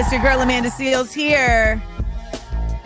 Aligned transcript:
It's 0.00 0.10
your 0.10 0.22
girl 0.22 0.40
Amanda 0.40 0.70
Seales 0.70 1.12
here. 1.12 1.80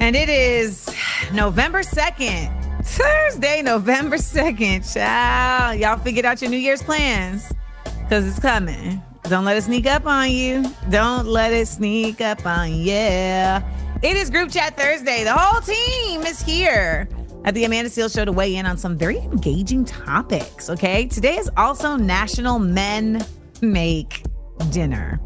And 0.01 0.17
it 0.17 0.29
is 0.29 0.93
November 1.33 1.85
2nd. 1.85 2.85
Thursday, 2.85 3.63
November 3.63 4.17
2nd. 4.17 4.93
Child. 4.93 5.79
Y'all 5.79 5.97
figured 5.97 6.25
out 6.25 6.43
your 6.43 6.51
New 6.51 6.57
Year's 6.57 6.83
plans. 6.83 7.53
Because 8.01 8.27
it's 8.27 8.41
coming. 8.41 9.01
Don't 9.23 9.45
let 9.45 9.57
it 9.57 9.63
sneak 9.63 9.87
up 9.87 10.07
on 10.07 10.33
you. 10.33 10.65
Don't 10.91 11.29
let 11.29 11.53
it 11.53 11.69
sneak 11.69 12.21
up 12.21 12.45
on 12.45 12.73
you. 12.73 12.93
It 12.93 14.17
is 14.17 14.29
Group 14.29 14.51
Chat 14.51 14.77
Thursday. 14.77 15.23
The 15.23 15.35
whole 15.35 15.61
team 15.61 16.23
is 16.23 16.43
here 16.43 17.09
at 17.45 17.55
the 17.55 17.63
Amanda 17.63 17.91
Seales 17.91 18.13
Show 18.13 18.25
to 18.25 18.33
weigh 18.33 18.57
in 18.57 18.67
on 18.67 18.77
some 18.77 18.99
very 18.99 19.19
engaging 19.19 19.85
topics. 19.85 20.69
Okay. 20.69 21.07
Today 21.07 21.37
is 21.37 21.49
also 21.57 21.95
National 21.95 22.59
Men 22.59 23.25
Make 23.63 24.25
Dinner. 24.73 25.21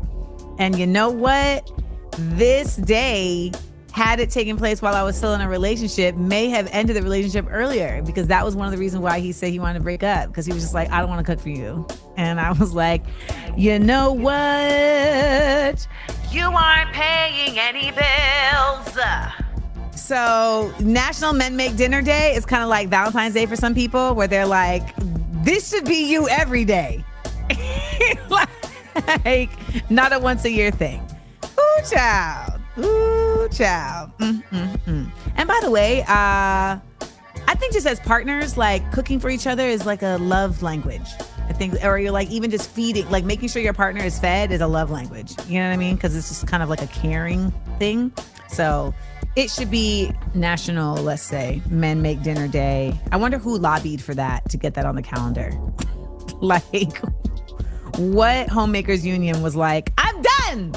And 0.58 0.78
you 0.78 0.86
know 0.86 1.10
what? 1.10 1.70
This 2.18 2.76
day, 2.76 3.52
had 3.92 4.20
it 4.20 4.30
taken 4.30 4.56
place 4.56 4.82
while 4.82 4.94
I 4.94 5.02
was 5.02 5.16
still 5.16 5.34
in 5.34 5.40
a 5.40 5.48
relationship, 5.48 6.14
may 6.14 6.48
have 6.50 6.68
ended 6.72 6.96
the 6.96 7.02
relationship 7.02 7.46
earlier 7.50 8.02
because 8.02 8.26
that 8.28 8.44
was 8.44 8.54
one 8.54 8.66
of 8.66 8.72
the 8.72 8.78
reasons 8.78 9.02
why 9.02 9.18
he 9.18 9.32
said 9.32 9.50
he 9.50 9.58
wanted 9.58 9.78
to 9.78 9.84
break 9.84 10.02
up 10.02 10.28
because 10.28 10.46
he 10.46 10.52
was 10.52 10.62
just 10.62 10.74
like, 10.74 10.90
I 10.90 11.00
don't 11.00 11.08
want 11.08 11.24
to 11.24 11.32
cook 11.32 11.40
for 11.40 11.48
you. 11.48 11.86
And 12.16 12.40
I 12.40 12.52
was 12.52 12.74
like, 12.74 13.02
you 13.56 13.78
know 13.78 14.12
what? 14.12 15.86
You 16.30 16.44
aren't 16.44 16.92
paying 16.92 17.58
any 17.58 17.90
bills. 17.90 18.98
So, 19.96 20.72
National 20.80 21.32
Men 21.32 21.56
Make 21.56 21.76
Dinner 21.76 22.00
Day 22.00 22.34
is 22.34 22.46
kind 22.46 22.62
of 22.62 22.68
like 22.68 22.88
Valentine's 22.88 23.34
Day 23.34 23.46
for 23.46 23.56
some 23.56 23.74
people, 23.74 24.14
where 24.14 24.26
they're 24.28 24.46
like, 24.46 24.94
this 25.44 25.70
should 25.70 25.84
be 25.84 26.08
you 26.08 26.28
every 26.28 26.64
day. 26.64 27.04
like, 28.30 28.48
not 29.90 30.12
a 30.12 30.18
once 30.18 30.44
a 30.44 30.50
year 30.50 30.70
thing. 30.70 31.00
Ooh, 31.44 31.82
child. 31.90 32.60
Ooh, 32.78 33.48
child. 33.50 34.10
Mm, 34.18 34.42
mm, 34.50 34.78
mm. 34.80 35.10
And 35.36 35.48
by 35.48 35.58
the 35.62 35.70
way, 35.70 36.02
uh, 36.02 36.78
I 37.48 37.54
think 37.56 37.72
just 37.72 37.86
as 37.86 37.98
partners, 38.00 38.56
like 38.56 38.90
cooking 38.92 39.18
for 39.18 39.30
each 39.30 39.46
other 39.46 39.66
is 39.66 39.86
like 39.86 40.02
a 40.02 40.18
love 40.18 40.62
language. 40.62 41.08
I 41.48 41.54
think, 41.54 41.82
or 41.82 41.98
you're 41.98 42.12
like 42.12 42.30
even 42.30 42.50
just 42.50 42.70
feeding, 42.70 43.08
like 43.10 43.24
making 43.24 43.48
sure 43.48 43.62
your 43.62 43.72
partner 43.72 44.04
is 44.04 44.18
fed 44.18 44.52
is 44.52 44.60
a 44.60 44.66
love 44.66 44.90
language. 44.90 45.34
You 45.48 45.60
know 45.60 45.68
what 45.68 45.72
I 45.72 45.78
mean? 45.78 45.94
Because 45.94 46.14
it's 46.14 46.28
just 46.28 46.46
kind 46.46 46.62
of 46.62 46.68
like 46.68 46.82
a 46.82 46.86
caring 46.88 47.50
thing. 47.78 48.12
So 48.48 48.94
it 49.34 49.50
should 49.50 49.70
be 49.70 50.12
national, 50.34 50.96
let's 50.96 51.22
say, 51.22 51.62
Men 51.70 52.02
Make 52.02 52.22
Dinner 52.22 52.48
Day. 52.48 52.98
I 53.12 53.16
wonder 53.16 53.38
who 53.38 53.56
lobbied 53.56 54.02
for 54.02 54.14
that 54.14 54.48
to 54.50 54.56
get 54.58 54.74
that 54.74 54.84
on 54.84 54.94
the 54.94 55.02
calendar. 55.02 55.52
like, 56.40 57.00
what 57.96 58.48
homemakers 58.48 59.04
union 59.04 59.42
was 59.42 59.56
like, 59.56 59.92
I'm 59.98 60.22
done. 60.22 60.74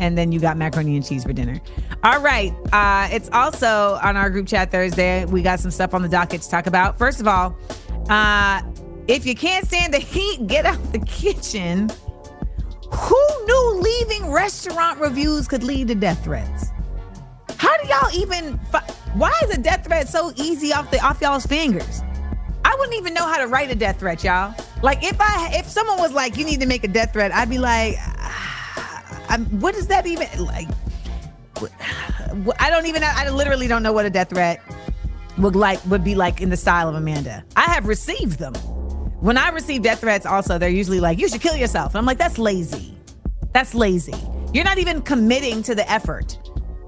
And 0.00 0.16
then 0.16 0.30
you 0.30 0.38
got 0.40 0.56
macaroni 0.56 0.96
and 0.96 1.04
cheese 1.04 1.24
for 1.24 1.32
dinner. 1.32 1.60
All 2.04 2.20
right. 2.20 2.54
Uh, 2.72 3.08
it's 3.10 3.28
also 3.32 3.98
on 4.02 4.16
our 4.16 4.30
group 4.30 4.46
chat 4.46 4.70
Thursday. 4.70 5.24
We 5.24 5.42
got 5.42 5.58
some 5.60 5.70
stuff 5.72 5.92
on 5.94 6.02
the 6.02 6.08
docket 6.08 6.42
to 6.42 6.50
talk 6.50 6.66
about. 6.66 6.96
First 6.96 7.20
of 7.20 7.26
all, 7.26 7.56
uh, 8.08 8.62
if 9.08 9.26
you 9.26 9.34
can't 9.34 9.66
stand 9.66 9.92
the 9.92 9.98
heat, 9.98 10.46
get 10.46 10.66
out 10.66 10.92
the 10.92 11.00
kitchen. 11.00 11.90
Who 12.92 13.44
knew 13.46 13.80
leaving 13.80 14.30
restaurant 14.30 15.00
reviews 15.00 15.48
could 15.48 15.62
lead 15.64 15.88
to 15.88 15.94
death 15.94 16.22
threats? 16.24 16.70
How 17.56 17.76
do 17.78 17.88
y'all 17.88 18.10
even? 18.14 18.58
Fi- 18.70 18.86
Why 19.14 19.32
is 19.44 19.50
a 19.50 19.58
death 19.58 19.84
threat 19.84 20.08
so 20.08 20.32
easy 20.36 20.72
off 20.72 20.90
the 20.90 21.04
off 21.04 21.20
y'all's 21.20 21.44
fingers? 21.44 22.02
I 22.64 22.74
wouldn't 22.78 22.96
even 22.96 23.14
know 23.14 23.26
how 23.26 23.38
to 23.38 23.46
write 23.48 23.70
a 23.70 23.74
death 23.74 23.98
threat, 23.98 24.22
y'all. 24.22 24.54
Like 24.82 25.02
if 25.02 25.16
I 25.20 25.50
if 25.54 25.66
someone 25.66 25.98
was 25.98 26.12
like, 26.12 26.36
you 26.36 26.44
need 26.44 26.60
to 26.60 26.66
make 26.66 26.84
a 26.84 26.88
death 26.88 27.12
threat, 27.12 27.32
I'd 27.32 27.50
be 27.50 27.58
like, 27.58 27.96
ah, 27.98 29.22
I'm, 29.28 29.44
what 29.60 29.74
does 29.74 29.88
that 29.88 30.06
even 30.06 30.28
like? 30.44 30.68
I 32.60 32.70
don't 32.70 32.86
even. 32.86 33.02
I 33.02 33.28
literally 33.30 33.66
don't 33.66 33.82
know 33.82 33.92
what 33.92 34.06
a 34.06 34.10
death 34.10 34.30
threat 34.30 34.62
would 35.38 35.56
like 35.56 35.84
would 35.86 36.04
be 36.04 36.14
like 36.14 36.40
in 36.40 36.50
the 36.50 36.56
style 36.56 36.88
of 36.88 36.94
Amanda. 36.94 37.44
I 37.56 37.62
have 37.62 37.86
received 37.86 38.38
them. 38.38 38.54
When 39.20 39.36
I 39.36 39.48
receive 39.48 39.82
death 39.82 40.00
threats, 40.00 40.26
also 40.26 40.58
they're 40.58 40.68
usually 40.68 41.00
like, 41.00 41.18
you 41.18 41.28
should 41.28 41.40
kill 41.40 41.56
yourself. 41.56 41.92
And 41.92 41.98
I'm 41.98 42.06
like, 42.06 42.18
that's 42.18 42.38
lazy. 42.38 42.96
That's 43.52 43.74
lazy. 43.74 44.14
You're 44.52 44.64
not 44.64 44.78
even 44.78 45.02
committing 45.02 45.62
to 45.64 45.74
the 45.74 45.90
effort. 45.90 46.38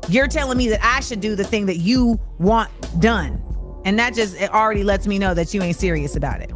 You're 0.09 0.29
telling 0.29 0.57
me 0.57 0.69
that 0.69 0.81
I 0.83 1.01
should 1.01 1.21
do 1.21 1.35
the 1.35 1.45
thing 1.45 1.67
that 1.67 1.79
you 1.79 2.21
want 2.39 2.71
done. 3.01 3.43
And 3.85 3.99
that 3.99 4.15
just 4.15 4.37
it 4.41 4.53
already 4.53 4.85
lets 4.85 5.07
me 5.07 5.19
know 5.19 5.35
that 5.35 5.53
you 5.53 5.63
ain't 5.63 5.77
serious 5.77 6.15
about 6.15 6.41
it. 6.41 6.53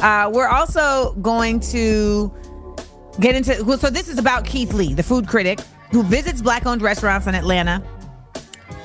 Uh, 0.00 0.30
we're 0.32 0.48
also 0.48 1.12
going 1.14 1.60
to 1.60 2.32
get 3.20 3.34
into 3.34 3.54
so 3.78 3.90
this 3.90 4.08
is 4.08 4.18
about 4.18 4.44
Keith 4.44 4.72
Lee, 4.72 4.94
the 4.94 5.02
food 5.02 5.26
critic 5.26 5.58
who 5.90 6.02
visits 6.02 6.42
black 6.42 6.66
owned 6.66 6.82
restaurants 6.82 7.26
in 7.26 7.34
Atlanta. 7.34 7.82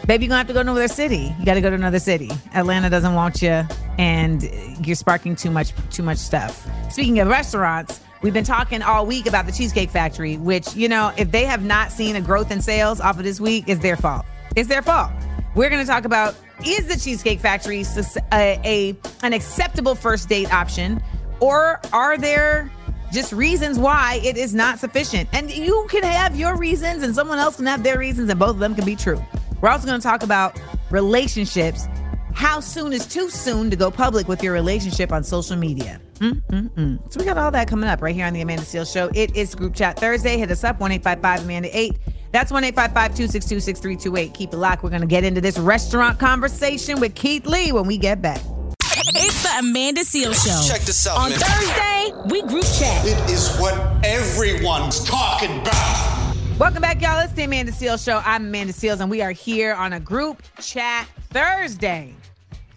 Baby, 0.07 0.25
you're 0.25 0.29
gonna 0.29 0.40
have 0.40 0.47
to 0.47 0.53
go 0.53 0.63
to 0.63 0.69
another 0.69 0.88
city. 0.88 1.34
You 1.40 1.46
gotta 1.46 1.62
go 1.62 1.69
to 1.69 1.75
another 1.75 2.00
city. 2.00 2.29
Atlanta 2.53 2.90
doesn't 2.90 3.13
want 3.13 3.41
you, 3.41 3.63
and 3.97 4.44
you're 4.85 4.96
sparking 4.96 5.35
too 5.35 5.50
much 5.50 5.72
too 5.91 6.03
much 6.03 6.18
stuff. 6.18 6.68
Speaking 6.91 7.19
of 7.19 7.30
restaurants, 7.30 8.01
we've 8.22 8.34
been 8.34 8.44
talking 8.44 8.81
all 8.81 9.06
week 9.06 9.28
about 9.28 9.45
the 9.45 9.51
Cheesecake 9.51 9.90
Factory, 9.90 10.38
which, 10.38 10.75
you 10.75 10.90
know, 10.90 11.13
if 11.18 11.31
they 11.31 11.45
have 11.45 11.63
not 11.63 11.91
seen 11.91 12.16
a 12.18 12.22
growth 12.22 12.51
in 12.51 12.62
sales 12.62 13.00
off 13.00 13.18
of 13.18 13.24
this 13.24 13.40
week, 13.40 13.66
it's 13.68 13.81
their 13.81 13.95
fault. 13.95 14.25
It's 14.56 14.68
their 14.68 14.81
fault. 14.81 15.12
We're 15.56 15.69
gonna 15.69 15.85
talk 15.85 16.03
about 16.03 16.35
is 16.66 16.88
the 16.88 16.97
Cheesecake 16.97 17.40
Factory 17.40 17.81
a, 17.81 18.00
uh, 18.31 18.62
a 18.63 18.96
an 19.22 19.34
acceptable 19.34 19.96
first 19.96 20.29
date 20.29 20.53
option, 20.53 21.01
or 21.40 21.79
are 21.91 22.18
there 22.18 22.72
just 23.13 23.31
reasons 23.31 23.78
why 23.78 24.19
it 24.24 24.38
is 24.38 24.56
not 24.56 24.79
sufficient. 24.79 25.29
And 25.34 25.51
you 25.51 25.85
can 25.90 26.03
have 26.03 26.35
your 26.35 26.57
reasons, 26.57 27.03
and 27.03 27.13
someone 27.13 27.38
else 27.38 27.57
can 27.57 27.68
have 27.68 27.84
their 27.84 28.00
reasons, 28.00 28.29
and 28.29 28.40
both 28.40 28.51
of 28.51 28.59
them 28.59 28.74
can 28.74 28.85
be 28.85 28.96
true. 28.96 29.24
We're 29.62 29.69
also 29.69 29.85
going 29.85 30.01
to 30.01 30.06
talk 30.06 30.24
about 30.24 30.59
relationships. 30.90 31.88
How 32.34 32.59
soon 32.59 32.91
is 32.91 33.06
too 33.06 33.30
soon 33.30 33.69
to 33.69 33.75
go 33.75 33.91
public 33.91 34.28
with 34.28 34.41
your 34.41 34.51
relationship 34.53 35.12
on 35.12 35.24
social 35.24 35.56
media? 35.56 36.01
Mm-mm-mm. 36.16 37.13
So 37.13 37.19
we 37.19 37.25
got 37.25 37.38
all 37.38 37.51
that 37.51 37.68
coming 37.68 37.88
up 37.88 38.01
right 38.01 38.16
here 38.16 38.25
on 38.25 38.34
the 38.34 38.41
Amanda 38.41 38.63
Seales 38.63 38.91
Show. 38.91 39.12
It 39.13 39.35
is 39.35 39.53
Group 39.53 39.75
Chat 39.75 40.00
Thursday. 40.00 40.38
Hit 40.38 40.50
us 40.50 40.63
up 40.63 40.80
one 40.80 40.91
eight 40.91 41.03
five 41.03 41.22
five 41.22 41.44
Amanda 41.44 41.69
eight. 41.78 41.97
That's 42.34 42.52
one 42.52 42.64
eight 42.64 42.74
five 42.74 42.92
five 42.94 43.14
two 43.14 43.28
six 43.28 43.46
two 43.46 43.60
six 43.60 43.80
three 43.80 43.96
two 43.96 44.16
eight. 44.18 44.34
Keep 44.34 44.54
it 44.54 44.58
locked. 44.58 44.82
We're 44.82 44.90
going 44.90 45.04
to 45.04 45.08
get 45.08 45.24
into 45.24 45.40
this 45.40 45.60
restaurant 45.60 46.18
conversation 46.18 47.00
with 47.00 47.14
Keith 47.14 47.46
Lee 47.46 47.72
when 47.72 47.86
we 47.86 47.96
get 47.96 48.24
back. 48.24 48.42
It's 48.82 49.44
the 49.44 49.60
Amanda 49.60 50.04
Seal 50.04 50.34
Show. 50.34 50.60
Check 50.68 50.82
this 50.82 51.06
out, 51.06 51.20
On 51.20 51.30
man. 51.30 51.38
Thursday, 51.38 52.12
we 52.26 52.42
group 52.42 52.64
chat. 52.64 53.06
It 53.06 53.30
is 53.30 53.56
what 53.58 53.76
everyone's 54.04 55.04
talking 55.04 55.60
about. 55.60 56.36
Welcome 56.58 56.82
back, 56.82 57.04
y'all. 57.04 57.20
It's 57.20 57.34
the 57.34 57.44
Amanda 57.44 57.72
Seales 57.72 58.04
Show. 58.04 58.20
I'm 58.26 58.48
Amanda 58.48 58.74
Seales, 58.74 59.00
and 59.00 59.12
we 59.12 59.22
are 59.22 59.32
here 59.32 59.76
on 59.76 59.94
a 59.94 60.00
group 60.00 60.42
chat 60.60 61.08
Thursday. 61.30 62.16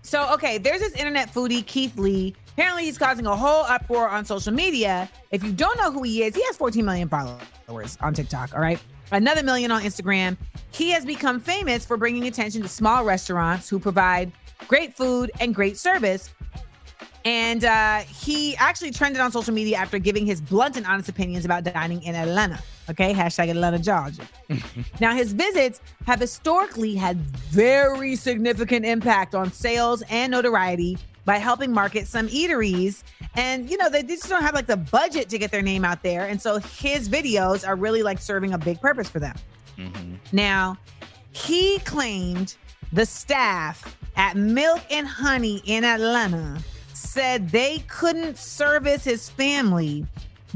So, 0.03 0.31
okay, 0.35 0.59
there's 0.59 0.81
this 0.81 0.93
internet 0.93 1.33
foodie, 1.33 1.65
Keith 1.65 1.97
Lee. 1.97 2.35
Apparently, 2.53 2.85
he's 2.85 2.99
causing 2.99 3.25
a 3.25 3.35
whole 3.35 3.65
uproar 3.65 4.11
on 4.11 4.27
social 4.27 4.53
media. 4.53 5.09
If 5.31 5.43
you 5.43 5.53
don't 5.53 5.79
know 5.79 5.91
who 5.91 6.03
he 6.03 6.25
is, 6.25 6.35
he 6.35 6.45
has 6.45 6.59
14 6.59 6.85
million 6.85 7.09
followers 7.09 7.97
on 8.03 8.13
TikTok, 8.13 8.55
all 8.55 8.61
right? 8.61 8.79
Another 9.13 9.43
million 9.43 9.71
on 9.71 9.83
Instagram. 9.83 10.37
He 10.73 10.91
has 10.91 11.05
become 11.05 11.41
famous 11.41 11.87
for 11.87 11.97
bringing 11.97 12.27
attention 12.27 12.63
to 12.63 12.69
small 12.69 13.05
restaurants 13.05 13.69
who 13.69 13.79
provide 13.79 14.33
great 14.69 14.97
food 14.97 15.31
and 15.41 15.55
great 15.55 15.77
service 15.77 16.35
and 17.27 17.65
uh, 17.65 17.99
he 17.99 18.57
actually 18.57 18.93
trended 18.93 19.21
on 19.21 19.33
social 19.33 19.53
media 19.53 19.77
after 19.79 19.99
giving 19.99 20.25
his 20.25 20.41
blunt 20.41 20.77
and 20.77 20.87
honest 20.87 21.09
opinions 21.09 21.45
about 21.45 21.65
dining 21.65 22.01
in 22.05 22.15
Atlanta. 22.15 22.61
Okay, 22.89 23.13
hashtag 23.13 23.51
Atlanta, 23.51 23.81
Georgia. 23.81 24.23
now, 25.01 25.13
his 25.13 25.33
visits 25.33 25.81
have 26.07 26.21
historically 26.21 26.95
had 26.95 27.17
very 27.19 28.15
significant 28.15 28.87
impact 28.87 29.35
on 29.35 29.51
sales 29.51 30.05
and 30.09 30.31
notoriety 30.31 30.97
by 31.25 31.39
helping 31.39 31.73
market 31.73 32.07
some 32.07 32.29
eateries. 32.29 33.03
And, 33.37 33.71
you 33.71 33.77
know, 33.77 33.91
they 33.91 34.03
just 34.03 34.29
don't 34.29 34.43
have 34.43 34.55
like 34.55 34.67
the 34.67 34.77
budget 34.77 35.29
to 35.29 35.39
get 35.39 35.51
their 35.51 35.63
name 35.63 35.85
out 35.85 36.03
there. 36.03 36.27
And 36.27 36.41
so 36.41 36.59
his 36.59 37.09
videos 37.09 37.67
are 37.67 37.77
really 37.77 38.03
like 38.03 38.19
serving 38.19 38.55
a 38.55 38.59
big 38.59 38.81
purpose 38.81 39.09
for 39.09 39.21
them. 39.21 39.37
Mm-hmm. 39.77 40.15
Now, 40.33 40.79
he 41.33 41.79
claimed 41.81 42.57
the 42.93 43.05
staff 43.05 43.97
at 44.17 44.37
Milk 44.37 44.81
and 44.91 45.07
Honey 45.07 45.63
in 45.67 45.85
Atlanta 45.85 46.59
said 46.95 47.51
they 47.51 47.81
couldn't 47.89 48.39
service 48.39 49.05
his 49.05 49.29
family 49.29 50.07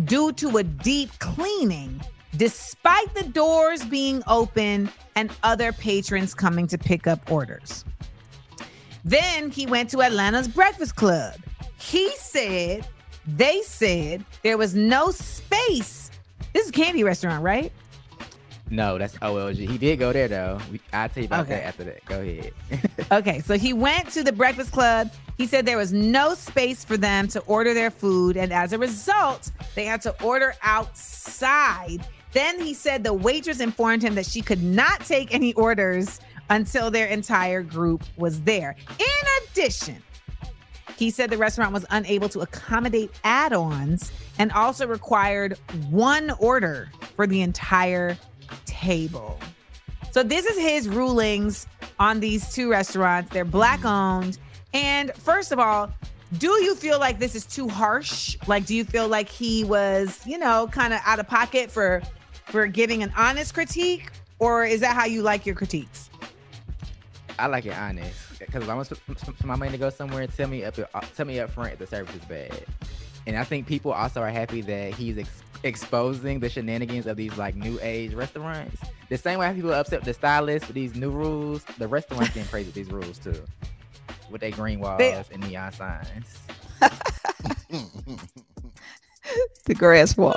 due 0.05 0.33
to 0.33 0.57
a 0.57 0.63
deep 0.63 1.11
cleaning, 1.19 2.01
despite 2.37 3.15
the 3.15 3.25
doors 3.25 3.85
being 3.85 4.23
open 4.27 4.89
and 5.17 5.31
other 5.43 5.73
patrons 5.73 6.33
coming 6.33 6.67
to 6.67 6.79
pick 6.79 7.07
up 7.07 7.31
orders. 7.31 7.85
Then 9.05 9.51
he 9.51 9.67
went 9.67 9.91
to 9.91 10.03
Atlanta's 10.03 10.49
Breakfast 10.49 10.97
Club. 10.97 11.35
He 11.81 12.11
said, 12.17 12.87
they 13.27 13.63
said 13.63 14.25
there 14.43 14.59
was 14.59 14.75
no 14.75 15.11
space. 15.11 16.11
This 16.53 16.65
is 16.65 16.71
a 16.71 16.73
candy 16.73 17.05
restaurant, 17.05 17.43
right? 17.43 17.73
No, 18.73 18.99
that's 18.99 19.17
OLG. 19.19 19.69
He 19.69 19.79
did 19.79 19.99
go 19.99 20.13
there 20.13 20.29
though. 20.29 20.59
We, 20.71 20.81
I'll 20.93 21.09
tell 21.09 21.23
you 21.23 21.27
about 21.27 21.41
Okay. 21.47 21.55
that 21.57 21.65
after 21.65 21.85
that. 21.85 22.05
Go 22.05 22.21
ahead. 22.21 22.53
Okay, 23.13 23.41
so 23.41 23.59
he 23.59 23.73
went 23.73 24.09
to 24.13 24.23
the 24.23 24.31
Breakfast 24.33 24.71
Club. 24.71 25.11
He 25.37 25.45
said 25.47 25.67
there 25.67 25.77
was 25.77 25.93
no 25.93 26.35
space 26.35 26.85
for 26.85 26.97
them 26.97 27.27
to 27.29 27.41
order 27.41 27.75
their 27.75 27.91
food, 27.91 28.37
and 28.37 28.53
as 28.53 28.73
a 28.73 28.79
result, 28.79 29.51
they 29.75 29.85
had 29.85 30.01
to 30.03 30.23
order 30.23 30.55
outside. 30.63 32.07
Then 32.33 32.61
he 32.61 32.73
said 32.73 33.03
the 33.03 33.13
waitress 33.13 33.59
informed 33.59 34.03
him 34.05 34.15
that 34.15 34.27
she 34.27 34.43
could 34.43 34.63
not 34.63 35.01
take 35.05 35.35
any 35.35 35.53
orders 35.55 36.21
until 36.51 36.89
their 36.91 37.07
entire 37.09 37.63
group 37.65 38.05
was 38.17 38.41
there. 38.43 38.77
In 39.01 39.51
addition, 39.51 40.01
he 41.01 41.09
said 41.09 41.31
the 41.31 41.39
restaurant 41.39 41.73
was 41.73 41.87
unable 41.89 42.29
to 42.29 42.41
accommodate 42.41 43.11
add 43.25 43.55
ons 43.55 44.13
and 44.39 44.53
also 44.53 44.87
required 44.87 45.57
one 45.89 46.31
order 46.33 46.91
for 47.17 47.27
the 47.27 47.41
entire 47.41 48.19
table. 48.67 49.41
So 50.13 50.23
this 50.23 50.45
is 50.45 50.59
his 50.59 50.91
rulings 50.91 51.67
on 51.99 52.21
these 52.21 52.53
two 52.53 52.71
restaurants. 52.71 53.31
They're 53.31 53.47
black 53.47 53.83
owned. 53.83 54.39
And 54.75 55.11
first 55.15 55.53
of 55.53 55.59
all, 55.59 55.91
do 56.37 56.49
you 56.63 56.75
feel 56.75 56.99
like 56.99 57.19
this 57.19 57.35
is 57.35 57.47
too 57.47 57.67
harsh? 57.67 58.37
Like 58.47 58.67
do 58.67 58.75
you 58.75 58.85
feel 58.85 59.09
like 59.09 59.31
he 59.31 59.65
was, 59.65 60.21
you 60.27 60.37
know, 60.37 60.69
kind 60.71 60.93
of 60.93 61.01
out 61.07 61.19
of 61.19 61.27
pocket 61.27 61.71
for 61.71 62.03
for 62.45 62.67
giving 62.67 63.03
an 63.03 63.11
honest 63.17 63.55
critique 63.55 64.11
or 64.39 64.67
is 64.67 64.81
that 64.81 64.95
how 64.95 65.07
you 65.07 65.23
like 65.23 65.47
your 65.47 65.55
critiques? 65.55 66.11
I 67.39 67.47
like 67.47 67.65
it 67.65 67.75
honest 67.75 68.30
because 68.41 68.63
if 68.63 68.69
I'm 68.69 68.77
gonna 68.77 68.85
spend 68.85 69.19
spend 69.19 69.45
my 69.45 69.57
money 69.57 69.71
to 69.73 69.79
go 69.79 69.91
somewhere, 69.91 70.27
tell 70.27 70.49
me 70.49 70.65
up, 70.65 70.75
uh, 70.79 71.01
tell 71.17 71.27
me 71.27 71.39
up 71.41 71.51
front 71.51 71.73
if 71.75 71.79
the 71.79 71.87
service 71.87 72.15
is 72.15 72.25
bad. 72.25 72.65
And 73.27 73.37
I 73.37 73.45
think 73.45 73.67
people 73.67 73.93
also 73.93 74.21
are 74.21 74.31
happy 74.31 74.63
that 74.63 74.95
he's 74.95 75.19
ex- 75.19 75.43
exposing 75.63 76.41
the 76.41 76.49
shenanigans 76.49 77.07
of 77.07 77.17
these 77.17 77.37
like 77.37 77.55
new 77.55 77.79
age 77.83 78.15
restaurants. 78.15 78.81
The 79.09 79.19
same 79.19 79.39
way 79.39 79.53
people 79.55 79.73
upset 79.73 80.01
with 80.01 80.07
the 80.07 80.15
stylists 80.15 80.69
with 80.69 80.75
these 80.75 80.95
new 80.95 81.11
rules, 81.11 81.65
the 81.79 81.87
restaurants 81.87 82.29
getting 82.29 82.49
crazy 82.49 82.67
with 82.67 82.75
these 82.75 82.91
rules 82.91 83.19
too, 83.19 83.43
with 84.31 84.41
their 84.41 84.51
green 84.53 84.81
walls 84.81 84.99
They- 84.99 85.23
and 85.33 85.47
neon 85.49 85.73
signs. 85.73 86.39
the 89.67 89.75
grass 89.75 90.17
wall. 90.17 90.37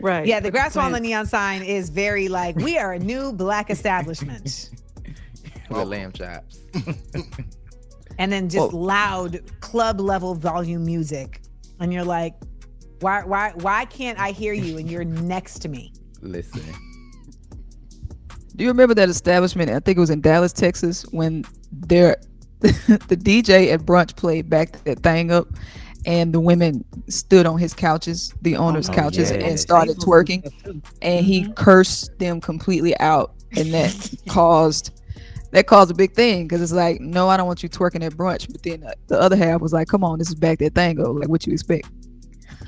Right. 0.00 0.26
Yeah, 0.26 0.40
the 0.40 0.50
grass 0.50 0.76
wall 0.76 0.86
and 0.86 0.94
the 0.94 1.00
neon 1.00 1.26
sign 1.26 1.62
is 1.62 1.90
very 1.90 2.28
like 2.28 2.56
we 2.56 2.78
are 2.78 2.92
a 2.94 2.98
new 2.98 3.32
black 3.32 3.70
establishment. 3.70 4.70
With 5.68 5.88
lamb 5.88 6.12
chops. 6.12 6.60
and 8.18 8.32
then 8.32 8.48
just 8.48 8.72
Whoa. 8.72 8.78
loud 8.78 9.40
club 9.60 10.00
level 10.00 10.34
volume 10.34 10.84
music 10.84 11.42
and 11.80 11.92
you're 11.92 12.04
like 12.04 12.34
why 13.00 13.22
why 13.24 13.52
why 13.56 13.84
can't 13.84 14.18
i 14.18 14.30
hear 14.30 14.54
you 14.54 14.78
and 14.78 14.90
you're 14.90 15.04
next 15.04 15.58
to 15.60 15.68
me 15.68 15.92
Listen, 16.22 16.62
Do 18.54 18.64
you 18.64 18.70
remember 18.70 18.94
that 18.94 19.08
establishment? 19.08 19.70
I 19.70 19.80
think 19.80 19.96
it 19.96 20.00
was 20.00 20.10
in 20.10 20.20
Dallas, 20.20 20.52
Texas, 20.52 21.02
when 21.10 21.44
their 21.70 22.16
the 22.60 23.16
DJ 23.16 23.72
at 23.72 23.80
brunch 23.80 24.16
played 24.16 24.48
back 24.48 24.82
that 24.84 25.00
thing 25.00 25.30
up, 25.30 25.48
and 26.06 26.32
the 26.32 26.40
women 26.40 26.84
stood 27.08 27.46
on 27.46 27.58
his 27.58 27.74
couches, 27.74 28.32
the 28.42 28.56
owners' 28.56 28.88
Oh, 28.88 28.94
couches, 28.94 29.30
yeah. 29.30 29.38
and 29.38 29.60
started 29.60 29.98
twerking, 29.98 30.50
and 31.02 31.24
he 31.24 31.42
mm-hmm. 31.42 31.52
cursed 31.52 32.18
them 32.18 32.40
completely 32.40 32.98
out, 32.98 33.34
and 33.56 33.74
that 33.74 34.14
caused 34.28 34.95
that 35.56 35.66
caused 35.66 35.90
a 35.90 35.94
big 35.94 36.12
thing 36.12 36.46
because 36.46 36.60
it's 36.60 36.72
like, 36.72 37.00
no, 37.00 37.30
I 37.30 37.38
don't 37.38 37.46
want 37.46 37.62
you 37.62 37.68
twerking 37.70 38.04
at 38.04 38.12
brunch, 38.12 38.52
but 38.52 38.62
then 38.62 38.84
uh, 38.84 38.92
the 39.06 39.18
other 39.18 39.36
half 39.36 39.62
was 39.62 39.72
like, 39.72 39.88
come 39.88 40.04
on, 40.04 40.18
this 40.18 40.28
is 40.28 40.34
back 40.34 40.58
that 40.58 40.74
thing 40.74 41.00
up, 41.00 41.14
like 41.16 41.30
what 41.30 41.46
you 41.46 41.52
expect. 41.54 41.88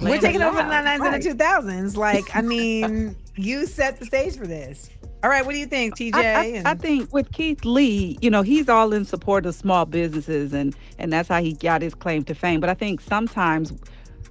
we're 0.00 0.19
Playing 0.19 0.20
taking 0.23 0.43
over 0.43 0.56
the 0.56 0.62
loud, 0.62 0.85
99s 0.87 0.99
right. 1.00 1.14
and 1.14 1.23
the 1.23 1.44
2000s 1.44 1.96
like 1.96 2.25
i 2.35 2.40
mean 2.40 3.14
you 3.37 3.67
set 3.67 3.99
the 3.99 4.06
stage 4.06 4.37
for 4.37 4.46
this 4.46 4.88
all 5.23 5.29
right 5.29 5.44
what 5.44 5.52
do 5.52 5.58
you 5.58 5.67
think 5.67 5.96
tj 5.96 6.14
I, 6.14 6.20
I, 6.20 6.44
And- 6.44 6.69
I 6.69 6.75
think 6.75 7.12
with 7.12 7.31
Keith 7.32 7.64
Lee, 7.64 8.17
you 8.23 8.31
know, 8.31 8.43
he's 8.43 8.69
all 8.69 8.93
in 8.94 9.05
support 9.05 9.44
of 9.44 9.55
small 9.55 9.84
businesses 9.84 10.52
and 10.55 10.75
and 10.99 11.12
that's 11.12 11.29
how 11.29 11.43
he 11.43 11.52
got 11.55 11.82
his 11.82 11.94
claim 11.94 12.23
to 12.25 12.34
fame. 12.34 12.61
But 12.61 12.70
I 12.70 12.75
think 12.75 13.00
sometimes 13.02 13.73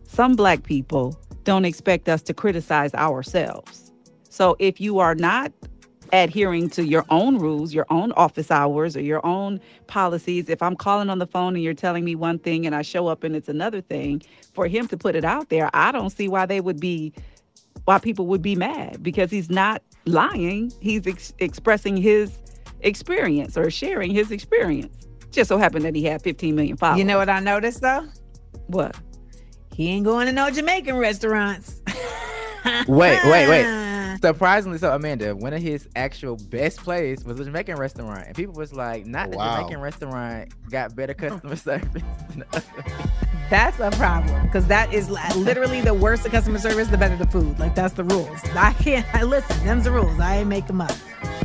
some 0.08 0.36
black 0.36 0.64
people 0.64 1.20
don't 1.44 1.66
expect 1.66 2.10
us 2.10 2.22
to 2.24 2.34
criticize 2.34 2.94
ourselves. 2.96 3.92
So 4.30 4.56
if 4.60 4.80
you 4.82 5.00
are 5.00 5.16
not 5.16 5.52
adhering 6.14 6.70
to 6.72 6.86
your 6.86 7.06
own 7.10 7.38
rules, 7.38 7.74
your 7.74 7.86
own 7.90 8.12
office 8.14 8.52
hours 8.52 8.96
or 8.96 9.02
your 9.02 9.26
own 9.26 9.60
policies, 9.88 10.50
if 10.50 10.62
I'm 10.62 10.76
calling 10.76 11.10
on 11.10 11.20
the 11.20 11.28
phone 11.28 11.56
and 11.56 11.64
you're 11.64 11.74
telling 11.74 12.04
me 12.06 12.16
one 12.16 12.40
thing 12.40 12.66
and 12.66 12.76
I 12.76 12.82
show 12.82 13.08
up 13.08 13.24
and 13.24 13.36
it's 13.36 13.50
another 13.50 13.82
thing, 13.82 14.22
for 14.54 14.68
him 14.68 14.88
to 14.88 14.98
put 14.98 15.16
it 15.16 15.26
out 15.26 15.50
there, 15.50 15.70
I 15.74 15.92
don't 15.92 16.10
see 16.10 16.28
why 16.28 16.46
they 16.46 16.62
would 16.62 16.80
be 16.80 17.14
why 17.86 18.00
people 18.00 18.28
would 18.28 18.42
be 18.42 18.56
mad 18.56 19.02
because 19.02 19.32
he's 19.32 19.50
not 19.50 19.82
lying. 20.06 20.72
He's 20.82 21.08
ex- 21.08 21.34
expressing 21.40 21.96
his 21.96 22.38
experience 22.82 23.58
or 23.58 23.70
sharing 23.70 24.12
his 24.12 24.32
experience. 24.32 25.08
Just 25.32 25.50
so 25.50 25.58
happened 25.58 25.86
that 25.86 25.96
he 25.96 26.04
had 26.04 26.22
15 26.22 26.56
million 26.56 26.78
followers. 26.78 27.00
you 27.00 27.06
know 27.06 27.18
what 27.18 27.30
i 27.30 27.40
noticed 27.40 27.82
though 27.82 28.08
what? 28.68 28.96
he 29.74 29.90
ain't 29.90 30.06
going 30.06 30.26
to 30.26 30.32
no 30.34 30.50
jamaican 30.50 30.96
restaurants 30.96 31.82
wait, 32.88 33.20
wait, 33.26 33.48
wait. 33.48 33.87
Surprisingly 34.22 34.78
so, 34.78 34.94
Amanda, 34.94 35.36
one 35.36 35.54
of 35.54 35.62
his 35.62 35.88
actual 35.96 36.38
best 36.50 36.80
plays 36.80 37.24
was 37.24 37.40
a 37.40 37.46
Jamaican 37.46 37.76
restaurant, 37.76 38.26
and 38.28 38.36
people 38.36 38.54
was 38.56 38.74
like, 38.74 39.06
"Not 39.06 39.32
the 39.32 39.38
Wow. 39.38 39.58
Jamaican 39.58 39.80
restaurant 39.82 40.54
got 40.70 40.96
better 40.96 41.14
customer 41.14 41.56
service." 41.58 42.04
than 42.30 42.40
the 42.40 42.46
other." 42.58 42.66
That's 43.50 43.80
a 43.80 43.92
problem 43.92 44.46
because 44.48 44.68
that 44.68 44.94
is 44.94 45.10
li- 45.10 45.22
literally 45.36 45.80
the 45.82 45.94
worse 45.94 46.22
the 46.24 46.30
customer 46.30 46.60
service, 46.60 46.90
the 46.90 46.98
better 46.98 47.16
the 47.16 47.28
food. 47.28 47.58
Like 47.60 47.76
that's 47.76 47.94
the 47.94 48.04
rules. 48.04 48.44
I 48.56 48.74
can't. 48.74 49.06
I 49.16 49.24
listen. 49.24 49.64
Them's 49.66 49.86
the 49.86 49.92
rules. 49.92 50.20
I 50.20 50.38
ain't 50.38 50.50
make 50.50 50.68
them 50.68 50.82
up. 50.82 50.92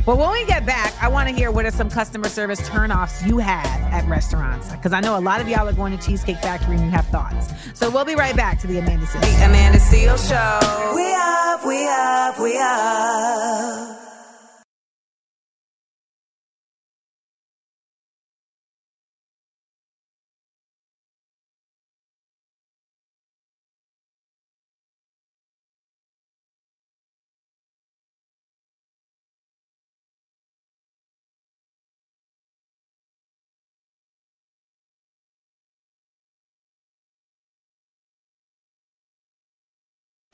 But 0.05 0.17
when 0.17 0.31
we 0.31 0.45
get 0.45 0.65
back, 0.65 0.93
I 1.01 1.07
want 1.07 1.29
to 1.29 1.35
hear 1.35 1.49
what 1.49 1.65
are 1.65 1.71
some 1.71 1.89
customer 1.89 2.27
service 2.27 2.59
turnoffs 2.67 3.25
you 3.25 3.37
have 3.37 3.65
at 3.93 4.05
restaurants 4.05 4.69
because 4.71 4.91
I 4.91 4.99
know 4.99 5.17
a 5.17 5.21
lot 5.21 5.39
of 5.39 5.47
y'all 5.47 5.67
are 5.67 5.73
going 5.73 5.97
to 5.97 6.05
Cheesecake 6.05 6.39
Factory 6.39 6.75
and 6.75 6.83
you 6.83 6.91
have 6.91 7.07
thoughts. 7.07 7.53
So 7.73 7.89
we'll 7.89 8.03
be 8.03 8.15
right 8.15 8.35
back 8.35 8.59
to 8.59 8.67
the 8.67 8.79
Amanda 8.79 9.05
Seales. 9.05 9.21
The 9.21 9.45
Amanda 9.45 9.79
Seal 9.79 10.17
Show. 10.17 10.93
We 10.93 11.13
up, 11.15 11.65
we 11.65 11.87
up, 11.87 12.39
we 12.39 12.57
up. 12.59 14.12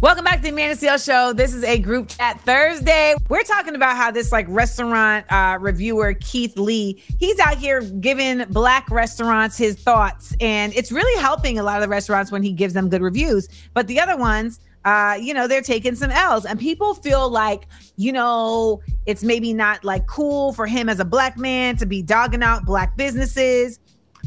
Welcome 0.01 0.23
back 0.23 0.37
to 0.37 0.43
the 0.43 0.49
Amanda 0.49 0.77
Seales 0.77 1.05
Show. 1.05 1.33
This 1.33 1.53
is 1.53 1.61
a 1.65 1.77
group 1.77 2.07
chat 2.07 2.39
Thursday. 2.45 3.15
We're 3.27 3.43
talking 3.43 3.75
about 3.75 3.97
how 3.97 4.11
this 4.11 4.31
like 4.31 4.45
restaurant 4.47 5.29
uh, 5.29 5.57
reviewer 5.59 6.13
Keith 6.13 6.57
Lee, 6.57 7.03
he's 7.19 7.37
out 7.39 7.57
here 7.57 7.81
giving 7.81 8.45
black 8.45 8.89
restaurants 8.89 9.57
his 9.57 9.75
thoughts, 9.75 10.33
and 10.39 10.73
it's 10.73 10.93
really 10.93 11.21
helping 11.21 11.59
a 11.59 11.63
lot 11.63 11.75
of 11.75 11.81
the 11.81 11.89
restaurants 11.89 12.31
when 12.31 12.41
he 12.41 12.53
gives 12.53 12.73
them 12.73 12.87
good 12.87 13.01
reviews. 13.01 13.49
But 13.73 13.87
the 13.87 13.99
other 13.99 14.15
ones, 14.15 14.61
uh, 14.85 15.17
you 15.19 15.33
know, 15.33 15.49
they're 15.49 15.61
taking 15.61 15.95
some 15.95 16.11
L's, 16.11 16.45
and 16.45 16.57
people 16.57 16.93
feel 16.93 17.29
like, 17.29 17.67
you 17.97 18.13
know, 18.13 18.81
it's 19.05 19.21
maybe 19.21 19.51
not 19.51 19.83
like 19.83 20.07
cool 20.07 20.53
for 20.53 20.65
him 20.65 20.87
as 20.87 21.01
a 21.01 21.05
black 21.05 21.37
man 21.37 21.75
to 21.75 21.85
be 21.85 22.01
dogging 22.01 22.41
out 22.41 22.63
black 22.63 22.95
businesses. 22.95 23.79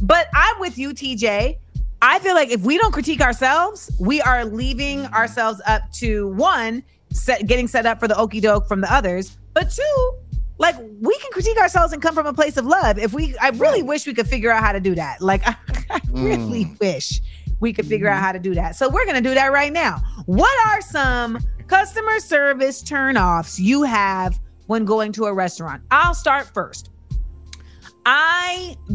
But 0.03 0.27
I'm 0.35 0.61
with 0.61 0.77
you, 0.77 0.91
TJ. 0.91 1.57
I 2.05 2.19
feel 2.19 2.35
like 2.35 2.51
if 2.51 2.63
we 2.63 2.79
don't 2.79 2.91
critique 2.91 3.21
ourselves, 3.21 3.89
we 4.01 4.21
are 4.21 4.45
leaving 4.45 5.07
ourselves 5.07 5.63
up 5.67 5.89
to 5.93 6.31
one, 6.31 6.83
set, 7.13 7.47
getting 7.47 7.69
set 7.69 7.87
up 7.87 8.01
for 8.01 8.09
the 8.09 8.19
okey 8.19 8.41
doke 8.41 8.67
from 8.67 8.81
the 8.81 8.93
others, 8.93 9.39
but 9.55 9.71
two, 9.71 10.19
like 10.59 10.75
we 11.01 11.17
can 11.19 11.31
critique 11.31 11.57
ourselves 11.59 11.93
and 11.93 12.03
come 12.03 12.13
from 12.13 12.27
a 12.27 12.33
place 12.33 12.57
of 12.57 12.67
love. 12.67 12.99
If 12.99 13.13
we, 13.13 13.37
I 13.39 13.51
really 13.51 13.85
wish 13.85 14.05
we 14.05 14.15
could 14.15 14.27
figure 14.27 14.51
out 14.51 14.65
how 14.65 14.73
to 14.73 14.81
do 14.81 14.97
that. 14.97 15.21
Like, 15.21 15.47
I, 15.47 15.55
I 15.91 16.01
really 16.11 16.65
mm. 16.65 16.81
wish 16.81 17.21
we 17.61 17.73
could 17.73 17.87
figure 17.87 18.09
out 18.09 18.21
how 18.21 18.33
to 18.33 18.41
do 18.41 18.53
that. 18.57 18.75
So 18.75 18.89
we're 18.89 19.05
going 19.05 19.23
to 19.23 19.29
do 19.29 19.35
that 19.37 19.53
right 19.53 19.73
now. 19.73 20.03
What 20.27 20.67
are 20.67 20.81
some 20.81 21.39
customer 21.69 22.19
service 22.19 22.83
turnoffs 22.83 23.61
you 23.61 23.85
have 23.85 24.41
when 24.67 24.85
going 24.85 25.13
to 25.13 25.27
a 25.27 25.33
restaurant? 25.33 25.85
I'll 25.93 26.15
start 26.15 26.51
first. 26.53 26.91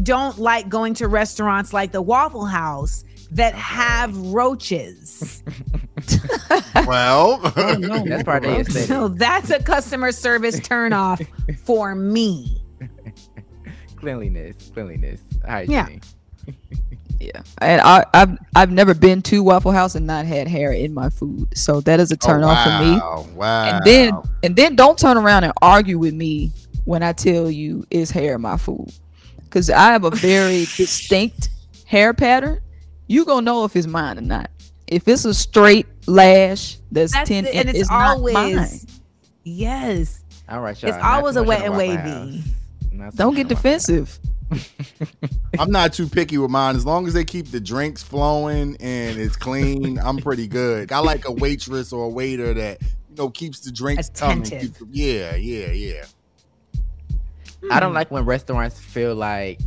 Don't 0.02 0.38
like 0.38 0.68
going 0.68 0.94
to 0.94 1.08
restaurants 1.08 1.72
like 1.72 1.92
the 1.92 2.02
Waffle 2.02 2.44
House 2.44 3.04
that 3.32 3.54
have 3.54 4.16
roaches. 4.16 5.42
Well, 6.86 7.40
oh, 7.56 8.04
That's 8.06 8.22
part 8.22 8.44
of 8.44 8.66
the. 8.66 8.72
So 8.72 9.08
that's 9.08 9.50
a 9.50 9.62
customer 9.62 10.12
service 10.12 10.58
turnoff 10.60 11.26
for 11.58 11.94
me. 11.94 12.62
cleanliness, 13.96 14.70
cleanliness, 14.72 15.20
hygiene. 15.44 16.00
Yeah, 17.20 17.42
and 17.58 17.80
I, 17.80 18.06
I've 18.14 18.38
I've 18.54 18.70
never 18.70 18.94
been 18.94 19.22
to 19.22 19.42
Waffle 19.42 19.72
House 19.72 19.96
and 19.96 20.06
not 20.06 20.24
had 20.24 20.46
hair 20.46 20.72
in 20.72 20.94
my 20.94 21.10
food, 21.10 21.48
so 21.58 21.80
that 21.80 21.98
is 21.98 22.12
a 22.12 22.14
oh, 22.14 22.26
turn 22.26 22.44
off 22.44 22.64
for 22.64 22.84
me. 22.84 23.00
Oh, 23.02 23.26
Wow. 23.34 23.34
Wow. 23.34 23.64
And 23.64 23.84
then 23.84 24.12
and 24.44 24.56
then 24.56 24.76
don't 24.76 24.98
turn 24.98 25.16
around 25.16 25.44
and 25.44 25.52
argue 25.60 25.98
with 25.98 26.14
me 26.14 26.52
when 26.88 27.02
I 27.02 27.12
tell 27.12 27.50
you 27.50 27.84
is 27.90 28.10
hair 28.10 28.38
my 28.38 28.56
food, 28.56 28.88
because 29.44 29.68
I 29.68 29.92
have 29.92 30.04
a 30.04 30.10
very 30.10 30.60
distinct 30.76 31.50
hair 31.86 32.14
pattern. 32.14 32.60
You 33.08 33.26
gonna 33.26 33.42
know 33.42 33.64
if 33.64 33.76
it's 33.76 33.86
mine 33.86 34.16
or 34.16 34.22
not. 34.22 34.50
If 34.86 35.06
it's 35.06 35.26
a 35.26 35.34
straight 35.34 35.86
lash 36.06 36.78
that's, 36.90 37.12
That's 37.12 37.28
ten, 37.28 37.44
the- 37.44 37.54
and 37.54 37.68
it's 37.68 37.80
it's 37.80 37.90
not 37.90 38.16
always 38.16 38.34
mine. 38.34 38.68
yes. 39.44 40.24
All 40.48 40.60
right, 40.62 40.80
y'all. 40.80 40.88
It's 40.90 40.98
not 41.02 41.18
always 41.18 41.36
a 41.36 41.40
much 41.40 41.48
wet 41.48 41.62
and 41.66 41.74
the 41.74 41.78
wavy. 41.78 41.96
House. 41.98 42.48
Not 42.90 43.10
too 43.12 43.16
Don't 43.18 43.34
get 43.34 43.42
on 43.42 43.48
the 43.48 43.54
Waffle 43.54 43.70
House. 43.70 43.86
defensive. 43.86 44.18
I'm 45.58 45.70
not 45.70 45.92
too 45.92 46.08
picky 46.08 46.38
with 46.38 46.50
mine. 46.50 46.74
As 46.74 46.86
long 46.86 47.06
as 47.06 47.12
they 47.12 47.24
keep 47.24 47.50
the 47.50 47.60
drinks 47.60 48.02
flowing 48.02 48.76
and 48.80 49.18
it's 49.18 49.36
clean, 49.36 49.98
I'm 49.98 50.16
pretty 50.22 50.46
good. 50.46 50.90
I 50.90 51.00
like 51.00 51.28
a 51.28 51.32
waitress 51.32 51.92
or 51.92 52.06
a 52.06 52.08
waiter 52.08 52.54
that 52.54 52.80
you 52.82 53.16
know 53.16 53.28
keeps 53.28 53.60
the 53.60 53.70
drinks 53.70 54.08
coming. 54.08 54.38
Attentive. 54.46 54.78
Keep 54.78 54.90
the- 54.90 54.96
yeah, 54.98 55.34
yeah, 55.36 55.70
yeah. 55.72 56.04
I 57.70 57.80
don't 57.80 57.92
like 57.94 58.10
when 58.10 58.24
restaurants 58.24 58.78
feel 58.80 59.14
like 59.14 59.60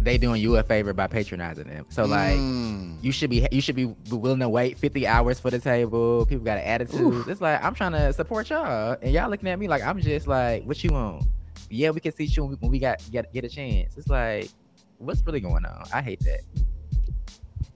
they 0.00 0.18
doing 0.18 0.40
you 0.40 0.56
a 0.56 0.62
favor 0.62 0.92
by 0.92 1.06
patronizing 1.06 1.66
them. 1.68 1.86
So 1.88 2.04
like 2.04 2.36
Mm. 2.36 3.02
you 3.02 3.10
should 3.12 3.30
be 3.30 3.46
you 3.50 3.60
should 3.62 3.76
be 3.76 3.86
willing 4.10 4.40
to 4.40 4.48
wait 4.48 4.76
50 4.78 5.06
hours 5.06 5.40
for 5.40 5.50
the 5.50 5.58
table. 5.58 6.26
People 6.26 6.44
got 6.44 6.58
an 6.58 6.64
attitude. 6.64 7.26
It's 7.28 7.40
like 7.40 7.62
I'm 7.64 7.74
trying 7.74 7.92
to 7.92 8.12
support 8.12 8.50
y'all, 8.50 8.96
and 9.00 9.12
y'all 9.12 9.30
looking 9.30 9.48
at 9.48 9.58
me 9.58 9.66
like 9.68 9.82
I'm 9.82 9.98
just 10.00 10.26
like, 10.26 10.64
what 10.64 10.82
you 10.84 10.90
want? 10.90 11.24
Yeah, 11.70 11.90
we 11.90 12.00
can 12.00 12.12
see 12.12 12.24
you 12.24 12.42
when 12.42 12.50
we, 12.50 12.56
when 12.60 12.70
we 12.70 12.78
got 12.78 13.02
get 13.10 13.32
get 13.32 13.44
a 13.44 13.48
chance. 13.48 13.96
It's 13.96 14.08
like, 14.08 14.50
what's 14.98 15.24
really 15.26 15.40
going 15.40 15.64
on? 15.64 15.84
I 15.92 16.02
hate 16.02 16.20
that. 16.20 16.40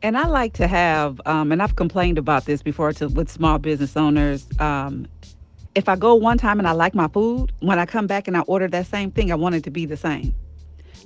And 0.03 0.17
I 0.17 0.27
like 0.29 0.53
to 0.55 0.69
have, 0.69 1.21
um, 1.27 1.51
and 1.51 1.61
I've 1.61 1.75
complained 1.75 2.19
about 2.19 2.45
this 2.45 2.63
before 2.63 2.93
to 2.95 3.09
with 3.09 3.29
small 3.31 3.59
business 3.59 3.97
owners. 3.97 4.47
Um, 4.61 5.07
if 5.75 5.89
I 5.89 5.97
go 5.97 6.15
one 6.15 6.39
time 6.39 6.59
and 6.59 6.69
I 6.69 6.73
like 6.73 6.95
my 6.95 7.09
food, 7.09 7.53
when 7.61 7.79
I 7.79 7.87
come 7.87 8.07
back 8.07 8.29
and 8.29 8.37
I 8.37 8.41
order 8.41 8.69
that 8.69 8.87
same 8.87 9.11
thing, 9.11 9.33
I 9.33 9.37
want 9.37 9.55
it 9.55 9.65
to 9.65 9.71
be 9.71 9.87
the 9.87 9.97
same. 9.97 10.35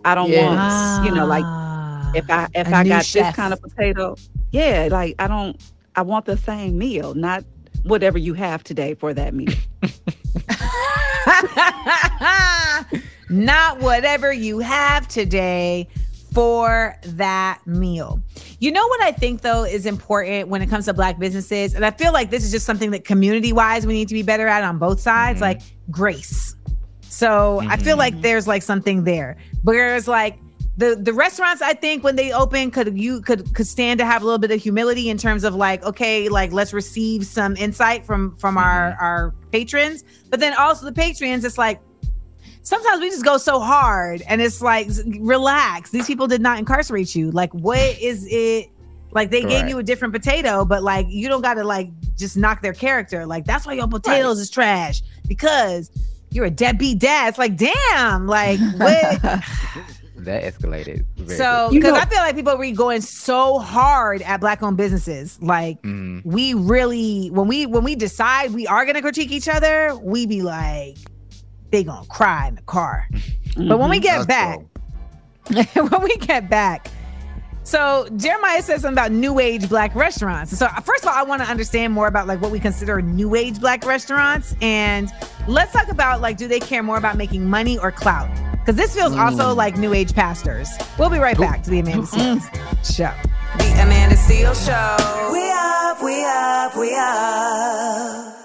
I 0.05 0.15
don't 0.15 0.31
Yes. 0.31 0.35
want, 0.35 0.99
you 0.99 1.13
know, 1.13 1.27
like 1.27 1.47
Ah. 1.47 2.11
if 2.15 2.31
I 2.31 2.49
if 2.55 2.67
A 2.67 2.71
I 2.73 2.85
got 2.85 3.05
chef. 3.05 3.07
this 3.07 3.37
kind 3.37 3.53
of 3.53 3.63
potato, 3.63 4.17
yeah, 4.51 4.89
like 4.91 5.15
I 5.19 5.29
don't. 5.29 5.57
I 5.97 6.03
want 6.03 6.25
the 6.25 6.37
same 6.37 6.79
meal, 6.79 7.15
not 7.15 7.45
whatever 7.85 8.19
you 8.19 8.35
have 8.35 8.65
today 8.65 8.95
for 8.95 9.13
that 9.15 9.35
meal. 9.35 9.53
Not 13.29 13.81
whatever 13.81 14.33
you 14.33 14.59
have 14.61 15.09
today 15.09 15.89
for 16.33 16.97
that 17.05 17.61
meal. 17.67 18.21
You 18.59 18.73
know 18.73 18.87
what 18.87 19.03
I 19.03 19.13
think 19.13 19.43
though 19.43 19.65
is 19.65 19.87
important 19.87 20.49
when 20.49 20.63
it 20.63 20.69
comes 20.69 20.87
to 20.87 20.95
black 20.95 21.19
businesses, 21.19 21.75
and 21.75 21.85
I 21.85 21.91
feel 21.91 22.13
like 22.13 22.31
this 22.31 22.45
is 22.45 22.51
just 22.51 22.67
something 22.67 22.91
that 22.93 23.05
community 23.05 23.53
wise 23.53 23.87
we 23.87 23.93
need 23.93 24.09
to 24.09 24.15
be 24.15 24.23
better 24.23 24.47
at 24.49 24.65
on 24.65 24.79
both 24.79 25.01
sides, 25.01 25.39
Mhm. 25.39 25.43
like 25.43 25.61
grace. 25.91 26.55
So 27.09 27.61
I 27.69 27.77
feel 27.77 27.97
like 27.99 28.21
there's 28.23 28.47
like 28.49 28.63
something 28.63 29.05
there. 29.05 29.37
Whereas 29.63 30.09
like 30.09 30.39
the 30.79 30.97
the 30.97 31.13
restaurants 31.13 31.61
I 31.61 31.75
think 31.75 32.03
when 32.03 32.17
they 32.17 32.33
open 32.33 32.71
could 32.71 32.99
you 32.99 33.21
could 33.21 33.55
could 33.55 33.67
stand 33.67 33.99
to 34.01 34.07
have 34.07 34.23
a 34.23 34.25
little 34.25 34.39
bit 34.39 34.51
of 34.51 34.59
humility 34.63 35.11
in 35.11 35.19
terms 35.19 35.45
of 35.45 35.55
like 35.55 35.85
okay 35.85 36.31
like 36.31 36.51
let's 36.53 36.73
receive 36.73 37.27
some 37.27 37.55
insight 37.59 38.07
from 38.07 38.35
from 38.37 38.57
our 38.57 38.97
our 38.99 39.35
patrons 39.53 40.03
but 40.31 40.41
then 40.41 40.55
also 40.55 40.87
the 40.87 40.93
patrons 40.93 41.45
it's 41.45 41.59
like 41.59 41.79
sometimes 42.63 43.01
we 43.01 43.11
just 43.11 43.25
go 43.25 43.37
so 43.39 43.61
hard 43.61 44.23
and 44.29 44.41
it's 44.41 44.63
like 44.63 44.89
relax. 45.21 45.91
These 45.91 46.07
people 46.07 46.27
did 46.27 46.41
not 46.41 46.59
incarcerate 46.59 47.15
you. 47.15 47.31
Like 47.31 47.53
what 47.55 47.79
is 48.01 48.27
it? 48.31 48.69
Like 49.13 49.31
they 49.31 49.43
gave 49.43 49.69
you 49.69 49.79
a 49.79 49.83
different 49.83 50.15
potato 50.15 50.65
but 50.65 50.83
like 50.83 51.07
you 51.11 51.29
don't 51.29 51.43
got 51.43 51.55
to 51.55 51.65
like 51.65 51.91
just 52.17 52.37
knock 52.37 52.63
their 52.63 52.73
character. 52.73 53.27
Like 53.27 53.45
that's 53.45 53.67
why 53.67 53.75
your 53.75 53.89
potatoes 53.89 54.39
is 54.39 54.49
trash 54.51 55.03
because 55.29 55.91
you're 56.31 56.47
a 56.47 56.51
deadbeat 56.51 56.99
dad. 56.99 57.29
It's 57.29 57.39
like 57.39 57.57
damn 57.57 58.27
like 58.27 58.59
what? 58.79 59.45
That 60.17 60.45
escalated. 60.45 61.05
Very 61.17 61.37
so 61.37 61.67
quickly. 61.69 61.79
because 61.81 61.99
I 61.99 62.05
feel 62.09 62.19
like 62.21 62.37
people 62.37 62.53
are 62.53 62.71
going 62.71 63.01
so 63.01 63.59
hard 63.59 64.23
at 64.23 64.41
black 64.41 64.63
owned 64.63 64.77
businesses. 64.77 65.37
Like 65.43 65.83
Mhm. 65.83 66.25
we 66.25 66.55
really 66.55 67.27
when 67.31 67.49
we 67.49 67.67
when 67.67 67.83
we 67.83 67.97
decide 67.97 68.53
we 68.55 68.65
are 68.69 68.87
gonna 68.87 69.03
critique 69.03 69.33
each 69.33 69.49
other 69.49 69.97
we 70.01 70.27
be 70.27 70.43
like 70.43 70.97
they 71.73 71.83
gonna 71.83 72.07
cry 72.07 72.47
in 72.47 72.55
the 72.55 72.63
car. 72.63 73.09
But 73.57 73.79
when 73.79 73.91
we 73.91 73.99
get 73.99 74.27
That's 74.27 74.27
back 74.27 74.61
dope. 75.47 75.91
when 75.93 76.03
we 76.03 76.17
get 76.19 76.49
back 76.49 76.89
so 77.65 78.09
jeremiah 78.17 78.63
says 78.63 78.83
something 78.83 78.95
about 78.95 79.13
new 79.13 79.39
age 79.39 79.69
black 79.69 79.95
restaurants. 79.95 80.57
So 80.57 80.69
first 80.85 81.05
of 81.05 81.09
all 81.09 81.15
i 81.15 81.23
want 81.23 81.43
to 81.43 81.49
understand 81.49 81.93
more 81.93 82.07
about 82.07 82.27
like 82.27 82.41
what 82.41 82.51
we 82.51 82.61
consider 82.61 83.01
new 83.03 83.35
age 83.35 83.61
black 83.61 83.85
restaurants. 83.85 84.55
And 84.63 85.11
let's 85.49 85.73
talk 85.73 85.89
about 85.89 86.21
like 86.21 86.37
do 86.37 86.47
they 86.47 86.61
care 86.61 86.83
more 86.83 86.99
about 86.99 87.17
making 87.17 87.49
money 87.49 87.79
or 87.79 87.91
clout? 87.91 88.31
Because 88.53 88.77
this 88.77 88.95
feels 88.95 89.13
also 89.15 89.55
like 89.55 89.77
new 89.77 89.93
age 89.93 90.15
pastors. 90.15 90.69
We'll 90.99 91.11
be 91.11 91.19
right 91.19 91.39
back 91.39 91.63
to 91.65 91.71
the 91.71 91.81
amanda 91.81 92.07
Seales 92.07 92.97
show. 92.97 93.13
The 93.59 93.83
Amanda 93.83 94.17
Seal 94.17 94.55
Show. 94.55 95.31
We 95.33 95.51
up, 95.51 96.03
we 96.03 96.25
up, 96.25 96.77
we 96.77 96.95
up. 96.97 98.42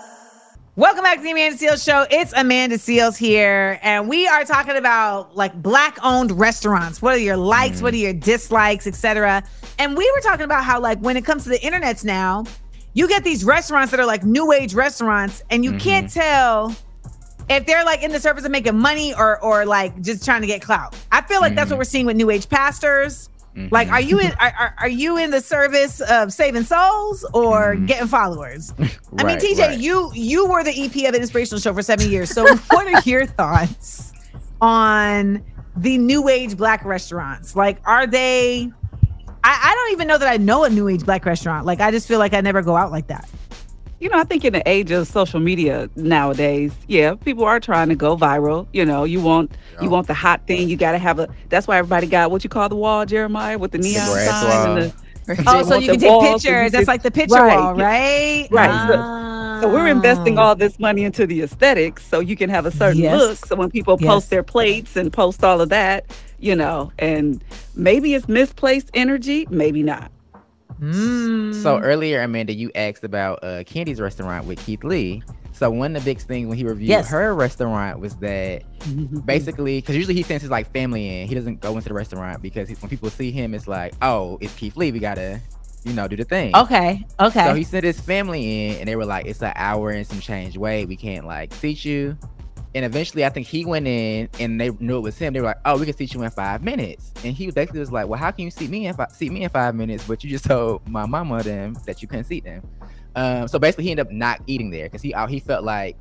Welcome 0.77 1.01
back 1.01 1.17
to 1.17 1.23
the 1.23 1.31
Amanda 1.31 1.57
Seales 1.57 1.83
Show. 1.83 2.05
It's 2.11 2.33
Amanda 2.35 2.75
Seales 2.75 3.17
here, 3.17 3.79
and 3.81 4.07
we 4.07 4.27
are 4.27 4.45
talking 4.45 4.75
about 4.75 5.35
like 5.35 5.59
black-owned 5.59 6.31
restaurants. 6.33 7.01
What 7.01 7.15
are 7.15 7.17
your 7.17 7.35
likes? 7.35 7.81
What 7.81 7.95
are 7.95 7.97
mm. 7.97 8.01
your 8.01 8.13
dislikes, 8.13 8.85
etc. 8.85 9.41
And 9.79 9.97
we 9.97 10.11
were 10.11 10.21
talking 10.21 10.43
about 10.43 10.63
how 10.63 10.79
like 10.79 10.99
when 10.99 11.17
it 11.17 11.25
comes 11.25 11.45
to 11.45 11.49
the 11.49 11.57
internets 11.57 12.05
now, 12.05 12.45
you 12.93 13.07
get 13.07 13.23
these 13.23 13.43
restaurants 13.43 13.89
that 13.89 13.99
are 13.99 14.05
like 14.05 14.23
new 14.23 14.51
age 14.51 14.75
restaurants, 14.75 15.41
and 15.49 15.65
you 15.65 15.75
can't 15.79 16.11
mm-hmm. 16.11 16.19
tell 16.19 16.75
if 17.49 17.65
they're 17.65 17.83
like 17.83 18.03
in 18.03 18.11
the 18.11 18.19
service 18.19 18.45
of 18.45 18.51
making 18.51 18.77
money 18.77 19.15
or 19.15 19.41
or 19.41 19.65
like 19.65 19.99
just 20.03 20.23
trying 20.23 20.41
to 20.41 20.47
get 20.47 20.61
clout. 20.61 20.95
I 21.11 21.23
feel 21.23 21.41
like 21.41 21.55
that's 21.55 21.71
what 21.71 21.77
mm. 21.77 21.79
we're 21.79 21.85
seeing 21.85 22.05
with 22.05 22.17
new 22.17 22.29
age 22.29 22.47
pastors. 22.49 23.31
Mm-hmm. 23.57 23.73
Like, 23.73 23.89
are 23.89 23.99
you 23.99 24.19
in 24.19 24.31
are, 24.39 24.75
are, 24.77 24.87
you 24.87 25.17
in 25.17 25.31
the 25.31 25.41
service 25.41 25.99
of 26.01 26.31
saving 26.31 26.63
souls 26.63 27.25
or 27.33 27.73
mm-hmm. 27.73 27.87
getting 27.87 28.07
followers? 28.07 28.71
I 29.17 29.23
mean, 29.23 29.39
TJ, 29.39 29.57
right. 29.57 29.79
you 29.79 30.11
you 30.13 30.47
were 30.47 30.63
the 30.63 30.79
EP 30.79 30.95
of 31.09 31.15
an 31.15 31.21
inspirational 31.21 31.59
show 31.59 31.73
for 31.73 31.81
seven 31.81 32.07
years. 32.11 32.29
So, 32.29 32.45
what 32.69 32.87
are 32.87 33.01
your 33.09 33.25
thoughts 33.25 34.13
on 34.61 35.43
the 35.75 35.97
new 35.97 36.29
age 36.29 36.55
black 36.55 36.85
restaurants? 36.85 37.55
Like, 37.55 37.79
are 37.85 38.05
they? 38.05 38.71
I, 39.43 39.71
I 39.71 39.75
don't 39.75 39.91
even 39.91 40.07
know 40.07 40.19
that 40.19 40.29
I 40.29 40.37
know 40.37 40.63
a 40.63 40.69
new 40.69 40.87
age 40.87 41.03
black 41.03 41.25
restaurant. 41.25 41.65
Like, 41.65 41.79
I 41.79 41.89
just 41.89 42.07
feel 42.07 42.19
like 42.19 42.35
I 42.35 42.41
never 42.41 42.61
go 42.61 42.75
out 42.75 42.91
like 42.91 43.07
that. 43.07 43.27
You 43.99 44.09
know, 44.09 44.17
I 44.19 44.23
think 44.25 44.45
in 44.45 44.53
the 44.53 44.67
age 44.69 44.91
of 44.91 45.07
social 45.07 45.39
media 45.39 45.89
nowadays, 45.95 46.71
yeah, 46.87 47.15
people 47.15 47.45
are 47.45 47.59
trying 47.59 47.89
to 47.89 47.95
go 47.95 48.15
viral. 48.15 48.67
You 48.71 48.85
know, 48.85 49.05
you 49.05 49.19
want 49.21 49.51
you 49.81 49.89
want 49.89 50.05
the 50.07 50.13
hot 50.13 50.45
thing. 50.45 50.69
You 50.69 50.75
got 50.77 50.91
to 50.91 50.99
have 50.99 51.17
a. 51.19 51.27
That's 51.49 51.67
why 51.67 51.77
everybody 51.77 52.05
got 52.07 52.29
what 52.29 52.43
you 52.43 52.49
call 52.49 52.69
the 52.69 52.75
wall, 52.75 53.05
Jeremiah, 53.07 53.57
with 53.57 53.71
the 53.71 53.79
neon 53.79 54.07
grass 54.11 54.41
sign 54.43 54.77
and 54.77 54.91
the. 54.91 55.07
Oh, 55.45 55.61
so 55.63 55.75
you 55.77 55.89
can 55.89 55.99
take 55.99 56.09
walls 56.09 56.23
so 56.43 56.49
you 56.49 56.55
pictures. 56.55 56.71
That's 56.71 56.87
like 56.87 57.03
the 57.03 57.11
picture 57.11 57.35
Right, 57.35 57.57
wall, 57.57 57.77
yeah. 57.77 57.85
right? 57.85 58.47
Right, 58.49 58.87
so- 58.87 59.61
So 59.61 59.73
we're 59.73 59.87
investing 59.87 60.37
Ah. 60.37 60.41
all 60.49 60.55
this 60.55 60.79
money 60.79 61.03
into 61.03 61.25
the 61.27 61.41
aesthetics, 61.41 62.05
so 62.05 62.19
you 62.21 62.37
can 62.37 62.49
have 62.49 62.65
a 62.67 62.71
certain 62.71 63.01
Yes. 63.01 63.19
look. 63.19 63.45
So 63.45 63.55
when 63.57 63.69
people 63.71 63.97
Yes. 63.99 64.07
post 64.07 64.29
their 64.29 64.43
plates 64.43 64.95
and 64.95 65.11
post 65.11 65.43
all 65.43 65.59
of 65.59 65.67
that, 65.69 66.05
you 66.39 66.55
know, 66.55 66.91
and 66.99 67.43
maybe 67.75 68.13
it's 68.13 68.29
misplaced 68.29 68.89
energy, 68.93 69.47
maybe 69.49 69.81
not. 69.83 70.11
Mm. 70.79 71.61
So 71.61 71.79
earlier, 71.79 72.21
Amanda, 72.21 72.53
you 72.53 72.71
asked 72.75 73.03
about 73.03 73.43
uh, 73.43 73.63
Kandi's 73.63 73.99
restaurant 73.99 74.45
with 74.45 74.63
Keith 74.65 74.83
Lee. 74.83 75.23
So 75.53 75.71
one 75.71 75.95
of 75.95 76.03
the 76.03 76.13
big 76.13 76.21
things 76.21 76.47
when 76.47 76.57
he 76.57 76.63
reviewed 76.63 76.89
Yes. 76.89 77.09
her 77.09 77.33
restaurant 77.33 77.99
was 77.99 78.15
that 78.17 78.61
basically, 79.25 79.79
because 79.79 79.95
usually 79.95 80.13
he 80.13 80.21
sends 80.23 80.43
his 80.43 80.51
like 80.51 80.71
family 80.71 81.21
in, 81.21 81.27
he 81.27 81.33
doesn't 81.33 81.61
go 81.61 81.75
into 81.75 81.89
the 81.89 81.95
restaurant 81.95 82.41
because 82.43 82.69
he, 82.69 82.75
when 82.75 82.89
people 82.89 83.09
see 83.09 83.31
him, 83.31 83.53
it's 83.55 83.67
like, 83.67 83.93
oh, 84.03 84.37
it's 84.39 84.53
Keith 84.53 84.77
Lee, 84.77 84.91
we 84.91 84.99
gotta, 84.99 85.41
you 85.83 85.93
know, 85.93 86.07
do 86.07 86.15
the 86.15 86.23
thing. 86.25 86.55
okay, 86.55 87.03
okay. 87.19 87.45
So 87.45 87.53
he 87.55 87.63
sent 87.63 87.85
his 87.85 87.99
family 87.99 88.67
in, 88.69 88.75
and 88.81 88.87
they 88.87 88.95
were 88.95 89.05
like, 89.05 89.25
"It's 89.25 89.41
an 89.41 89.53
hour 89.55 89.91
and 89.91 90.05
some 90.05 90.19
change 90.19 90.57
wait. 90.57 90.85
We 90.87 90.95
can't 90.97 91.25
like 91.25 91.53
seat 91.53 91.83
you." 91.85 92.17
And 92.77 92.85
eventually, 92.85 93.25
I 93.25 93.29
think 93.29 93.47
he 93.47 93.65
went 93.65 93.87
in, 93.87 94.29
and 94.39 94.61
they 94.61 94.69
knew 94.69 94.97
it 94.97 95.01
was 95.01 95.17
him. 95.17 95.33
They 95.33 95.39
were 95.39 95.47
like, 95.47 95.57
"Oh, 95.65 95.79
we 95.79 95.85
can 95.87 95.97
seat 95.97 96.13
you 96.13 96.21
in 96.21 96.29
five 96.29 96.61
minutes." 96.63 97.11
And 97.23 97.33
he 97.33 97.49
basically 97.49 97.79
was 97.79 97.91
like, 97.91 98.07
"Well, 98.07 98.19
how 98.19 98.29
can 98.29 98.45
you 98.45 98.51
seat 98.51 98.69
me 98.69 98.85
in 98.85 98.93
fi- 98.93 99.07
seat 99.07 99.31
me 99.31 99.43
in 99.45 99.49
five 99.49 99.73
minutes, 99.73 100.03
but 100.07 100.23
you 100.23 100.29
just 100.29 100.45
told 100.53 100.87
my 100.87 101.07
mama 101.07 101.41
them 101.41 101.75
that 101.87 102.03
you 102.03 102.07
couldn't 102.07 102.25
seat 102.25 102.43
them?" 102.43 102.61
Um, 103.15 103.47
so 103.47 103.57
basically, 103.57 103.85
he 103.85 103.89
ended 103.89 104.05
up 104.05 104.11
not 104.13 104.41
eating 104.45 104.69
there 104.69 104.83
because 104.85 105.01
he 105.01 105.11
uh, 105.11 105.25
he 105.25 105.39
felt 105.39 105.63
like 105.63 105.97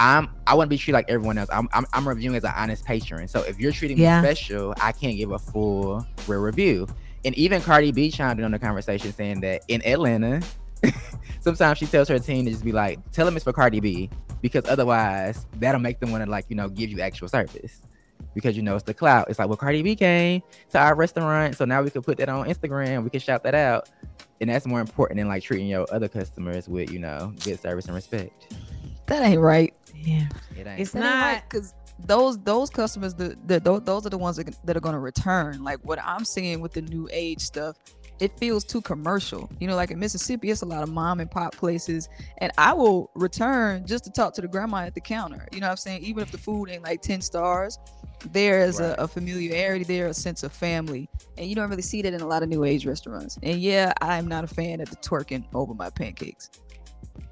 I'm 0.00 0.28
I 0.48 0.54
want 0.56 0.66
to 0.66 0.70
be 0.70 0.78
treated 0.78 0.96
like 0.96 1.08
everyone 1.08 1.38
else. 1.38 1.48
I'm, 1.52 1.68
I'm 1.72 1.86
I'm 1.92 2.08
reviewing 2.08 2.36
as 2.36 2.42
an 2.42 2.52
honest 2.56 2.84
patron. 2.84 3.28
So 3.28 3.42
if 3.44 3.60
you're 3.60 3.70
treating 3.70 3.96
Yeah. 3.96 4.20
me 4.20 4.26
special, 4.26 4.74
I 4.82 4.90
can't 4.90 5.16
give 5.16 5.30
a 5.30 5.38
full 5.38 6.04
real 6.26 6.40
review. 6.40 6.88
And 7.24 7.36
even 7.36 7.62
Cardi 7.62 7.92
B 7.92 8.10
chimed 8.10 8.40
in 8.40 8.44
on 8.44 8.50
the 8.50 8.58
conversation 8.58 9.12
saying 9.12 9.42
that 9.42 9.62
in 9.68 9.80
Atlanta, 9.86 10.40
sometimes 11.40 11.78
she 11.78 11.86
tells 11.86 12.08
her 12.08 12.18
team 12.18 12.44
to 12.44 12.50
just 12.50 12.64
be 12.64 12.72
like, 12.72 12.98
tell 13.12 13.26
them 13.26 13.36
it's 13.36 13.44
for 13.44 13.52
Cardi 13.52 13.80
B 13.80 14.10
because 14.42 14.64
otherwise 14.68 15.46
that'll 15.56 15.80
make 15.80 16.00
them 16.00 16.10
want 16.10 16.24
to 16.24 16.30
like 16.30 16.46
you 16.48 16.56
know 16.56 16.68
give 16.68 16.90
you 16.90 17.00
actual 17.00 17.28
service 17.28 17.82
because 18.34 18.56
you 18.56 18.62
know 18.62 18.74
it's 18.74 18.84
the 18.84 18.94
clout. 18.94 19.28
It's 19.28 19.38
like 19.38 19.48
well 19.48 19.56
Cardi 19.56 19.82
B 19.82 19.96
came 19.96 20.42
to 20.70 20.78
our 20.78 20.94
restaurant, 20.94 21.56
so 21.56 21.64
now 21.64 21.82
we 21.82 21.90
can 21.90 22.02
put 22.02 22.18
that 22.18 22.28
on 22.28 22.46
Instagram. 22.46 23.04
We 23.04 23.10
can 23.10 23.20
shout 23.20 23.42
that 23.44 23.54
out, 23.54 23.88
and 24.40 24.50
that's 24.50 24.66
more 24.66 24.80
important 24.80 25.18
than 25.18 25.28
like 25.28 25.42
treating 25.42 25.66
your 25.66 25.86
other 25.92 26.08
customers 26.08 26.68
with 26.68 26.90
you 26.90 26.98
know 26.98 27.32
good 27.44 27.60
service 27.60 27.86
and 27.86 27.94
respect. 27.94 28.54
That 29.06 29.22
ain't 29.22 29.40
right. 29.40 29.74
Yeah. 29.94 30.26
It 30.56 30.66
ain't. 30.66 30.80
It's 30.80 30.90
That 30.92 30.98
ain't 30.98 31.06
not 31.06 31.22
right 31.22 31.42
because 31.48 31.74
those 32.04 32.38
those 32.40 32.68
customers 32.68 33.14
the, 33.14 33.36
the 33.46 33.58
those 33.58 34.06
are 34.06 34.10
the 34.10 34.18
ones 34.18 34.36
that, 34.36 34.58
that 34.66 34.76
are 34.76 34.80
going 34.80 34.94
to 34.94 35.00
return. 35.00 35.62
Like 35.64 35.78
what 35.82 35.98
I'm 36.02 36.24
seeing 36.24 36.60
with 36.60 36.72
the 36.72 36.82
new 36.82 37.08
age 37.12 37.40
stuff, 37.40 37.76
it 38.20 38.38
feels 38.38 38.64
too 38.64 38.80
commercial. 38.80 39.50
You 39.60 39.66
know, 39.68 39.76
like 39.76 39.90
in 39.90 39.98
Mississippi, 39.98 40.50
it's 40.50 40.62
a 40.62 40.66
lot 40.66 40.82
of 40.82 40.88
mom 40.88 41.20
and 41.20 41.30
pop 41.30 41.54
places, 41.56 42.08
and 42.38 42.52
I 42.58 42.72
will 42.72 43.10
return 43.14 43.86
just 43.86 44.04
to 44.04 44.10
talk 44.10 44.34
to 44.34 44.40
the 44.40 44.48
grandma 44.48 44.78
at 44.78 44.94
the 44.94 45.00
counter. 45.00 45.46
You 45.52 45.60
know 45.60 45.66
what 45.66 45.72
I'm 45.72 45.76
saying? 45.76 46.02
Even 46.02 46.22
if 46.22 46.30
the 46.30 46.38
food 46.38 46.70
ain't 46.70 46.82
like 46.82 47.02
ten 47.02 47.20
stars, 47.20 47.78
there 48.32 48.60
is 48.60 48.80
Right. 48.80 48.88
a, 48.90 49.02
a 49.02 49.08
familiarity 49.08 49.84
there, 49.84 50.06
a 50.06 50.14
sense 50.14 50.42
of 50.42 50.52
family, 50.52 51.08
and 51.36 51.46
you 51.46 51.54
don't 51.54 51.68
really 51.68 51.82
see 51.82 52.02
that 52.02 52.14
in 52.14 52.20
a 52.20 52.26
lot 52.26 52.42
of 52.42 52.48
new 52.48 52.64
age 52.64 52.86
restaurants. 52.86 53.38
And 53.42 53.60
yeah, 53.60 53.92
I'm 54.00 54.26
not 54.26 54.44
a 54.44 54.48
fan 54.48 54.80
of 54.80 54.88
the 54.90 54.96
twerking 54.96 55.44
over 55.54 55.74
my 55.74 55.90
pancakes. 55.90 56.50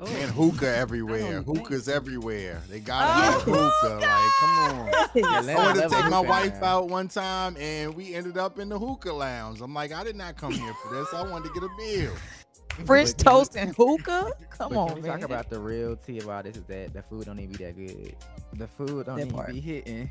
Oh. 0.01 0.07
And 0.07 0.31
hookah 0.31 0.77
everywhere. 0.77 1.21
don't 1.43 1.45
think- 1.45 1.59
Hookahs 1.69 1.89
everywhere. 1.89 2.63
They 2.69 2.81
gotta 2.81 3.07
Oh, 3.07 3.33
have 3.33 3.43
hookah. 3.43 4.07
Like, 4.07 4.31
come 4.41 4.51
on. 4.51 5.35
I 5.35 5.41
let- 5.43 5.57
wanted 5.57 5.83
to 5.83 5.89
take 5.89 6.11
my 6.11 6.21
wife 6.21 6.63
out 6.63 6.89
one 6.89 7.09
time 7.09 7.57
and 7.59 7.95
we 7.95 8.15
ended 8.15 8.37
up 8.39 8.59
in 8.59 8.69
the 8.69 8.79
hookah 8.79 9.13
lounge. 9.13 9.61
I'm 9.61 9.73
like, 9.75 9.93
I 9.93 10.05
did 10.05 10.17
not 10.17 10.37
come 10.37 10.53
here 10.53 10.73
for 10.83 10.95
this. 10.95 11.13
I 11.15 11.23
wanted 11.23 11.49
to 11.53 11.61
get 11.61 11.63
a 11.63 11.77
meal. 11.77 12.13
French 12.87 13.17
But 13.17 13.25
can 13.25 13.33
we- 13.35 13.39
toast 13.39 13.57
and 13.57 13.75
hookah? 13.77 14.33
Come 14.51 14.71
but 14.73 14.79
on, 14.79 14.87
can 14.89 14.97
we 14.97 15.03
man. 15.03 15.11
talk 15.21 15.23
about 15.29 15.49
the 15.51 15.61
real 15.61 15.95
tea 15.97 16.19
of 16.19 16.29
all 16.29 16.43
this 16.43 16.57
is 16.57 16.65
that 16.65 16.93
the 16.93 17.03
food 17.03 17.27
don't 17.27 17.39
even 17.39 17.53
be 17.55 17.65
that 17.65 17.77
good. 17.77 18.17
The 18.55 18.67
food 18.67 19.07
don't 19.07 19.17
That 19.17 19.27
even 19.27 19.33
part. 19.35 19.51
be 19.51 19.61
hitting. 19.61 20.11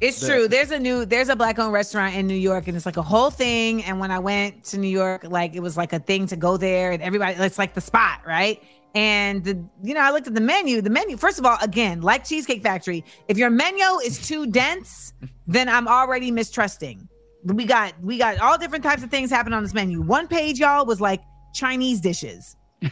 It's 0.00 0.24
true. 0.24 0.46
There's 0.46 0.70
a 0.70 0.78
new 0.78 1.04
there's 1.04 1.28
a 1.28 1.34
black 1.36 1.58
owned 1.58 1.72
restaurant 1.72 2.14
in 2.14 2.26
New 2.26 2.34
York 2.36 2.68
and 2.68 2.76
it's 2.76 2.86
like 2.86 2.96
a 2.96 3.02
whole 3.02 3.30
thing. 3.30 3.82
And 3.84 3.98
when 3.98 4.10
I 4.10 4.18
went 4.20 4.64
to 4.66 4.78
New 4.78 4.88
York, 4.88 5.24
like 5.24 5.56
it 5.56 5.60
was 5.60 5.76
like 5.76 5.92
a 5.92 5.98
thing 5.98 6.26
to 6.28 6.36
go 6.36 6.56
there 6.56 6.92
and 6.92 7.02
everybody 7.02 7.34
it's 7.34 7.58
like 7.58 7.74
the 7.74 7.80
spot, 7.80 8.20
right? 8.26 8.62
And 8.94 9.44
the, 9.44 9.62
you 9.82 9.94
know, 9.94 10.00
I 10.00 10.10
looked 10.12 10.26
at 10.26 10.34
the 10.34 10.40
menu. 10.40 10.80
The 10.80 10.90
menu, 10.90 11.16
first 11.16 11.38
of 11.38 11.44
all, 11.44 11.58
again, 11.60 12.00
like 12.00 12.24
Cheesecake 12.24 12.62
Factory, 12.62 13.04
if 13.28 13.36
your 13.36 13.50
menu 13.50 13.84
is 14.04 14.26
too 14.26 14.46
dense, 14.46 15.12
then 15.46 15.68
I'm 15.68 15.86
already 15.88 16.30
mistrusting. 16.30 17.06
We 17.44 17.64
got 17.64 17.92
we 18.02 18.18
got 18.18 18.38
all 18.38 18.56
different 18.56 18.84
types 18.84 19.02
of 19.02 19.10
things 19.10 19.30
happening 19.30 19.54
on 19.56 19.62
this 19.62 19.74
menu. 19.74 20.00
One 20.00 20.26
page, 20.28 20.58
y'all, 20.58 20.86
was 20.86 21.00
like 21.00 21.22
Chinese 21.54 22.00
dishes. 22.00 22.56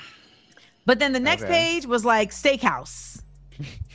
But 0.86 1.00
then 1.00 1.12
the 1.12 1.18
next 1.18 1.42
Okay. 1.42 1.52
page 1.52 1.86
was 1.86 2.04
like 2.04 2.30
steakhouse. 2.30 3.20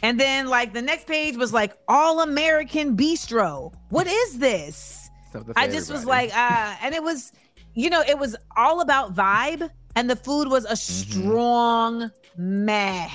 And 0.03 0.20
then 0.20 0.48
like 0.48 0.74
the 0.74 0.82
next 0.82 1.08
page 1.08 1.38
was 1.38 1.53
like 1.53 1.74
all 1.88 2.22
American 2.22 2.98
bistro. 2.98 3.74
What 3.89 4.08
is 4.08 4.39
this? 4.39 5.10
I 5.56 5.68
just 5.68 5.91
was 5.91 6.06
like, 6.06 6.36
uh, 6.36 6.75
and 6.82 6.94
it 6.94 7.03
was, 7.03 7.32
you 7.74 7.89
know, 7.89 8.01
it 8.01 8.18
was 8.18 8.36
all 8.58 8.82
about 8.82 9.15
vibe, 9.15 9.70
and 9.96 10.10
the 10.10 10.15
food 10.15 10.48
was 10.50 10.65
a 10.65 10.75
strong 10.75 12.12
meh, 12.38 13.08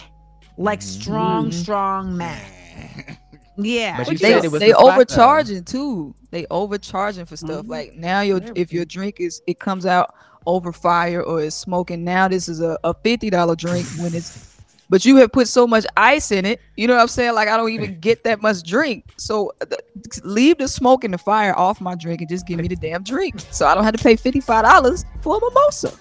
like 0.57 0.81
strong, 0.81 1.53
strong 1.53 2.17
meh. 2.17 2.39
Yeah. 3.59 3.97
But 3.99 4.13
you 4.13 4.19
they 4.19 4.33
said 4.33 4.45
it 4.45 4.53
was 4.53 4.61
they 4.61 4.69
the 4.69 4.75
spot, 4.75 4.85
though. 4.85 4.93
overcharging 4.93 5.65
too. 5.65 6.15
They 6.31 6.47
overcharging 6.51 7.25
for 7.27 7.37
stuff. 7.37 7.65
Mhm. 7.65 7.69
Like 7.69 7.95
now 7.95 8.21
your 8.21 8.41
if 8.55 8.73
your 8.73 8.85
drink 8.85 9.17
is 9.21 9.41
it 9.47 9.59
comes 9.59 9.87
out 9.87 10.15
over 10.47 10.73
fire 10.73 11.23
or 11.23 11.43
it's 11.43 11.57
smoking. 11.57 12.05
Now 12.05 12.29
this 12.29 12.49
is 12.49 12.61
a, 12.61 12.79
a 12.85 12.95
fifty 12.95 13.31
dollar 13.31 13.57
drink 13.57 13.87
when 13.99 14.15
it's 14.15 14.56
but 14.89 15.05
you 15.05 15.17
have 15.17 15.33
put 15.33 15.49
so 15.49 15.67
much 15.67 15.87
ice 15.97 16.31
in 16.31 16.45
it. 16.45 16.61
You 16.77 16.87
know 16.87 16.95
what 16.95 17.03
I'm 17.03 17.09
saying? 17.09 17.35
Like 17.35 17.49
I 17.49 17.57
don't 17.57 17.71
even 17.71 17.99
get 18.01 18.25
that 18.25 18.43
much 18.43 18.63
drink. 18.63 19.05
So 19.17 19.53
uh, 19.61 19.67
th- 19.67 19.81
leave 20.25 20.59
the 20.59 20.69
smoke 20.69 21.05
and 21.05 21.13
the 21.13 21.19
fire 21.19 21.57
off 21.59 21.81
my 21.81 21.95
drink 21.95 22.21
and 22.21 22.29
just 22.29 22.47
give 22.47 22.59
me 22.59 22.69
the 22.69 22.77
damn 22.77 23.03
drink. 23.03 23.41
So 23.51 23.67
I 23.67 23.75
don't 23.75 23.85
have 23.85 23.95
to 23.95 24.03
pay 24.03 24.17
fifty 24.17 24.41
five 24.41 24.65
dollars 24.65 25.05
for 25.21 25.37
a 25.37 25.41
mimosa. 25.41 25.93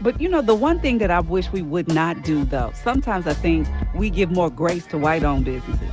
But 0.00 0.20
you 0.20 0.28
know, 0.28 0.42
the 0.42 0.54
one 0.54 0.80
thing 0.80 0.98
that 0.98 1.10
I 1.10 1.20
wish 1.20 1.50
we 1.52 1.62
would 1.62 1.88
not 1.88 2.22
do 2.22 2.44
though, 2.44 2.72
sometimes 2.74 3.26
I 3.26 3.34
think 3.34 3.68
we 3.94 4.10
give 4.10 4.30
more 4.30 4.50
grace 4.50 4.86
to 4.86 4.98
white 4.98 5.24
owned 5.24 5.44
businesses. 5.44 5.90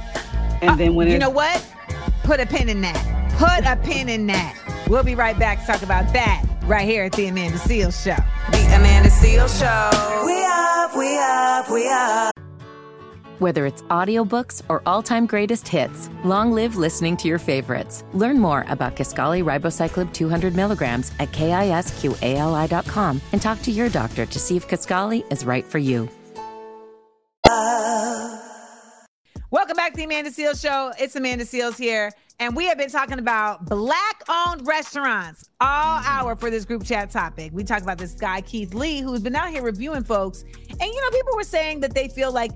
And 0.62 0.80
then 0.80 0.96
when 0.96 1.08
you 1.08 1.16
it's, 1.16 1.22
know 1.22 1.30
what? 1.30 1.64
Put 2.24 2.40
a 2.40 2.46
pin 2.46 2.70
in 2.70 2.82
that. 2.82 3.34
Put 3.38 3.66
a 3.66 3.76
pin 3.86 4.10
in 4.10 4.26
that. 4.28 4.58
We'll 4.88 5.04
be 5.04 5.16
right 5.16 5.38
back 5.38 5.60
to 5.62 5.68
talk 5.68 5.82
about 5.84 6.12
that 6.14 6.44
right 6.64 6.88
here 6.88 7.04
at 7.04 7.12
the 7.14 7.28
Amanda 7.28 7.58
Seales 7.58 8.02
Show. 8.04 8.16
The 8.52 8.76
Amanda 8.76 9.10
Seal 9.10 9.48
Show. 9.48 10.24
We 10.26 10.44
up, 10.44 10.67
we 10.98 11.18
up, 11.20 11.70
we 11.70 11.88
up. 11.88 12.34
Whether 13.40 13.68
it's 13.68 13.84
audiobooks 13.84 14.64
or 14.68 14.82
all-time 14.88 15.28
greatest 15.28 15.68
hits, 15.68 16.10
long 16.24 16.52
live 16.52 16.76
listening 16.76 17.16
to 17.18 17.28
your 17.28 17.38
favorites. 17.38 18.04
Learn 18.14 18.40
more 18.40 18.66
about 18.68 18.96
Kisqali 18.96 19.44
Ribociclib 19.44 20.12
200 20.12 20.56
milligrams 20.56 21.12
at 21.20 21.32
kisqali.com 21.32 23.22
and 23.32 23.42
talk 23.42 23.62
to 23.62 23.72
your 23.72 23.90
doctor 23.90 24.26
to 24.26 24.40
see 24.40 24.58
if 24.58 24.68
Kisqali 24.68 25.32
is 25.32 25.46
right 25.46 25.64
for 25.64 25.78
you. 25.78 26.10
Uh. 27.48 28.40
Welcome 29.52 29.78
back 29.78 29.92
to 29.92 29.98
the 29.98 30.04
Amanda 30.04 30.32
Seales 30.32 30.62
Show. 30.62 30.92
It's 31.00 31.16
Amanda 31.16 31.46
Seales 31.46 31.78
here, 31.78 32.12
and 32.40 32.56
we 32.56 32.66
have 32.68 32.78
been 32.78 32.90
talking 32.90 33.18
about 33.20 33.66
black-owned 33.66 34.66
restaurants 34.68 35.50
all 35.60 36.02
hour 36.04 36.36
for 36.36 36.50
this 36.52 36.66
group 36.66 36.84
chat 36.84 37.10
topic. 37.10 37.52
We 37.54 37.64
talked 37.64 37.82
about 37.82 37.98
this 37.98 38.14
guy 38.14 38.42
Keith 38.42 38.74
Lee, 38.74 39.02
who's 39.02 39.22
been 39.22 39.36
out 39.36 39.50
here 39.50 39.64
reviewing 39.64 40.04
folks, 40.04 40.44
and 40.44 40.82
you 40.82 41.02
know, 41.02 41.10
people 41.10 41.36
were 41.36 41.44
saying 41.44 41.80
that 41.82 41.96
they 41.96 42.08
feel 42.08 42.32
like, 42.32 42.52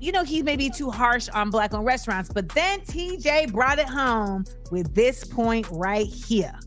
you 0.00 0.10
know, 0.12 0.24
he 0.24 0.42
may 0.42 0.56
be 0.56 0.70
too 0.70 0.90
harsh 0.90 1.28
on 1.30 1.50
black-owned 1.50 1.84
restaurants, 1.84 2.30
but 2.32 2.48
then 2.50 2.80
TJ 2.80 3.52
brought 3.52 3.78
it 3.78 3.88
home 3.88 4.44
with 4.70 4.94
this 4.94 5.24
point 5.24 5.66
right 5.70 6.06
here. 6.06 6.58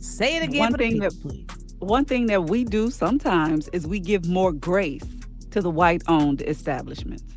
Say 0.00 0.36
it 0.36 0.42
again 0.44 0.60
One 0.60 0.74
thing 0.74 0.92
people, 0.92 1.10
that- 1.10 1.20
please. 1.22 1.46
one 1.80 2.04
thing 2.06 2.26
that 2.26 2.44
we 2.44 2.64
do 2.64 2.90
sometimes 2.90 3.68
is 3.68 3.86
we 3.86 4.00
give 4.00 4.26
more 4.26 4.52
grace 4.52 5.04
to 5.50 5.60
the 5.60 5.70
white 5.70 6.02
owned 6.08 6.40
establishments. 6.42 7.35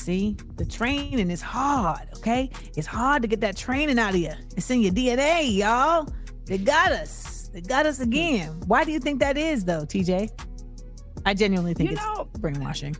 See, 0.00 0.34
the 0.56 0.64
training 0.64 1.30
is 1.30 1.42
hard, 1.42 2.08
okay? 2.16 2.48
It's 2.74 2.86
hard 2.86 3.20
to 3.20 3.28
get 3.28 3.42
that 3.42 3.54
training 3.54 3.98
out 3.98 4.14
of 4.14 4.16
you. 4.16 4.32
It's 4.56 4.70
in 4.70 4.80
your 4.80 4.92
DNA, 4.92 5.54
y'all. 5.54 6.08
They 6.46 6.56
got 6.56 6.90
us. 6.90 7.50
They 7.52 7.60
got 7.60 7.84
us 7.84 8.00
again. 8.00 8.48
Why 8.66 8.82
do 8.84 8.92
you 8.92 8.98
think 8.98 9.20
that 9.20 9.36
is, 9.36 9.66
though, 9.66 9.82
TJ? 9.82 10.30
I 11.26 11.34
genuinely 11.34 11.74
think 11.74 11.90
You 11.90 11.96
it's 11.96 12.04
know, 12.04 12.30
brainwashing. 12.38 12.96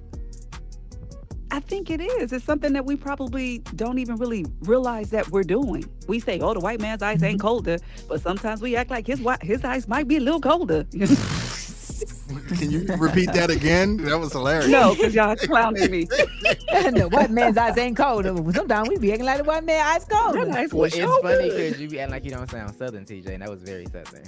I 1.51 1.61
think 1.61 1.89
it 1.89 2.03
is. 2.03 2.35
It's 2.35 2.45
something 2.45 2.75
that 2.75 2.85
we 2.85 2.97
probably 2.97 3.61
don't 3.77 3.99
even 3.99 4.17
really 4.17 4.45
realize 4.61 5.09
that 5.09 5.27
we're 5.31 5.43
doing. 5.43 5.85
We 6.07 6.21
say, 6.21 6.39
"Oh, 6.41 6.53
the 6.53 6.61
white 6.61 6.81
man's 6.81 7.01
ice 7.01 7.23
ain't 7.23 7.39
mm-hmm. 7.39 7.47
colder," 7.47 7.79
but 8.09 8.21
sometimes 8.21 8.61
we 8.61 8.77
act 8.77 8.91
like 8.91 9.07
his 9.07 9.27
his 9.41 9.65
ice 9.65 9.89
might 9.89 10.07
be 10.07 10.19
a 10.19 10.21
little 10.21 10.41
colder. 10.41 10.85
Can 12.59 12.71
you 12.71 12.85
repeat 12.97 13.33
that 13.33 13.51
again? 13.51 13.97
That 13.99 14.19
was 14.19 14.33
hilarious. 14.33 14.69
no, 14.69 14.95
because 14.95 15.15
y'all 15.15 15.37
clowning 15.37 15.91
me. 15.91 16.05
the 16.71 17.09
white 17.11 17.31
man's 17.31 17.57
eyes 17.57 17.77
ain't 17.79 17.97
cold. 17.97 18.25
Sometimes 18.55 18.89
we 18.89 18.99
be 18.99 19.13
acting 19.13 19.27
like 19.27 19.39
the 19.39 19.45
white 19.45 19.65
man's 19.65 20.03
eyes 20.03 20.05
cold. 20.09 20.37
Well, 20.73 20.85
it's 20.85 20.97
so 20.97 21.23
funny 21.23 21.49
because 21.51 21.81
you 21.81 21.89
be 21.89 22.01
acting 22.01 22.13
like 22.13 22.25
you 22.25 22.31
don't 22.33 22.51
sound 22.51 22.75
Southern, 22.75 23.05
TJ, 23.05 23.29
and 23.29 23.43
that 23.43 23.51
was 23.51 23.63
very 23.63 23.87
Southern. 23.87 24.25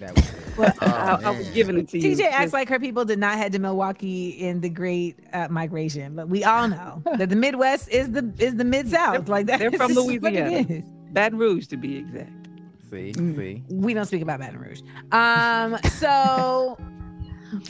That 0.00 0.14
was. 0.14 0.32
Well, 0.56 0.72
Oh, 0.82 0.86
I, 0.86 1.18
I 1.24 1.30
was 1.30 1.48
giving 1.50 1.78
it 1.78 1.88
to 1.88 1.98
you. 1.98 2.16
TJ 2.16 2.30
acts 2.30 2.52
like 2.52 2.68
her 2.68 2.78
people 2.80 3.04
did 3.04 3.18
not 3.18 3.36
head 3.38 3.52
to 3.52 3.58
Milwaukee 3.58 4.30
in 4.30 4.60
the 4.60 4.68
Great 4.68 5.18
uh, 5.32 5.48
Migration, 5.50 6.14
but 6.14 6.28
we 6.28 6.44
all 6.44 6.68
know 6.68 7.02
that 7.16 7.28
the 7.28 7.36
Midwest 7.36 7.88
is 7.88 8.10
the 8.12 8.32
is 8.38 8.54
the 8.56 8.64
Mid 8.64 8.88
South. 8.88 9.28
Like 9.28 9.46
that. 9.46 9.58
they're 9.58 9.70
from 9.72 9.90
is 9.90 9.96
just 10.04 10.06
what 10.06 10.14
it 10.14 10.22
Louisiana. 10.44 10.66
is. 10.68 10.84
Baton 11.12 11.38
Rouge, 11.38 11.66
to 11.68 11.76
be 11.76 11.96
exact. 11.98 12.30
See, 12.90 13.12
Mm. 13.16 13.36
see. 13.36 13.62
we 13.70 13.94
don't 13.94 14.04
speak 14.06 14.22
about 14.22 14.38
Baton 14.40 14.58
Rouge. 14.60 14.80
Um, 15.10 15.78
so 15.98 16.76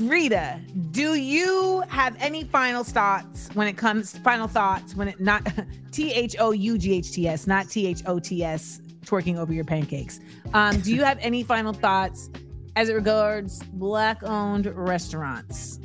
Rita, 0.00 0.60
do 0.90 1.14
you 1.14 1.82
have 1.88 2.16
any 2.18 2.44
final 2.44 2.84
thoughts 2.84 3.48
when 3.54 3.66
it 3.66 3.76
comes 3.76 4.16
final 4.18 4.48
thoughts 4.48 4.94
when 4.94 5.08
it 5.08 5.20
not 5.20 5.46
T 5.92 6.12
H 6.12 6.36
O 6.38 6.52
U 6.52 6.78
G 6.78 6.94
H 6.94 7.12
T 7.12 7.28
S, 7.28 7.46
not 7.46 7.68
T 7.68 7.86
H 7.86 8.02
O 8.06 8.18
T 8.18 8.44
S 8.44 8.80
twerking 9.04 9.36
over 9.36 9.52
your 9.52 9.64
pancakes. 9.64 10.20
Um, 10.52 10.80
do 10.80 10.94
you 10.94 11.04
have 11.04 11.18
any 11.20 11.42
final 11.42 11.72
thoughts 11.72 12.30
as 12.76 12.88
it 12.88 12.94
regards 12.94 13.62
black 13.74 14.22
owned 14.22 14.66
restaurants? 14.66 15.78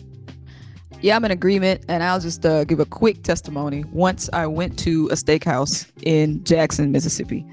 Yeah, 1.01 1.15
I'm 1.15 1.23
in 1.23 1.31
agreement, 1.31 1.85
and 1.87 2.03
I'll 2.03 2.19
just 2.19 2.45
uh, 2.45 2.65
give 2.65 2.81
a 2.81 2.85
quick 2.85 3.23
testimony. 3.23 3.85
Once 3.85 4.29
I 4.33 4.47
went 4.47 4.77
to 4.79 5.07
a 5.07 5.13
steakhouse 5.13 5.89
in 6.03 6.43
Jackson, 6.43 6.91
Mississippi, 6.91 7.45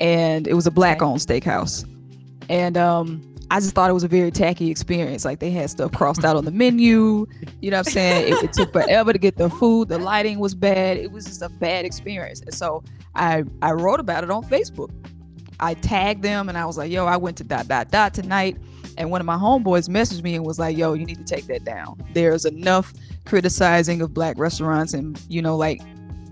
and 0.00 0.46
it 0.46 0.54
was 0.54 0.68
a 0.68 0.70
black-owned 0.70 1.18
steakhouse, 1.18 1.84
and 2.48 2.76
um, 2.76 3.20
I 3.52 3.60
just 3.60 3.74
thought 3.74 3.90
it 3.90 3.92
was 3.92 4.02
a 4.02 4.08
very 4.08 4.30
tacky 4.30 4.70
experience. 4.70 5.26
Like 5.26 5.38
they 5.38 5.50
had 5.50 5.68
stuff 5.68 5.92
crossed 5.92 6.24
out 6.24 6.36
on 6.36 6.46
the 6.46 6.50
menu. 6.50 7.26
You 7.60 7.70
know 7.70 7.80
what 7.80 7.86
I'm 7.86 7.92
saying? 7.92 8.32
It, 8.32 8.44
it 8.44 8.52
took 8.54 8.72
forever 8.72 9.12
to 9.12 9.18
get 9.18 9.36
the 9.36 9.50
food. 9.50 9.90
The 9.90 9.98
lighting 9.98 10.38
was 10.38 10.54
bad. 10.54 10.96
It 10.96 11.12
was 11.12 11.26
just 11.26 11.42
a 11.42 11.50
bad 11.50 11.84
experience. 11.84 12.40
And 12.40 12.54
so 12.54 12.82
I 13.14 13.44
I 13.60 13.72
wrote 13.72 14.00
about 14.00 14.24
it 14.24 14.30
on 14.30 14.42
Facebook. 14.44 14.90
I 15.60 15.74
tagged 15.74 16.22
them 16.22 16.48
and 16.48 16.56
I 16.56 16.64
was 16.64 16.78
like, 16.78 16.90
yo, 16.90 17.04
I 17.04 17.18
went 17.18 17.36
to 17.36 17.44
dot 17.44 17.68
dot 17.68 17.90
dot 17.90 18.14
tonight. 18.14 18.56
And 18.96 19.10
one 19.10 19.20
of 19.20 19.26
my 19.26 19.36
homeboys 19.36 19.86
messaged 19.86 20.22
me 20.22 20.34
and 20.34 20.46
was 20.46 20.58
like, 20.58 20.74
yo, 20.74 20.94
you 20.94 21.04
need 21.04 21.18
to 21.18 21.24
take 21.24 21.46
that 21.48 21.62
down. 21.62 22.02
There's 22.14 22.46
enough 22.46 22.94
criticizing 23.26 24.00
of 24.00 24.14
black 24.14 24.38
restaurants 24.38 24.94
and, 24.94 25.20
you 25.28 25.42
know, 25.42 25.58
like 25.58 25.82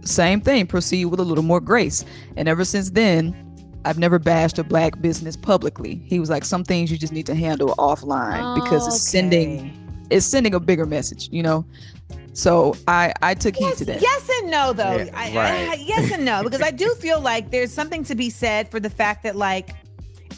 same 0.06 0.40
thing, 0.40 0.66
proceed 0.66 1.04
with 1.04 1.20
a 1.20 1.24
little 1.24 1.44
more 1.44 1.60
grace. 1.60 2.02
And 2.38 2.48
ever 2.48 2.64
since 2.64 2.92
then, 2.92 3.36
I've 3.84 3.98
never 3.98 4.18
bashed 4.18 4.58
a 4.58 4.64
black 4.64 5.00
business 5.00 5.36
publicly. 5.36 6.02
He 6.04 6.20
was 6.20 6.30
like, 6.30 6.44
some 6.44 6.64
things 6.64 6.90
you 6.90 6.98
just 6.98 7.12
need 7.12 7.26
to 7.26 7.34
handle 7.34 7.74
offline 7.78 8.54
because 8.54 8.86
it's 8.86 9.00
sending 9.00 9.76
it's 10.10 10.26
sending 10.26 10.54
a 10.54 10.60
bigger 10.60 10.86
message, 10.86 11.28
you 11.30 11.42
know. 11.42 11.64
So 12.32 12.76
I 12.86 13.12
I 13.22 13.34
took 13.34 13.56
heed 13.56 13.74
to 13.76 13.84
that. 13.86 14.02
Yes 14.02 14.30
and 14.40 14.50
no, 14.50 14.72
though. 14.72 14.96
Yeah, 14.96 15.10
I- 15.14 15.34
right. 15.34 15.68
I- 15.70 15.82
yes 15.84 16.12
and 16.12 16.24
no, 16.24 16.42
because 16.42 16.62
I 16.62 16.70
do 16.70 16.94
feel 17.00 17.20
like 17.20 17.50
there's 17.50 17.72
something 17.72 18.04
to 18.04 18.14
be 18.14 18.30
said 18.30 18.70
for 18.70 18.80
the 18.80 18.90
fact 18.90 19.22
that, 19.24 19.36
like, 19.36 19.70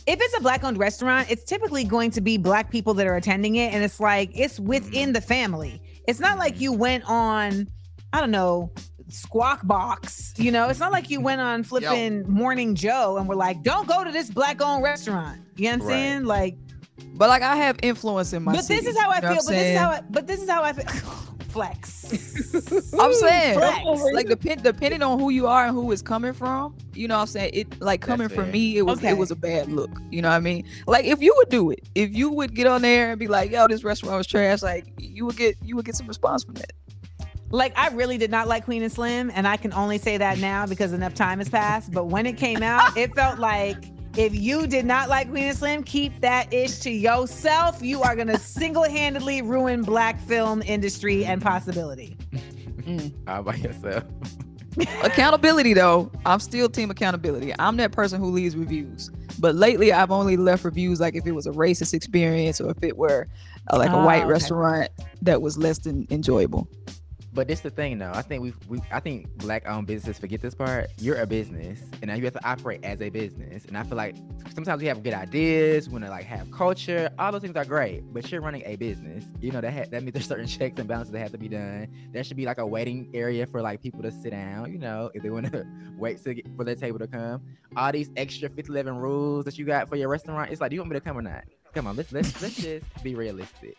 if 0.06 0.18
it's 0.20 0.36
a 0.36 0.40
black 0.40 0.64
owned 0.64 0.78
restaurant, 0.78 1.30
it's 1.30 1.44
typically 1.44 1.84
going 1.84 2.10
to 2.12 2.20
be 2.20 2.36
black 2.36 2.70
people 2.70 2.94
that 2.94 3.06
are 3.06 3.16
attending 3.16 3.56
it. 3.56 3.72
And 3.72 3.84
it's 3.84 4.00
like, 4.00 4.30
it's 4.34 4.58
within 4.58 5.08
mm-hmm. 5.08 5.12
the 5.12 5.20
family. 5.20 5.82
It's 6.08 6.18
not 6.18 6.38
like 6.38 6.54
mm-hmm. 6.54 6.62
you 6.62 6.72
went 6.72 7.04
on, 7.06 7.68
I 8.12 8.20
don't 8.20 8.30
know, 8.30 8.72
Squawk 9.08 9.66
Box. 9.66 10.34
You 10.36 10.50
know, 10.52 10.68
it's 10.68 10.80
not 10.80 10.92
like 10.92 11.10
you 11.10 11.20
went 11.20 11.40
on 11.40 11.62
flipping 11.62 12.28
Morning 12.30 12.74
Joe 12.74 13.16
and 13.18 13.28
were 13.28 13.36
like, 13.36 13.62
don't 13.62 13.86
go 13.88 14.04
to 14.04 14.10
this 14.12 14.30
black 14.30 14.60
owned 14.62 14.82
restaurant. 14.82 15.40
You 15.56 15.64
know 15.64 15.70
what 15.70 15.74
I'm 15.74 15.80
Right. 15.80 15.88
saying? 15.94 16.24
Like, 16.24 16.56
But 17.14 17.28
like 17.28 17.42
I 17.42 17.56
have 17.56 17.78
influence 17.82 18.32
in 18.32 18.42
my 18.42 18.52
but 18.52 18.64
city, 18.64 18.80
this 18.80 18.94
is 18.94 19.00
how 19.00 19.10
I 19.10 19.20
feel. 19.20 19.34
But 19.44 19.48
I'm 19.48 19.54
this 19.54 19.68
is 19.68 19.76
how? 19.78 19.90
I, 19.90 20.00
but 20.10 20.26
this 20.26 20.42
is 20.42 20.48
how 20.50 20.62
I 20.62 20.72
feel. 20.72 20.84
Flex. 21.52 22.10
I'm 22.98 23.12
saying, 23.12 23.58
Flex. 23.58 23.84
like 24.14 24.26
depend, 24.28 24.62
depending 24.62 25.02
on 25.02 25.18
who 25.18 25.28
you 25.28 25.46
are 25.46 25.66
and 25.66 25.74
who 25.74 25.92
it's 25.92 26.00
coming 26.00 26.32
from, 26.32 26.74
you 26.94 27.06
know 27.08 27.16
what 27.16 27.20
I'm 27.22 27.26
saying? 27.26 27.50
It 27.52 27.80
like 27.82 28.00
coming 28.00 28.28
That's 28.28 28.34
from 28.34 28.44
fair. 28.44 28.52
me, 28.52 28.78
it 28.78 28.82
was 28.82 28.98
Okay. 28.98 29.10
it 29.10 29.18
was 29.18 29.30
a 29.30 29.36
bad 29.36 29.70
look. 29.70 29.90
You 30.10 30.22
know 30.22 30.30
what 30.30 30.36
I 30.36 30.40
mean? 30.40 30.64
Like 30.86 31.04
if 31.04 31.20
you 31.20 31.34
would 31.36 31.50
do 31.50 31.70
it, 31.70 31.80
if 31.94 32.14
you 32.14 32.30
would 32.30 32.54
get 32.54 32.66
on 32.66 32.80
there 32.80 33.10
and 33.10 33.18
be 33.18 33.28
like, 33.28 33.50
yo, 33.50 33.66
this 33.68 33.84
restaurant 33.84 34.16
was 34.16 34.26
trash, 34.26 34.62
like 34.62 34.86
you 34.98 35.26
would 35.26 35.36
get 35.36 35.56
you 35.62 35.76
would 35.76 35.84
get 35.84 35.94
some 35.94 36.06
response 36.06 36.42
from 36.44 36.54
that. 36.54 36.72
Like 37.52 37.78
I 37.78 37.88
really 37.90 38.16
did 38.18 38.30
not 38.30 38.48
like 38.48 38.64
Queen 38.64 38.82
and 38.82 38.90
Slim, 38.90 39.30
and 39.34 39.46
I 39.46 39.56
can 39.58 39.72
only 39.74 39.98
say 39.98 40.16
that 40.16 40.38
now 40.38 40.66
because 40.66 40.92
enough 40.94 41.12
time 41.14 41.38
has 41.38 41.50
passed. 41.50 41.92
But 41.92 42.06
when 42.06 42.24
it 42.26 42.36
came 42.38 42.62
out, 42.62 42.96
it 42.96 43.14
felt 43.14 43.38
like 43.38 43.76
if 44.16 44.34
you 44.34 44.66
did 44.66 44.86
not 44.86 45.08
like 45.10 45.30
Queen 45.30 45.44
and 45.44 45.56
Slim, 45.56 45.84
keep 45.84 46.18
that 46.22 46.52
ish 46.52 46.78
to 46.80 46.90
yourself. 46.90 47.82
You 47.82 48.02
are 48.02 48.16
gonna 48.16 48.38
single-handedly 48.58 49.42
ruin 49.42 49.82
black 49.82 50.18
film 50.22 50.62
industry 50.62 51.24
and 51.26 51.40
possibility. 51.42 52.16
All 53.28 53.42
by 53.42 53.54
yourself. 53.56 54.04
accountability 55.02 55.74
though, 55.74 56.10
I'm 56.24 56.40
still 56.40 56.70
team 56.70 56.90
accountability. 56.90 57.54
I'm 57.58 57.76
that 57.76 57.92
person 57.92 58.18
who 58.18 58.30
leaves 58.30 58.56
reviews. 58.56 59.10
But 59.38 59.54
lately 59.54 59.92
I've 59.92 60.10
only 60.10 60.38
left 60.38 60.64
reviews 60.64 61.00
like 61.00 61.14
if 61.14 61.26
it 61.26 61.32
was 61.32 61.46
a 61.46 61.50
racist 61.52 61.92
experience 61.92 62.60
or 62.62 62.70
if 62.70 62.82
it 62.82 62.96
were 62.96 63.28
uh, 63.70 63.76
like 63.76 63.90
a 63.90 63.96
Ah, 63.96 64.04
white 64.06 64.22
okay. 64.22 64.30
restaurant 64.30 64.88
that 65.20 65.42
was 65.42 65.58
less 65.58 65.78
than 65.78 66.06
enjoyable. 66.10 66.66
But 67.34 67.48
this 67.48 67.60
the 67.60 67.70
thing 67.70 67.98
though. 67.98 68.12
I 68.12 68.20
think 68.22 68.42
we've 68.42 68.56
we 68.68 68.80
I 68.90 69.00
think 69.00 69.26
black 69.38 69.66
owned 69.66 69.86
businesses 69.86 70.20
forget 70.20 70.42
this 70.42 70.54
part. 70.54 70.90
You're 70.98 71.16
a 71.16 71.26
business 71.26 71.80
and 71.94 72.06
now 72.06 72.14
you 72.14 72.24
have 72.24 72.34
to 72.34 72.46
operate 72.46 72.84
as 72.84 73.00
a 73.00 73.08
business. 73.08 73.64
And 73.64 73.76
I 73.76 73.84
feel 73.84 73.96
like 73.96 74.16
sometimes 74.54 74.82
we 74.82 74.88
have 74.88 75.02
good 75.02 75.14
ideas, 75.14 75.88
we 75.88 75.94
wanna 75.94 76.10
like 76.10 76.26
have 76.26 76.50
culture. 76.50 77.10
All 77.18 77.32
those 77.32 77.40
things 77.40 77.56
are 77.56 77.64
great, 77.64 78.02
but 78.12 78.30
you're 78.30 78.42
running 78.42 78.62
a 78.66 78.76
business. 78.76 79.24
You 79.40 79.50
know 79.50 79.62
that 79.62 79.72
ha- 79.72 79.86
that 79.90 80.02
means 80.02 80.12
there's 80.12 80.26
certain 80.26 80.46
checks 80.58 80.78
and 80.78 80.86
balances 80.86 81.12
that 81.12 81.20
have 81.20 81.32
to 81.32 81.38
be 81.38 81.48
done. 81.48 81.88
There 82.12 82.22
should 82.22 82.36
be 82.36 82.44
like 82.44 82.58
a 82.58 82.66
waiting 82.66 83.10
area 83.14 83.46
for 83.46 83.62
like 83.62 83.80
people 83.80 84.02
to 84.02 84.12
sit 84.12 84.30
down, 84.30 84.70
you 84.70 84.78
know, 84.78 85.10
if 85.14 85.22
they 85.22 85.30
want 85.30 85.50
to 85.52 85.66
wait 85.96 86.22
to 86.24 86.34
get, 86.34 86.46
for 86.54 86.64
their 86.64 86.74
table 86.74 86.98
to 86.98 87.06
come. 87.06 87.42
All 87.76 87.92
these 87.92 88.10
extra 88.16 88.48
5011 88.50 88.94
rules 88.96 89.46
that 89.46 89.56
you 89.56 89.64
got 89.64 89.88
for 89.88 89.96
your 89.96 90.08
restaurant. 90.08 90.50
It's 90.50 90.60
like, 90.60 90.70
do 90.70 90.74
you 90.74 90.80
want 90.80 90.90
me 90.90 90.96
to 90.96 91.00
come 91.00 91.16
or 91.16 91.22
not? 91.22 91.44
Come 91.72 91.86
on, 91.86 91.96
let's 91.96 92.12
let's 92.12 92.42
let's 92.42 92.56
just 92.62 92.84
be 93.02 93.14
realistic. 93.14 93.78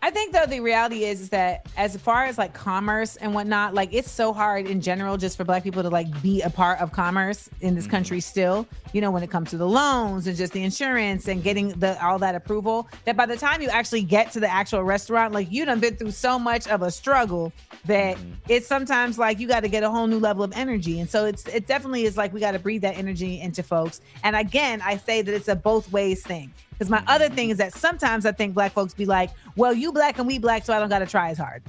I 0.00 0.10
think 0.10 0.32
though 0.32 0.46
the 0.46 0.60
reality 0.60 1.04
is, 1.04 1.20
is 1.20 1.28
that 1.30 1.66
as 1.76 1.96
far 1.96 2.24
as 2.24 2.38
like 2.38 2.52
commerce 2.54 3.16
and 3.16 3.34
whatnot, 3.34 3.74
like 3.74 3.92
it's 3.92 4.10
so 4.10 4.32
hard 4.32 4.66
in 4.66 4.80
general 4.80 5.16
just 5.16 5.36
for 5.36 5.44
black 5.44 5.62
people 5.62 5.82
to 5.82 5.90
like 5.90 6.22
be 6.22 6.42
a 6.42 6.50
part 6.50 6.80
of 6.80 6.92
commerce 6.92 7.48
in 7.60 7.74
this 7.74 7.86
country 7.86 8.18
mm-hmm. 8.18 8.30
still, 8.30 8.66
you 8.92 9.00
know, 9.00 9.10
when 9.10 9.22
it 9.22 9.30
comes 9.30 9.50
to 9.50 9.56
the 9.56 9.68
loans 9.68 10.26
and 10.26 10.36
just 10.36 10.52
the 10.52 10.62
insurance 10.62 11.28
and 11.28 11.42
getting 11.42 11.68
the 11.78 12.02
all 12.04 12.18
that 12.18 12.34
approval, 12.34 12.88
that 13.04 13.16
by 13.16 13.26
the 13.26 13.36
time 13.36 13.62
you 13.62 13.68
actually 13.68 14.02
get 14.02 14.32
to 14.32 14.40
the 14.40 14.50
actual 14.50 14.82
restaurant, 14.82 15.32
like 15.32 15.50
you 15.50 15.64
done 15.64 15.80
been 15.80 15.96
through 15.96 16.10
so 16.10 16.38
much 16.38 16.66
of 16.68 16.82
a 16.82 16.90
struggle 16.90 17.52
that 17.84 18.16
mm-hmm. 18.16 18.32
it's 18.48 18.66
sometimes 18.66 19.18
like 19.18 19.38
you 19.38 19.48
got 19.48 19.60
to 19.60 19.68
get 19.68 19.82
a 19.82 19.90
whole 19.90 20.06
new 20.06 20.18
level 20.18 20.42
of 20.42 20.52
energy. 20.54 21.00
And 21.00 21.08
so 21.08 21.26
it's 21.26 21.46
it 21.46 21.66
definitely 21.66 22.04
is 22.04 22.16
like 22.16 22.32
we 22.32 22.40
got 22.40 22.52
to 22.52 22.58
breathe 22.58 22.82
that 22.82 22.96
energy 22.96 23.40
into 23.40 23.62
folks. 23.62 24.00
And 24.24 24.36
again, 24.36 24.80
I 24.82 24.96
say 24.96 25.22
that 25.22 25.34
it's 25.34 25.48
a 25.48 25.56
both 25.56 25.90
ways 25.92 26.22
thing. 26.22 26.52
Because 26.72 26.90
my 26.90 27.02
other 27.06 27.28
thing 27.28 27.50
is 27.50 27.58
that 27.58 27.72
sometimes 27.72 28.26
I 28.26 28.32
think 28.32 28.54
black 28.54 28.72
folks 28.72 28.94
be 28.94 29.06
like, 29.06 29.30
well, 29.56 29.72
you 29.72 29.92
black 29.92 30.18
and 30.18 30.26
we 30.26 30.38
black, 30.38 30.64
so 30.64 30.72
I 30.72 30.80
don't 30.80 30.88
got 30.88 30.98
to 31.00 31.06
try 31.06 31.30
as 31.30 31.38
hard. 31.38 31.62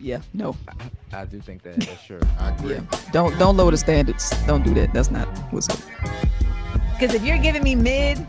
Yeah, 0.00 0.20
no. 0.34 0.56
I 1.12 1.24
do 1.24 1.40
think 1.40 1.62
that 1.62 1.76
that's 1.80 2.04
true. 2.04 2.20
I 2.38 2.50
agree. 2.50 2.80
Don't 3.12 3.38
don't 3.38 3.56
lower 3.56 3.70
the 3.70 3.78
standards. 3.78 4.30
Don't 4.46 4.62
do 4.62 4.74
that. 4.74 4.92
That's 4.92 5.10
not 5.10 5.26
what's 5.52 5.68
up. 5.70 5.78
Because 6.92 7.14
if 7.14 7.22
you're 7.24 7.38
giving 7.38 7.62
me 7.62 7.74
mid 7.74 8.26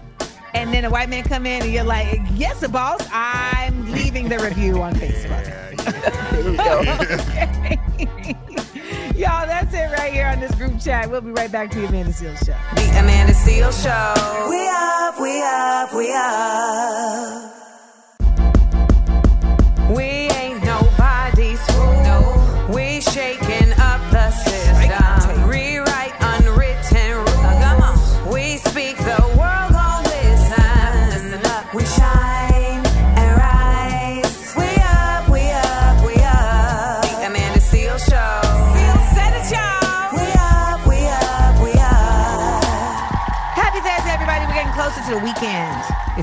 and 0.54 0.74
then 0.74 0.86
a 0.86 0.90
white 0.90 1.10
man 1.10 1.24
come 1.24 1.46
in 1.46 1.62
and 1.64 1.72
you're 1.72 1.84
like, 1.84 2.22
yes, 2.34 2.66
boss, 2.68 3.06
I'm 3.12 3.92
leaving 3.92 4.30
the 4.30 4.40
review 4.40 4.82
on 4.82 4.94
Facebook. 4.96 5.44
There 6.32 6.52
we 6.52 6.58
go. 6.58 6.84
Okay. 7.98 8.67
Y'all, 9.18 9.48
that's 9.48 9.74
it 9.74 9.92
right 9.98 10.14
here 10.14 10.28
on 10.28 10.40
this 10.40 10.54
group 10.54 10.80
chat. 10.80 11.10
We'll 11.10 11.22
be 11.22 11.32
right 11.32 11.52
back 11.52 11.72
to 11.72 11.82
the 11.82 11.88
Amanda 11.88 12.12
Seales 12.12 12.46
Show. 12.46 12.56
The 12.76 13.00
Amanda 13.00 13.34
Seal 13.34 13.72
Show. 13.72 14.14
We 14.48 14.70
up, 14.70 15.20
we 15.20 15.42
up, 15.42 15.92
we 15.96 16.14
up. 16.14 17.67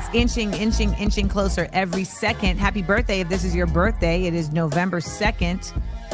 It's 0.05 0.15
inching, 0.15 0.53
inching, 0.53 0.93
inching 0.95 1.29
closer 1.29 1.69
every 1.73 2.05
second. 2.05 2.59
Happy 2.59 2.83
birthday 2.83 3.21
if 3.21 3.29
this 3.31 3.43
is 3.43 3.55
your 3.55 3.67
birthday. 3.67 4.25
It 4.25 4.35
is 4.35 4.53
November 4.53 5.01
2nd. 5.01 5.73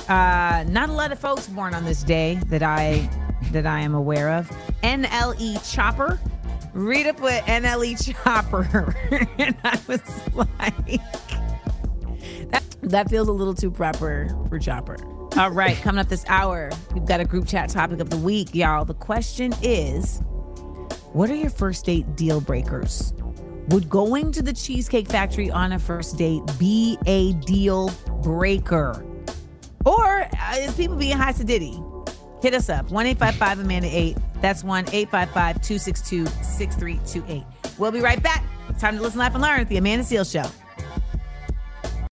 Uh, 0.08 0.64
not 0.70 0.88
a 0.88 0.92
lot 0.92 1.10
of 1.10 1.18
folks 1.18 1.48
born 1.48 1.74
on 1.74 1.84
this 1.84 2.04
day 2.04 2.38
that 2.46 2.62
I 2.62 3.10
that 3.50 3.66
I 3.66 3.80
am 3.80 3.94
aware 3.94 4.30
of. 4.30 4.48
NLE 4.84 5.74
Chopper. 5.74 6.20
Rita 6.72 7.14
put 7.14 7.32
NLE 7.32 8.14
Chopper. 8.22 8.94
and 9.38 9.56
I 9.64 9.80
was 9.88 10.00
like, 10.34 11.00
that, 12.50 12.62
that 12.82 13.10
feels 13.10 13.26
a 13.26 13.32
little 13.32 13.54
too 13.54 13.72
proper 13.72 14.28
for 14.48 14.58
Chopper. 14.60 14.98
All 15.36 15.50
right, 15.50 15.76
coming 15.78 15.98
up 15.98 16.08
this 16.08 16.24
hour, 16.28 16.70
we've 16.94 17.06
got 17.06 17.18
a 17.18 17.24
group 17.24 17.48
chat 17.48 17.70
topic 17.70 17.98
of 17.98 18.10
the 18.10 18.18
week, 18.18 18.54
y'all. 18.54 18.84
The 18.84 18.94
question 18.94 19.52
is 19.62 20.22
what 21.12 21.28
are 21.28 21.34
your 21.34 21.50
first 21.50 21.86
date 21.86 22.14
deal 22.14 22.40
breakers? 22.40 23.12
Would 23.70 23.88
going 23.88 24.32
to 24.32 24.42
the 24.42 24.52
Cheesecake 24.52 25.08
Factory 25.08 25.48
on 25.48 25.72
a 25.72 25.78
first 25.78 26.18
date 26.18 26.42
be 26.58 26.98
a 27.06 27.34
deal 27.34 27.92
breaker? 28.20 29.04
Or 29.86 30.22
uh, 30.22 30.54
is 30.56 30.74
people 30.74 30.96
being 30.96 31.16
high 31.16 31.32
sedity? 31.32 31.86
Hit 32.42 32.54
us 32.54 32.68
up 32.68 32.90
1 32.90 33.06
855 33.06 33.60
Amanda 33.60 33.88
8. 33.88 34.16
That's 34.40 34.64
1 34.64 34.86
855 34.92 35.62
262 35.62 36.26
6328. 36.42 37.44
We'll 37.78 37.92
be 37.92 38.00
right 38.00 38.20
back. 38.20 38.44
It's 38.68 38.80
time 38.80 38.96
to 38.96 39.02
listen 39.02 39.20
laugh, 39.20 39.34
and 39.34 39.42
learn 39.42 39.60
at 39.60 39.68
the 39.68 39.76
Amanda 39.76 40.02
Seal 40.04 40.24
Show. 40.24 40.44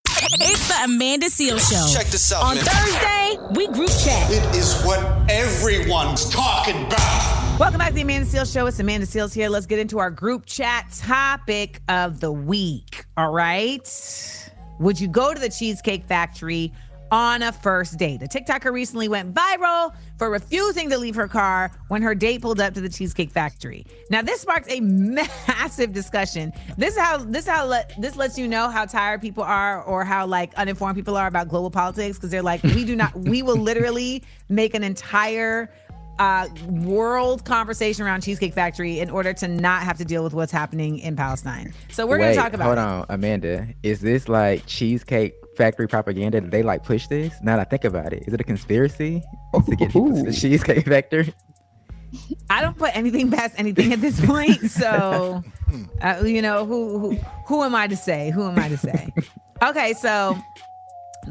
It's 0.07 0.69
the 0.69 0.85
Amanda 0.85 1.29
Seal 1.29 1.59
Show. 1.59 1.87
Check 1.93 2.07
this 2.07 2.31
out, 2.33 2.45
On 2.45 2.55
man. 2.55 2.65
Thursday, 2.65 3.39
we 3.55 3.67
group 3.67 3.91
chat. 3.91 4.31
It 4.31 4.57
is 4.57 4.81
what 4.83 5.01
everyone's 5.29 6.31
talking 6.31 6.85
about. 6.87 7.48
Welcome 7.59 7.79
back 7.79 7.89
to 7.89 7.95
the 7.97 8.03
Amanda 8.03 8.25
Seales 8.25 8.53
Show. 8.53 8.67
It's 8.67 8.79
Amanda 8.79 9.05
Seales 9.05 9.35
here. 9.35 9.49
Let's 9.49 9.67
get 9.67 9.81
into 9.81 9.99
our 9.99 10.13
group 10.13 10.47
chat 10.47 10.93
topic 10.97 11.81
of 11.89 12.21
the 12.21 12.31
week. 12.31 13.05
All 13.17 13.33
right. 13.33 14.49
Would 14.79 15.01
you 15.01 15.09
go 15.09 15.35
to 15.35 15.41
the 15.41 15.49
Cheesecake 15.49 16.05
Factory 16.05 16.73
on 17.11 17.43
a 17.43 17.53
first 17.53 17.97
date. 17.99 18.23
A 18.23 18.27
TikToker 18.27 18.73
recently 18.73 19.09
went 19.09 19.35
viral 19.35 19.95
for 20.19 20.31
refusing 20.31 20.91
to 20.91 20.99
leave 20.99 21.15
her 21.15 21.29
car 21.29 21.71
when 21.89 22.03
her 22.03 22.15
date 22.15 22.43
pulled 22.43 22.61
up 22.61 22.75
to 22.75 22.81
the 22.81 22.89
Cheesecake 22.89 23.31
Factory. 23.31 23.87
Now, 24.11 24.23
this 24.23 24.41
sparked 24.41 24.71
a 24.71 24.81
massive 24.81 25.93
discussion. 25.93 26.53
This 26.77 26.95
is 26.95 27.01
how 27.01 27.19
this 27.19 27.45
is 27.45 27.51
how 27.51 27.67
let, 27.67 27.95
this 27.99 28.17
lets 28.17 28.39
you 28.39 28.49
know 28.49 28.69
how 28.69 28.85
tired 28.85 29.23
people 29.23 29.43
are 29.43 29.83
or 29.83 30.05
how 30.05 30.27
like 30.27 30.55
uninformed 30.55 30.97
people 30.97 31.17
are 31.17 31.27
about 31.27 31.49
global 31.49 31.71
politics 31.71 32.19
because 32.19 32.31
they're 32.31 32.43
like, 32.43 32.63
we 32.63 32.85
do 32.85 32.95
not, 32.95 33.19
we 33.19 33.43
will 33.43 33.57
literally 33.57 34.23
make 34.49 34.75
an 34.75 34.85
entire 34.85 35.71
uh, 36.19 36.49
world 36.69 37.45
conversation 37.45 38.05
around 38.05 38.23
Cheesecake 38.23 38.55
Factory 38.55 39.01
in 39.01 39.11
order 39.11 39.33
to 39.35 39.49
not 39.49 39.83
have 39.83 39.99
to 39.99 40.05
deal 40.05 40.25
with 40.25 40.35
what's 40.35 40.53
happening 40.53 40.99
in 40.99 41.17
Palestine. 41.17 41.73
So 41.91 42.07
we're 42.07 42.19
going 42.19 42.35
to 42.35 42.41
talk 42.41 42.53
about. 42.53 42.65
Hold 42.65 42.79
it. 42.79 42.81
on, 42.81 43.07
Amanda. 43.09 43.69
Is 43.83 44.01
this 44.01 44.29
like 44.29 44.67
cheesecake 44.67 45.35
factory 45.57 45.89
propaganda? 45.89 46.41
Did 46.41 46.51
they 46.51 46.63
like 46.63 46.85
push 46.85 47.07
this? 47.07 47.35
Now 47.43 47.57
that 47.57 47.67
I 47.67 47.71
think 47.71 47.85
about 47.85 48.13
it, 48.13 48.25
is 48.27 48.35
it 48.35 48.41
a 48.41 48.45
conspiracy 48.45 49.23
to 49.55 49.77
get 49.77 49.89
people 49.89 50.15
to 50.15 50.23
the 50.23 50.33
cheesecake 50.33 50.87
factory? 50.87 51.33
I 52.51 52.63
don't 52.63 52.77
put 52.77 52.97
anything 52.97 53.31
past 53.31 53.55
anything 53.59 53.93
at 53.93 54.01
this 54.01 54.25
point. 54.25 54.71
So, 54.71 55.43
uh, 56.03 56.23
you 56.25 56.43
know, 56.43 56.65
who, 56.65 56.99
who 56.99 57.17
who 57.47 57.63
am 57.63 57.75
I 57.75 57.87
to 57.87 57.97
say? 57.97 58.31
Who 58.31 58.47
am 58.49 58.59
I 58.59 58.69
to 58.69 58.79
say? 58.79 59.13
Okay, 59.61 59.93
so 59.95 60.39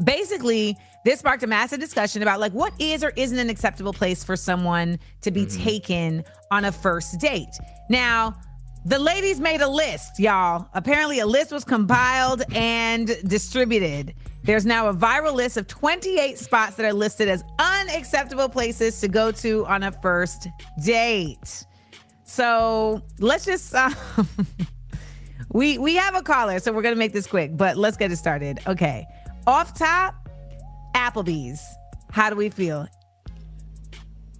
basically, 0.04 0.76
this 1.08 1.20
sparked 1.20 1.42
a 1.42 1.46
massive 1.46 1.80
discussion 1.80 2.20
about 2.20 2.38
like 2.38 2.52
what 2.52 2.74
is 2.78 3.02
or 3.02 3.14
isn't 3.16 3.38
an 3.38 3.48
acceptable 3.48 3.94
place 3.94 4.22
for 4.22 4.36
someone 4.36 4.98
to 5.22 5.30
be 5.30 5.46
taken 5.46 6.22
on 6.50 6.66
a 6.66 6.72
first 6.72 7.18
date. 7.18 7.56
Now, 7.88 8.38
the 8.84 8.98
ladies 8.98 9.40
made 9.40 9.62
a 9.62 9.68
list, 9.68 10.20
y'all. 10.20 10.68
Apparently, 10.74 11.20
a 11.20 11.26
list 11.26 11.50
was 11.50 11.64
compiled 11.64 12.42
and 12.54 13.16
distributed. 13.26 14.12
There's 14.44 14.66
now 14.66 14.88
a 14.88 14.92
viral 14.92 15.32
list 15.32 15.56
of 15.56 15.66
28 15.66 16.38
spots 16.38 16.76
that 16.76 16.84
are 16.84 16.92
listed 16.92 17.26
as 17.30 17.42
unacceptable 17.58 18.50
places 18.50 19.00
to 19.00 19.08
go 19.08 19.32
to 19.32 19.64
on 19.64 19.84
a 19.84 19.92
first 19.92 20.46
date. 20.84 21.64
So 22.24 23.00
let's 23.18 23.46
just 23.46 23.74
uh, 23.74 23.88
we 25.54 25.78
we 25.78 25.96
have 25.96 26.14
a 26.14 26.22
caller, 26.22 26.58
so 26.58 26.70
we're 26.70 26.82
gonna 26.82 26.96
make 26.96 27.14
this 27.14 27.26
quick, 27.26 27.56
but 27.56 27.78
let's 27.78 27.96
get 27.96 28.12
it 28.12 28.16
started. 28.16 28.60
Okay, 28.66 29.06
off 29.46 29.72
top, 29.72 30.27
Applebee's. 30.94 31.62
How 32.10 32.30
do 32.30 32.36
we 32.36 32.48
feel? 32.48 32.88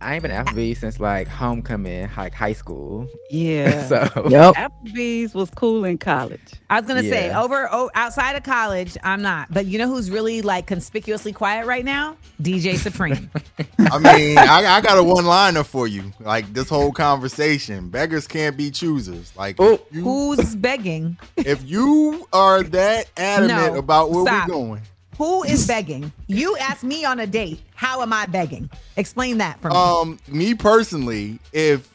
I 0.01 0.15
ain't 0.15 0.23
been 0.23 0.31
at 0.31 0.47
Applebee's 0.47 0.79
since 0.79 1.01
like 1.01 1.27
homecoming, 1.27 2.09
like 2.17 2.33
high 2.33 2.53
school. 2.53 3.09
Yeah. 3.31 3.85
So 3.89 4.29
Yep. 4.29 4.55
Applebee's 4.55 5.35
was 5.35 5.51
cool 5.51 5.85
in 5.85 5.99
college. 5.99 6.41
I 6.71 6.79
was 6.79 6.87
gonna 6.87 7.03
say 7.03 7.35
over 7.35 7.69
oh, 7.73 7.91
outside 7.97 8.37
of 8.37 8.45
college, 8.45 8.97
I'm 9.03 9.23
not. 9.23 9.53
But 9.53 9.67
you 9.67 9.77
know 9.77 9.89
who's 9.89 10.09
really 10.09 10.41
like 10.41 10.67
conspicuously 10.69 11.33
quiet 11.33 11.67
right 11.67 11.85
now? 11.85 12.17
DJ 12.41 12.77
Supreme. 12.77 13.29
I 13.91 13.99
mean, 13.99 14.39
I, 14.39 14.77
I 14.77 14.81
got 14.83 14.99
a 14.99 15.03
one 15.03 15.27
liner 15.27 15.65
for 15.65 15.89
you. 15.89 16.13
Like 16.21 16.53
this 16.53 16.69
whole 16.69 16.93
conversation, 16.93 17.89
beggars 17.89 18.29
can't 18.29 18.57
be 18.57 18.71
choosers. 18.71 19.33
Like 19.37 19.57
Oh. 19.59 19.81
you, 19.91 20.03
Who's 20.05 20.55
begging? 20.55 21.19
if 21.37 21.65
you 21.69 22.25
are 22.33 22.63
that 22.63 23.07
adamant 23.17 23.73
No, 23.75 23.79
about 23.81 24.11
where 24.13 24.25
stop. 24.27 24.47
we're 24.49 24.55
going, 24.55 24.83
Who 25.19 25.43
is 25.45 25.67
begging? 25.67 26.13
You 26.29 26.57
asked 26.59 26.85
me 26.85 27.05
on 27.05 27.21
a 27.21 27.27
date. 27.27 27.61
How 27.75 28.03
am 28.03 28.13
I 28.13 28.27
begging? 28.27 28.71
Explain 28.97 29.39
that 29.39 29.61
for 29.61 29.69
me. 29.71 29.77
um, 29.77 30.19
me 30.29 30.55
personally, 30.55 31.39
if 31.53 31.93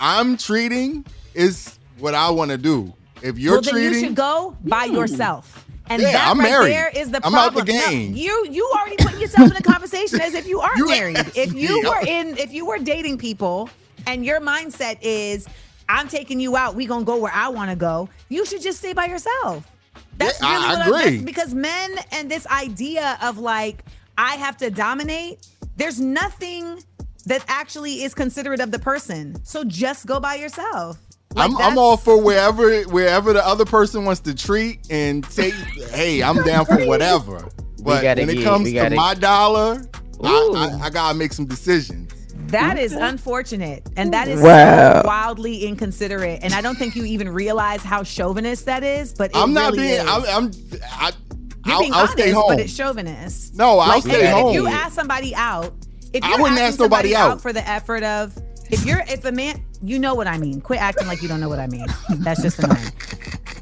I'm 0.00 0.36
treating, 0.36 1.04
is 1.34 1.78
what 1.98 2.14
I 2.14 2.30
want 2.30 2.50
to 2.50 2.58
do. 2.58 2.92
If 3.22 3.38
you're 3.38 3.54
well, 3.54 3.62
then 3.62 3.74
treating, 3.74 3.92
you 4.00 4.06
should 4.06 4.16
go 4.16 4.56
by 4.64 4.84
yourself. 4.86 5.64
And 5.90 6.00
Yeah, 6.00 6.12
that 6.12 6.28
I'm 6.28 6.38
right 6.40 6.50
married. 6.50 6.72
there 6.72 6.88
is 6.94 7.10
the 7.10 7.24
I'm 7.24 7.32
problem. 7.32 7.60
out 7.62 7.66
the 7.66 7.72
No, 7.74 7.90
game. 7.90 8.14
you 8.14 8.46
you 8.50 8.70
already 8.74 8.96
put 8.96 9.18
yourself 9.20 9.50
in 9.50 9.56
a 9.56 9.60
conversation 9.62 10.20
as 10.20 10.32
if 10.34 10.46
you 10.46 10.60
aren't 10.60 10.78
You 10.78 10.86
married. 10.88 11.18
If 11.34 11.52
you 11.54 11.82
were 11.86 12.00
in 12.06 12.36
if 12.38 12.52
you 12.52 12.64
were 12.66 12.78
dating 12.78 13.18
people 13.18 13.68
and 14.06 14.24
your 14.24 14.40
mindset 14.40 14.96
is 15.02 15.46
I'm 15.88 16.08
taking 16.08 16.40
you 16.40 16.56
out, 16.56 16.74
we 16.74 16.86
gonna 16.86 17.04
go 17.04 17.16
where 17.16 17.32
I 17.34 17.48
wanna 17.48 17.76
go, 17.76 18.08
you 18.28 18.46
should 18.46 18.62
just 18.62 18.78
stay 18.78 18.92
by 18.94 19.06
yourself. 19.06 19.70
That's 20.18 20.40
Yeah, 20.40 20.46
I- 20.48 20.52
really 20.52 20.64
I 20.64 20.68
what 20.70 20.80
I'm 20.80 20.88
agree. 20.92 21.10
that's 21.16 21.22
because 21.24 21.54
men 21.54 21.90
and 22.12 22.30
this 22.30 22.46
idea 22.46 23.18
of 23.22 23.38
like 23.38 23.84
I 24.18 24.36
have 24.36 24.56
to 24.58 24.70
dominate, 24.70 25.46
there's 25.76 25.98
nothing 26.00 26.82
that 27.26 27.44
actually 27.48 28.02
is 28.02 28.14
considerate 28.14 28.60
of 28.60 28.70
the 28.72 28.78
person. 28.78 29.36
So 29.44 29.64
just 29.64 30.06
go 30.06 30.20
by 30.20 30.34
yourself. 30.34 30.98
Like, 31.34 31.50
I'm, 31.50 31.56
I'm 31.56 31.78
all 31.78 31.96
for 31.96 32.20
wherever 32.20 32.82
wherever 32.82 33.32
the 33.32 33.46
other 33.46 33.64
person 33.64 34.04
wants 34.04 34.20
to 34.22 34.34
treat 34.34 34.80
and 34.90 35.24
take. 35.24 35.54
hey, 35.90 36.22
I'm 36.22 36.42
down 36.44 36.66
for 36.66 36.84
whatever. 36.86 37.48
But 37.82 38.04
when 38.04 38.18
it 38.28 38.34
get- 38.34 38.44
comes 38.44 38.66
to 38.68 38.72
gotta- 38.74 38.94
my 38.96 39.14
dollar, 39.14 39.82
I, 40.22 40.78
I, 40.82 40.86
I 40.86 40.90
gotta 40.90 41.16
make 41.16 41.32
some 41.32 41.46
decisions. 41.46 42.12
That 42.48 42.78
is 42.78 42.92
unfortunate, 42.92 43.88
and 43.96 44.12
that 44.12 44.28
is 44.28 44.40
Wow. 44.42 45.02
so 45.02 45.06
wildly 45.06 45.64
inconsiderate. 45.66 46.40
And 46.42 46.52
I 46.54 46.60
don't 46.60 46.76
think 46.76 46.94
you 46.96 47.04
even 47.04 47.28
realize 47.30 47.82
how 47.82 48.02
chauvinist 48.02 48.66
that 48.66 48.82
is. 48.82 49.14
But 49.14 49.30
it 49.30 49.36
I'm 49.36 49.52
not 49.52 49.72
really 49.72 49.88
being. 49.88 50.00
Is. 50.00 50.06
I'm. 50.08 50.24
I'm 50.26 50.50
I, 50.92 51.12
You're 51.64 51.74
I'll, 51.74 51.80
being 51.80 51.92
I'll 51.92 51.98
honest, 52.00 52.12
stay 52.14 52.30
home. 52.30 52.44
but 52.48 52.60
it's 52.60 52.74
chauvinist. 52.74 53.54
No, 53.54 53.78
I'll 53.78 53.88
like, 53.88 54.02
stay 54.02 54.30
home. 54.30 54.48
If 54.48 54.54
you 54.54 54.66
ask 54.66 54.92
somebody 54.94 55.34
out, 55.34 55.72
if 56.12 56.24
you're 56.26 56.40
wouldn't 56.40 56.60
ask 56.60 56.78
nobody 56.78 57.12
somebody 57.12 57.14
out. 57.16 57.40
for 57.40 57.52
the 57.52 57.66
effort 57.68 58.02
of, 58.02 58.36
if 58.70 58.84
you're, 58.84 59.00
if 59.08 59.24
a 59.24 59.32
man, 59.32 59.64
you 59.82 59.98
know 59.98 60.14
what 60.14 60.26
I 60.26 60.36
mean. 60.38 60.60
Quit 60.60 60.80
acting 60.80 61.06
like 61.06 61.22
you 61.22 61.28
don't 61.28 61.40
know 61.40 61.48
what 61.48 61.58
I 61.60 61.66
mean. 61.68 61.86
That's 62.18 62.42
just 62.42 62.58
annoying. 62.58 62.78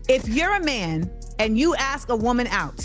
If 0.08 0.28
you're 0.28 0.54
a 0.54 0.60
man 0.64 1.08
and 1.38 1.56
you 1.56 1.76
ask 1.76 2.08
a 2.08 2.16
woman 2.16 2.48
out 2.48 2.80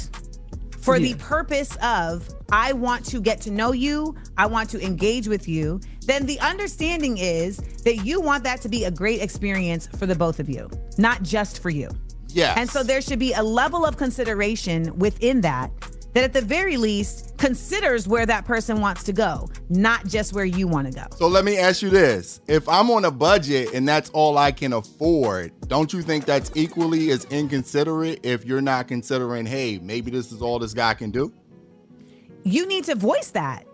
for 0.86 1.00
the 1.00 1.16
purpose 1.16 1.76
of 1.82 2.30
I 2.52 2.72
want 2.74 3.06
to 3.08 3.20
get 3.20 3.42
to 3.42 3.52
know 3.52 3.72
you, 3.72 4.16
I 4.38 4.46
want 4.46 4.70
to 4.70 4.86
engage 4.86 5.28
with 5.28 5.48
you, 5.48 5.82
then 6.06 6.28
the 6.28 6.40
understanding 6.40 7.18
is 7.18 7.58
that 7.84 8.06
you 8.06 8.22
want 8.22 8.44
that 8.44 8.62
to 8.62 8.70
be 8.70 8.86
a 8.86 8.92
great 8.92 9.22
experience 9.22 9.88
for 9.88 10.06
the 10.06 10.16
both 10.16 10.40
of 10.40 10.48
you, 10.48 10.70
not 11.00 11.24
just 11.24 11.62
for 11.62 11.72
you. 11.72 11.90
Yeah. 12.28 12.54
And 12.58 12.70
so 12.70 12.84
there 12.84 13.02
should 13.02 13.18
be 13.18 13.34
a 13.34 13.42
level 13.42 13.86
of 13.86 13.98
consideration 13.98 14.98
within 15.00 15.42
that 15.42 15.72
that 16.16 16.24
at 16.24 16.32
the 16.32 16.42
very 16.42 16.78
least 16.78 17.38
considers 17.38 18.08
where 18.08 18.26
that 18.26 18.46
person 18.46 18.80
wants 18.80 19.04
to 19.04 19.12
go, 19.12 19.50
not 19.70 20.08
just 20.08 20.32
where 20.32 20.46
you 20.46 20.66
want 20.66 20.88
to 20.88 20.94
go. 20.94 21.06
So 21.18 21.28
let 21.28 21.44
me 21.44 21.58
ask 21.58 21.82
you 21.82 21.90
this: 21.90 22.40
If 22.48 22.68
I'm 22.70 22.90
on 22.90 23.04
a 23.04 23.12
budget 23.12 23.74
and 23.74 23.88
that's 23.88 24.10
all 24.12 24.38
I 24.38 24.52
can 24.52 24.74
afford, 24.74 25.52
don't 25.68 25.92
you 25.92 26.02
think 26.02 26.26
that's 26.26 26.50
equally 26.56 27.12
as 27.12 27.26
inconsiderate 27.26 28.22
if 28.24 28.46
you're 28.46 28.62
not 28.62 28.88
considering, 28.88 29.46
hey, 29.46 29.78
maybe 29.84 30.10
this 30.10 30.32
is 30.32 30.42
all 30.42 30.58
this 30.58 30.74
guy 30.74 30.94
can 30.94 31.12
do? 31.12 31.34
You 32.44 32.66
need 32.66 32.86
to 32.86 32.96
voice 32.96 33.32
that. 33.32 33.68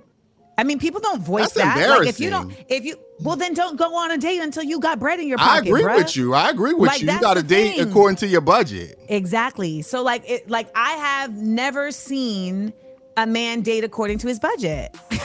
I 0.57 0.63
mean, 0.63 0.79
people 0.79 1.01
don't 1.01 1.21
voice 1.21 1.53
That's 1.53 1.75
that. 1.75 1.89
Like 1.89 2.07
if 2.07 2.19
you 2.19 2.29
don't, 2.29 2.53
if 2.67 2.85
you, 2.85 2.95
well, 3.21 3.35
then 3.35 3.53
don't 3.53 3.77
go 3.77 3.95
on 3.95 4.11
a 4.11 4.17
date 4.17 4.39
until 4.39 4.63
you 4.63 4.79
got 4.79 4.99
bread 4.99 5.19
in 5.19 5.27
your 5.27 5.37
pocket. 5.37 5.65
I 5.65 5.69
agree 5.69 5.83
bruh. 5.83 5.95
with 5.95 6.15
you. 6.15 6.33
I 6.33 6.49
agree 6.49 6.73
with 6.73 6.87
Like, 6.89 7.01
you. 7.01 7.11
You 7.11 7.19
got 7.19 7.35
to 7.35 7.41
the 7.41 7.47
date 7.47 7.77
thing. 7.77 7.89
according 7.89 8.17
to 8.17 8.27
your 8.27 8.41
budget. 8.41 8.99
Exactly. 9.07 9.81
So 9.81 10.03
like 10.03 10.29
it 10.29 10.49
like 10.49 10.69
I 10.75 10.91
have 10.93 11.35
never 11.35 11.91
seen 11.91 12.73
a 13.17 13.25
man 13.25 13.61
date 13.61 13.83
according 13.83 14.19
to 14.19 14.27
his 14.27 14.39
budget. 14.39 14.95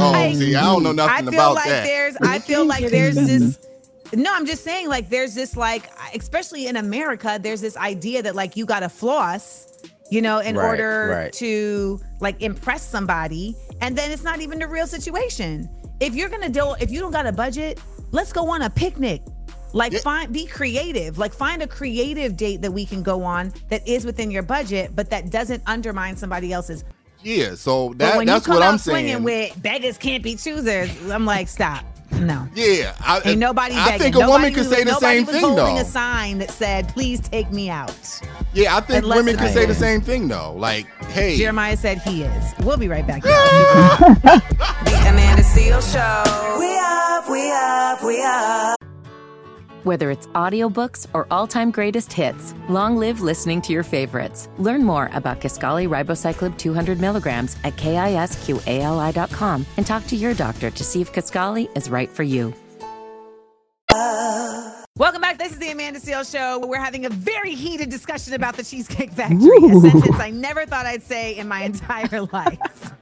Oh, 0.00 0.32
see, 0.34 0.54
I 0.54 0.62
don't 0.62 0.84
know 0.84 0.92
nothing 0.92 1.28
I 1.28 1.30
feel 1.30 1.40
about 1.40 1.54
like 1.56 1.66
that. 1.66 1.84
there's 1.84 2.16
I 2.22 2.38
feel 2.38 2.64
like 2.64 2.88
there's 2.90 3.16
this 3.16 3.58
no, 4.14 4.32
I'm 4.32 4.46
just 4.46 4.64
saying 4.64 4.88
like 4.88 5.08
there's 5.10 5.34
this 5.34 5.56
like 5.56 5.90
especially 6.14 6.66
in 6.66 6.76
America, 6.76 7.38
there's 7.42 7.60
this 7.60 7.76
idea 7.76 8.22
that 8.22 8.34
like 8.34 8.56
you 8.56 8.64
gotta 8.64 8.88
floss, 8.88 9.77
you 10.10 10.22
know, 10.22 10.38
in 10.38 10.56
Right, 10.56 10.66
order 10.66 11.08
right. 11.14 11.32
to 11.34 12.00
like 12.20 12.40
impress 12.42 12.82
somebody. 12.82 13.54
And 13.80 13.96
then 13.96 14.10
it's 14.10 14.24
not 14.24 14.40
even 14.40 14.58
the 14.58 14.66
real 14.66 14.86
situation. 14.86 15.68
If 16.00 16.14
you're 16.14 16.28
gonna 16.28 16.48
deal, 16.48 16.76
if 16.80 16.90
you 16.90 17.00
don't 17.00 17.12
got 17.12 17.26
a 17.26 17.32
budget, 17.32 17.80
let's 18.12 18.32
go 18.32 18.48
on 18.50 18.62
a 18.62 18.70
picnic. 18.70 19.22
Like 19.74 19.92
Yeah. 19.92 19.98
find 20.00 20.32
be 20.32 20.46
creative. 20.46 21.18
Like 21.18 21.34
find 21.34 21.62
a 21.62 21.66
creative 21.66 22.36
date 22.36 22.62
that 22.62 22.72
we 22.72 22.86
can 22.86 23.02
go 23.02 23.22
on 23.22 23.52
that 23.68 23.86
is 23.86 24.06
within 24.06 24.30
your 24.30 24.42
budget, 24.42 24.96
but 24.96 25.10
that 25.10 25.30
doesn't 25.30 25.62
undermine 25.66 26.16
somebody 26.16 26.52
else's. 26.52 26.84
Yeah, 27.22 27.54
so 27.56 27.92
that 27.96 28.16
when 28.16 28.26
that's 28.26 28.46
you 28.46 28.52
come 28.52 28.60
what 28.60 28.68
I'm 28.68 28.78
swinging 28.78 29.08
saying. 29.14 29.22
with 29.24 29.62
beggars 29.62 29.98
can't 29.98 30.22
be 30.22 30.36
choosers, 30.36 30.88
I'm 31.10 31.26
like, 31.26 31.48
stop. 31.48 31.84
No. 32.12 32.48
yeah, 32.54 32.94
I, 33.00 33.20
Ain't 33.24 33.38
nobody 33.38 33.74
I 33.76 33.96
think 33.98 34.16
a 34.16 34.18
nobody 34.18 34.50
woman 34.50 34.54
could 34.54 34.66
say 34.66 34.82
the 34.82 34.94
same 34.94 35.24
was 35.26 35.34
thing 35.34 35.44
holding 35.44 35.76
though. 35.76 35.80
a 35.80 35.84
sign 35.84 36.38
that 36.38 36.50
said, 36.50 36.88
"Please 36.88 37.20
take 37.20 37.50
me 37.52 37.68
out." 37.70 37.92
Yeah, 38.54 38.76
I 38.76 38.80
think 38.80 39.04
Unless 39.04 39.16
women 39.16 39.34
it's 39.34 39.42
could 39.42 39.52
say 39.52 39.66
the 39.66 39.74
same 39.74 40.00
thing 40.00 40.26
though. 40.26 40.54
Like, 40.56 40.86
hey, 41.06 41.36
Jeremiah 41.36 41.76
said 41.76 41.98
he 41.98 42.22
is. 42.24 42.54
We'll 42.60 42.76
be 42.76 42.88
right 42.88 43.06
back. 43.06 43.24
y'all. 43.24 44.16
The 44.84 45.08
Amanda 45.08 45.42
Seal 45.44 45.80
Show. 45.80 46.56
We 46.58 46.76
up, 46.78 47.28
we 47.30 47.52
up, 47.52 48.02
we 48.02 48.22
up. 48.22 48.87
Whether 49.88 50.10
it's 50.10 50.26
audiobooks 50.26 51.06
or 51.14 51.26
all-time 51.30 51.70
greatest 51.70 52.12
hits, 52.12 52.52
long 52.68 52.98
live 52.98 53.22
listening 53.22 53.62
to 53.62 53.72
your 53.72 53.82
favorites. 53.82 54.50
Learn 54.58 54.84
more 54.84 55.08
about 55.14 55.40
Kisqali 55.40 55.88
Ribociclib 55.88 56.58
200 56.58 57.00
milligrams 57.00 57.56
at 57.64 57.74
kisqali.com 57.76 59.64
and 59.78 59.86
talk 59.86 60.06
to 60.08 60.14
your 60.14 60.34
doctor 60.34 60.70
to 60.70 60.84
see 60.84 61.00
if 61.00 61.10
Kisqali 61.14 61.74
is 61.74 61.88
right 61.88 62.10
for 62.10 62.22
you. 62.22 62.52
Welcome 64.98 65.22
back. 65.22 65.38
This 65.38 65.52
is 65.52 65.58
the 65.58 65.70
Amanda 65.70 66.00
Seal 66.00 66.22
Show. 66.22 66.58
Where 66.58 66.68
we're 66.68 66.84
having 66.84 67.06
a 67.06 67.10
very 67.10 67.54
heated 67.54 67.88
discussion 67.88 68.34
about 68.34 68.58
the 68.58 68.64
Cheesecake 68.64 69.12
Factory, 69.12 69.56
a 69.56 69.80
sentence 69.80 70.20
I 70.20 70.28
never 70.28 70.66
thought 70.66 70.84
I'd 70.84 71.02
say 71.02 71.38
in 71.38 71.48
my 71.48 71.62
entire 71.62 72.20
life. 72.32 72.92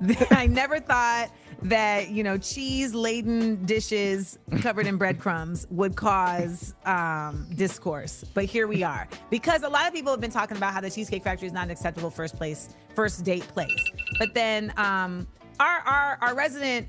I 0.32 0.48
never 0.48 0.80
thought 0.80 1.30
that 1.62 2.10
you 2.10 2.22
know 2.22 2.38
cheese 2.38 2.94
laden 2.94 3.64
dishes 3.64 4.38
covered 4.60 4.86
in 4.86 4.96
breadcrumbs 4.96 5.66
would 5.70 5.96
cause 5.96 6.74
um, 6.84 7.46
discourse 7.56 8.24
but 8.32 8.44
here 8.44 8.68
we 8.68 8.82
are 8.84 9.08
because 9.28 9.62
a 9.64 9.68
lot 9.68 9.86
of 9.88 9.92
people 9.92 10.12
have 10.12 10.20
been 10.20 10.30
talking 10.30 10.56
about 10.56 10.72
how 10.72 10.80
the 10.80 10.90
cheesecake 10.90 11.24
factory 11.24 11.48
is 11.48 11.52
not 11.52 11.64
an 11.64 11.70
acceptable 11.70 12.10
first 12.10 12.36
place 12.36 12.68
first 12.94 13.24
date 13.24 13.42
place 13.48 13.74
but 14.20 14.32
then 14.34 14.72
um, 14.76 15.26
our, 15.58 15.80
our 15.80 16.18
our 16.20 16.34
resident 16.36 16.86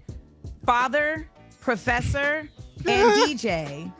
father 0.65 1.27
professor 1.61 2.47
and 2.87 3.11
dj 3.39 3.91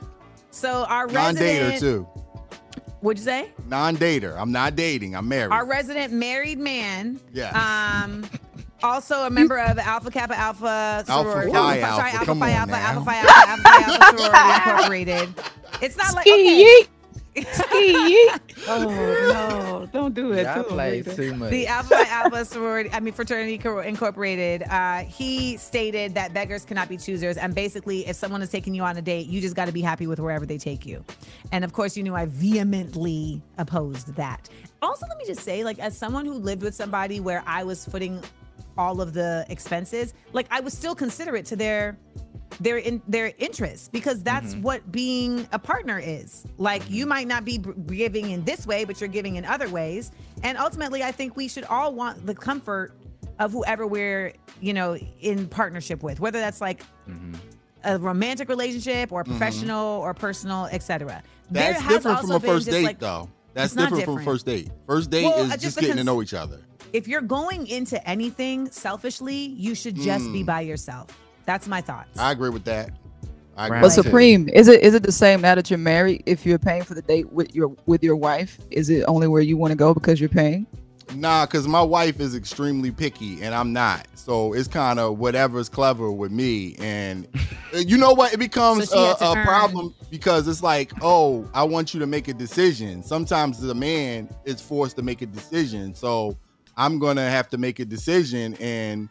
so 0.51 0.86
our 0.88 1.08
Non-dater 1.08 1.69
resident 1.69 1.79
too. 1.79 2.03
what'd 3.01 3.17
you 3.19 3.25
say 3.25 3.51
Non-dater. 3.67 4.36
I'm 4.38 4.51
not 4.51 4.75
dating. 4.75 5.15
I'm 5.15 5.27
married. 5.27 5.51
our 5.51 5.65
resident 5.65 6.12
married 6.13 6.58
man. 6.60 7.19
Yeah. 7.34 8.03
Um, 8.03 8.23
also 8.84 9.26
a 9.26 9.30
member 9.30 9.58
of 9.60 9.78
Alpha 9.80 10.12
Kappa 10.12 10.38
Alpha 10.38 11.04
sorority. 11.06 11.52
Phi 11.52 11.80
Alpha, 11.80 11.96
sorry, 11.96 12.12
Alpha. 12.12 12.32
Alpha 12.32 12.36
Phi 12.36 12.52
on 12.54 12.70
Alpha 12.70 12.72
now. 12.72 12.78
Alpha 12.78 13.06
Phi 13.06 13.15
Alpha 13.18 13.48
Alpha 13.48 13.63
Phi 13.63 13.84
Alpha 13.84 14.18
sorority 14.18 14.56
incorporated. 14.72 15.30
It's 15.82 15.98
not 15.98 16.15
like 16.15 16.28
okay. 16.28 16.84
Ski 17.52 18.30
Oh 18.68 18.89
no! 18.89 19.89
Don't 19.94 20.13
do 20.13 20.34
it. 20.34 20.44
Y'all 20.44 20.63
too, 20.63 20.70
play 20.70 21.02
too 21.02 21.34
much. 21.36 21.52
The 21.52 21.68
Alpha 21.68 21.89
Phi 21.96 22.04
Alpha 22.10 22.46
sorority, 22.54 22.89
I 22.92 23.00
mean 23.00 23.13
fraternity 23.13 23.58
Co- 23.58 23.80
incorporated. 23.80 24.63
Uh, 24.63 25.00
he 25.00 25.56
stated 25.58 26.15
that 26.15 26.34
beggars 26.34 26.65
cannot 26.65 26.89
be 26.89 26.98
choosers, 26.98 27.38
and 27.38 27.56
basically, 27.56 28.08
if 28.08 28.15
someone 28.15 28.42
is 28.42 28.50
taking 28.50 28.74
you 28.76 28.84
on 28.84 28.98
a 28.98 29.02
date, 29.02 29.28
you 29.28 29.42
just 29.42 29.56
got 29.56 29.65
to 29.65 29.72
be 29.72 29.82
happy 29.82 30.08
with 30.08 30.20
wherever 30.20 30.46
they 30.46 30.58
take 30.58 30.86
you. 30.86 31.04
And 31.52 31.63
of 31.63 31.72
course, 31.74 31.96
you 31.96 32.04
knew 32.04 32.15
I 32.15 32.26
vehemently 32.26 33.42
opposed 33.58 34.15
that. 34.15 34.50
Also, 34.82 35.06
let 35.08 35.18
me 35.18 35.26
just 35.26 35.42
say, 35.42 35.63
like, 35.63 35.80
as 35.80 35.98
someone 35.98 36.26
who 36.26 36.34
lived 36.34 36.63
with 36.63 36.76
somebody 36.76 37.20
where 37.20 37.44
I 37.46 37.63
was 37.63 37.86
footing 37.86 38.22
all 38.80 39.02
of 39.02 39.13
the 39.13 39.46
expenses, 39.50 40.13
like, 40.32 40.48
I 40.50 40.62
was 40.62 40.74
still 40.74 40.96
considerate 40.96 41.46
to 41.48 41.56
their 41.56 41.98
their 42.60 42.78
in 42.78 43.02
their 43.08 43.32
interests 43.38 43.88
because 43.88 44.24
that's 44.24 44.54
mm-hmm. 44.54 44.63
what 44.63 44.92
being 44.92 45.48
a 45.52 45.60
partner 45.60 46.00
is. 46.00 46.46
Like 46.58 46.89
you 46.89 47.04
mm-hmm. 47.04 47.10
might 47.10 47.28
not 47.28 47.46
be 47.46 47.60
giving 47.60 48.32
in 48.32 48.44
this 48.44 48.65
way, 48.65 48.86
but 48.86 49.00
you're 49.00 49.08
giving 49.08 49.36
in 49.36 49.46
other 49.46 49.70
ways. 49.70 50.12
And 50.44 50.58
ultimately, 50.58 51.04
I 51.04 51.12
think 51.12 51.36
we 51.36 51.48
should 51.48 51.65
all 51.65 51.94
want 51.94 52.26
the 52.26 52.34
comfort 52.34 52.94
of 53.38 53.52
whoever 53.52 53.88
we're, 53.88 54.34
you 54.60 54.74
know, 54.74 54.98
in 55.22 55.48
partnership 55.48 56.04
with, 56.04 56.20
whether 56.20 56.39
that's 56.39 56.60
like 56.60 56.84
mm-hmm. 57.08 57.36
a 57.84 57.98
romantic 58.00 58.50
relationship 58.50 59.12
or 59.12 59.24
professional 59.24 60.02
or 60.02 60.13
personal, 60.13 60.65
etc. 60.72 61.24
That's 61.52 61.86
different 61.88 62.20
from 62.20 62.32
a 62.32 62.39
first 62.39 62.70
date, 62.70 62.84
like, 62.84 63.00
though. 63.00 63.30
That's 63.54 63.76
not 63.76 63.89
different, 63.89 64.20
from 64.20 64.26
first 64.26 64.46
date. 64.46 64.70
First 64.86 65.10
date 65.10 65.24
Well, 65.24 65.39
uh, 65.39 65.44
is 65.44 65.50
just 65.52 65.62
just 65.62 65.76
the 65.76 65.82
getting 65.82 65.98
to 65.98 66.04
know 66.04 66.22
each 66.22 66.34
other. 66.34 66.60
If 66.93 67.08
you're 67.08 67.21
going 67.21 67.67
into 67.67 68.06
anything 68.08 68.69
selfishly, 68.71 69.36
you 69.36 69.75
should 69.75 69.95
just 69.95 70.32
be 70.32 70.43
mm. 70.43 70.45
by 70.45 70.62
yourself. 70.62 71.08
That's 71.45 71.67
my 71.67 71.82
thoughts. 71.82 72.17
I 72.17 72.32
agree 72.32 72.49
with 72.49 72.65
that. 72.65 72.91
I 73.56 73.65
agree 73.65 73.75
Right. 73.75 73.82
But 73.82 73.88
with 73.88 73.95
that. 73.95 74.04
Supreme, 74.04 74.49
is 74.49 74.67
it 74.67 74.82
is 74.82 74.93
it 74.93 75.04
the 75.04 75.12
same 75.12 75.41
now 75.41 75.56
that 75.56 75.69
you're 75.69 75.78
married? 75.78 76.23
If 76.25 76.45
you're 76.45 76.60
paying 76.60 76.84
for 76.84 76.93
the 76.93 77.02
date 77.02 77.32
with 77.32 77.54
your 77.54 77.75
with 77.86 78.04
your 78.04 78.15
wife, 78.15 78.58
is 78.71 78.89
it 78.89 79.04
only 79.08 79.28
where 79.28 79.41
you 79.41 79.58
want 79.58 79.71
to 79.71 79.75
go 79.75 79.93
because 79.93 80.19
you're 80.19 80.30
paying? 80.30 80.65
Nah, 81.15 81.45
because 81.45 81.67
my 81.67 81.82
wife 81.82 82.19
is 82.19 82.36
extremely 82.36 82.91
picky 82.91 83.41
and 83.41 83.54
I'm 83.56 83.73
not. 83.73 84.08
So 84.15 84.54
it's 84.54 84.67
kind 84.67 84.99
of 84.99 85.17
whatever's 85.17 85.67
clever 85.67 86.12
with 86.12 86.32
me. 86.32 86.75
And 86.80 87.28
you 87.73 87.97
know 87.97 88.13
what? 88.13 88.34
It 88.34 88.38
becomes 88.38 88.89
So 88.89 89.15
a, 89.19 89.32
a 89.32 89.43
problem 89.43 89.95
because 90.12 90.47
it's 90.47 90.62
like, 90.62 90.91
oh, 91.02 91.49
I 91.54 91.63
want 91.63 91.93
you 91.93 91.99
to 91.99 92.08
make 92.08 92.28
a 92.28 92.34
decision. 92.34 93.02
Sometimes 93.04 93.60
the 93.60 93.73
man 93.73 94.30
is 94.45 94.62
forced 94.62 94.95
to 94.97 95.02
make 95.02 95.21
a 95.21 95.25
decision. 95.25 95.95
So 95.95 96.38
I'm 96.80 96.98
going 96.98 97.18
to 97.18 97.24
have 97.24 97.50
to 97.50 97.58
make 97.58 97.80
a 97.80 97.86
decision. 97.86 98.56
And 98.60 99.10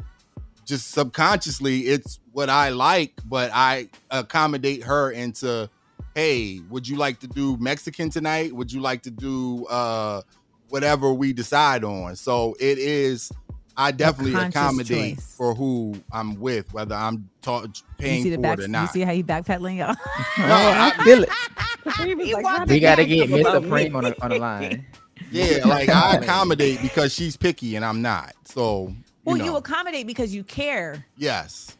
just 0.65 0.91
subconsciously, 0.91 1.81
it's 1.83 2.19
what 2.33 2.49
I 2.51 2.71
like, 2.71 3.13
but 3.27 3.51
I 3.55 3.89
accommodate 4.11 4.83
her 4.83 5.11
into, 5.13 5.69
hey, 6.15 6.61
would 6.71 6.89
you 6.89 6.97
like 6.97 7.21
to 7.21 7.27
do 7.29 7.57
Mexican 7.59 8.11
tonight? 8.11 8.53
Would 8.55 8.73
you 8.73 8.81
like 8.81 9.03
to 9.03 9.11
do, 9.11 9.67
uh, 9.67 10.23
whatever 10.71 11.13
we 11.13 11.33
decide 11.33 11.85
on. 11.85 12.15
So 12.17 12.55
it 12.61 12.79
is. 12.79 13.33
I 13.81 13.93
definitely 13.93 14.35
accommodate 14.35 15.17
choice. 15.17 15.35
for 15.37 15.55
who 15.55 15.95
I'm 16.13 16.39
with, 16.41 16.75
whether 16.75 16.97
I'm 16.97 17.31
ta- 17.43 17.63
you 17.63 17.73
paying 17.97 18.23
see 18.25 18.31
the 18.31 18.37
for 18.37 18.43
back, 18.43 18.59
it 18.59 18.63
or 18.63 18.67
you 18.67 18.69
not. 18.73 18.93
see 18.93 19.01
how 19.03 19.13
he 19.15 19.23
backpedaling, 19.23 19.77
y'all? 19.79 19.95
No, 20.39 20.55
I- 20.55 20.93
Feel 21.05 21.23
it. 21.23 21.29
Supreme 21.85 22.19
He 22.19 22.35
like, 22.35 22.67
we 22.69 22.81
gotta 22.81 23.05
get 23.05 23.29
Mr. 23.29 23.33
Miss 23.33 23.41
about 23.47 23.63
Supreme 23.63 23.93
me? 23.93 23.97
on 23.99 24.05
the, 24.05 24.23
on 24.23 24.31
the 24.31 24.39
line. 24.39 24.87
Yeah, 25.31 25.59
like 25.67 25.88
I 25.88 26.17
accommodate 26.17 26.81
because 26.83 27.12
she's 27.12 27.37
picky 27.37 27.77
and 27.77 27.85
I'm 27.85 28.03
not. 28.03 28.35
So 28.45 28.88
you 28.88 28.97
well, 29.25 29.37
know, 29.37 29.45
you 29.45 29.57
accommodate 29.57 30.07
because 30.07 30.35
you 30.35 30.45
care. 30.45 31.05
yes, 31.17 31.77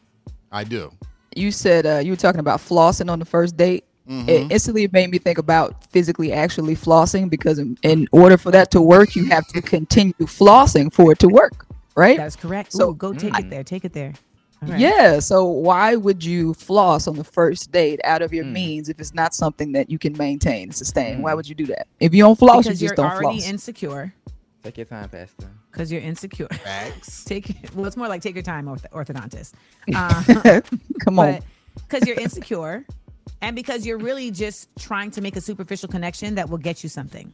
I 0.51 0.63
do. 0.63 0.91
You 1.35 1.51
said 1.51 1.85
uh, 1.85 1.99
you 1.99 2.11
were 2.11 2.17
talking 2.17 2.39
about 2.39 2.59
flossing 2.59 3.09
on 3.11 3.19
the 3.19 3.25
first 3.25 3.55
date. 3.57 3.85
Mhm. 4.09 4.27
It 4.27 4.51
instantly 4.51 4.87
made 4.91 5.11
me 5.11 5.19
think 5.19 5.37
about 5.37 5.83
physically 5.91 6.33
actually 6.33 6.75
flossing 6.75 7.29
because 7.29 7.59
in, 7.59 7.77
in 7.83 8.07
order 8.11 8.37
for 8.37 8.49
that 8.51 8.71
to 8.71 8.81
work, 8.81 9.15
you 9.15 9.25
have 9.25 9.45
to 9.49 9.61
continue 9.61 10.13
flossing 10.21 10.91
for 10.91 11.11
it 11.11 11.19
to 11.19 11.27
work, 11.27 11.67
right? 11.95 12.17
That's 12.17 12.35
correct. 12.35 12.73
So- 12.73 12.89
Ooh, 12.89 12.95
go 12.95 13.13
take 13.13 13.37
it 13.37 13.49
there. 13.51 13.63
Take 13.63 13.85
it 13.85 13.93
there. 13.93 14.13
All 14.61 14.69
right. 14.69 14.79
Yeah. 14.79 15.19
So 15.19 15.45
why 15.45 15.95
would 15.95 16.23
you 16.23 16.53
floss 16.53 17.07
on 17.07 17.15
the 17.15 17.23
first 17.23 17.71
date 17.71 17.99
out 18.03 18.21
of 18.21 18.33
your 18.33 18.43
Mm. 18.45 18.51
means 18.51 18.89
if 18.89 18.99
it's 18.99 19.13
not 19.13 19.33
something 19.33 19.71
that 19.71 19.89
you 19.89 19.97
can 19.97 20.17
maintain 20.17 20.63
and 20.63 20.75
sustain? 20.75 21.21
Why 21.21 21.33
would 21.33 21.47
you 21.47 21.55
do 21.55 21.65
that? 21.67 21.87
If 21.99 22.13
you 22.13 22.23
don't 22.23 22.37
floss, 22.37 22.65
because 22.65 22.81
you 22.81 22.85
you're 22.87 22.95
just 22.95 23.01
don't 23.01 23.23
already 23.25 23.43
insecure. 23.45 24.13
Take 24.63 24.77
your 24.77 24.85
time, 24.85 25.07
Pastor. 25.07 25.49
Because 25.71 25.89
you're 25.91 26.01
insecure. 26.01 26.47
Facts. 26.49 27.23
Take 27.25 27.55
well, 27.73 27.85
it's 27.85 27.95
more 27.95 28.09
like 28.09 28.21
take 28.21 28.35
your 28.35 28.43
time, 28.43 28.67
orth- 28.67 28.85
orthodontist. 28.91 29.53
Uh, 29.95 30.59
Come 30.99 31.17
on. 31.19 31.39
because 31.87 32.05
you're 32.05 32.19
insecure, 32.19 32.85
and 33.41 33.55
because 33.55 33.85
you're 33.85 33.97
really 33.97 34.29
just 34.31 34.67
trying 34.77 35.11
to 35.11 35.21
make 35.21 35.37
a 35.37 35.41
superficial 35.41 35.87
connection 35.87 36.35
that 36.35 36.49
will 36.49 36.57
get 36.57 36.83
you 36.83 36.89
something. 36.89 37.33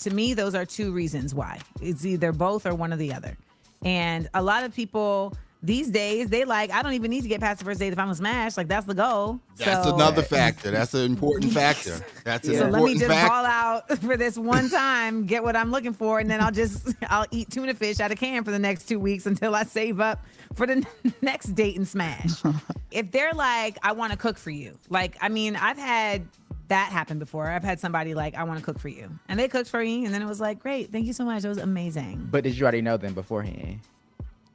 To 0.00 0.10
me, 0.10 0.34
those 0.34 0.54
are 0.54 0.66
two 0.66 0.92
reasons 0.92 1.34
why. 1.34 1.60
It's 1.80 2.04
either 2.04 2.32
both 2.32 2.66
or 2.66 2.74
one 2.74 2.92
or 2.92 2.96
the 2.96 3.14
other. 3.14 3.36
And 3.84 4.28
a 4.34 4.42
lot 4.42 4.62
of 4.64 4.74
people 4.74 5.34
these 5.64 5.90
days, 5.90 6.28
they 6.28 6.44
like, 6.44 6.72
I 6.72 6.82
don't 6.82 6.94
even 6.94 7.10
need 7.10 7.22
to 7.22 7.28
get 7.28 7.40
past 7.40 7.60
the 7.60 7.64
first 7.64 7.78
date 7.78 7.92
if 7.92 7.98
I'm 7.98 8.08
a 8.10 8.14
smash. 8.16 8.56
Like 8.56 8.66
that's 8.68 8.84
the 8.86 8.94
goal. 8.94 9.38
That's 9.58 9.86
So- 9.86 9.94
another 9.94 10.22
factor. 10.22 10.70
That's 10.72 10.92
an 10.94 11.02
important 11.04 11.52
factor. 11.52 12.04
That's 12.24 12.48
an 12.48 12.56
So 12.56 12.68
let 12.68 12.82
me 12.82 12.94
just 12.94 13.06
factor. 13.06 13.28
ball 13.28 13.44
out 13.44 13.98
for 14.00 14.16
this 14.16 14.36
one 14.36 14.68
time, 14.70 15.24
get 15.26 15.44
what 15.44 15.54
I'm 15.54 15.70
looking 15.70 15.92
for, 15.92 16.18
and 16.18 16.28
then 16.30 16.40
I'll 16.40 16.50
just 16.50 16.88
I'll 17.08 17.26
eat 17.30 17.50
tuna 17.50 17.74
fish 17.74 18.00
out 18.00 18.10
of 18.10 18.18
can 18.18 18.42
for 18.44 18.50
the 18.50 18.58
next 18.58 18.86
two 18.88 18.98
weeks 18.98 19.26
until 19.26 19.54
I 19.54 19.62
save 19.62 20.00
up 20.00 20.24
for 20.54 20.66
the 20.66 20.84
next 21.22 21.54
date 21.54 21.76
and 21.76 21.86
smash. 21.86 22.42
if 22.90 23.12
they're 23.12 23.32
like, 23.32 23.78
I 23.84 23.92
want 23.92 24.12
to 24.12 24.18
cook 24.18 24.38
for 24.38 24.50
you, 24.50 24.76
like 24.88 25.16
I 25.20 25.28
mean, 25.28 25.54
I've 25.54 25.78
had 25.78 26.26
that 26.68 26.90
happen 26.90 27.18
before. 27.20 27.48
I've 27.48 27.62
had 27.62 27.78
somebody 27.78 28.14
like, 28.14 28.34
I 28.34 28.42
want 28.44 28.58
to 28.58 28.64
cook 28.64 28.80
for 28.80 28.88
you, 28.88 29.10
and 29.28 29.38
they 29.38 29.46
cooked 29.46 29.68
for 29.70 29.80
me, 29.80 30.06
and 30.06 30.12
then 30.14 30.22
it 30.22 30.26
was 30.26 30.40
like, 30.40 30.58
great, 30.58 30.90
thank 30.90 31.06
you 31.06 31.12
so 31.12 31.24
much, 31.24 31.44
it 31.44 31.48
was 31.48 31.58
amazing. 31.58 32.26
But 32.30 32.42
did 32.44 32.56
you 32.58 32.64
already 32.64 32.82
know 32.82 32.96
them 32.96 33.14
beforehand? 33.14 33.80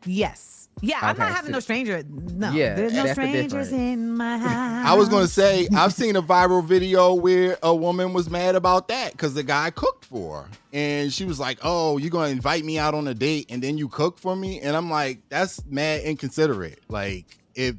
Yes, 0.06 0.67
yeah, 0.82 1.00
I'm 1.02 1.12
Okay, 1.16 1.20
not 1.24 1.34
having 1.36 1.50
so- 1.52 1.54
no 1.54 1.60
stranger. 1.60 2.04
No, 2.08 2.52
Yeah, 2.52 2.76
there's 2.76 2.94
no 2.94 3.04
that's 3.04 3.18
the 3.18 3.28
strangers 3.28 3.72
in 3.72 4.16
my 4.16 4.38
house. 4.38 4.86
I 4.88 4.94
was 4.96 5.10
gonna 5.10 5.28
say 5.28 5.68
I've 5.76 5.94
seen 5.94 6.16
a 6.16 6.22
viral 6.22 6.64
video 6.64 7.14
where 7.14 7.58
a 7.64 7.76
woman 7.76 8.14
was 8.14 8.30
mad 8.30 8.56
about 8.56 8.88
that 8.90 9.12
because 9.14 9.34
the 9.34 9.44
guy 9.44 9.70
cooked 9.72 10.06
for 10.06 10.44
her, 10.44 10.50
and 10.74 11.12
she 11.12 11.26
was 11.26 11.40
like, 11.40 11.60
"Oh, 11.64 11.98
you're 11.98 12.10
gonna 12.12 12.30
invite 12.30 12.64
me 12.64 12.78
out 12.78 12.94
on 12.94 13.08
a 13.08 13.14
date 13.14 13.48
and 13.50 13.62
then 13.62 13.78
you 13.78 13.88
cook 13.90 14.20
for 14.20 14.36
me?" 14.36 14.60
And 14.62 14.76
I'm 14.76 14.90
like, 14.90 15.20
"That's 15.30 15.62
mad 15.68 16.02
inconsiderate. 16.04 16.80
Like, 16.90 17.26
if 17.56 17.76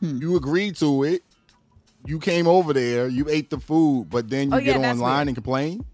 Hmm. 0.00 0.18
you 0.20 0.36
agreed 0.36 0.76
to 0.76 1.04
it, 1.04 1.22
you 2.04 2.18
came 2.18 2.46
over 2.46 2.72
there, 2.74 3.08
you 3.08 3.26
ate 3.30 3.48
the 3.50 3.58
food, 3.58 4.08
but 4.10 4.28
then 4.28 4.50
you 4.50 4.56
Oh, 4.58 4.60
get 4.60 4.80
that's 4.80 4.98
online 5.00 5.28
and 5.28 5.34
complain." 5.36 5.84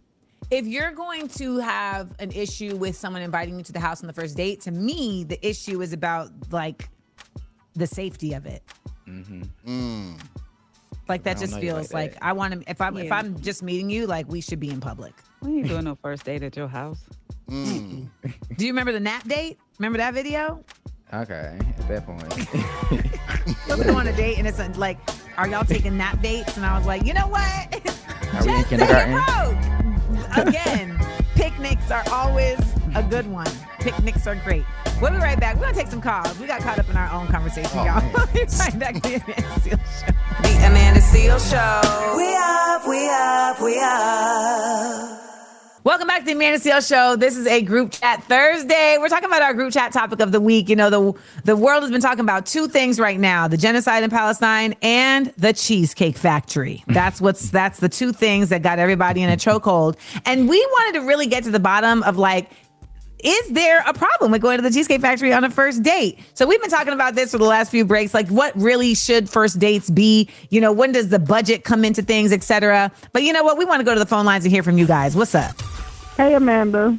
If 0.51 0.67
you're 0.67 0.91
going 0.91 1.29
to 1.29 1.59
have 1.59 2.15
an 2.19 2.31
issue 2.33 2.77
with 2.77 2.97
someone 2.97 3.23
inviting 3.23 3.57
you 3.57 3.65
to 3.65 3.73
the 3.73 3.81
house 3.81 4.03
on 4.03 4.07
the 4.07 4.13
first 4.13 4.37
date, 4.37 4.61
to 4.63 4.71
me, 4.71 5.25
the 5.25 5.45
issue 5.47 5.81
is 5.83 5.93
about 5.93 6.31
like 6.51 6.89
the 7.75 7.87
safety 7.87 8.35
of 8.35 8.47
it. 8.47 8.63
Mm. 9.07 10.21
Like 11.09 11.25
that 11.25 11.39
just 11.39 11.59
feels 11.59 11.93
like 11.93 12.13
like. 12.13 12.25
I 12.25 12.33
want 12.33 12.55
to. 12.55 12.71
If 12.71 12.81
I'm 12.81 12.97
if 12.97 13.13
I'm 13.13 13.41
just 13.41 13.63
meeting 13.63 13.91
you, 13.91 14.07
like 14.07 14.29
we 14.29 14.41
should 14.41 14.61
be 14.61 14.71
in 14.71 14.81
public. 14.81 15.13
We 15.41 15.59
ain't 15.59 15.69
doing 15.69 15.85
no 15.85 15.97
first 15.97 16.25
date 16.25 16.43
at 16.43 16.57
your 16.57 16.69
house. 16.69 17.01
Mm. 17.51 18.09
Do 18.57 18.65
you 18.65 18.73
remember 18.73 18.93
the 18.93 19.01
nap 19.01 19.27
date? 19.27 19.59
Remember 19.79 19.99
that 19.99 20.15
video? 20.15 20.65
Okay, 21.13 21.59
at 21.61 21.89
that 21.89 22.07
point. 22.07 22.23
Let's 23.69 23.83
go 23.85 23.97
on 23.97 24.07
a 24.07 24.17
date 24.17 24.39
and 24.39 24.47
it's 24.47 24.59
like, 24.79 24.99
are 25.37 25.47
y'all 25.47 25.65
taking 25.65 25.99
nap 25.99 26.23
dates? 26.23 26.57
And 26.57 26.65
I 26.65 26.79
was 26.79 26.87
like, 26.87 27.05
you 27.05 27.13
know 27.13 27.27
what? 27.27 27.43
Are 28.33 28.47
we 28.47 28.53
in 28.53 28.63
Just 28.63 28.71
say 28.71 28.77
kindergarten? 28.77 29.82
again, 30.37 30.99
picnics 31.35 31.91
are 31.91 32.05
always 32.11 32.59
a 32.95 33.03
good 33.03 33.27
one. 33.27 33.49
Picnics 33.81 34.27
are 34.27 34.37
great. 34.37 34.65
We'll 35.01 35.11
be 35.11 35.17
right 35.17 35.39
back. 35.39 35.57
We're 35.57 35.63
gonna 35.63 35.75
take 35.75 35.89
some 35.89 36.01
calls. 36.01 36.39
We 36.39 36.47
got 36.47 36.61
caught 36.61 36.79
up 36.79 36.89
in 36.89 36.97
our 36.97 37.11
own 37.13 37.27
conversation, 37.29 37.71
oh, 37.75 37.85
y'all. 37.85 38.13
We'll 38.15 38.27
be 38.27 38.45
right 38.59 38.79
back 38.79 38.95
to 38.95 39.01
the 39.01 39.19
Amanda 39.21 39.41
Seales 39.61 40.01
Show. 40.01 40.13
The 40.43 40.67
Amanda 40.67 41.01
Seales 41.01 41.51
Show. 41.51 42.17
We 42.17 42.35
up, 42.37 42.87
we 42.89 43.09
up, 43.09 43.61
we 43.61 43.79
up. 43.81 45.32
Welcome 45.85 46.07
back 46.07 46.21
to 46.21 46.27
the 46.27 46.33
Amanda 46.33 46.61
Seales 46.61 46.89
Show. 46.89 47.17
This 47.17 47.37
is 47.37 47.45
a 47.45 47.61
group 47.61 47.91
chat 47.91 48.23
Thursday. 48.23 48.99
We're 49.01 49.09
talking 49.09 49.27
about 49.27 49.43
our 49.43 49.53
group 49.53 49.73
chat 49.73 49.93
topic 49.93 50.21
of 50.21 50.31
the 50.31 50.41
week. 50.41 50.69
You 50.69 50.77
know, 50.77 50.91
the 50.91 51.21
the 51.43 51.57
world 51.57 51.83
has 51.83 51.91
been 51.91 52.01
talking 52.01 52.21
about 52.21 52.47
two 52.47 52.69
things 52.69 53.01
right 53.01 53.19
now: 53.19 53.49
the 53.49 53.57
genocide 53.57 54.05
in 54.05 54.11
Palestine 54.11 54.77
and 54.81 55.33
the 55.39 55.53
Cheesecake 55.53 56.17
Factory. 56.17 56.77
Mm-hmm. 56.83 56.93
That's 56.93 57.21
what's 57.21 57.51
that's 57.51 57.81
the 57.81 57.89
two 57.89 58.13
things 58.13 58.51
that 58.51 58.63
got 58.63 58.79
everybody 58.79 59.23
in 59.23 59.31
a 59.31 59.37
chokehold. 59.37 59.97
And 60.25 60.49
we 60.49 60.65
wanted 60.65 61.01
to 61.01 61.05
really 61.05 61.27
get 61.27 61.43
to 61.45 61.51
the 61.51 61.59
bottom 61.59 62.05
of 62.05 62.17
like 62.17 62.53
is 63.25 63.49
there 63.51 63.83
a 63.87 63.93
problem 63.93 64.31
with 64.31 64.43
going 64.43 64.59
to 64.59 64.63
the 64.63 64.71
Cheesecake 64.71 65.01
Factory 65.01 65.33
on 65.33 65.43
a 65.43 65.51
first 65.51 65.83
date? 65.83 66.19
So 66.35 66.47
we've 66.47 66.61
been 66.61 66.71
talking 66.71 66.93
about 66.93 67.15
this 67.15 67.31
for 67.31 67.39
the 67.39 67.45
last 67.45 67.71
few 67.71 67.85
breaks. 67.85 68.15
Like, 68.15 68.29
what 68.29 68.53
really 68.57 68.95
should 68.95 69.31
first 69.31 69.61
dates 69.61 69.91
be? 69.91 70.29
You 70.51 70.61
know, 70.61 70.73
when 70.73 70.91
does 70.91 71.09
the 71.09 71.21
budget 71.21 71.63
come 71.63 71.85
into 71.85 72.03
things, 72.03 72.33
etc. 72.33 72.91
But 73.13 73.23
you 73.23 73.33
know 73.33 73.45
what? 73.45 73.59
We 73.59 73.65
want 73.65 73.79
to 73.79 73.85
go 73.85 73.95
to 73.95 74.01
the 74.01 74.07
phone 74.07 74.25
lines 74.25 74.45
and 74.45 74.53
hear 74.53 74.65
from 74.65 74.77
you 74.77 74.89
guys. 74.89 75.15
What's 75.15 75.37
up? 75.37 75.55
Hey, 76.23 76.35
Amanda. 76.35 76.97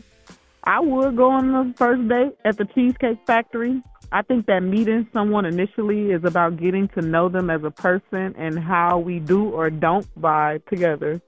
I 0.65 0.81
would 0.81 1.15
go 1.15 1.29
on 1.31 1.53
the 1.53 1.73
first 1.77 2.05
date 2.09 2.33
at 2.43 2.57
the 2.57 2.65
Cheesecake 2.65 3.19
Factory. 3.25 3.81
I 4.11 4.21
think 4.21 4.47
that 4.47 4.63
meeting 4.63 5.07
someone 5.13 5.45
initially 5.45 6.11
is 6.11 6.25
about 6.25 6.57
getting 6.57 6.89
to 6.89 7.01
know 7.01 7.29
them 7.29 7.49
as 7.49 7.63
a 7.63 7.71
person 7.71 8.35
and 8.37 8.59
how 8.59 8.99
we 8.99 9.19
do 9.19 9.45
or 9.45 9.69
don't 9.69 10.05
vibe 10.19 10.65
together. 10.65 11.21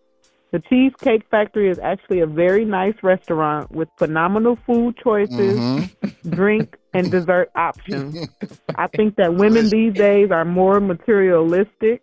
The 0.52 0.60
Cheesecake 0.60 1.24
Factory 1.32 1.70
is 1.70 1.80
actually 1.80 2.20
a 2.20 2.28
very 2.28 2.66
nice 2.66 2.96
restaurant 3.02 3.72
with 3.72 3.88
phenomenal 3.98 4.58
food 4.66 4.98
choices, 5.02 5.58
Mm-hmm. 5.58 6.32
drink, 6.32 6.76
and 6.94 7.10
dessert 7.10 7.50
options. 7.56 8.28
I 8.76 8.88
think 8.88 9.16
that 9.16 9.36
women 9.36 9.70
these 9.70 9.94
days 9.94 10.32
are 10.32 10.44
more 10.44 10.82
materialistic 10.82 12.02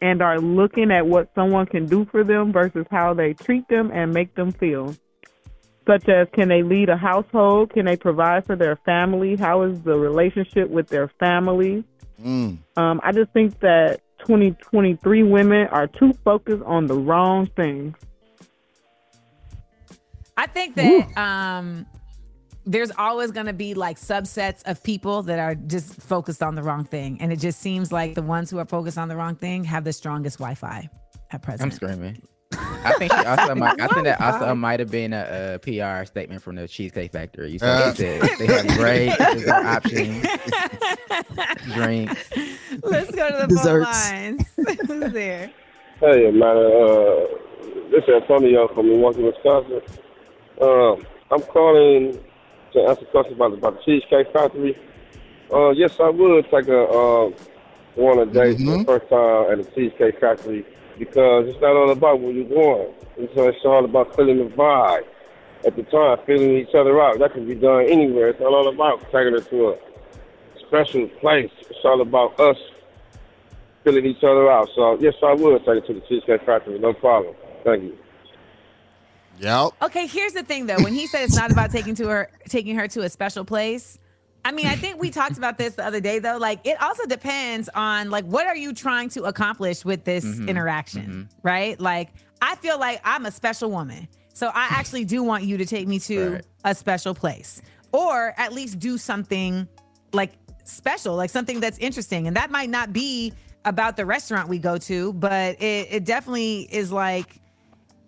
and 0.00 0.22
are 0.22 0.38
looking 0.38 0.92
at 0.92 1.08
what 1.08 1.28
someone 1.34 1.66
can 1.66 1.86
do 1.86 2.04
for 2.12 2.22
them 2.22 2.52
versus 2.52 2.86
how 2.88 3.14
they 3.14 3.32
treat 3.32 3.66
them 3.66 3.90
and 3.92 4.14
make 4.14 4.32
them 4.36 4.52
feel. 4.52 4.94
Such 5.86 6.08
as 6.08 6.28
can 6.32 6.48
they 6.48 6.62
lead 6.62 6.88
a 6.88 6.96
household? 6.96 7.72
Can 7.74 7.84
they 7.84 7.96
provide 7.96 8.46
for 8.46 8.56
their 8.56 8.76
family? 8.86 9.36
How 9.36 9.62
is 9.62 9.80
the 9.82 9.98
relationship 9.98 10.70
with 10.70 10.88
their 10.88 11.08
family? 11.20 11.84
Mm. 12.22 12.58
Um, 12.76 13.00
I 13.02 13.12
just 13.12 13.30
think 13.32 13.60
that 13.60 14.00
2023 14.20 15.22
women 15.24 15.66
are 15.68 15.86
too 15.86 16.12
focused 16.24 16.62
on 16.64 16.86
the 16.86 16.94
wrong 16.94 17.46
things. 17.48 17.94
I 20.36 20.46
think 20.46 20.74
that 20.76 21.16
um 21.18 21.86
there's 22.66 22.90
always 22.96 23.30
going 23.30 23.44
to 23.44 23.52
be 23.52 23.74
like 23.74 23.98
subsets 23.98 24.62
of 24.64 24.82
people 24.82 25.22
that 25.24 25.38
are 25.38 25.54
just 25.54 26.00
focused 26.00 26.42
on 26.42 26.54
the 26.54 26.62
wrong 26.62 26.84
thing 26.84 27.20
and 27.20 27.30
it 27.30 27.38
just 27.38 27.60
seems 27.60 27.92
like 27.92 28.14
the 28.14 28.22
ones 28.22 28.50
who 28.50 28.58
are 28.58 28.64
focused 28.64 28.96
on 28.96 29.08
the 29.08 29.16
wrong 29.16 29.36
thing 29.36 29.64
have 29.64 29.84
the 29.84 29.92
strongest 29.92 30.38
wi-fi 30.38 30.88
at 31.30 31.42
present 31.42 31.62
I'm 31.62 31.70
screaming. 31.70 32.22
I 32.84 32.94
think 32.98 33.12
she 33.12 33.18
also 33.26 33.54
might, 33.56 33.80
I 33.80 33.86
think 33.88 34.04
that 34.04 34.20
also 34.20 34.54
might 34.54 34.80
have 34.80 34.90
been 34.90 35.12
a, 35.12 35.54
a 35.54 35.58
PR 35.58 36.04
statement 36.06 36.42
from 36.42 36.56
the 36.56 36.68
Cheesecake 36.68 37.12
Factory. 37.12 37.52
You 37.52 37.58
Uh. 37.62 37.92
said 37.94 38.20
they, 38.20 38.28
said 38.28 38.38
they 38.38 38.46
have 38.46 38.66
great 38.78 39.16
dessert 39.32 39.64
options, 39.64 40.26
drinks. 41.74 42.30
let's 42.82 43.10
go 43.14 43.30
to 43.30 43.36
the 43.38 43.46
Desserts. 43.48 44.08
phone 44.10 44.36
lines 44.36 44.44
who's 44.86 45.12
there 45.12 45.50
Hey, 46.00 46.30
man. 46.30 46.56
Uh, 46.56 47.26
this 47.90 48.02
is 48.08 48.14
Antonio 48.22 48.66
from 48.74 48.88
Milwaukee, 48.88 49.22
Wisconsin. 49.22 49.80
Um, 50.60 51.06
I'm 51.30 51.40
calling 51.42 52.18
to 52.72 52.80
ask 52.88 53.00
a 53.00 53.04
question 53.06 53.34
about, 53.34 53.52
about 53.54 53.76
the 53.78 53.82
Cheesecake 53.84 54.32
Factory. 54.32 54.76
Uh, 55.52 55.70
yes, 55.70 55.98
I 56.00 56.10
would 56.10 56.44
take 56.50 56.66
a 56.68 56.82
uh, 56.82 57.30
one 57.94 58.18
a 58.18 58.26
date 58.26 58.58
for 58.58 58.78
the 58.78 58.84
first 58.84 59.08
time 59.08 59.52
at 59.60 59.64
the 59.64 59.70
Cheesecake 59.74 60.20
Factory 60.20 60.66
because 60.98 61.48
it's 61.48 61.60
not 61.60 61.76
all 61.76 61.90
about 61.90 62.20
where 62.20 62.32
you're 62.32 62.48
going. 62.48 62.94
It's, 63.16 63.32
it's 63.36 63.64
all 63.64 63.84
about 63.84 64.14
feeling 64.16 64.38
the 64.38 64.54
vibe 64.54 65.04
at 65.66 65.76
the 65.76 65.82
time, 65.84 66.18
feeling 66.26 66.56
each 66.56 66.74
other 66.74 67.00
out. 67.00 67.18
That 67.18 67.32
can 67.32 67.46
be 67.46 67.54
done 67.54 67.86
anywhere. 67.88 68.28
It's 68.28 68.40
not 68.40 68.52
all 68.52 68.68
about 68.68 69.00
taking 69.12 69.32
her 69.32 69.40
to 69.40 69.68
a 69.70 69.78
special 70.66 71.08
place. 71.20 71.50
It's 71.60 71.84
all 71.84 72.00
about 72.00 72.38
us 72.38 72.56
filling 73.82 74.06
each 74.06 74.22
other 74.24 74.50
out. 74.50 74.68
So 74.74 74.98
yes, 75.00 75.14
I 75.22 75.34
would 75.34 75.64
take 75.64 75.84
it 75.84 75.86
to 75.86 75.94
the 75.94 76.00
Cheesecake 76.00 76.44
Factory, 76.44 76.78
no 76.78 76.92
problem. 76.92 77.34
Thank 77.64 77.84
you. 77.84 77.98
Yep. 79.40 79.72
okay 79.82 80.06
here's 80.06 80.32
the 80.32 80.44
thing 80.44 80.66
though 80.66 80.80
when 80.84 80.94
he 80.94 81.08
said 81.08 81.24
it's 81.24 81.34
not 81.34 81.50
about 81.50 81.72
taking 81.72 81.96
to 81.96 82.06
her 82.06 82.30
taking 82.48 82.76
her 82.76 82.86
to 82.86 83.00
a 83.00 83.08
special 83.08 83.44
place 83.44 83.98
I 84.44 84.52
mean, 84.52 84.66
I 84.66 84.76
think 84.76 85.00
we 85.00 85.10
talked 85.10 85.38
about 85.38 85.56
this 85.58 85.74
the 85.74 85.84
other 85.86 86.00
day 86.00 86.18
though. 86.18 86.36
Like 86.36 86.66
it 86.66 86.80
also 86.82 87.06
depends 87.06 87.68
on 87.74 88.10
like 88.10 88.24
what 88.26 88.46
are 88.46 88.56
you 88.56 88.72
trying 88.74 89.08
to 89.10 89.24
accomplish 89.24 89.84
with 89.84 90.04
this 90.04 90.24
Mhm, 90.24 90.48
interaction, 90.48 91.28
right? 91.42 91.80
Like 91.80 92.10
I 92.42 92.56
feel 92.56 92.78
like 92.78 93.00
I'm 93.04 93.24
a 93.26 93.30
special 93.30 93.70
woman. 93.70 94.06
So 94.34 94.48
I 94.48 94.68
actually 94.72 95.04
do 95.04 95.22
want 95.22 95.44
you 95.44 95.56
to 95.58 95.64
take 95.66 95.86
me 95.88 95.98
to 96.00 96.32
Right. 96.32 96.44
a 96.64 96.74
special 96.74 97.14
place 97.14 97.62
or 97.92 98.34
at 98.36 98.52
least 98.52 98.78
do 98.80 98.98
something 98.98 99.66
like 100.12 100.32
special, 100.64 101.14
like 101.16 101.30
something 101.30 101.60
that's 101.60 101.78
interesting. 101.78 102.26
And 102.26 102.36
that 102.36 102.50
might 102.50 102.68
not 102.68 102.92
be 102.92 103.32
about 103.64 103.96
the 103.96 104.04
restaurant 104.04 104.48
we 104.48 104.58
go 104.58 104.76
to, 104.76 105.12
but 105.14 105.62
it, 105.62 105.88
it 105.90 106.04
definitely 106.04 106.62
is 106.70 106.92
like 106.92 107.40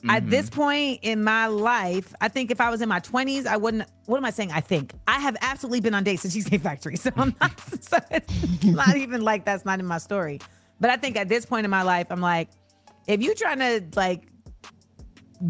at 0.09 0.29
this 0.29 0.51
point 0.51 1.01
in 1.03 1.23
my 1.23 1.47
life, 1.47 2.15
I 2.21 2.29
think 2.29 2.51
if 2.51 2.61
I 2.61 2.71
was 2.71 2.81
in 2.81 2.89
my 2.89 3.01
20s, 3.01 3.47
I 3.47 3.57
wouldn't. 3.57 3.89
What 4.07 4.19
am 4.19 4.25
I 4.25 4.31
saying? 4.31 4.53
I 4.53 4.61
think 4.61 4.93
I 5.07 5.21
have 5.21 5.37
absolutely 5.41 5.81
been 5.81 5.95
on 5.95 6.05
dates 6.05 6.25
at 6.25 6.31
Cheesecake 6.33 6.63
Factory, 6.63 6.97
so 6.97 7.11
I'm 7.17 7.35
not. 7.41 7.53
So 7.83 7.99
it's 8.11 8.65
not 8.65 8.97
even 8.97 9.23
like 9.23 9.45
that's 9.45 9.65
not 9.65 9.79
in 9.79 9.87
my 9.87 9.99
story. 9.99 10.41
But 10.81 10.91
I 10.91 10.97
think 10.97 11.17
at 11.17 11.29
this 11.29 11.47
point 11.47 11.65
in 11.65 11.71
my 11.71 11.83
life, 11.83 12.09
I'm 12.11 12.21
like, 12.21 12.49
if 13.07 13.21
you're 13.21 13.35
trying 13.35 13.61
to 13.61 13.85
like 13.95 14.25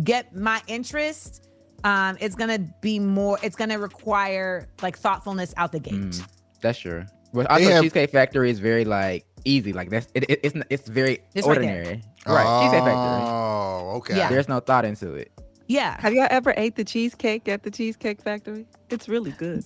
get 0.05 0.35
my 0.35 0.61
interest, 0.67 1.49
um, 1.85 2.17
it's 2.21 2.35
gonna 2.35 2.59
be 2.81 2.99
more. 2.99 3.39
It's 3.43 3.57
gonna 3.57 3.79
require 3.79 4.69
like 4.83 4.99
thoughtfulness 4.99 5.55
out 5.57 5.73
the 5.73 5.81
gate. 5.81 5.95
Mm, 5.95 6.27
that's 6.61 6.79
true. 6.79 7.05
But 7.37 7.51
also, 7.51 7.69
have- 7.71 7.83
Cheesecake 7.83 8.11
Factory 8.11 8.51
is 8.51 8.59
very 8.59 8.85
like 8.85 9.25
easy. 9.45 9.73
Like 9.73 9.91
that's 9.91 10.09
it, 10.15 10.25
it, 10.31 10.41
it's 10.43 10.57
it's 10.71 10.89
very 10.89 11.21
It's 11.35 11.47
right 11.47 11.61
there. 11.61 11.71
ordinary. 11.77 12.03
Right, 12.27 12.63
Cheesecake 12.65 12.85
Factory. 12.85 13.29
Oh, 13.29 13.93
okay. 13.99 14.17
Yeah. 14.17 14.29
There's 14.29 14.49
no 14.49 14.59
thought 14.61 14.85
into 14.85 15.15
it. 15.15 15.31
Yeah. 15.69 16.01
Have 16.01 16.13
y'all 16.15 16.27
ever 16.31 16.53
ate 16.57 16.75
the 16.77 16.85
cheesecake 16.85 17.47
at 17.49 17.63
the 17.63 17.71
Cheesecake 17.71 18.21
Factory? 18.23 18.67
It's 18.91 19.09
really 19.09 19.33
good. 19.33 19.65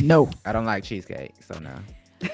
No. 0.00 0.28
I 0.44 0.52
don't 0.52 0.64
like 0.66 0.84
cheesecake, 0.84 1.32
so 1.40 1.58
no. 1.58 1.74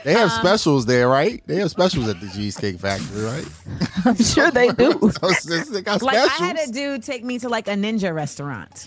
They 0.05 0.13
have 0.13 0.31
Um, 0.31 0.39
specials 0.41 0.87
there, 0.87 1.09
right? 1.09 1.43
They 1.47 1.57
have 1.57 1.71
specials 1.71 2.09
at 2.09 2.21
the 2.21 2.29
Cheesecake 2.29 2.79
Factory, 2.79 3.23
right? 3.25 3.47
I'm 4.05 4.17
sure 4.17 4.51
they 4.51 4.69
do. 4.69 5.11
So 5.41 5.59
they 5.73 5.83
got 5.83 6.03
Like 6.03 6.17
I 6.19 6.27
had 6.45 6.57
a 6.59 6.71
dude 6.73 7.03
take 7.03 7.25
me 7.25 7.39
to 7.41 7.49
like 7.49 7.67
a 7.69 7.73
ninja 7.75 8.15
restaurant. 8.15 8.87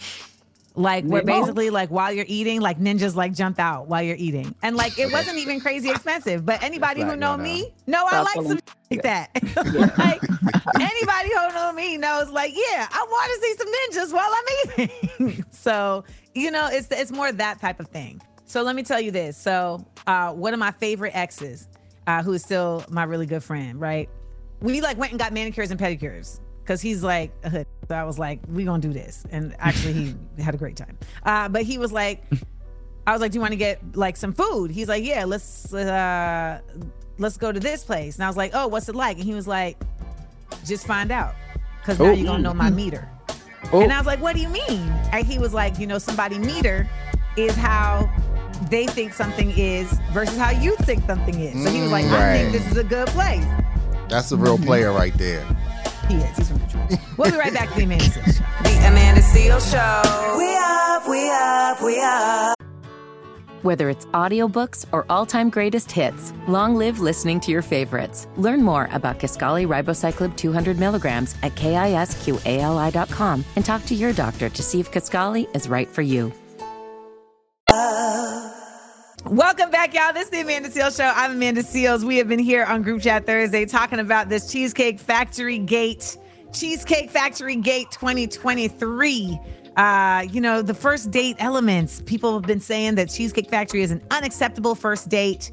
Like 0.76 1.05
where 1.05 1.23
basically 1.23 1.69
like 1.69 1.89
while 1.89 2.11
you're 2.11 2.26
eating, 2.28 2.59
like 2.59 2.80
ninjas 2.80 3.15
like 3.15 3.34
jump 3.34 3.59
out 3.59 3.88
while 3.88 4.01
you're 4.01 4.17
eating. 4.17 4.53
And 4.61 4.76
like 4.76 4.99
it 4.99 5.11
wasn't 5.11 5.38
even 5.38 5.59
crazy 5.59 5.89
expensive. 5.89 6.45
But 6.45 6.61
anybody 6.61 7.01
who 7.01 7.09
like, 7.09 7.19
know 7.19 7.36
no, 7.36 7.38
no. 7.38 7.43
me, 7.43 7.73
know 7.88 8.05
I 8.05 8.21
like 8.21 8.36
some 8.36 8.59
like 8.91 9.01
that. 9.03 9.30
like 9.97 10.21
anybody 10.82 11.30
who 11.30 11.53
know 11.53 11.71
me 11.73 11.97
knows 11.97 12.30
like, 12.30 12.53
yeah, 12.53 12.88
I 12.91 13.05
want 13.09 13.32
to 13.32 13.41
see 13.41 13.55
some 13.55 13.67
ninjas 13.73 14.13
while 14.13 14.32
I'm 14.32 14.89
eating. 15.30 15.45
so, 15.51 16.03
you 16.34 16.51
know, 16.51 16.67
it's 16.71 16.88
it's 16.91 17.11
more 17.11 17.32
that 17.32 17.61
type 17.61 17.80
of 17.80 17.88
thing. 17.88 18.21
So 18.45 18.61
let 18.61 18.76
me 18.76 18.84
tell 18.84 18.99
you 18.99 19.11
this. 19.11 19.38
So 19.38 19.86
uh 20.07 20.34
one 20.34 20.53
of 20.53 20.59
my 20.59 20.71
favorite 20.71 21.15
exes, 21.15 21.67
uh, 22.07 22.21
who 22.21 22.34
is 22.34 22.43
still 22.43 22.84
my 22.89 23.03
really 23.05 23.26
good 23.26 23.43
friend, 23.43 23.80
right? 23.80 24.09
we 24.61 24.82
like 24.82 24.97
went 24.97 25.11
and 25.11 25.19
got 25.19 25.34
manicures 25.34 25.71
and 25.71 25.80
pedicures 25.80 26.39
because 26.66 26.82
he's 26.82 27.03
like 27.03 27.32
a 27.43 27.49
hood. 27.49 27.68
So 27.88 27.93
I 27.95 28.03
was 28.05 28.18
like, 28.18 28.39
we 28.49 28.63
gonna 28.66 28.82
do 28.82 28.91
this. 28.91 29.24
And 29.30 29.55
actually 29.59 29.93
he 29.93 30.16
had 30.41 30.55
a 30.55 30.57
great 30.57 30.76
time. 30.76 30.97
Uh, 31.24 31.47
but 31.47 31.61
he 31.61 31.78
was 31.78 31.91
like, 31.91 32.24
I 33.05 33.11
was 33.11 33.22
like, 33.22 33.32
do 33.32 33.36
you 33.38 33.41
want 33.41 33.51
to 33.53 33.57
get 33.57 33.95
like 33.95 34.18
some 34.18 34.34
food? 34.34 34.72
He's 34.72 34.88
like, 34.88 35.03
yeah, 35.03 35.26
let's 35.26 35.72
uh 35.74 36.59
let's 37.20 37.38
go 37.38 37.51
to 37.51 37.59
this 37.59 37.84
place. 37.84 38.16
And 38.16 38.24
I 38.24 38.28
was 38.28 38.36
like, 38.36 38.51
oh, 38.55 38.68
what's 38.68 38.89
it 38.89 38.95
like? 38.95 39.18
And 39.18 39.26
he 39.26 39.36
was 39.36 39.47
like, 39.47 39.78
just 40.66 40.88
find 40.88 41.11
out. 41.11 41.36
Cause 41.86 41.99
now 41.99 42.05
Oh. 42.05 42.11
you're 42.13 42.26
gonna 42.26 42.41
know 42.41 42.53
my 42.55 42.72
meter. 42.72 43.07
Oh. 43.72 43.82
And 43.82 43.93
I 43.93 43.97
was 43.99 44.07
like, 44.07 44.20
what 44.22 44.36
do 44.36 44.41
you 44.41 44.49
mean? 44.49 44.82
And 45.11 45.26
he 45.28 45.38
was 45.38 45.53
like, 45.53 45.78
you 45.78 45.86
know, 45.86 45.99
somebody 45.99 46.39
meter 46.39 46.89
is 47.38 47.55
how 47.55 48.09
they 48.72 48.88
think 48.88 49.13
something 49.13 49.51
is 49.51 49.99
versus 50.11 50.38
how 50.38 50.49
you 50.49 50.76
think 50.78 51.05
something 51.05 51.39
is. 51.39 51.63
So 51.63 51.70
he 51.70 51.82
was 51.82 51.91
like, 51.91 52.05
I 52.05 52.38
think 52.38 52.51
this 52.53 52.72
is 52.72 52.78
a 52.78 52.84
good 52.84 53.07
place. 53.09 53.45
That's 54.09 54.32
a 54.32 54.38
real 54.38 54.57
player 54.57 54.91
right 54.91 55.13
there. 55.16 55.45
He 56.08 56.16
is. 56.16 56.38
He's 56.38 56.49
from 56.49 56.58
Detroit. 56.60 56.99
We'll 57.18 57.32
be 57.32 57.38
right 57.38 57.53
back 57.53 57.70
to 57.70 57.76
the 57.76 57.84
Amanda 57.84 58.03
Seales 58.06 58.32
Show. 58.34 58.64
The 58.64 58.88
Amanda 58.88 59.22
Seales 59.22 59.72
Show. 59.72 60.38
We 60.38 60.56
up, 60.56 61.08
we 61.10 61.30
up, 61.32 61.82
we 61.82 62.01
up. 62.01 62.56
Whether 63.64 63.89
it's 63.89 64.06
audiobooks 64.08 64.86
or 64.91 65.08
all-time 65.10 65.49
greatest 65.49 65.91
hits, 65.91 66.32
long 66.47 66.76
live 66.76 66.99
listening 66.99 67.39
to 67.39 67.51
your 67.51 67.64
favorites. 67.64 68.28
Learn 68.38 68.62
more 68.62 68.88
about 68.91 69.18
Kisqali 69.18 69.66
Ribociclib 69.66 70.38
200 70.38 70.78
milligrams 70.78 71.36
at 71.41 71.56
kisqali.com 71.56 73.43
and 73.56 73.66
talk 73.66 73.84
to 73.86 73.95
your 73.95 74.14
doctor 74.14 74.49
to 74.49 74.62
see 74.62 74.80
if 74.80 74.91
Kisqali 74.91 75.47
is 75.56 75.68
right 75.68 75.89
for 75.89 76.03
you. 76.03 76.32
Uh, 77.72 78.05
Welcome 79.28 79.71
back, 79.71 79.93
y'all. 79.95 80.13
This 80.13 80.26
is 80.26 80.30
the 80.30 80.41
Amanda 80.41 80.69
Seales 80.69 80.95
Show. 80.97 81.11
I'm 81.15 81.32
Amanda 81.32 81.63
Seales. 81.63 82.03
We 82.03 82.17
have 82.17 82.28
been 82.28 82.38
here 82.39 82.63
on 82.63 82.84
Group 82.84 83.01
Chat 83.01 83.26
Thursday 83.26 83.65
talking 83.65 83.97
about 83.99 84.30
this 84.30 84.51
Cheesecake 84.51 84.99
Factory 84.99 85.57
Gate, 85.57 86.17
Cheesecake 86.53 87.09
Factory 87.09 87.55
Gate 87.55 87.89
2023. 87.89 89.39
Uh, 89.78 90.26
you 90.30 90.39
know, 90.39 90.61
the 90.61 90.76
first 90.76 91.09
date 91.09 91.38
elements. 91.39 92.03
People 92.05 92.34
have 92.34 92.43
been 92.43 92.59
saying 92.59 92.95
that 92.95 93.09
Cheesecake 93.09 93.49
Factory 93.49 93.82
is 93.82 93.89
an 93.89 94.03
unacceptable 94.11 94.76
first 94.76 95.09
date. 95.09 95.49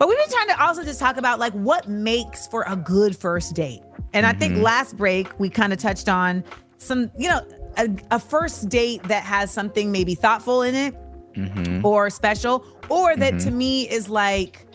But 0.00 0.08
we've 0.08 0.18
been 0.18 0.28
trying 0.30 0.48
to 0.48 0.60
also 0.60 0.82
just 0.82 0.98
talk 0.98 1.16
about 1.16 1.38
like 1.38 1.52
what 1.52 1.88
makes 1.88 2.48
for 2.48 2.64
a 2.66 2.74
good 2.74 3.16
first 3.16 3.54
date. 3.54 3.82
And 4.14 4.26
I 4.26 4.32
think 4.32 4.54
Mhm. 4.56 4.62
last 4.62 4.96
break 4.96 5.28
we 5.38 5.48
kind 5.48 5.72
of 5.72 5.78
touched 5.78 6.08
on 6.08 6.42
some, 6.78 7.08
you 7.16 7.28
know, 7.28 7.40
a, 7.78 7.88
a 8.10 8.18
first 8.18 8.68
date 8.68 9.04
that 9.04 9.22
has 9.22 9.52
something 9.52 9.92
maybe 9.92 10.16
thoughtful 10.16 10.62
in 10.62 10.74
it 10.74 10.94
Mm-hmm. 11.36 11.84
or 11.86 12.10
special, 12.10 12.64
or 12.88 13.16
that 13.16 13.38
to 13.40 13.50
Mhm. 13.50 13.54
me 13.54 13.88
is 13.88 14.08
like 14.08 14.66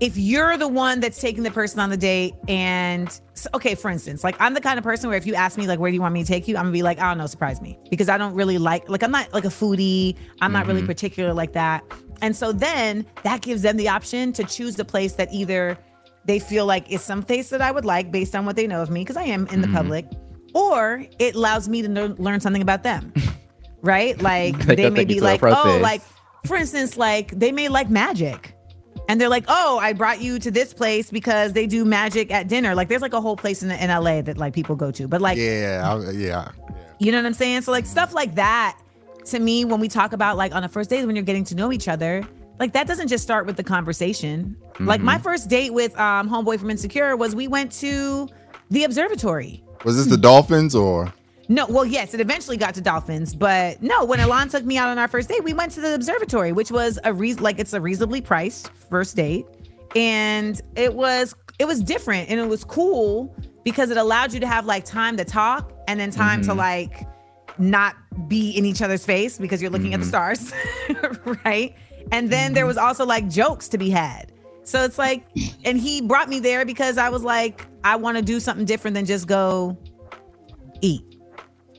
if 0.00 0.16
you're 0.16 0.56
the 0.56 0.66
one 0.68 0.98
that's 1.00 1.20
taking 1.20 1.44
the 1.44 1.50
person 1.50 1.78
on 1.80 1.88
the 1.88 1.96
date 1.96 2.34
and 2.48 3.20
okay 3.54 3.76
for 3.76 3.90
instance 3.90 4.24
like 4.24 4.34
i'm 4.40 4.52
the 4.52 4.60
kind 4.60 4.76
of 4.76 4.82
person 4.82 5.08
where 5.08 5.16
if 5.16 5.24
you 5.24 5.34
ask 5.36 5.56
me 5.56 5.68
like 5.68 5.78
where 5.78 5.88
do 5.90 5.94
you 5.94 6.00
want 6.00 6.12
me 6.12 6.20
to 6.22 6.26
take 6.26 6.48
you 6.48 6.56
i'm 6.56 6.64
gonna 6.64 6.72
be 6.72 6.82
like 6.82 6.98
i 6.98 7.08
don't 7.08 7.16
know 7.16 7.26
surprise 7.26 7.60
me 7.62 7.78
because 7.90 8.08
i 8.08 8.18
don't 8.18 8.34
really 8.34 8.58
like 8.58 8.88
like 8.88 9.04
i'm 9.04 9.12
not 9.12 9.32
like 9.32 9.44
a 9.44 9.48
foodie 9.48 10.16
i'm 10.42 10.52
not 10.52 10.66
really 10.66 10.82
Mhm. 10.82 10.86
particular 10.86 11.32
like 11.32 11.52
that 11.52 11.84
and 12.22 12.34
so 12.34 12.50
then 12.52 13.06
that 13.22 13.40
gives 13.40 13.62
them 13.62 13.76
the 13.76 13.88
option 13.88 14.32
to 14.32 14.42
choose 14.44 14.74
the 14.74 14.84
place 14.84 15.12
that 15.14 15.32
either 15.32 15.78
they 16.24 16.40
feel 16.40 16.66
like 16.66 16.90
is 16.90 17.00
some 17.00 17.22
place 17.22 17.48
that 17.50 17.60
i 17.62 17.70
would 17.70 17.84
like 17.84 18.10
based 18.10 18.34
on 18.34 18.44
what 18.44 18.56
they 18.56 18.66
know 18.66 18.82
of 18.82 18.90
me 18.90 19.00
because 19.02 19.16
i 19.16 19.22
am 19.22 19.46
in 19.46 19.60
the 19.60 19.68
Mhm. 19.68 19.74
public 19.74 20.06
or 20.54 21.04
it 21.20 21.36
allows 21.36 21.68
me 21.68 21.82
to 21.82 21.88
learn 22.18 22.40
something 22.40 22.62
about 22.62 22.82
them 22.82 23.12
right 23.84 24.20
like 24.30 24.58
They 24.66 24.90
may 24.90 25.04
be 25.04 25.20
like 25.20 25.38
oh 25.42 25.46
process. 25.52 25.82
like 25.82 26.02
for 26.46 26.56
instance 26.56 26.96
like 26.96 27.30
they 27.38 27.52
may 27.52 27.68
like 27.68 27.88
magic 27.90 28.50
and 29.06 29.20
they're 29.20 29.28
like, 29.28 29.44
"Oh, 29.48 29.78
I 29.82 29.92
brought 29.92 30.22
you 30.22 30.38
to 30.38 30.50
this 30.50 30.72
place 30.72 31.10
because 31.10 31.52
they 31.52 31.66
do 31.66 31.84
magic 31.84 32.30
at 32.32 32.48
dinner." 32.48 32.74
Like, 32.74 32.88
there's 32.88 33.02
like 33.02 33.12
a 33.12 33.20
whole 33.20 33.36
place 33.36 33.62
in, 33.62 33.70
in 33.70 33.90
LA 33.90 34.22
that 34.22 34.38
like 34.38 34.54
people 34.54 34.76
go 34.76 34.90
to, 34.92 35.06
but 35.06 35.20
like, 35.20 35.36
yeah, 35.36 35.82
I- 36.06 36.10
yeah. 36.12 36.48
you 37.00 37.12
know 37.12 37.18
what 37.18 37.26
I'm 37.26 37.34
saying? 37.34 37.60
So 37.62 37.70
like 37.72 37.84
stuff 37.84 38.14
like 38.14 38.34
that, 38.36 38.78
to 39.26 39.38
me, 39.38 39.66
when 39.66 39.78
we 39.78 39.88
talk 39.88 40.14
about 40.14 40.38
like 40.38 40.54
on 40.54 40.64
a 40.64 40.70
first 40.70 40.88
date 40.88 41.04
when 41.04 41.14
you're 41.16 41.22
getting 41.24 41.44
to 41.44 41.54
know 41.54 41.70
each 41.70 41.86
other, 41.86 42.26
like 42.58 42.72
that 42.72 42.86
doesn't 42.86 43.08
just 43.08 43.22
start 43.22 43.44
with 43.44 43.56
the 43.56 43.64
conversation. 43.64 44.56
Like 44.80 45.02
my 45.02 45.18
Mhm. 45.18 45.22
first 45.22 45.50
date 45.50 45.74
with 45.74 45.94
um 46.00 46.30
homeboy 46.30 46.58
from 46.58 46.70
Insecure 46.70 47.14
was 47.14 47.34
we 47.34 47.46
went 47.46 47.72
to 47.72 48.26
the 48.70 48.84
observatory. 48.84 49.62
Was 49.84 49.98
this 49.98 50.06
the 50.06 50.16
Dolphins 50.16 50.74
or? 50.74 51.12
No, 51.48 51.66
well, 51.66 51.84
yes, 51.84 52.14
it 52.14 52.20
eventually 52.20 52.56
got 52.56 52.74
to 52.74 52.80
dolphins, 52.80 53.34
but 53.34 53.82
no. 53.82 54.04
When 54.04 54.18
Alon 54.20 54.48
took 54.48 54.64
me 54.64 54.78
out 54.78 54.88
on 54.88 54.98
our 54.98 55.08
first 55.08 55.28
date, 55.28 55.44
we 55.44 55.52
went 55.52 55.72
to 55.72 55.80
the 55.80 55.94
observatory, 55.94 56.52
which 56.52 56.70
was 56.70 56.98
a 57.04 57.12
reason 57.12 57.42
like 57.42 57.58
it's 57.58 57.74
a 57.74 57.80
reasonably 57.80 58.20
priced 58.22 58.70
first 58.72 59.14
date, 59.16 59.44
and 59.94 60.60
it 60.76 60.94
was 60.94 61.34
it 61.58 61.66
was 61.66 61.82
different 61.82 62.28
and 62.30 62.40
it 62.40 62.48
was 62.48 62.64
cool 62.64 63.34
because 63.62 63.90
it 63.90 63.96
allowed 63.96 64.32
you 64.32 64.40
to 64.40 64.46
have 64.46 64.64
like 64.66 64.84
time 64.84 65.16
to 65.18 65.24
talk 65.24 65.72
and 65.86 66.00
then 66.00 66.10
time 66.10 66.42
to 66.42 66.50
Mhm. 66.52 66.56
like 66.56 67.06
not 67.58 67.94
be 68.28 68.50
in 68.50 68.64
each 68.64 68.82
other's 68.82 69.04
face 69.04 69.38
because 69.38 69.62
you're 69.62 69.70
looking 69.70 69.94
at 69.94 70.00
the 70.00 70.06
Mhm. 70.06 70.08
stars, 70.08 70.52
right? 71.44 71.74
And 72.10 72.28
then 72.30 72.54
there 72.54 72.66
was 72.66 72.76
also 72.76 73.04
like 73.06 73.28
jokes 73.28 73.68
to 73.68 73.78
be 73.78 73.88
had. 73.90 74.32
So 74.64 74.82
it's 74.82 74.98
like, 74.98 75.24
and 75.64 75.78
he 75.78 76.00
brought 76.00 76.28
me 76.28 76.40
there 76.40 76.64
because 76.64 76.98
I 76.98 77.08
was 77.10 77.22
like, 77.22 77.66
I 77.84 77.96
want 77.96 78.16
to 78.16 78.22
do 78.22 78.40
something 78.40 78.64
different 78.64 78.94
than 78.94 79.04
just 79.06 79.28
go 79.28 79.78
eat. 80.80 81.04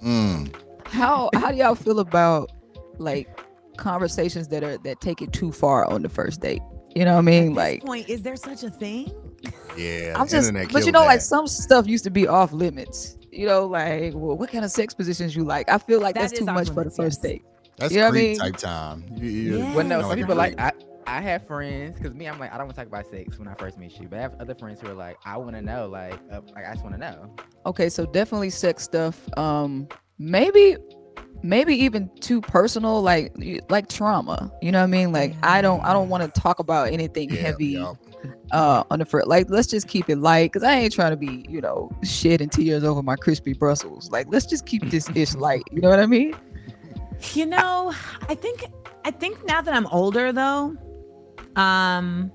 Mm. 0.06 0.56
How 0.86 1.30
how 1.34 1.52
do 1.52 1.58
y'all 1.58 1.76
feel 1.76 2.00
about 2.00 2.52
like 3.00 3.28
conversations 3.78 4.48
that 4.50 4.64
are 4.64 4.78
that 4.80 5.02
take 5.02 5.22
it 5.22 5.34
too 5.34 5.52
far 5.52 5.86
on 5.90 6.04
the 6.04 6.10
first 6.10 6.42
date? 6.42 6.62
You 6.96 7.04
know 7.04 7.14
what 7.14 7.20
I 7.20 7.24
mean? 7.24 7.54
Like 7.56 7.84
Point 7.84 8.08
is 8.08 8.22
there 8.22 8.36
such 8.36 8.64
a 8.64 8.70
thing? 8.70 9.12
Yeah, 9.76 10.14
I'm 10.16 10.28
just, 10.28 10.54
but 10.72 10.86
you 10.86 10.92
know, 10.92 11.04
like 11.04 11.22
some 11.22 11.48
stuff 11.48 11.88
used 11.88 12.06
to 12.06 12.10
be 12.10 12.28
off 12.28 12.54
limits. 12.54 13.18
You 13.32 13.48
know, 13.48 13.66
like 13.66 14.14
well, 14.14 14.38
what 14.38 14.50
kind 14.50 14.64
of 14.64 14.72
sex 14.72 14.94
positions 14.94 15.36
you 15.36 15.44
like? 15.44 15.70
I 15.70 15.78
feel 15.78 16.00
like 16.00 16.16
That 16.16 16.30
that's 16.30 16.40
too 16.40 16.48
off 16.48 16.56
much 16.56 16.68
for 16.68 16.76
the 16.76 16.80
limits, 16.82 16.98
first 16.98 17.24
date. 17.24 17.44
That's 17.78 17.94
you 17.94 18.00
know 18.00 18.06
what 18.06 18.10
I 18.10 18.12
creep 18.12 18.30
mean? 18.30 18.38
type 18.38 18.58
time. 18.58 19.06
You, 19.18 19.30
you, 19.30 19.60
Well, 19.60 19.74
no, 19.74 19.82
you 19.82 19.84
know, 19.84 20.02
some 20.02 20.10
like 20.10 20.18
a 20.18 20.22
people 20.22 20.36
like. 20.36 20.60
I. 20.60 20.72
I 21.08 21.22
have 21.22 21.46
friends 21.46 21.98
because 21.98 22.16
me, 22.16 22.28
I'm 22.28 22.40
like 22.40 22.52
I 22.52 22.58
don't 22.58 22.68
want 22.68 22.76
to 22.76 22.82
talk 22.82 22.88
about 22.88 23.06
sex 23.08 23.38
when 23.38 23.48
I 23.48 23.54
first 23.56 23.78
meet 23.78 24.00
you, 24.00 24.08
but 24.08 24.20
I 24.20 24.22
have 24.24 24.36
other 24.40 24.56
friends 24.56 24.82
who 24.82 24.88
are 24.88 24.94
like 24.94 25.18
I 25.26 25.38
want 25.38 25.56
to 25.56 25.62
know, 25.62 25.88
like, 25.88 26.20
uh, 26.32 26.42
like 26.56 26.66
I 26.66 26.74
just 26.74 26.84
want 26.84 26.96
to 26.96 27.00
know. 27.00 27.36
Okay, 27.66 27.90
so 27.90 28.06
definitely 28.06 28.50
sex 28.50 28.84
stuff. 28.84 29.22
Um, 29.38 29.88
maybe, 30.18 30.78
maybe 31.44 31.76
even 31.76 32.10
too 32.22 32.42
personal, 32.42 33.02
like 33.02 33.34
like 33.70 33.88
trauma. 33.88 34.52
You 34.62 34.72
know 34.72 34.80
what 34.80 34.86
I 34.86 34.88
mean? 34.88 35.12
Like 35.12 35.36
I 35.44 35.62
don't, 35.62 35.84
I 35.84 35.94
don't 35.94 36.10
want 36.10 36.34
to 36.34 36.42
talk 36.42 36.60
about 36.60 36.90
anything 36.92 37.30
heavy. 37.30 37.84
Uh, 38.52 38.84
on 38.90 39.00
the 39.00 39.06
front, 39.06 39.28
like 39.28 39.50
let's 39.50 39.68
just 39.68 39.88
keep 39.88 40.08
it 40.08 40.18
light, 40.18 40.54
cause 40.54 40.64
I 40.64 40.76
ain't 40.76 40.94
trying 40.94 41.12
to 41.12 41.18
be, 41.18 41.46
you 41.50 41.62
know, 41.62 41.92
shedding 42.04 42.50
tears 42.50 42.84
over 42.84 43.04
my 43.04 43.16
crispy 43.16 43.54
Brussels. 43.54 44.10
Like 44.12 44.28
let's 44.30 44.46
just 44.46 44.66
keep 44.66 44.90
this 44.90 45.10
ish 45.16 45.36
light. 45.36 45.64
You 45.72 45.82
know 45.82 45.90
what 45.90 46.00
I 46.00 46.06
mean? 46.06 46.36
You 47.34 47.48
know, 47.48 47.94
I 48.30 48.36
think 48.36 48.66
I 49.04 49.12
think 49.12 49.46
now 49.46 49.62
that 49.62 49.74
I'm 49.74 49.88
older 49.88 50.32
though, 50.32 50.76
um 51.56 52.32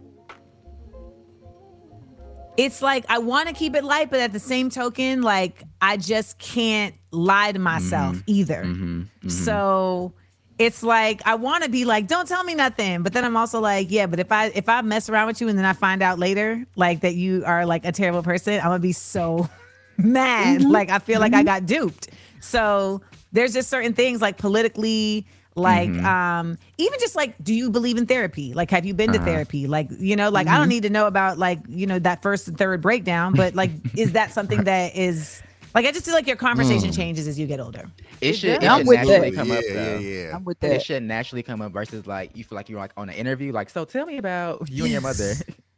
it's 2.56 2.82
like 2.82 3.04
I 3.08 3.18
want 3.18 3.48
to 3.48 3.54
keep 3.54 3.74
it 3.74 3.84
light, 3.84 4.10
but 4.10 4.20
at 4.20 4.32
the 4.32 4.40
same 4.40 4.68
token, 4.70 5.22
like 5.22 5.62
I 5.80 5.96
just 5.96 6.38
can't 6.38 6.94
lie 7.10 7.52
to 7.52 7.58
myself 7.58 8.16
Mhm. 8.16 8.22
either. 8.26 8.64
Mhm, 8.64 9.06
mhm. 9.22 9.30
So 9.30 10.12
it's 10.58 10.82
like 10.82 11.22
I 11.24 11.36
want 11.36 11.64
to 11.64 11.70
be 11.70 11.84
like, 11.86 12.06
don't 12.06 12.28
tell 12.28 12.44
me 12.44 12.54
nothing, 12.54 13.02
but 13.02 13.12
then 13.14 13.24
I'm 13.24 13.36
also 13.36 13.60
like, 13.60 13.90
yeah, 13.90 14.06
but 14.06 14.18
if 14.20 14.30
I 14.30 14.46
if 14.46 14.68
I 14.68 14.82
mess 14.82 15.08
around 15.08 15.28
with 15.28 15.40
you 15.40 15.48
and 15.48 15.56
then 15.58 15.64
I 15.64 15.72
find 15.72 16.02
out 16.02 16.18
later 16.18 16.66
like 16.76 17.00
that 17.00 17.14
you 17.14 17.44
are 17.46 17.64
like 17.64 17.84
a 17.86 17.92
terrible 17.92 18.22
person, 18.22 18.54
I'm 18.54 18.66
gonna 18.66 18.78
be 18.78 18.92
so 18.92 19.48
mad. 19.96 20.60
Mhm. 20.62 20.70
Like 20.70 20.90
I 20.90 20.98
feel 20.98 21.20
like 21.20 21.32
I 21.34 21.42
Mhm. 21.42 21.46
got 21.46 21.66
duped. 21.66 22.08
So 22.40 23.00
there's 23.32 23.54
just 23.54 23.70
certain 23.70 23.94
things 23.94 24.20
like 24.20 24.36
politically, 24.36 25.26
like 25.56 25.90
Mhm. 25.90 26.04
um, 26.04 26.58
even 26.78 26.98
just 27.00 27.16
like, 27.16 27.34
do 27.42 27.52
you 27.52 27.70
believe 27.70 27.96
in 27.98 28.06
therapy? 28.06 28.54
Like, 28.54 28.70
have 28.70 28.86
you 28.86 28.94
been 28.94 29.12
to 29.12 29.18
Uh-huh. 29.18 29.26
therapy? 29.26 29.66
Like, 29.66 29.88
you 29.98 30.16
know, 30.16 30.28
like 30.30 30.46
I 30.46 30.56
don't 30.56 30.66
Mhm. 30.66 30.70
need 30.70 30.82
to 30.84 30.90
know 30.90 31.06
about 31.06 31.38
like 31.38 31.58
you 31.68 31.86
know 31.86 31.98
that 31.98 32.22
first 32.22 32.48
and 32.48 32.56
third 32.56 32.80
breakdown, 32.80 33.34
but 33.34 33.54
like, 33.54 33.70
is 33.96 34.12
that 34.12 34.32
something 34.32 34.64
that 34.64 34.94
is 34.96 35.42
like 35.74 35.86
I 35.86 35.92
just 35.92 36.04
feel 36.04 36.14
like 36.14 36.26
your 36.26 36.36
conversation 36.36 36.90
Mm. 36.90 36.96
changes 36.96 37.28
as 37.28 37.38
you 37.38 37.46
get 37.46 37.60
older. 37.60 37.84
It 38.20 38.32
should, 38.34 38.62
it 38.62 38.68
I'm 38.70 38.80
should 38.80 38.88
with 38.88 38.96
naturally 38.98 39.30
that. 39.30 39.36
come 39.36 39.50
up 39.52 39.62
Yeah, 39.66 39.74
though. 39.74 39.98
yeah, 39.98 40.24
yeah. 40.28 40.36
I'm 40.36 40.44
with 40.44 40.58
that. 40.60 40.66
It 40.66 40.70
that. 40.70 40.82
should 40.82 41.02
naturally 41.04 41.42
come 41.42 41.62
up 41.62 41.72
versus 41.72 42.06
like 42.06 42.36
you 42.36 42.42
feel 42.44 42.56
like 42.56 42.68
you're 42.68 42.80
like 42.80 42.92
on 42.96 43.08
an 43.08 43.14
interview. 43.14 43.52
Like, 43.52 43.70
so 43.70 43.84
tell 43.84 44.04
me 44.06 44.18
about 44.18 44.68
you 44.70 44.84
and 44.84 44.92
your 44.92 45.00
mother. 45.02 45.30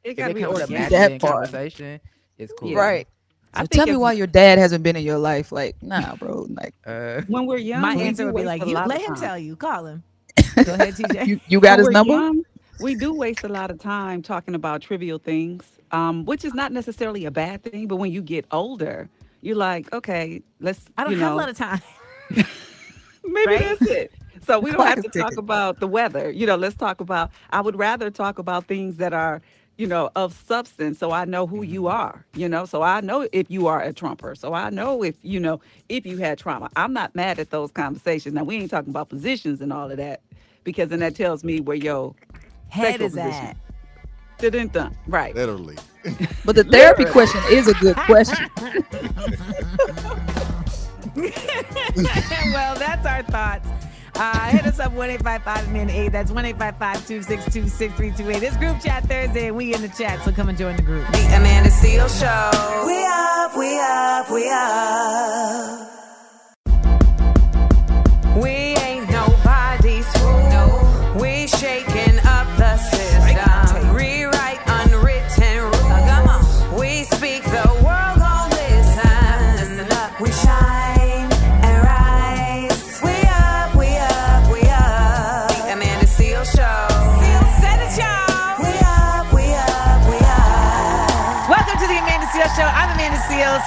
It 0.04 0.10
If 0.10 0.16
gotta 0.16 0.34
be 0.34 0.40
comes 0.40 0.60
up 0.60 0.70
naturally 0.70 1.12
in 1.14 1.18
conversation. 1.20 2.00
It's 2.38 2.52
cool. 2.58 2.74
Right. 2.74 3.06
I 3.54 3.62
So 3.62 3.66
think 3.66 3.84
tell 3.84 3.86
me 3.86 3.96
why 3.96 4.12
your 4.12 4.26
dad 4.26 4.58
hasn't 4.58 4.82
been 4.84 4.96
in 4.96 5.04
your 5.04 5.18
life. 5.18 5.52
Like, 5.52 5.76
nah, 5.82 6.16
bro. 6.16 6.46
Like, 6.50 6.74
Uh, 6.86 7.22
When 7.26 7.46
we're 7.46 7.58
young, 7.58 7.80
My 7.80 7.94
we 7.94 8.04
answer 8.06 8.24
would 8.26 8.34
be 8.34 8.44
like, 8.44 8.66
you 8.66 8.78
let 8.84 9.00
him 9.00 9.14
tell 9.14 9.38
you. 9.38 9.56
Call 9.56 9.86
him. 9.86 10.04
Go 10.64 10.74
ahead, 10.74 10.96
TJ. 10.96 11.30
you, 11.30 11.40
you 11.46 11.60
got 11.60 11.78
When 11.78 11.90
his 11.90 11.90
number? 11.90 12.20
young, 12.20 12.42
we 12.78 12.94
do 12.96 13.12
waste 13.14 13.44
a 13.44 13.48
lot 13.48 13.70
of 13.70 13.78
time 13.78 14.22
talking 14.22 14.54
about 14.54 14.82
trivial 14.82 15.18
things, 15.18 15.78
um, 15.92 16.24
which 16.26 16.44
is 16.44 16.54
not 16.54 16.72
necessarily 16.72 17.24
a 17.26 17.30
bad 17.32 17.62
thing. 17.64 17.86
But 17.88 17.96
when 17.96 18.12
you 18.12 18.22
get 18.22 18.46
older, 18.50 19.08
you're 19.40 19.56
like, 19.56 19.92
okay, 19.92 20.42
let's. 20.60 20.86
I 20.96 21.04
don't 21.04 21.14
you 21.14 21.18
have 21.18 21.32
know, 21.32 21.32
a 21.32 21.36
lot 21.36 21.48
of 21.50 21.56
time. 21.56 21.80
Maybe 23.24 23.56
Right? 23.56 23.58
that's 23.58 23.86
it. 23.86 24.12
So 24.42 24.58
we 24.60 24.70
don't 24.72 24.86
have 24.86 25.00
to 25.00 25.08
talk 25.10 25.36
about 25.38 25.80
the 25.80 25.88
weather. 25.88 26.30
You 26.30 26.46
know, 26.46 26.56
let's 26.56 26.76
talk 26.76 27.00
about. 27.00 27.30
I 27.50 27.60
would 27.60 27.76
rather 27.76 28.10
talk 28.10 28.38
about 28.38 28.68
things 28.68 28.96
that 28.98 29.12
are, 29.12 29.42
you 29.82 29.88
know, 29.88 30.10
of 30.14 30.32
substance, 30.32 31.00
so 31.00 31.10
I 31.10 31.24
know 31.24 31.44
who 31.44 31.64
you 31.64 31.82
mm-hmm. 31.82 31.96
are. 31.96 32.24
You 32.36 32.48
know, 32.48 32.66
so 32.66 32.82
I 32.82 33.00
know 33.00 33.26
if 33.32 33.50
you 33.50 33.66
are 33.66 33.82
a 33.82 33.92
Trumper. 33.92 34.36
So 34.36 34.54
I 34.54 34.70
know 34.70 35.02
if 35.02 35.16
you 35.22 35.40
know 35.40 35.60
if 35.88 36.06
you 36.06 36.18
had 36.18 36.38
trauma. 36.38 36.70
I'm 36.76 36.92
not 36.92 37.16
mad 37.16 37.40
at 37.40 37.50
those 37.50 37.72
conversations. 37.72 38.32
Now 38.32 38.44
we 38.44 38.58
ain't 38.58 38.70
talking 38.70 38.90
about 38.90 39.08
positions 39.08 39.60
and 39.60 39.72
all 39.72 39.90
of 39.90 39.96
that, 39.96 40.20
because 40.62 40.90
then 40.90 41.00
that 41.00 41.16
tells 41.16 41.42
me 41.42 41.58
where 41.58 41.76
your 41.76 42.14
Head 42.68 43.00
sexual 43.00 43.06
is 43.06 43.12
position. 43.14 43.44
at. 43.44 43.56
Dun-dun-dun. 44.38 44.96
Right. 45.08 45.34
Literally. 45.34 45.76
But 46.44 46.56
the 46.56 46.64
therapy 46.64 47.04
question 47.04 47.40
is 47.50 47.68
a 47.68 47.74
good 47.74 47.94
question. 47.96 48.48
well, 52.52 52.74
that's 52.74 53.06
our 53.06 53.22
thoughts. 53.22 53.68
Uh, 54.14 54.50
hit 54.50 54.66
us 54.66 54.78
up 54.78 54.92
1 54.92 55.10
855 55.10 55.72
min 55.72 55.88
8. 55.90 56.08
That's 56.08 56.30
1 56.30 56.44
855 56.44 57.06
262 57.06 57.68
6328. 57.68 58.40
This 58.40 58.56
group 58.56 58.80
chat 58.80 59.04
Thursday, 59.04 59.48
and 59.48 59.56
we 59.56 59.74
in 59.74 59.80
the 59.82 59.88
chat, 59.88 60.22
so 60.24 60.32
come 60.32 60.48
and 60.48 60.58
join 60.58 60.76
the 60.76 60.82
group. 60.82 61.06
The 61.12 61.36
Amanda 61.36 61.70
Seales 61.70 62.20
Show. 62.20 62.50
We 62.86 63.04
up, 63.04 63.56
we 63.56 63.78
up, 63.80 64.30
we 64.30 64.48
up. 64.50 65.88
We 68.42 68.76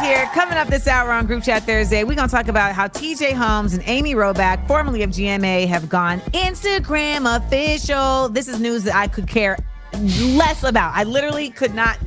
Here. 0.01 0.25
Coming 0.33 0.57
up 0.57 0.67
this 0.67 0.87
hour 0.87 1.11
on 1.11 1.25
Group 1.25 1.43
Chat 1.43 1.63
Thursday, 1.63 2.03
we're 2.03 2.15
going 2.15 2.27
to 2.27 2.35
talk 2.35 2.49
about 2.49 2.73
how 2.73 2.87
TJ 2.87 3.31
Holmes 3.33 3.73
and 3.73 3.81
Amy 3.85 4.13
Robach, 4.13 4.67
formerly 4.67 5.03
of 5.03 5.11
GMA, 5.11 5.67
have 5.67 5.87
gone 5.87 6.19
Instagram 6.33 7.37
official. 7.37 8.27
This 8.27 8.49
is 8.49 8.59
news 8.59 8.83
that 8.83 8.95
I 8.95 9.07
could 9.07 9.25
care 9.25 9.57
less 9.93 10.63
about. 10.63 10.93
I 10.95 11.05
literally 11.05 11.49
could 11.49 11.73
not, 11.73 11.97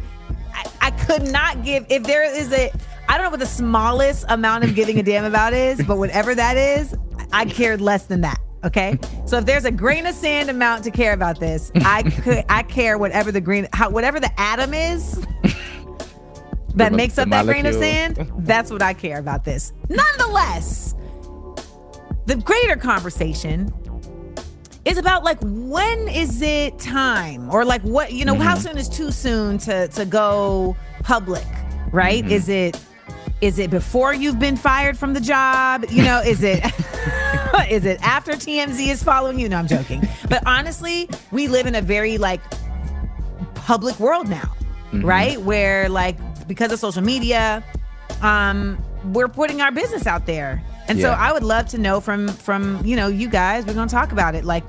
I, 0.52 0.70
I 0.82 0.90
could 0.90 1.32
not 1.32 1.64
give, 1.64 1.86
if 1.88 2.02
there 2.02 2.24
is 2.24 2.52
a, 2.52 2.70
I 3.08 3.16
don't 3.16 3.24
know 3.24 3.30
what 3.30 3.40
the 3.40 3.46
smallest 3.46 4.26
amount 4.28 4.64
of 4.64 4.74
giving 4.74 4.98
a 4.98 5.02
damn 5.02 5.24
about 5.24 5.54
is, 5.54 5.82
but 5.82 5.96
whatever 5.96 6.34
that 6.34 6.58
is, 6.58 6.94
I 7.32 7.46
cared 7.46 7.80
less 7.80 8.04
than 8.04 8.20
that. 8.20 8.38
Okay, 8.64 8.98
so 9.24 9.38
if 9.38 9.46
there's 9.46 9.64
a 9.64 9.70
grain 9.70 10.04
of 10.04 10.14
sand 10.14 10.50
amount 10.50 10.82
to 10.84 10.90
care 10.90 11.12
about 11.12 11.38
this, 11.38 11.70
I 11.76 12.02
could 12.02 12.44
I 12.48 12.64
care 12.64 12.98
whatever 12.98 13.30
the 13.30 13.40
green 13.40 13.68
how 13.72 13.88
whatever 13.88 14.18
the 14.18 14.32
atom 14.38 14.74
is 14.74 15.24
that 16.78 16.90
The- 16.90 16.96
makes 16.96 17.14
the 17.16 17.22
up 17.22 17.28
that 17.30 17.44
grain 17.46 17.66
of 17.66 17.74
sand. 17.74 18.30
That's 18.38 18.70
what 18.70 18.82
I 18.82 18.94
care 18.94 19.18
about 19.18 19.44
this. 19.44 19.72
Nonetheless, 19.88 20.94
the 22.26 22.36
greater 22.36 22.76
conversation 22.76 23.72
is 24.84 24.96
about 24.98 25.22
like 25.24 25.38
when 25.42 26.08
is 26.08 26.40
it 26.42 26.78
time 26.78 27.50
or 27.50 27.64
like 27.64 27.82
what 27.82 28.12
you 28.12 28.24
know 28.24 28.34
how 28.34 28.54
Mm-hmm. 28.54 28.62
soon 28.68 28.78
is 28.78 28.88
too 28.88 29.10
soon 29.10 29.58
to 29.58 29.88
to 29.88 30.04
go 30.04 30.76
public 31.02 31.44
right 31.92 32.22
Mm-hmm. 32.24 32.32
is 32.32 32.48
it 32.48 32.80
is 33.40 33.58
it 33.58 33.70
before 33.70 34.14
you've 34.14 34.38
been 34.38 34.56
fired 34.56 34.98
from 34.98 35.12
the 35.14 35.20
job 35.20 35.84
you 35.90 36.02
know 36.02 36.20
is 36.22 36.42
it 36.42 36.64
is 37.70 37.84
it 37.84 37.98
after 38.02 38.32
tmz 38.32 38.78
is 38.88 39.02
following 39.02 39.38
you 39.38 39.48
no 39.48 39.56
i'm 39.58 39.66
joking 39.66 40.06
but 40.28 40.42
honestly 40.46 41.08
we 41.32 41.48
live 41.48 41.66
in 41.66 41.74
a 41.74 41.82
very 41.82 42.16
like 42.18 42.40
public 43.54 43.98
world 44.00 44.28
now 44.28 44.54
Mm-hmm. 44.92 45.04
right 45.04 45.38
where 45.42 45.86
like 45.90 46.16
because 46.48 46.72
of 46.72 46.80
social 46.80 47.02
media 47.02 47.62
um 48.22 48.82
we're 49.12 49.28
putting 49.28 49.60
our 49.60 49.70
business 49.70 50.06
out 50.06 50.26
there. 50.26 50.62
And 50.88 51.00
so 51.00 51.10
i 51.10 51.32
would 51.32 51.44
love 51.44 51.66
to 51.66 51.78
know 51.78 52.00
from 52.00 52.28
from 52.28 52.84
you 52.84 52.96
know 52.96 53.08
you 53.08 53.28
guys 53.28 53.66
we're 53.66 53.74
gonna 53.74 53.88
talk 53.90 54.10
about 54.10 54.34
it. 54.34 54.44
Like 54.44 54.64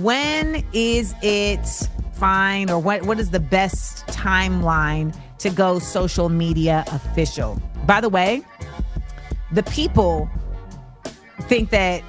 when 0.00 0.66
is 0.72 1.14
it 1.22 1.64
fine 2.12 2.68
or 2.70 2.78
what 2.78 3.04
what 3.06 3.18
is 3.18 3.30
the 3.30 3.40
best 3.40 4.06
timeline 4.08 5.16
to 5.38 5.48
go 5.48 5.78
social 5.78 6.28
media 6.28 6.84
official? 6.88 7.60
By 7.86 8.00
the 8.00 8.08
way 8.10 8.42
the 9.52 9.62
people 9.64 10.28
think 11.42 11.70
that 11.70 12.02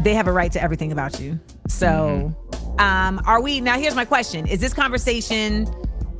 they 0.00 0.14
have 0.14 0.28
a 0.28 0.32
right 0.32 0.52
to 0.52 0.62
everything 0.62 0.92
about 0.92 1.18
you. 1.20 1.38
So 1.68 2.34
um 2.78 3.20
are 3.24 3.40
we 3.40 3.60
now 3.60 3.78
here's 3.78 3.94
my 3.94 4.04
question. 4.04 4.46
Is 4.46 4.60
this 4.60 4.74
conversation 4.74 5.66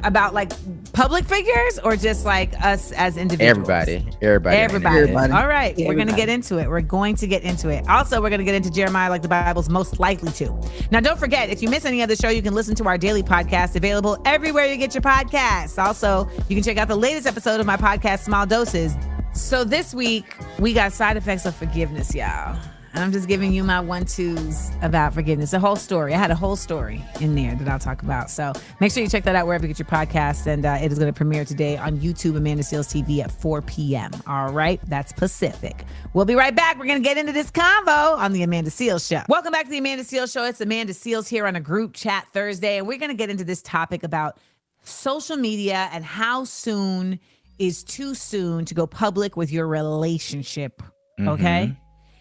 about 0.05 0.35
like 0.35 0.53
public 0.93 1.25
figures 1.25 1.79
or 1.85 1.97
just 1.97 2.25
like 2.25 2.53
us 2.65 2.93
as 2.93 3.17
individuals 3.17 3.69
Everybody, 3.69 4.17
everybody, 4.23 4.57
Everybody. 4.57 4.99
Everybody. 4.99 5.33
All 5.33 5.47
right. 5.47 5.79
Yeah, 5.79 5.89
we're 5.89 5.95
going 5.95 6.09
to 6.09 6.17
get 6.17 6.29
into 6.29 6.59
it. 6.59 6.69
We're 6.69 6.81
going 6.81 7.17
to 7.17 7.27
get 7.27 7.43
into 7.43 7.69
it. 7.69 7.89
Also, 7.89 8.21
we're 8.23 8.31
going 8.31 8.41
to 8.41 8.45
get 8.45 8.55
into 8.55 8.71
Jeremiah 8.71 9.11
like 9.11 9.23
the 9.23 9.29
Bible's 9.29 9.69
most 9.69 9.99
likely 10.01 10.33
to. 10.33 10.55
Now, 10.91 11.01
don't 11.01 11.19
forget, 11.19 11.51
if 11.51 11.63
you 11.63 11.69
miss 11.69 11.85
any 11.85 12.03
of 12.03 12.09
the 12.09 12.17
show, 12.17 12.29
you 12.29 12.43
can 12.43 12.55
listen 12.55 12.75
to 12.77 12.85
our 12.87 12.99
daily 12.99 13.23
podcast 13.23 13.77
available 13.77 14.21
everywhere 14.25 14.67
you 14.67 14.77
get 14.77 14.95
your 14.95 15.03
podcasts. 15.03 15.83
Also, 15.83 16.29
you 16.49 16.57
can 16.57 16.63
check 16.63 16.77
out 16.77 16.89
the 16.89 16.97
latest 16.97 17.27
episode 17.27 17.61
of 17.61 17.67
my 17.67 17.77
podcast, 17.77 18.21
Small 18.21 18.47
Doses. 18.47 18.95
So 19.33 19.65
this 19.65 19.95
week, 19.95 20.37
we 20.59 20.73
got 20.73 20.93
side 20.93 21.17
effects 21.17 21.47
of 21.47 21.55
forgiveness, 21.55 22.15
y'all. 22.15 22.59
I'm 22.99 23.13
just 23.13 23.29
giving 23.29 23.53
you 23.53 23.63
my 23.63 23.79
one 23.79 24.05
twos 24.05 24.73
about 24.83 25.15
forgiveness. 25.15 25.53
A 25.53 25.61
whole 25.61 25.77
story. 25.77 26.15
I 26.15 26.19
had 26.19 26.33
a 26.33 26.35
whole 26.35 26.57
story 26.57 27.05
in 27.21 27.37
there 27.37 27.55
that 27.55 27.69
I'll 27.69 27.79
talk 27.79 28.03
about. 28.03 28.29
So 28.29 28.53
make 28.81 28.91
sure 28.91 29.03
you 29.03 29.09
check 29.09 29.23
that 29.23 29.37
out 29.37 29.47
wherever 29.47 29.65
you 29.65 29.73
get 29.73 29.79
your 29.79 29.87
podcasts. 29.87 30.47
And 30.49 30.67
uh, 30.67 30.79
it 30.83 30.91
is 30.91 30.99
going 30.99 31.13
to 31.13 31.17
premiere 31.17 31.45
today 31.45 31.77
on 31.77 31.99
YouTube, 31.99 32.37
Amanda 32.37 32.65
Seales 32.65 32.89
TV 32.89 33.23
at 33.23 33.31
4 33.31 33.63
p.m. 33.63 34.11
All 34.27 34.53
right. 34.53 34.81
That's 34.89 35.13
Pacific. 35.13 35.85
We'll 36.13 36.25
be 36.25 36.35
right 36.35 36.55
back. 36.55 36.77
We're 36.77 36.87
going 36.87 37.01
to 37.01 37.09
get 37.09 37.19
into 37.19 37.33
this 37.33 37.53
convo 37.53 38.17
on 38.17 38.33
the 38.33 38.43
Amanda 38.43 38.71
Seales 38.71 39.09
Show. 39.09 39.23
Welcome 39.29 39.53
back 39.53 39.67
to 39.67 39.71
the 39.71 39.79
Amanda 39.79 40.03
Seales 40.03 40.33
Show. 40.33 40.45
It's 40.45 40.61
Amanda 40.61 40.93
Seales 40.93 41.29
here 41.29 41.47
on 41.47 41.55
a 41.55 41.61
group 41.61 41.95
chat 41.95 42.27
Thursday. 42.33 42.79
And 42.79 42.89
we're 42.89 42.99
going 42.99 43.11
to 43.13 43.17
get 43.17 43.31
into 43.31 43.45
this 43.45 43.63
topic 43.63 44.03
about 44.03 44.39
social 44.83 45.37
media 45.37 45.89
and 45.93 46.05
how 46.05 46.43
soon 46.43 47.21
is 47.61 47.85
too 47.85 48.15
soon 48.15 48.65
to 48.65 48.75
go 48.75 48.89
public 48.89 49.37
with 49.37 49.53
your 49.53 49.69
relationship. 49.69 50.83
Okay. 51.21 51.77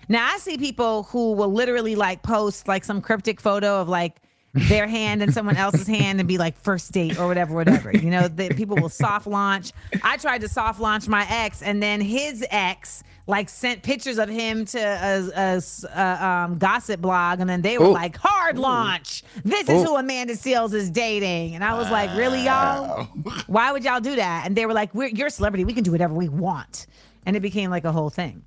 Now 0.10 0.30
I 0.34 0.38
see 0.38 0.58
people 0.58 1.04
who 1.04 1.34
will 1.34 1.52
literally 1.52 1.96
like 1.96 2.24
post 2.24 2.68
like 2.68 2.84
some 2.84 3.02
cryptic 3.02 3.42
photo 3.42 3.82
of 3.82 3.90
like 3.90 4.22
their 4.54 4.88
hand 4.88 5.22
and 5.22 5.34
someone 5.34 5.58
else's 5.58 5.88
hand 5.88 6.20
and 6.20 6.28
be 6.28 6.38
like 6.38 6.58
first 6.58 6.92
date 6.92 7.20
or 7.20 7.28
whatever, 7.28 7.54
whatever. 7.54 7.92
You 7.92 8.10
know, 8.10 8.28
that 8.28 8.56
people 8.56 8.78
will 8.78 8.90
soft 8.90 9.28
launch. 9.28 9.72
I 10.04 10.18
tried 10.18 10.42
to 10.42 10.50
soft 10.50 10.80
launch 10.80 11.08
my 11.08 11.26
ex, 11.30 11.62
and 11.62 11.82
then 11.82 12.02
his 12.02 12.46
ex 12.50 13.04
like 13.28 13.50
sent 13.50 13.84
pictures 13.84 14.18
of 14.18 14.30
him 14.30 14.64
to 14.64 14.80
a, 14.80 15.30
a, 15.36 15.62
a, 15.94 16.26
um, 16.26 16.58
gossip 16.58 17.02
blog, 17.02 17.42
and 17.42 17.50
then 17.50 17.62
they 17.62 17.78
were 17.78 17.88
Ooh. 17.88 17.94
like 17.94 18.18
hard 18.18 18.58
launch. 18.58 19.24
This 19.44 19.68
is 19.68 19.84
who 19.84 19.98
Amanda 19.98 20.34
Seales 20.34 20.74
is 20.74 20.90
dating, 20.90 21.56
and 21.56 21.64
I 21.64 21.78
was 21.78 21.92
like, 21.92 22.16
really, 22.18 22.46
y'all? 22.46 23.04
Why 23.48 23.72
would 23.72 23.84
y'all 23.84 24.00
do 24.00 24.16
that? 24.16 24.44
And 24.46 24.56
they 24.56 24.66
were 24.66 24.74
like, 24.74 24.96
we're 24.96 25.10
you're 25.10 25.28
a 25.28 25.32
celebrity. 25.32 25.66
We 25.66 25.74
can 25.74 25.84
do 25.84 25.92
whatever 25.92 26.14
we 26.14 26.30
want, 26.30 26.88
and 27.26 27.36
it 27.36 27.42
became 27.42 27.70
like 27.70 27.84
a 27.84 27.92
whole 27.92 28.10
thing. 28.10 28.44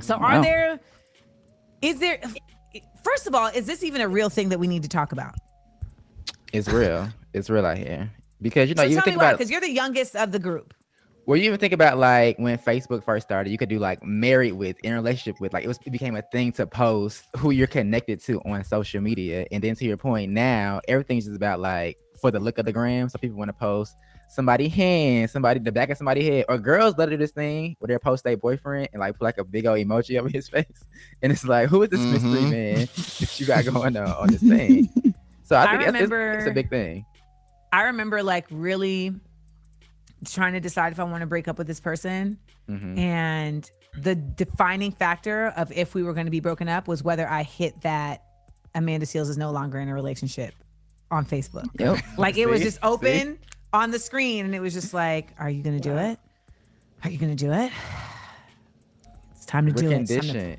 So 0.00 0.14
are 0.16 0.36
Wow. 0.36 0.42
there 0.42 0.80
is 1.82 1.98
there 1.98 2.20
first 3.02 3.26
of 3.26 3.34
all, 3.34 3.48
is 3.48 3.66
this 3.66 3.82
even 3.84 4.00
a 4.00 4.08
real 4.08 4.28
thing 4.28 4.48
that 4.50 4.58
we 4.58 4.66
need 4.66 4.82
to 4.82 4.88
talk 4.88 5.12
about? 5.12 5.34
It's 6.52 6.68
real. 6.68 7.08
It's 7.32 7.50
real 7.50 7.66
out 7.66 7.78
here. 7.78 8.10
Because 8.40 8.68
you 8.68 8.74
know, 8.74 8.82
so 8.82 8.88
you 8.88 8.96
tell 8.96 9.02
me 9.06 9.10
think 9.12 9.16
why, 9.18 9.28
about 9.28 9.38
because 9.38 9.50
you're 9.50 9.60
the 9.60 9.70
youngest 9.70 10.14
of 10.16 10.32
the 10.32 10.38
group. 10.38 10.74
well, 11.26 11.36
you 11.36 11.44
even 11.44 11.58
think 11.58 11.72
about 11.72 11.98
like 11.98 12.38
when 12.38 12.58
Facebook 12.58 13.02
first 13.04 13.26
started, 13.26 13.50
you 13.50 13.58
could 13.58 13.68
do 13.68 13.78
like 13.78 14.02
married 14.04 14.52
with, 14.52 14.78
in 14.80 14.92
relationship 14.94 15.40
with, 15.40 15.52
like 15.52 15.64
it 15.64 15.68
was 15.68 15.78
it 15.86 15.90
became 15.90 16.16
a 16.16 16.22
thing 16.22 16.52
to 16.52 16.66
post 16.66 17.24
who 17.36 17.50
you're 17.50 17.66
connected 17.66 18.20
to 18.24 18.40
on 18.42 18.62
social 18.64 19.00
media. 19.00 19.46
And 19.50 19.62
then 19.62 19.74
to 19.76 19.84
your 19.84 19.96
point, 19.96 20.32
now 20.32 20.80
everything's 20.88 21.24
just 21.24 21.36
about 21.36 21.60
like 21.60 21.98
for 22.20 22.30
the 22.30 22.40
look 22.40 22.58
of 22.58 22.64
the 22.66 22.72
gram. 22.72 23.08
So 23.08 23.18
people 23.18 23.38
want 23.38 23.48
to 23.48 23.54
post 23.54 23.94
somebody 24.28 24.68
hand, 24.68 25.30
somebody 25.30 25.60
the 25.60 25.72
back 25.72 25.90
of 25.90 25.96
somebody's 25.96 26.28
head, 26.28 26.44
or 26.48 26.58
girls 26.58 26.96
love 26.98 27.08
to 27.10 27.16
do 27.16 27.18
this 27.18 27.30
thing 27.32 27.76
where 27.78 27.88
they 27.88 27.98
post 27.98 28.24
their 28.24 28.36
boyfriend 28.36 28.88
and 28.92 29.00
like 29.00 29.18
put 29.18 29.24
like 29.24 29.38
a 29.38 29.44
big 29.44 29.66
old 29.66 29.78
emoji 29.78 30.18
over 30.20 30.28
his 30.28 30.48
face, 30.48 30.84
and 31.22 31.32
it's 31.32 31.44
like, 31.44 31.68
who 31.68 31.82
is 31.82 31.90
this 31.90 32.00
mystery 32.00 32.40
Mhm. 32.42 32.50
man 32.50 32.76
that 33.20 33.40
you 33.40 33.46
got 33.46 33.64
going 33.64 33.96
on 33.96 34.08
on 34.08 34.28
this 34.28 34.42
thing? 34.42 34.88
So 35.42 35.54
I 35.56 35.64
I 35.64 35.76
think 35.78 35.88
it's- 35.96 36.02
it's, 36.02 36.38
it's 36.44 36.50
a 36.50 36.54
big 36.54 36.68
thing. 36.70 37.04
I 37.72 37.82
remember 37.84 38.22
like 38.22 38.46
really 38.50 39.14
trying 40.24 40.54
to 40.54 40.60
decide 40.60 40.92
if 40.92 41.00
I 41.00 41.04
want 41.04 41.20
to 41.20 41.26
break 41.26 41.46
up 41.48 41.58
with 41.58 41.66
this 41.66 41.80
person. 41.80 42.38
Mhm. 42.68 42.98
And 42.98 43.70
the 44.00 44.14
defining 44.14 44.90
factor 44.92 45.48
of 45.56 45.70
if 45.72 45.94
we 45.94 46.02
were 46.02 46.12
going 46.14 46.26
to 46.26 46.30
be 46.30 46.40
broken 46.40 46.68
up 46.68 46.88
was 46.88 47.02
whether 47.02 47.28
I 47.28 47.42
hit 47.42 47.80
that 47.82 48.22
Amanda 48.74 49.06
Seales 49.06 49.28
is 49.28 49.38
no 49.38 49.50
longer 49.52 49.78
in 49.78 49.88
a 49.88 49.94
relationship 49.94 50.52
on 51.10 51.24
Facebook. 51.24 51.66
Yep. 51.78 51.98
Like 52.18 52.36
it 52.36 52.48
was 52.48 52.60
just 52.60 52.78
open 52.82 53.38
on 53.76 53.90
the 53.90 53.98
screen 53.98 54.44
and 54.44 54.54
it 54.54 54.60
was 54.60 54.72
just 54.72 54.94
like, 54.94 55.32
are 55.38 55.50
you 55.50 55.62
to 55.62 55.80
do 55.80 55.96
it? 55.96 56.18
Are 57.04 57.10
you 57.10 57.18
to 57.18 57.34
do 57.34 57.52
it? 57.52 57.70
It's 59.32 59.44
time 59.44 59.66
to 59.66 59.72
We're 59.72 59.90
do 59.90 59.90
it. 59.90 60.10
It's 60.10 60.26
time 60.26 60.34
to 60.34 60.56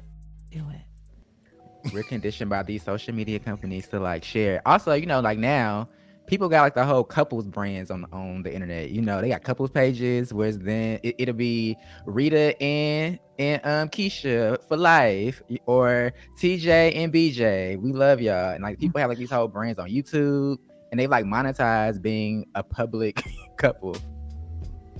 do 0.51 0.65
it. 0.72 1.93
we're 1.93 2.03
conditioned 2.03 2.49
by 2.49 2.63
these 2.63 2.84
social 2.84 3.13
media 3.13 3.39
companies 3.39 3.88
to 3.89 3.99
like 3.99 4.24
share. 4.24 4.61
Also, 4.65 4.93
you 4.93 5.05
know, 5.05 5.20
like 5.20 5.39
now, 5.39 5.89
people 6.28 6.49
got 6.49 6.61
like 6.61 6.76
the 6.76 6.86
whole 6.86 7.03
couples 7.03 7.45
brands 7.47 7.89
on 7.89 8.05
on 8.11 8.43
the 8.43 8.53
internet. 8.53 8.91
You 8.91 9.01
know, 9.01 9.20
they 9.22 9.30
got 9.30 9.43
couples 9.43 9.72
pages, 9.72 10.34
whereas 10.34 10.59
then 10.59 10.99
it, 11.03 11.15
it'll 11.18 11.36
be 11.36 11.76
Rita 12.05 12.61
and 12.61 13.18
and 13.39 13.61
um 13.65 13.89
Keisha 13.89 14.61
for 14.68 14.78
life, 14.78 15.41
or 15.65 16.13
TJ 16.39 16.95
and 16.95 17.11
BJ. 17.11 17.82
We 17.82 17.91
love 17.91 18.22
y'all, 18.22 18.53
and 18.53 18.63
like 18.63 18.78
people 18.80 19.01
have 19.01 19.09
like 19.09 19.18
these 19.18 19.32
whole 19.32 19.47
brands 19.47 19.80
on 19.80 19.89
YouTube, 19.89 20.57
and 20.92 21.00
they 21.00 21.08
like 21.08 21.26
monetize 21.26 22.02
being 22.02 22.48
a 22.56 22.64
public 22.64 23.24
couple. 23.58 23.96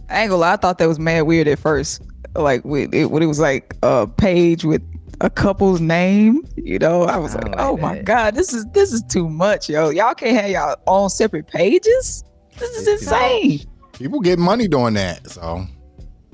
I 0.10 0.22
ain't 0.22 0.30
gonna 0.30 0.42
lie, 0.42 0.54
I 0.54 0.56
thought 0.58 0.78
that 0.78 0.88
was 0.88 1.00
mad 1.00 1.22
weird 1.24 1.48
at 1.48 1.60
first. 1.60 2.02
Like 2.36 2.64
with 2.64 2.94
it, 2.94 3.12
when 3.12 3.24
it 3.24 3.28
was 3.28 3.40
like 3.40 3.76
a 3.84 4.08
page 4.08 4.64
with 4.64 4.82
a 5.22 5.30
couple's 5.30 5.82
name, 5.82 6.44
you 6.56 6.80
know, 6.80 7.04
I 7.04 7.18
was 7.18 7.36
I 7.36 7.40
like, 7.40 7.46
don't 7.46 7.52
like 7.58 7.66
oh 7.68 7.78
my 7.78 7.96
that. 7.96 8.06
god, 8.06 8.36
this 8.36 8.54
is 8.54 8.66
this 8.68 8.94
is 8.94 9.02
too 9.04 9.28
much, 9.30 9.70
yo. 9.70 9.90
Y'all 9.90 10.14
can't 10.14 10.40
have 10.40 10.50
y'all 10.50 10.76
own 10.88 11.10
separate 11.10 11.48
pages. 11.48 12.24
This 12.58 12.70
is 12.72 12.88
It's 12.88 13.02
insane. 13.04 13.62
People 13.94 14.20
get 14.20 14.38
money 14.40 14.68
doing 14.68 14.94
that. 14.94 15.28
So 15.30 15.66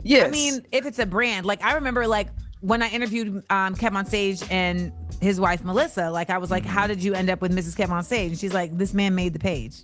Yes. 0.03 0.27
I 0.27 0.31
mean, 0.31 0.61
if 0.71 0.85
it's 0.85 0.99
a 0.99 1.05
brand, 1.05 1.45
like 1.45 1.63
I 1.63 1.75
remember, 1.75 2.05
like 2.07 2.27
when 2.59 2.81
I 2.81 2.89
interviewed 2.89 3.43
um, 3.49 3.75
KevOnStage 3.75 4.45
and 4.51 4.91
his 5.23 5.39
wife 5.39 5.63
Melissa, 5.63 6.11
like 6.11 6.29
I 6.29 6.37
was 6.37 6.51
like, 6.51 6.65
"How 6.65 6.85
did 6.87 7.01
you 7.03 7.13
end 7.13 7.29
up 7.29 7.41
with 7.41 7.51
Mrs. 7.55 7.75
KevOnStage?" 7.75 8.27
And 8.27 8.37
she's 8.37 8.53
like, 8.53 8.77
"This 8.77 8.93
man 8.93 9.15
made 9.15 9.33
the 9.33 9.39
page." 9.39 9.77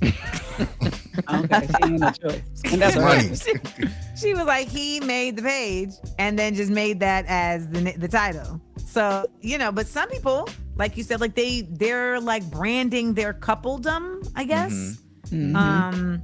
Okay, 1.28 1.66
she 1.66 1.84
ain't 1.84 2.00
no 2.00 2.10
choice. 2.10 2.40
And 2.64 2.80
that's 2.80 2.96
money. 2.96 3.28
right. 3.28 3.92
she 4.18 4.32
was 4.34 4.44
like, 4.44 4.68
"He 4.68 4.98
made 5.00 5.36
the 5.36 5.42
page 5.42 5.90
and 6.18 6.38
then 6.38 6.54
just 6.54 6.70
made 6.70 7.00
that 7.00 7.24
as 7.28 7.68
the 7.68 7.92
the 7.98 8.08
title." 8.08 8.60
So 8.84 9.26
you 9.40 9.58
know, 9.58 9.70
but 9.72 9.86
some 9.86 10.08
people, 10.08 10.48
like 10.76 10.96
you 10.96 11.02
said, 11.02 11.20
like 11.20 11.34
they 11.34 11.62
they're 11.70 12.18
like 12.20 12.44
branding 12.50 13.14
their 13.14 13.34
coupledom, 13.34 14.26
I 14.36 14.44
guess. 14.44 14.72
Mhm. 15.28 15.54
Um, 15.54 16.22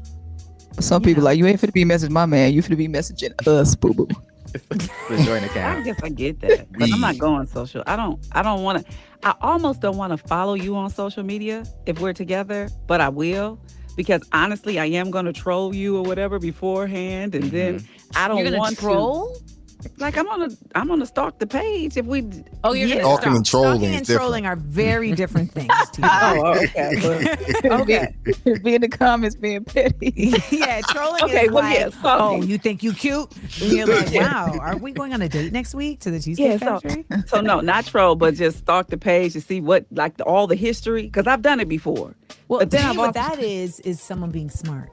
Some 0.80 1.02
people 1.02 1.22
like 1.22 1.38
you 1.38 1.46
ain't 1.46 1.60
finna 1.60 1.72
be 1.72 1.84
messaging 1.84 2.10
my 2.10 2.26
man. 2.26 2.52
You 2.52 2.62
finna 2.62 2.76
be 2.76 2.88
messaging 2.88 3.32
us, 3.46 3.74
boo 3.74 3.92
boo. 3.94 4.08
the 4.68 5.22
joint 5.24 5.44
I 5.44 5.46
account. 5.46 5.84
guess 5.84 6.00
I 6.02 6.08
get 6.08 6.40
that, 6.40 6.72
but 6.72 6.90
I'm 6.92 7.00
not 7.00 7.18
going 7.18 7.46
social. 7.46 7.82
I 7.86 7.96
don't. 7.96 8.24
I 8.32 8.42
don't 8.42 8.62
want 8.62 8.86
to. 8.86 8.92
I 9.22 9.34
almost 9.40 9.80
don't 9.80 9.96
want 9.96 10.12
to 10.12 10.16
follow 10.16 10.54
you 10.54 10.76
on 10.76 10.90
social 10.90 11.22
media 11.22 11.64
if 11.86 12.00
we're 12.00 12.12
together, 12.12 12.68
but 12.86 13.00
I 13.00 13.08
will 13.08 13.60
because 13.96 14.22
honestly, 14.32 14.78
I 14.78 14.86
am 14.86 15.10
going 15.10 15.24
to 15.24 15.32
troll 15.32 15.74
you 15.74 15.96
or 15.96 16.02
whatever 16.02 16.38
beforehand, 16.38 17.34
and 17.34 17.44
then 17.50 17.84
I 18.14 18.28
don't 18.28 18.38
You're 18.38 18.46
gonna 18.46 18.58
want 18.58 18.78
troll? 18.78 19.34
to. 19.34 19.57
Like 19.98 20.16
I'm 20.18 20.26
gonna, 20.26 20.48
I'm 20.74 20.88
gonna 20.88 21.06
stalk 21.06 21.38
the 21.38 21.46
page 21.46 21.96
if 21.96 22.04
we. 22.06 22.28
Oh, 22.64 22.72
you're 22.72 22.88
yeah. 22.88 22.96
gonna 23.02 23.16
Stalking 23.16 23.22
stop. 23.22 23.36
and 23.36 23.46
trolling 23.46 23.70
Stalking 23.78 23.88
is 23.90 23.96
and 23.98 24.06
different. 24.06 24.20
trolling 24.20 24.46
are 24.46 24.56
very 24.56 25.12
different 25.12 25.52
things. 25.52 25.72
Oh, 26.02 26.54
okay. 26.64 27.56
well, 27.64 27.82
okay. 27.82 28.14
be 28.62 28.74
in 28.76 28.80
the 28.82 28.88
comments 28.88 29.34
being 29.36 29.64
petty. 29.64 30.32
yeah, 30.50 30.80
trolling 30.88 31.22
Okay, 31.24 31.46
is 31.46 31.50
well, 31.52 31.64
like, 31.64 31.78
yeah, 31.78 31.90
oh, 32.04 32.40
you 32.42 32.56
think 32.58 32.82
you 32.82 32.92
cute? 32.92 33.28
And 33.60 33.72
you're 33.72 33.86
like, 33.86 34.12
wow, 34.14 34.56
are 34.60 34.76
we 34.76 34.92
going 34.92 35.12
on 35.12 35.22
a 35.22 35.28
date 35.28 35.52
next 35.52 35.74
week 35.74 36.00
to 36.00 36.10
the 36.10 36.20
Cheesecake 36.20 36.60
Yeah, 36.60 36.80
so, 36.80 36.80
Factory? 36.80 37.04
so 37.26 37.40
no, 37.40 37.60
not 37.60 37.86
troll, 37.86 38.14
but 38.14 38.34
just 38.34 38.58
stalk 38.58 38.88
the 38.88 38.98
page 38.98 39.32
to 39.34 39.40
see 39.40 39.60
what 39.60 39.86
like 39.90 40.16
the, 40.18 40.24
all 40.24 40.46
the 40.46 40.54
history 40.56 41.02
because 41.02 41.26
I've 41.26 41.42
done 41.42 41.58
it 41.60 41.68
before. 41.68 42.14
Well, 42.48 42.60
But 42.60 42.70
then 42.70 42.96
what 42.96 43.08
also- 43.16 43.20
that 43.20 43.38
is 43.40 43.80
is 43.80 44.00
someone 44.00 44.30
being 44.30 44.50
smart. 44.50 44.90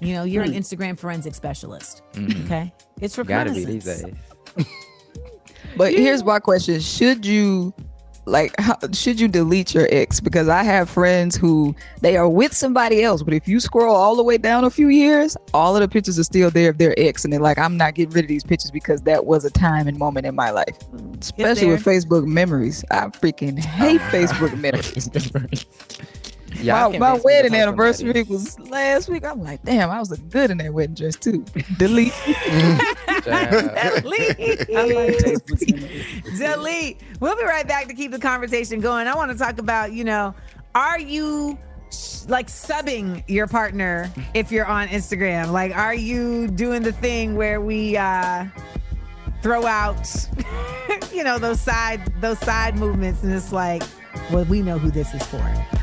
You 0.00 0.12
know, 0.14 0.24
you're 0.24 0.42
an 0.44 0.52
Hmm. 0.52 0.58
Instagram 0.58 0.98
forensic 0.98 1.34
specialist. 1.34 2.02
Mhm. 2.14 2.44
Okay, 2.44 2.72
it's 3.00 3.14
for 3.14 3.24
Gotta 3.24 3.52
be 3.52 3.64
these 3.64 3.86
reconnaissance. 3.86 4.18
days. 4.56 4.66
But 5.76 5.92
here's 5.92 6.24
my 6.24 6.38
question: 6.38 6.80
Should 6.80 7.26
you, 7.26 7.74
like, 8.24 8.54
how, 8.58 8.76
should 8.92 9.20
you 9.20 9.28
delete 9.28 9.74
your 9.74 9.86
ex? 9.90 10.20
Because 10.20 10.48
I 10.48 10.62
have 10.62 10.88
friends 10.88 11.36
who 11.36 11.74
they 12.00 12.16
are 12.16 12.28
with 12.28 12.54
somebody 12.54 13.02
else, 13.02 13.22
but 13.22 13.34
if 13.34 13.46
you 13.46 13.60
scroll 13.60 13.94
all 13.94 14.16
the 14.16 14.22
way 14.22 14.38
down 14.38 14.64
a 14.64 14.70
few 14.70 14.88
years, 14.88 15.36
all 15.52 15.76
of 15.76 15.82
the 15.82 15.88
pictures 15.88 16.18
are 16.18 16.24
still 16.24 16.50
there 16.50 16.70
of 16.70 16.78
their 16.78 16.94
ex, 16.98 17.24
and 17.24 17.32
they're 17.32 17.40
like, 17.40 17.58
I'm 17.58 17.76
not 17.76 17.94
getting 17.94 18.14
rid 18.14 18.24
of 18.24 18.28
these 18.28 18.42
pictures 18.44 18.70
because 18.70 19.02
that 19.02 19.26
was 19.26 19.44
a 19.44 19.50
time 19.50 19.86
and 19.86 19.98
moment 19.98 20.24
in 20.24 20.34
my 20.34 20.50
life. 20.50 20.78
Especially 21.20 21.66
with 21.68 21.84
Facebook 21.84 22.24
memories, 22.26 22.82
I 22.90 23.06
freaking 23.08 23.58
hate 23.58 24.00
Facebook 24.02 24.58
memories. 24.60 25.66
Yeah, 26.54 26.88
my 26.88 26.98
my 26.98 27.12
wait 27.14 27.22
for 27.22 27.30
you 27.30 27.42
to 27.42 27.50
wedding 27.50 27.50
post 27.50 28.02
anniversary 28.02 28.22
was 28.22 28.58
last 28.60 29.08
week. 29.08 29.24
I'm 29.24 29.42
like, 29.42 29.62
damn, 29.62 29.90
I 29.90 29.98
was 29.98 30.10
looking 30.10 30.28
good 30.28 30.50
in 30.50 30.58
that 30.58 30.72
wedding 30.72 30.94
dress 30.94 31.16
too. 31.16 31.44
Delete. 31.78 32.12
Child. 33.22 34.02
Delete. 34.02 34.68
Like 34.70 36.38
Delete. 36.38 37.00
We'll 37.20 37.36
be 37.36 37.44
right 37.44 37.66
back 37.66 37.88
to 37.88 37.94
keep 37.94 38.10
the 38.10 38.18
conversation 38.18 38.80
going. 38.80 39.06
I 39.06 39.14
want 39.14 39.30
to 39.32 39.38
talk 39.38 39.58
about, 39.58 39.92
you 39.92 40.04
know, 40.04 40.34
are 40.74 40.98
you 40.98 41.58
like 42.28 42.48
subbing 42.48 43.22
your 43.28 43.46
partner 43.46 44.10
if 44.34 44.50
you're 44.50 44.66
on 44.66 44.88
Instagram? 44.88 45.52
Like, 45.52 45.76
are 45.76 45.94
you 45.94 46.48
doing 46.48 46.82
the 46.82 46.92
thing 46.92 47.36
where 47.36 47.60
we 47.60 47.96
uh 47.96 48.46
throw 49.42 49.66
out, 49.66 50.08
you 51.12 51.22
know, 51.22 51.38
those 51.38 51.60
side 51.60 52.12
those 52.20 52.38
side 52.40 52.76
movements, 52.76 53.22
and 53.22 53.32
it's 53.32 53.52
like, 53.52 53.82
well, 54.32 54.44
we 54.44 54.62
know 54.62 54.78
who 54.78 54.90
this 54.90 55.14
is 55.14 55.22
for. 55.24 55.42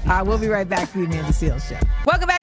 Uh, 0.10 0.24
we'll 0.26 0.38
be 0.38 0.48
right 0.48 0.68
back 0.68 0.90
for 0.90 1.00
the 1.00 1.06
Amanda 1.06 1.32
Seales 1.32 1.68
show. 1.68 1.80
Welcome 2.06 2.28
back. 2.28 2.40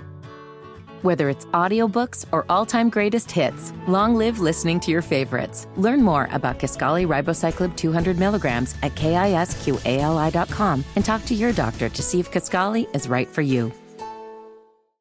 Whether 1.02 1.30
it's 1.30 1.46
audiobooks 1.46 2.26
or 2.30 2.44
all-time 2.50 2.90
greatest 2.90 3.30
hits, 3.30 3.72
long 3.88 4.16
live 4.16 4.38
listening 4.38 4.80
to 4.80 4.90
your 4.90 5.00
favorites. 5.00 5.66
Learn 5.76 6.02
more 6.02 6.28
about 6.30 6.58
Kisqali 6.58 7.06
Ribociclib 7.06 7.74
200 7.74 8.18
milligrams 8.18 8.74
at 8.82 8.94
kisqali.com 8.96 10.84
and 10.96 11.04
talk 11.04 11.24
to 11.24 11.34
your 11.34 11.52
doctor 11.52 11.88
to 11.88 12.02
see 12.02 12.20
if 12.20 12.30
Kisqali 12.30 12.94
is 12.94 13.08
right 13.08 13.28
for 13.28 13.40
you. 13.40 13.72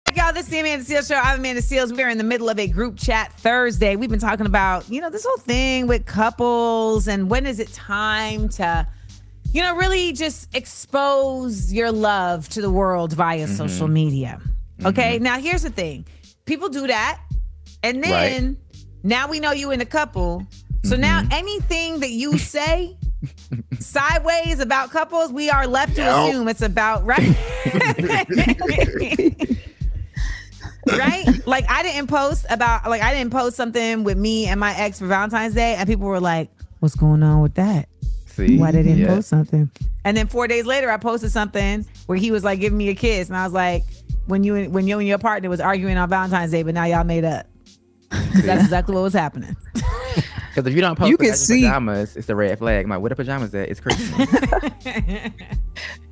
Hey, 0.05 0.15
Y'all, 0.15 0.31
this 0.31 0.45
is 0.45 0.51
the 0.51 0.59
Amanda 0.59 0.85
Seales 0.85 1.09
Show. 1.09 1.15
I'm 1.15 1.39
Amanda 1.39 1.61
Seales. 1.61 1.95
We're 1.95 2.07
in 2.07 2.17
the 2.17 2.23
middle 2.23 2.47
of 2.49 2.57
a 2.59 2.67
group 2.67 2.97
chat 2.97 3.33
Thursday. 3.33 3.97
We've 3.97 4.09
been 4.09 4.19
talking 4.19 4.45
about, 4.45 4.89
you 4.89 5.01
know, 5.01 5.09
this 5.09 5.25
whole 5.25 5.37
thing 5.37 5.85
with 5.85 6.05
couples 6.05 7.09
and 7.09 7.29
when 7.29 7.45
is 7.45 7.59
it 7.59 7.73
time 7.73 8.47
to, 8.49 8.87
you 9.53 9.61
know, 9.61 9.75
really 9.75 10.13
just 10.13 10.55
expose 10.55 11.73
your 11.73 11.91
love 11.91 12.47
to 12.49 12.61
the 12.61 12.69
world 12.69 13.13
via 13.13 13.45
mm-hmm. 13.45 13.55
social 13.55 13.87
media. 13.87 14.39
Okay. 14.85 15.15
Mm-hmm. 15.15 15.23
Now, 15.23 15.39
here's 15.39 15.63
the 15.63 15.69
thing 15.69 16.05
people 16.45 16.69
do 16.69 16.87
that. 16.87 17.21
And 17.83 18.03
then 18.03 18.57
now 19.03 19.27
we 19.27 19.39
know 19.39 19.51
you 19.51 19.71
in 19.71 19.81
a 19.81 19.85
couple. 19.85 20.45
So 20.83 20.95
now 20.95 21.21
mm-hmm. 21.21 21.33
anything 21.33 21.99
that 21.99 22.11
you 22.11 22.37
say 22.37 22.97
sideways 23.79 24.59
about 24.59 24.91
couples, 24.91 25.31
we 25.31 25.49
are 25.49 25.67
left 25.67 25.95
to 25.95 26.01
assume 26.01 26.47
it's 26.47 26.61
about, 26.61 27.05
right? 27.05 27.19
right? 30.87 31.47
Like 31.47 31.65
I 31.69 31.83
didn't 31.83 32.07
post 32.07 32.45
about 32.49 32.89
like 32.89 33.01
I 33.01 33.13
didn't 33.13 33.31
post 33.31 33.55
something 33.55 34.03
with 34.03 34.17
me 34.17 34.47
and 34.47 34.59
my 34.59 34.75
ex 34.75 34.99
for 34.99 35.07
Valentine's 35.07 35.53
Day, 35.53 35.75
and 35.75 35.87
people 35.87 36.07
were 36.07 36.19
like, 36.19 36.49
"What's 36.79 36.95
going 36.95 37.23
on 37.23 37.41
with 37.41 37.55
that? 37.55 37.89
See? 38.47 38.57
Why 38.57 38.71
they 38.71 38.83
didn't 38.83 38.97
Yeah. 38.99 39.07
post 39.07 39.29
something?" 39.29 39.69
And 40.05 40.15
then 40.17 40.27
four 40.27 40.47
days 40.47 40.65
later, 40.65 40.89
I 40.89 40.97
posted 40.97 41.31
something 41.31 41.85
where 42.07 42.17
he 42.17 42.31
was 42.31 42.43
like 42.43 42.59
giving 42.59 42.77
me 42.77 42.89
a 42.89 42.95
kiss, 42.95 43.27
and 43.27 43.37
I 43.37 43.43
was 43.43 43.53
like, 43.53 43.83
"When 44.27 44.43
you 44.43 44.55
and- 44.55 44.73
when 44.73 44.87
you 44.87 44.97
and 44.99 45.07
your 45.07 45.17
partner 45.17 45.49
was 45.49 45.59
arguing 45.59 45.97
on 45.97 46.09
Valentine's 46.09 46.51
Day, 46.51 46.63
but 46.63 46.73
now 46.73 46.85
y'all 46.85 47.03
made 47.03 47.25
up." 47.25 47.45
that's 48.43 48.63
exactly 48.63 48.95
what 48.95 49.01
was 49.03 49.13
happening. 49.13 49.55
Because 50.49 50.65
if 50.71 50.73
you 50.75 50.81
don't 50.81 50.97
post 50.97 51.09
You 51.09 51.13
you 51.13 51.17
can 51.29 51.35
see- 51.35 51.61
pajamas, 51.61 52.17
it's 52.17 52.27
a 52.27 52.35
red 52.35 52.57
flag. 52.57 52.83
I'm 52.83 52.89
like, 52.89 52.99
what 53.01 53.11
are 53.11 53.15
pajamas 53.15 53.53
at? 53.53 53.69
It's 53.69 53.79
Christmas. 53.79 54.27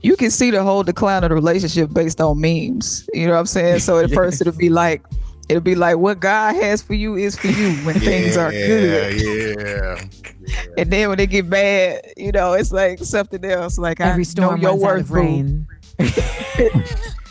you 0.01 0.15
can 0.15 0.30
see 0.30 0.51
the 0.51 0.63
whole 0.63 0.84
decline 0.84 1.23
of 1.23 1.30
the 1.30 1.36
relationship 1.36 1.91
based 1.91 2.21
on 2.21 2.39
memes. 2.39 3.09
You 3.13 3.25
know 3.28 3.34
what 3.34 3.39
I'm 3.39 3.45
saying? 3.47 3.80
So 3.80 3.97
at 3.99 4.11
first 4.19 4.39
it'll 4.39 4.53
be 4.53 4.69
like 4.69 5.01
it'll 5.49 5.61
be 5.61 5.75
like 5.75 5.97
what 5.97 6.19
God 6.19 6.55
has 6.55 6.81
for 6.81 6.93
you 6.93 7.15
is 7.15 7.37
for 7.37 7.47
you 7.47 7.73
when 7.85 7.99
things 7.99 8.37
are 8.37 8.51
good. 8.51 9.21
Yeah, 9.21 9.95
yeah. 9.97 10.03
And 10.77 10.89
then 10.89 11.09
when 11.09 11.17
they 11.17 11.27
get 11.27 11.49
bad, 11.49 12.01
you 12.15 12.31
know, 12.31 12.53
it's 12.53 12.71
like 12.71 12.99
something 12.99 13.43
else. 13.43 13.77
Like 13.77 13.99
Every 13.99 14.21
I 14.21 14.23
storm 14.23 14.61
know 14.61 14.71
your 14.77 14.79
runs 14.79 14.83
out 14.83 14.87
worth, 14.87 15.01
of 15.01 15.11
rain. 15.11 15.67
boo. 15.97 16.83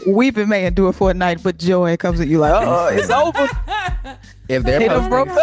Weeping 0.12 0.48
may 0.48 0.66
endure 0.66 0.92
for 0.92 1.10
a 1.10 1.14
night, 1.14 1.42
but 1.42 1.56
joy 1.58 1.96
comes 1.96 2.20
at 2.20 2.28
you 2.28 2.38
like, 2.38 2.52
oh, 2.54 2.88
it's 2.92 3.08
over. 3.10 3.48
if 4.48 4.62
they're 4.64 4.78
They 4.80 4.88
posting, 4.88 5.34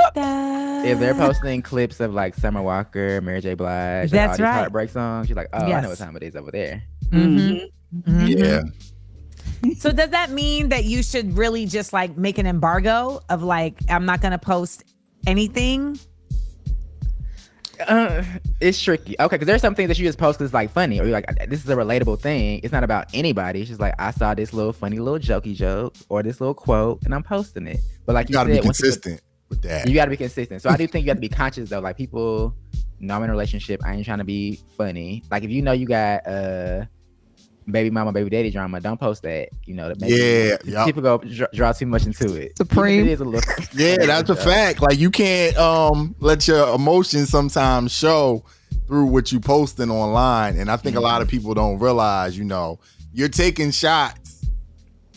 if 0.85 0.99
they're 0.99 1.15
posting 1.15 1.61
clips 1.63 1.99
of 1.99 2.13
like 2.13 2.35
Summer 2.35 2.61
Walker, 2.61 3.19
Mary 3.21 3.41
J. 3.41 3.55
Blige, 3.55 4.11
That's 4.11 4.31
all 4.33 4.37
these 4.37 4.39
right. 4.43 4.53
heartbreak 4.53 4.89
songs, 4.91 5.27
she's 5.27 5.35
like, 5.35 5.49
oh, 5.53 5.65
I 5.65 5.81
know 5.81 5.89
what 5.89 5.97
time 5.97 6.15
it 6.15 6.23
is 6.23 6.35
over 6.35 6.51
there. 6.51 6.83
Mm-hmm. 7.09 8.27
yeah. 8.27 8.61
So 9.77 9.91
does 9.91 10.09
that 10.09 10.29
mean 10.31 10.69
that 10.69 10.85
you 10.85 11.03
should 11.03 11.37
really 11.37 11.65
just 11.65 11.93
like 11.93 12.17
make 12.17 12.37
an 12.37 12.45
embargo 12.45 13.21
of 13.29 13.43
like 13.43 13.79
I'm 13.89 14.05
not 14.05 14.21
gonna 14.21 14.37
post 14.37 14.83
anything? 15.25 15.99
Uh, 17.87 18.23
it's 18.61 18.81
tricky. 18.81 19.15
Okay, 19.19 19.35
because 19.35 19.47
there's 19.47 19.61
some 19.61 19.75
things 19.75 19.87
that 19.87 19.97
you 19.97 20.05
just 20.05 20.17
post 20.17 20.37
because 20.37 20.49
it's 20.49 20.53
like 20.53 20.71
funny, 20.71 20.99
or 20.99 21.03
you're 21.03 21.13
like, 21.13 21.49
this 21.49 21.63
is 21.63 21.69
a 21.69 21.75
relatable 21.75 22.19
thing. 22.19 22.59
It's 22.63 22.71
not 22.71 22.83
about 22.83 23.07
anybody. 23.13 23.61
It's 23.61 23.69
just 23.69 23.81
like 23.81 23.95
I 23.99 24.11
saw 24.11 24.33
this 24.33 24.53
little 24.53 24.73
funny 24.73 24.99
little 24.99 25.19
jokey 25.19 25.55
joke 25.55 25.95
or 26.09 26.23
this 26.23 26.39
little 26.39 26.53
quote, 26.53 27.01
and 27.03 27.13
I'm 27.13 27.23
posting 27.23 27.67
it. 27.67 27.79
But 28.05 28.13
like 28.13 28.29
You 28.29 28.33
you, 28.33 28.37
gotta 28.37 28.49
be 28.49 28.55
said, 28.55 28.63
you 28.63 28.69
consistent 28.69 29.21
with 29.49 29.61
that. 29.63 29.87
You 29.87 29.95
got 29.95 30.05
to 30.05 30.11
be 30.11 30.17
consistent. 30.17 30.61
So 30.61 30.69
I 30.69 30.77
do 30.77 30.87
think 30.87 31.05
you 31.05 31.09
have 31.09 31.17
to 31.17 31.21
be 31.21 31.29
conscious 31.29 31.69
though. 31.69 31.79
Like 31.79 31.97
people 31.97 32.55
know 32.99 33.15
I'm 33.15 33.23
in 33.23 33.29
a 33.29 33.33
relationship. 33.33 33.81
I 33.85 33.93
ain't 33.93 34.05
trying 34.05 34.19
to 34.19 34.23
be 34.23 34.59
funny. 34.77 35.23
Like 35.31 35.43
if 35.43 35.51
you 35.51 35.61
know 35.61 35.71
you 35.71 35.85
got 35.85 36.25
uh 36.27 36.85
baby 37.69 37.89
mama, 37.89 38.11
baby 38.11 38.29
daddy 38.29 38.51
drama, 38.51 38.79
don't 38.79 38.99
post 38.99 39.23
that. 39.23 39.49
You 39.65 39.73
know 39.75 39.89
that 39.89 39.99
maybe 40.01 40.15
Yeah, 40.15 40.57
yup. 40.63 40.85
people 40.85 41.01
go 41.01 41.17
dr- 41.19 41.51
draw 41.53 41.71
too 41.71 41.85
much 41.85 42.05
into 42.05 42.35
it. 42.35 42.57
Supreme. 42.57 43.05
It 43.05 43.11
is 43.11 43.19
a 43.21 43.25
little. 43.25 43.53
Yeah, 43.73 43.97
that's 44.05 44.29
a 44.29 44.35
fact. 44.35 44.81
Like 44.81 44.99
you 44.99 45.09
can't 45.09 45.55
um 45.57 46.15
let 46.19 46.47
your 46.47 46.73
emotions 46.75 47.29
sometimes 47.29 47.91
show 47.91 48.43
through 48.87 49.05
what 49.05 49.31
you 49.31 49.39
posting 49.39 49.89
online. 49.89 50.57
And 50.57 50.69
I 50.69 50.77
think 50.77 50.95
a 50.95 50.99
lot 51.01 51.21
of 51.21 51.27
people 51.27 51.53
don't 51.53 51.79
realize, 51.79 52.37
you 52.37 52.43
know, 52.43 52.79
you're 53.13 53.29
taking 53.29 53.71
shots 53.71 54.45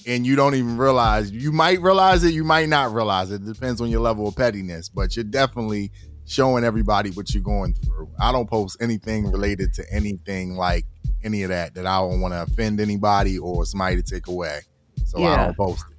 and 0.07 0.25
you 0.25 0.37
don't 0.37 0.55
even 0.55 0.77
realize 0.77 1.33
you 1.33 1.51
might 1.53 1.81
realize 1.81 2.23
it, 2.23 2.33
you 2.33 2.45
might 2.45 2.69
not 2.69 2.93
realize 2.93 3.31
it. 3.33 3.43
It 3.43 3.53
depends 3.53 3.81
on 3.81 3.91
your 3.91 4.01
level 4.01 4.29
of 4.29 4.37
pettiness, 4.37 4.89
but 4.89 5.17
you're 5.17 5.25
definitely 5.25 5.91
showing 6.27 6.65
everybody 6.65 7.11
what 7.11 7.33
you're 7.35 7.43
going 7.43 7.75
through. 7.75 8.09
I 8.21 8.33
don't 8.33 8.49
post 8.49 8.77
anything 8.81 9.31
related 9.31 9.73
to 9.75 9.85
anything 9.93 10.55
like 10.57 10.85
any 11.25 11.43
of 11.43 11.49
that 11.51 11.75
that 11.75 11.87
I 11.87 11.99
don't 11.99 12.21
want 12.21 12.35
to 12.35 12.43
offend 12.43 12.81
anybody 12.81 13.39
or 13.39 13.65
somebody 13.67 13.97
to 13.97 14.03
take 14.03 14.27
away. 14.27 14.61
So 15.05 15.23
I 15.23 15.37
don't 15.37 15.57
post 15.57 15.85
it. 15.91 15.97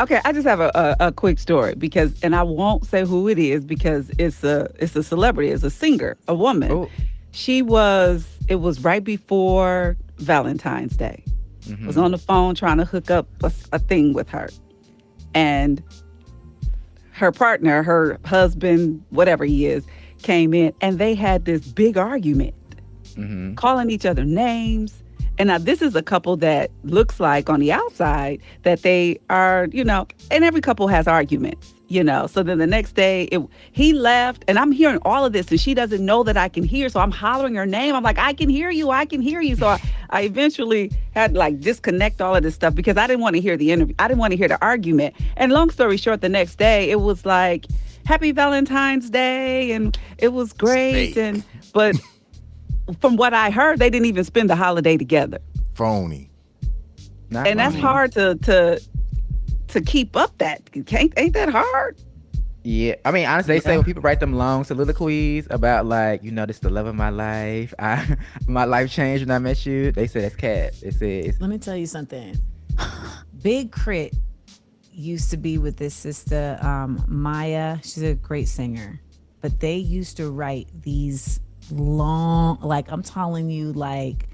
Okay, 0.00 0.20
I 0.24 0.32
just 0.32 0.46
have 0.46 0.58
a, 0.58 0.72
a, 0.74 1.08
a 1.08 1.12
quick 1.12 1.38
story 1.38 1.76
because, 1.76 2.20
and 2.22 2.34
I 2.34 2.42
won't 2.42 2.84
say 2.84 3.04
who 3.04 3.28
it 3.28 3.38
is 3.38 3.64
because 3.64 4.10
it's 4.18 4.42
a 4.42 4.68
it's 4.80 4.96
a 4.96 5.04
celebrity, 5.04 5.50
it's 5.50 5.62
a 5.62 5.70
singer, 5.70 6.16
a 6.26 6.34
woman. 6.34 6.72
Oh. 6.72 6.90
She 7.30 7.62
was. 7.62 8.26
It 8.48 8.56
was 8.56 8.82
right 8.84 9.02
before 9.02 9.96
Valentine's 10.18 10.96
Day. 10.96 11.24
Mhm. 11.62 11.86
Was 11.86 11.96
on 11.96 12.10
the 12.10 12.18
phone 12.18 12.54
trying 12.54 12.78
to 12.78 12.84
hook 12.84 13.10
up 13.10 13.26
a, 13.42 13.52
a 13.72 13.78
thing 13.78 14.12
with 14.12 14.28
her, 14.28 14.48
and 15.32 15.82
her 17.12 17.30
partner, 17.30 17.82
her 17.82 18.18
husband, 18.24 19.02
whatever 19.10 19.44
he 19.44 19.66
is, 19.66 19.86
came 20.22 20.52
in, 20.52 20.72
and 20.80 20.98
they 20.98 21.14
had 21.14 21.44
this 21.44 21.66
big 21.68 21.96
argument, 21.96 22.54
Mhm. 23.14 23.56
calling 23.56 23.90
each 23.90 24.06
other 24.06 24.24
names. 24.24 25.00
And 25.36 25.48
now 25.48 25.58
this 25.58 25.82
is 25.82 25.96
a 25.96 26.02
couple 26.02 26.36
that 26.36 26.70
looks 26.84 27.18
like 27.18 27.50
on 27.50 27.58
the 27.58 27.72
outside 27.72 28.40
that 28.62 28.82
they 28.82 29.18
are, 29.30 29.66
you 29.72 29.82
know, 29.82 30.06
and 30.30 30.44
every 30.44 30.60
couple 30.60 30.86
has 30.86 31.08
arguments, 31.08 31.74
you 31.88 32.04
know. 32.04 32.28
So 32.28 32.44
then 32.44 32.58
the 32.58 32.68
next 32.68 32.92
day 32.92 33.24
it, 33.32 33.42
he 33.72 33.92
left 33.94 34.44
and 34.46 34.60
I'm 34.60 34.70
hearing 34.70 34.98
all 35.02 35.24
of 35.24 35.32
this 35.32 35.50
and 35.50 35.58
she 35.60 35.74
doesn't 35.74 36.04
know 36.04 36.22
that 36.22 36.36
I 36.36 36.48
can 36.48 36.62
hear. 36.62 36.88
So 36.88 37.00
I'm 37.00 37.10
hollering 37.10 37.56
her 37.56 37.66
name. 37.66 37.96
I'm 37.96 38.04
like, 38.04 38.16
I 38.18 38.32
can 38.32 38.48
hear 38.48 38.70
you. 38.70 38.90
I 38.90 39.06
can 39.06 39.20
hear 39.20 39.40
you. 39.40 39.56
So 39.56 39.66
I, 39.66 39.80
I 40.10 40.20
eventually 40.22 40.92
had 41.16 41.32
to 41.32 41.38
like 41.40 41.58
disconnect 41.58 42.20
all 42.20 42.36
of 42.36 42.44
this 42.44 42.54
stuff 42.54 42.76
because 42.76 42.96
I 42.96 43.08
didn't 43.08 43.20
want 43.22 43.34
to 43.34 43.40
hear 43.42 43.56
the 43.56 43.72
interview. 43.72 43.96
I 43.98 44.06
didn't 44.06 44.20
want 44.20 44.30
to 44.34 44.36
hear 44.36 44.46
the 44.48 44.62
argument. 44.64 45.16
And 45.36 45.50
long 45.50 45.70
story 45.70 45.96
short, 45.96 46.20
the 46.20 46.28
next 46.28 46.58
day 46.58 46.90
it 46.90 47.00
was 47.00 47.26
like, 47.26 47.66
happy 48.06 48.30
Valentine's 48.30 49.10
Day. 49.10 49.72
And 49.72 49.98
it 50.18 50.28
was 50.28 50.52
great. 50.52 51.16
And, 51.16 51.42
but 51.72 51.96
from 53.00 53.16
what 53.16 53.34
I 53.34 53.50
heard, 53.50 53.78
they 53.78 53.90
didn't 53.90 54.06
even 54.06 54.24
spend 54.24 54.50
the 54.50 54.56
holiday 54.56 54.96
together. 54.96 55.38
Phony. 55.74 56.30
Not 57.30 57.46
and 57.46 57.58
that's 57.58 57.74
phony. 57.74 57.82
hard 57.82 58.12
to 58.12 58.34
to 58.36 58.80
to 59.68 59.80
keep 59.80 60.16
up 60.16 60.36
that 60.38 60.70
can't 60.86 61.12
ain't 61.16 61.32
that 61.32 61.48
hard 61.48 61.96
Yeah, 62.62 62.94
I 63.04 63.10
mean, 63.10 63.26
honestly, 63.26 63.54
they 63.54 63.60
say 63.60 63.76
when 63.76 63.84
people 63.84 64.02
write 64.02 64.20
them 64.20 64.34
long 64.34 64.62
soliloquies 64.64 65.48
about 65.50 65.84
like, 65.86 66.22
you 66.22 66.30
know, 66.30 66.46
this 66.46 66.56
is 66.56 66.60
the 66.60 66.70
love 66.70 66.86
of 66.86 66.94
my 66.94 67.10
life. 67.10 67.74
I 67.78 68.16
my 68.46 68.64
life 68.64 68.90
changed 68.90 69.26
when 69.26 69.34
I 69.34 69.38
met 69.38 69.66
you. 69.66 69.90
They 69.90 70.06
say 70.06 70.20
that's 70.20 70.36
cat. 70.36 70.74
They 70.80 70.90
say 70.90 71.20
it's 71.20 71.40
Let 71.40 71.50
me 71.50 71.58
tell 71.58 71.76
you 71.76 71.86
something. 71.86 72.36
Big 73.42 73.72
Crit 73.72 74.14
used 74.92 75.30
to 75.30 75.36
be 75.36 75.58
with 75.58 75.76
this 75.76 75.94
sister, 75.94 76.58
um, 76.62 77.04
Maya. 77.08 77.78
She's 77.82 78.02
a 78.02 78.14
great 78.14 78.48
singer. 78.48 79.00
But 79.40 79.60
they 79.60 79.76
used 79.76 80.16
to 80.16 80.30
write 80.30 80.68
these 80.82 81.40
long, 81.70 82.60
like 82.60 82.90
I'm 82.90 83.02
telling 83.02 83.50
you, 83.50 83.72
like 83.72 84.28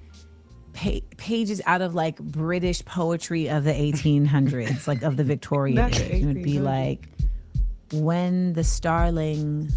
pa- 0.72 1.00
pages 1.16 1.60
out 1.66 1.82
of 1.82 1.94
like 1.94 2.18
British 2.18 2.84
poetry 2.84 3.48
of 3.48 3.64
the 3.64 3.72
1800s, 3.72 4.86
like 4.86 5.02
of 5.02 5.16
the 5.16 5.24
Victorian 5.24 5.78
age. 5.78 6.00
It 6.00 6.24
would 6.26 6.42
be 6.42 6.58
like, 6.58 7.08
when 7.92 8.52
the 8.52 8.64
starling 8.64 9.70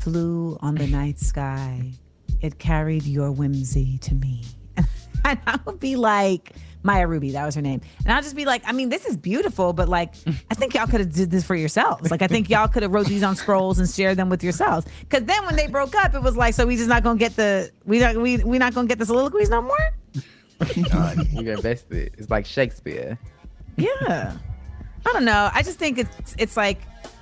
flew 0.00 0.58
on 0.60 0.76
the 0.76 0.86
night 0.86 1.18
sky, 1.18 1.92
it 2.40 2.58
carried 2.58 3.04
your 3.04 3.30
whimsy 3.30 3.98
to 3.98 4.14
me. 4.14 4.44
and 5.24 5.38
I 5.46 5.58
would 5.64 5.80
be 5.80 5.96
like, 5.96 6.52
Maya 6.82 7.06
Ruby, 7.06 7.32
that 7.32 7.44
was 7.44 7.54
her 7.54 7.62
name. 7.62 7.80
And 8.04 8.12
I'll 8.12 8.22
just 8.22 8.36
be 8.36 8.44
like, 8.44 8.62
I 8.64 8.72
mean, 8.72 8.88
this 8.88 9.06
is 9.06 9.16
beautiful, 9.16 9.72
but 9.72 9.88
like, 9.88 10.14
I 10.50 10.54
think 10.54 10.74
y'all 10.74 10.86
could 10.86 11.00
have 11.00 11.12
did 11.12 11.30
this 11.30 11.44
for 11.44 11.54
yourselves. 11.56 12.10
Like, 12.10 12.22
I 12.22 12.26
think 12.26 12.48
y'all 12.48 12.68
could 12.68 12.82
have 12.82 12.92
wrote 12.92 13.06
these 13.06 13.22
on 13.22 13.36
scrolls 13.36 13.78
and 13.78 13.88
shared 13.88 14.16
them 14.16 14.28
with 14.28 14.42
yourselves. 14.42 14.86
Because 15.00 15.24
then 15.24 15.44
when 15.44 15.56
they 15.56 15.66
broke 15.66 15.94
up, 15.96 16.14
it 16.14 16.22
was 16.22 16.36
like, 16.36 16.54
so 16.54 16.66
we 16.66 16.76
just 16.76 16.88
not 16.88 17.02
gonna 17.02 17.18
get 17.18 17.36
the 17.36 17.70
we 17.84 17.98
not 17.98 18.16
we 18.16 18.38
we 18.38 18.58
not 18.58 18.74
gonna 18.74 18.88
get 18.88 18.98
the 18.98 19.06
soliloquies 19.06 19.50
no 19.50 19.62
more. 19.62 19.76
you're 21.32 21.54
invested. 21.54 22.14
It's 22.18 22.30
like 22.30 22.46
Shakespeare. 22.46 23.18
Yeah. 23.76 24.36
I 25.06 25.12
don't 25.12 25.24
know. 25.24 25.50
I 25.52 25.62
just 25.62 25.78
think 25.78 25.98
it's 25.98 26.34
it's 26.38 26.56
like 26.56 26.80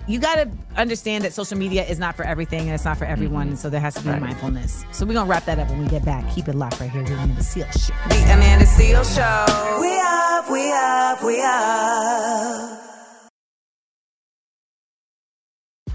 you 0.08 0.20
got 0.20 0.36
to 0.36 0.48
understand 0.76 1.24
that 1.24 1.32
social 1.32 1.58
media 1.58 1.84
is 1.84 1.98
not 1.98 2.16
for 2.16 2.24
everything 2.24 2.60
and 2.60 2.70
it's 2.70 2.84
not 2.84 2.96
for 2.96 3.04
everyone, 3.04 3.48
and 3.48 3.58
so 3.58 3.68
there 3.68 3.80
has 3.80 3.94
to 3.94 4.02
be 4.02 4.10
Right. 4.10 4.20
mindfulness. 4.20 4.84
So 4.92 5.04
we're 5.04 5.14
gonna 5.14 5.28
wrap 5.28 5.44
that 5.46 5.58
up 5.58 5.68
when 5.68 5.80
we 5.82 5.88
get 5.88 6.04
back. 6.04 6.32
Keep 6.34 6.48
it 6.48 6.54
locked 6.54 6.78
right 6.80 6.90
here. 6.90 7.02
You're 7.02 7.18
in 7.18 7.34
the 7.34 7.40
Seales 7.42 7.86
Show. 7.86 7.94
The 8.08 8.22
Amanda 8.32 8.64
Seales 8.66 9.14
Show. 9.14 9.80
We 9.80 9.98
up, 9.98 10.50
we 10.50 10.72
up, 10.72 11.24
we 11.24 11.42
up. 11.42 12.82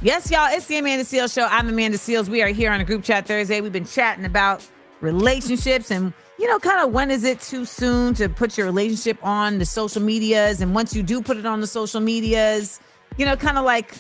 Yes, 0.03 0.32
y'all, 0.32 0.47
it's 0.51 0.66
the 0.66 0.78
Amanda 0.78 1.05
Seales 1.05 1.34
Show. 1.34 1.45
I'm 1.49 1.70
Amanda 1.70 1.97
Seales. 1.97 2.28
We 2.28 2.41
are 2.41 2.47
here 2.47 2.72
on 2.72 2.82
a 2.82 2.84
group 2.84 3.03
chat 3.03 3.28
Thursday. 3.28 3.62
We've 3.62 3.72
been 3.72 3.86
chatting 3.86 4.26
about 4.26 4.68
relationships 4.99 5.91
and, 5.91 6.12
you 6.39 6.47
know, 6.47 6.57
kind 6.59 6.80
of 6.80 6.91
when 6.91 7.12
is 7.12 7.24
it 7.24 7.39
too 7.39 7.66
soon 7.66 8.16
to 8.16 8.28
put 8.28 8.57
your 8.57 8.66
relationship 8.66 9.24
on 9.24 9.59
the 9.59 9.66
social 9.66 10.01
medias? 10.01 10.59
And 10.59 10.74
once 10.74 10.95
you 10.95 11.03
do 11.03 11.22
put 11.22 11.38
it 11.38 11.45
on 11.45 11.62
the 11.62 11.68
social 11.68 12.01
medias, 12.01 12.80
you 13.18 13.26
know, 13.26 13.36
kind 13.36 13.57
of 13.57 13.66
like, 13.66 13.93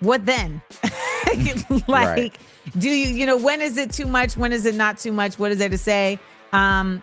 what 0.00 0.24
then? 0.26 0.60
like, 1.88 2.06
Right. 2.06 2.36
do 2.78 2.88
you, 2.88 3.08
you 3.14 3.26
know, 3.26 3.36
when 3.36 3.60
is 3.60 3.76
it 3.76 3.92
too 3.92 4.06
much? 4.06 4.36
When 4.36 4.52
is 4.52 4.64
it 4.66 4.74
not 4.74 4.98
too 4.98 5.12
much? 5.12 5.38
What 5.38 5.52
is 5.52 5.58
there 5.58 5.68
to 5.68 5.78
say? 5.78 6.18
Um, 6.52 7.02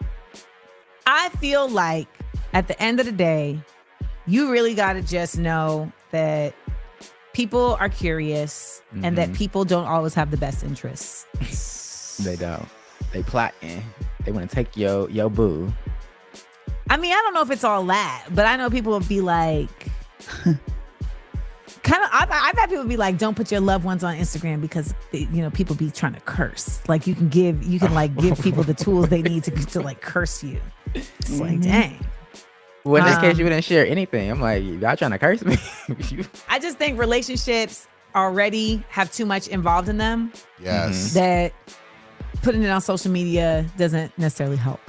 I 1.06 1.30
feel 1.40 1.68
like 1.70 2.08
at 2.54 2.68
the 2.68 2.82
end 2.82 3.00
of 3.00 3.06
the 3.06 3.12
day, 3.12 3.60
you 4.26 4.52
really 4.52 4.74
got 4.74 4.94
to 4.94 5.02
just 5.02 5.38
know 5.38 5.92
that 6.12 6.54
people 7.34 7.76
are 7.80 7.90
curious 7.90 8.82
and 9.02 9.18
that 9.18 9.30
Mhm. 9.30 9.36
people 9.36 9.66
don't 9.66 9.86
always 9.88 10.14
have 10.14 10.32
the 10.32 10.38
best 10.38 10.64
interests. 10.64 11.26
They 12.24 12.36
don't. 12.36 12.68
They 13.12 13.24
plotting. 13.24 13.84
They 14.24 14.32
want 14.32 14.48
to 14.48 14.56
take 14.56 14.78
your 14.78 15.10
your 15.10 15.32
boo. 15.32 15.74
I 16.92 16.96
mean, 16.98 17.12
I 17.12 17.16
don't 17.16 17.34
know 17.34 17.42
if 17.42 17.50
it's 17.50 17.64
all 17.64 17.84
that, 17.88 18.26
but 18.32 18.46
I 18.46 18.56
know 18.56 18.70
people 18.70 18.92
will 18.94 19.00
be 19.00 19.20
like, 19.20 19.88
kind 21.84 22.04
of. 22.04 22.10
I've, 22.12 22.30
I've 22.32 22.58
had 22.58 22.70
people 22.70 22.86
be 22.86 22.98
like, 22.98 23.18
"Don't 23.18 23.36
put 23.36 23.52
your 23.52 23.62
loved 23.62 23.86
ones 23.86 24.04
on 24.04 24.16
Instagram 24.18 24.62
because 24.62 24.94
you 25.12 25.28
know 25.42 25.50
people 25.52 25.76
be 25.76 25.92
trying 25.92 26.14
to 26.14 26.20
curse. 26.22 26.82
Like 26.88 27.06
you 27.08 27.14
can 27.16 27.30
give, 27.30 27.62
you 27.64 27.80
can 27.80 27.94
like 27.94 28.16
give 28.18 28.40
people 28.42 28.64
the 28.64 28.74
tools 28.74 29.10
they 29.10 29.22
need 29.22 29.44
to 29.46 29.52
to 29.52 29.82
like 29.82 30.02
curse 30.02 30.44
you. 30.44 30.60
It's 30.96 31.40
like, 31.40 31.60
Mhm. 31.60 31.64
dang. 31.64 32.06
Well, 32.86 33.02
in 33.02 33.08
this 33.10 33.18
case, 33.20 33.34
Um, 33.34 33.40
you 33.40 33.46
wouldn't 33.46 33.64
share 33.64 33.86
anything. 33.88 34.30
I'm 34.30 34.42
like, 34.42 34.62
y'all 34.64 34.98
trying 34.98 35.12
to 35.12 35.18
curse 35.18 35.44
me? 35.46 35.56
I 36.50 36.60
just 36.60 36.78
think 36.78 37.00
relationships 37.00 37.88
already 38.14 38.84
have 38.90 39.10
too 39.12 39.26
much 39.26 39.48
involved 39.48 39.88
in 39.88 39.98
them. 39.98 40.34
Yes. 40.62 41.14
That 41.14 41.54
putting 42.42 42.62
it 42.62 42.68
on 42.70 42.82
social 42.82 43.10
media 43.10 43.66
doesn't 43.78 44.18
necessarily 44.20 44.58
help. 44.58 44.82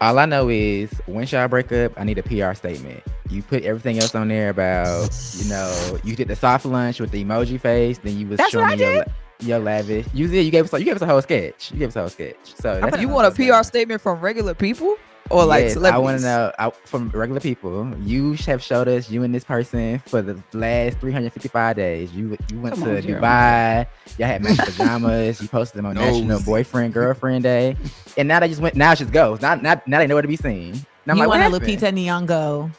All 0.00 0.18
I 0.18 0.26
know 0.26 0.48
is 0.48 0.90
when 1.06 1.24
y'all 1.28 1.46
break 1.46 1.70
up, 1.70 1.92
I 1.96 2.02
need 2.02 2.18
a 2.18 2.24
PR 2.24 2.54
statement. 2.54 3.04
You 3.32 3.42
put 3.42 3.62
everything 3.64 3.98
else 3.98 4.14
on 4.14 4.28
there 4.28 4.50
about, 4.50 5.10
you 5.38 5.48
know, 5.48 5.98
you 6.04 6.14
did 6.14 6.28
the 6.28 6.36
soft 6.36 6.64
lunch 6.64 7.00
with 7.00 7.10
the 7.10 7.24
emoji 7.24 7.60
face, 7.60 7.98
then 7.98 8.18
you 8.18 8.26
was 8.26 8.38
That's 8.38 8.50
showing 8.50 8.66
what 8.66 8.72
I 8.74 8.76
me 8.76 8.94
your, 8.94 9.04
your 9.40 9.58
lavish. 9.58 10.06
You 10.12 10.28
did. 10.28 10.44
You 10.44 10.50
gave 10.50 10.64
us. 10.64 10.78
You 10.78 10.84
gave 10.84 10.96
us 10.96 11.02
a 11.02 11.06
whole 11.06 11.22
sketch. 11.22 11.72
You 11.72 11.78
gave 11.78 11.88
us 11.88 11.96
a 11.96 12.00
whole 12.00 12.08
sketch. 12.08 12.36
So 12.44 12.80
that's 12.80 13.00
you 13.00 13.08
want 13.08 13.26
a 13.26 13.30
PR 13.36 13.62
statement 13.62 14.00
from 14.00 14.20
regular 14.20 14.54
people 14.54 14.96
or 15.30 15.44
like 15.44 15.64
Yes, 15.64 15.76
I 15.76 15.98
want 15.98 16.18
to 16.18 16.24
know 16.24 16.52
I, 16.58 16.70
from 16.84 17.08
regular 17.10 17.40
people. 17.40 17.96
You 18.00 18.34
have 18.46 18.62
showed 18.62 18.88
us 18.88 19.10
you 19.10 19.22
and 19.22 19.34
this 19.34 19.44
person 19.44 19.98
for 20.06 20.22
the 20.22 20.40
last 20.52 20.98
355 20.98 21.76
days. 21.76 22.12
You 22.12 22.36
you 22.50 22.60
went 22.60 22.76
Come 22.76 22.84
to 22.84 22.96
on, 22.96 23.02
Dubai. 23.02 23.86
Y'all 24.18 24.26
had 24.28 24.42
matching 24.42 24.64
pajamas. 24.64 25.40
You 25.40 25.48
posted 25.48 25.78
them 25.78 25.86
on 25.86 25.94
National 25.94 26.24
Nosy. 26.24 26.44
Boyfriend 26.44 26.94
Girlfriend 26.94 27.44
Day, 27.44 27.76
and 28.16 28.28
now 28.28 28.40
they 28.40 28.48
just 28.48 28.60
went. 28.60 28.74
Now 28.74 28.92
it 28.92 28.96
just 28.96 29.12
goes. 29.12 29.40
Now 29.40 29.54
now, 29.54 29.80
now 29.86 29.98
they 29.98 30.06
nowhere 30.06 30.22
to 30.22 30.28
be 30.28 30.36
seen. 30.36 30.74
And 30.74 31.10
I'm 31.10 31.16
you 31.16 31.22
like, 31.22 31.28
want 31.28 31.42
a 31.42 31.50
what 31.50 31.62
happened? 31.62 31.82
Lupita 31.82 32.28
Nyong'o. 32.28 32.70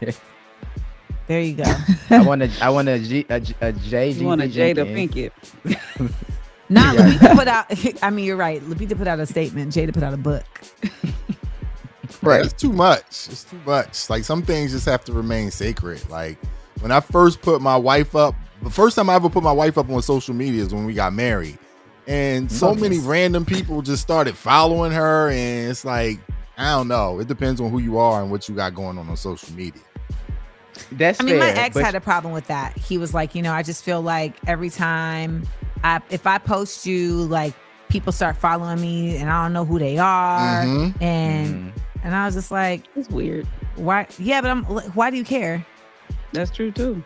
there 1.26 1.40
you 1.40 1.54
go. 1.54 1.64
I 2.10 2.22
want 2.22 2.42
to. 2.42 2.50
I 2.64 2.70
want 2.70 2.88
a 2.88 2.98
G 2.98 3.26
a, 3.28 3.40
G- 3.40 3.54
a 3.60 3.72
J. 3.72 4.10
You 4.10 4.26
want 4.26 4.40
a 4.42 4.48
Jesus 4.48 4.78
Jada 4.78 4.94
Jenkins. 4.94 5.32
Pinkett. 5.64 6.12
Nah, 6.68 6.92
Yeah. 6.92 7.00
Lupita 7.10 7.34
put 7.36 7.48
out. 7.48 7.66
I 8.02 8.10
mean, 8.10 8.24
you're 8.24 8.36
right. 8.36 8.60
Lupita 8.62 8.96
put 8.96 9.06
out 9.06 9.20
a 9.20 9.26
statement. 9.26 9.72
Jada 9.72 9.92
put 9.92 10.02
out 10.02 10.14
a 10.14 10.18
book. 10.18 10.44
Right. 12.20 12.44
It's 12.44 12.52
too 12.52 12.72
much. 12.72 13.00
It's 13.30 13.42
too 13.42 13.58
much. 13.66 14.08
Like 14.08 14.22
some 14.22 14.42
things 14.42 14.70
just 14.70 14.86
have 14.86 15.02
to 15.06 15.12
remain 15.12 15.50
sacred. 15.50 16.08
Like 16.08 16.38
when 16.80 16.92
I 16.92 17.00
first 17.00 17.42
put 17.42 17.60
my 17.60 17.76
wife 17.76 18.14
up, 18.14 18.36
the 18.62 18.70
first 18.70 18.94
time 18.94 19.10
I 19.10 19.14
ever 19.16 19.28
put 19.28 19.42
my 19.42 19.50
wife 19.50 19.76
up 19.76 19.90
on 19.90 20.00
social 20.02 20.32
media 20.32 20.62
is 20.62 20.72
when 20.72 20.84
we 20.84 20.94
got 20.94 21.12
married. 21.12 21.58
And 22.06 22.50
so 22.50 22.76
many 22.76 23.00
random 23.00 23.44
people 23.44 23.82
just 23.82 24.02
started 24.02 24.36
following 24.36 24.92
her. 24.92 25.30
And 25.30 25.70
it's 25.70 25.84
like, 25.84 26.20
I 26.62 26.72
don't 26.76 26.88
know. 26.88 27.18
It 27.20 27.28
depends 27.28 27.60
on 27.60 27.70
who 27.70 27.78
you 27.78 27.98
are 27.98 28.22
and 28.22 28.30
what 28.30 28.48
you 28.48 28.54
got 28.54 28.74
going 28.74 28.98
on 28.98 29.08
on 29.08 29.16
social 29.16 29.52
media. 29.54 29.82
That's 30.92 31.20
I 31.20 31.24
mean, 31.24 31.38
my 31.38 31.50
ex 31.50 31.76
had 31.78 31.94
a 31.94 32.00
problem 32.00 32.32
with 32.32 32.46
that. 32.48 32.76
He 32.76 32.98
was 32.98 33.12
like, 33.14 33.34
you 33.34 33.42
know, 33.42 33.52
I 33.52 33.62
just 33.62 33.84
feel 33.84 34.00
like 34.00 34.34
every 34.46 34.70
time 34.70 35.46
I, 35.84 36.00
if 36.10 36.26
I 36.26 36.38
post 36.38 36.86
you, 36.86 37.24
like 37.24 37.54
people 37.88 38.12
start 38.12 38.36
following 38.36 38.80
me, 38.80 39.16
and 39.16 39.28
I 39.28 39.42
don't 39.42 39.52
know 39.52 39.64
who 39.64 39.78
they 39.78 39.98
are, 39.98 40.64
Mhm. 40.64 41.02
and 41.02 41.72
and 42.04 42.14
I 42.14 42.24
was 42.26 42.34
just 42.34 42.50
like, 42.50 42.84
it's 42.96 43.08
weird. 43.10 43.46
Why? 43.76 44.06
Yeah, 44.18 44.40
but 44.40 44.50
I'm. 44.50 44.64
Why 44.64 45.10
do 45.10 45.16
you 45.16 45.24
care? 45.24 45.64
That's 46.32 46.50
true 46.50 46.70
too. 46.70 47.02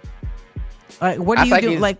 Like, 1.01 1.19
what 1.19 1.39
do 1.39 1.45
feel 1.45 1.61
you 1.71 1.77
do? 1.77 1.79
Like, 1.81 1.99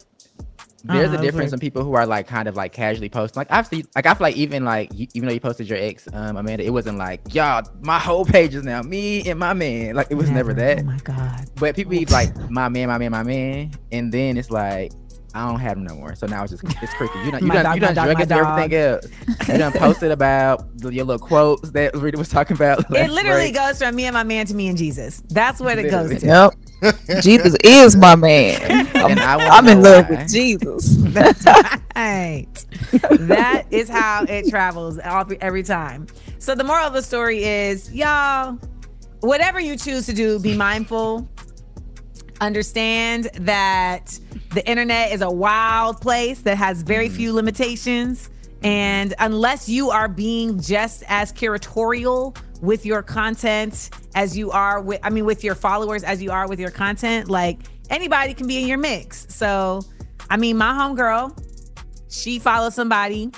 There's 0.89 1.11
Uh, 1.11 1.13
a 1.13 1.15
I 1.15 1.17
was 1.17 1.21
difference 1.21 1.51
like- 1.53 1.55
in 1.55 1.61
people 1.61 1.85
who 1.85 1.95
are 1.95 2.07
like 2.07 2.27
kind 2.27 2.49
of 2.49 2.57
like 2.57 2.73
casually 2.73 3.09
posting. 3.09 3.41
Like 3.41 3.51
I've 3.51 3.67
seen, 3.67 3.85
like 3.95 4.07
I 4.07 4.15
feel 4.15 4.25
like 4.27 4.37
even 4.37 4.65
like 4.65 4.91
you, 4.95 5.07
even 5.15 5.29
though 5.29 5.35
you 5.35 5.41
posted 5.41 5.69
your 5.69 5.79
ex, 5.79 6.09
um, 6.13 6.37
Amanda, 6.37 6.65
it 6.65 6.71
wasn't 6.71 6.99
like 6.99 7.35
y'all. 7.35 7.63
My 7.83 7.99
whole 7.99 8.25
page 8.25 8.55
is 8.55 8.63
now 8.65 8.83
me 8.83 9.29
and 9.29 9.39
my 9.39 9.53
man. 9.53 9.95
Like 9.95 10.09
it 10.11 10.15
was 10.15 10.31
never, 10.31 10.53
that. 10.55 10.81
Oh 10.81 10.85
my 10.85 10.99
god. 10.99 11.49
But 11.57 11.77
people 11.77 11.91
be 11.91 12.07
like 12.07 12.35
my 12.51 12.69
man, 12.69 12.89
my 12.89 12.99
man, 12.99 13.11
my 13.11 13.23
man, 13.23 13.73
and 13.93 14.13
then 14.13 14.37
it's 14.37 14.51
like 14.51 14.93
I 15.35 15.47
don't 15.47 15.61
have 15.61 15.77
him 15.77 15.85
no 15.85 15.95
more. 15.97 16.15
So 16.15 16.27
now 16.27 16.45
it's 16.45 16.53
just 16.53 16.65
it's 16.83 16.95
cricket. 16.95 17.17
You 17.25 17.31
done 17.31 17.45
you 17.45 17.51
done 17.51 17.65
dog, 17.65 17.75
you 17.75 17.81
done 17.83 17.95
dog, 17.95 18.07
drug 18.07 18.29
my 18.29 18.63
everything 18.65 18.79
else. 18.79 19.07
You 19.49 19.59
done 19.59 19.73
posted 19.77 20.11
about 20.11 20.79
the- 20.79 20.95
your 20.95 21.05
little 21.05 21.27
quotes 21.27 21.71
that 21.73 21.95
Rita 21.95 22.17
was 22.17 22.31
talking 22.31 22.57
about. 22.57 22.79
it 22.91 23.11
literally 23.11 23.53
break. 23.53 23.55
goes 23.55 23.79
from 23.79 23.95
me 23.97 24.05
and 24.07 24.15
my 24.15 24.25
man 24.25 24.47
to 24.47 24.55
me 24.55 24.69
and 24.69 24.79
Jesus. 24.79 25.23
That's 25.29 25.61
what 25.61 25.79
it 25.79 25.91
goes 25.91 26.09
to. 26.09 26.15
Literally. 26.27 26.57
Jesus 27.23 27.57
is 27.65 27.97
my 27.97 28.17
man. 28.17 28.89
I'm, 28.95 29.11
And 29.11 29.21
I 29.21 29.37
I'm 29.49 29.67
in 29.69 29.83
love 29.83 30.09
why. 30.09 30.17
with 30.17 30.31
Jesus. 30.31 30.97
That's 30.99 31.45
right. 31.95 32.47
that 33.21 33.65
is 33.71 33.89
how 33.89 34.25
it 34.29 34.49
travels 34.49 34.99
all, 34.99 35.25
every 35.41 35.63
time. 35.63 36.07
So 36.39 36.55
the 36.55 36.65
moral 36.65 36.87
of 36.87 36.93
the 36.93 37.03
story 37.03 37.45
is, 37.45 37.93
y'all, 37.93 38.59
whatever 39.21 39.59
you 39.61 39.77
choose 39.77 40.07
to 40.07 40.13
do, 40.13 40.39
be 40.39 40.57
mindful. 40.57 41.29
Understand 42.41 43.31
that 43.35 44.19
the 44.53 44.67
internet 44.69 45.13
is 45.13 45.23
a 45.23 45.31
wild 45.31 46.01
place 46.01 46.41
that 46.43 46.59
has 46.59 46.83
very 46.83 47.09
mm. 47.09 47.17
few 47.17 47.33
limitations. 47.33 48.31
And 48.63 49.15
unless 49.19 49.69
you 49.69 49.91
are 49.91 50.09
being 50.09 50.61
just 50.61 51.05
as 51.09 51.33
curatorial 51.33 52.37
with 52.61 52.87
your 52.87 53.03
content 53.03 53.91
as 54.15 54.37
you 54.37 54.51
are 54.51 54.81
with, 54.81 55.01
I 55.03 55.11
mean, 55.11 55.25
with 55.25 55.45
your 55.45 55.55
followers 55.55 56.03
as 56.03 56.23
you 56.23 56.31
are 56.31 56.49
with 56.49 56.59
your 56.59 56.71
content, 56.71 57.29
like 57.29 57.61
anybody 57.91 58.35
can 58.35 58.47
be 58.47 58.61
in 58.61 58.67
your 58.67 58.79
mix. 58.79 59.27
So, 59.29 59.83
I 60.31 60.37
mean, 60.37 60.57
my 60.57 60.73
homegirl, 60.73 61.39
she 62.09 62.39
followed 62.39 62.73
somebody 62.73 63.31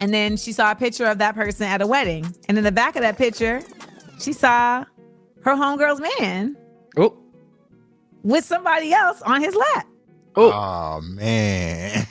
and 0.00 0.12
then 0.12 0.36
she 0.36 0.52
saw 0.52 0.72
a 0.72 0.74
picture 0.74 1.06
of 1.06 1.18
that 1.18 1.34
person 1.34 1.66
at 1.66 1.80
a 1.80 1.86
wedding. 1.86 2.34
And 2.48 2.58
in 2.58 2.64
the 2.64 2.72
back 2.72 2.96
of 2.96 3.02
that 3.02 3.16
picture, 3.16 3.62
she 4.18 4.32
saw 4.32 4.84
her 5.42 5.52
homegirl's 5.52 6.00
man 6.18 6.56
Oh, 6.96 7.16
with 8.22 8.44
somebody 8.44 8.92
else 8.92 9.22
on 9.22 9.40
his 9.40 9.54
lap. 9.54 9.86
Oh 10.34 11.00
man. 11.02 12.06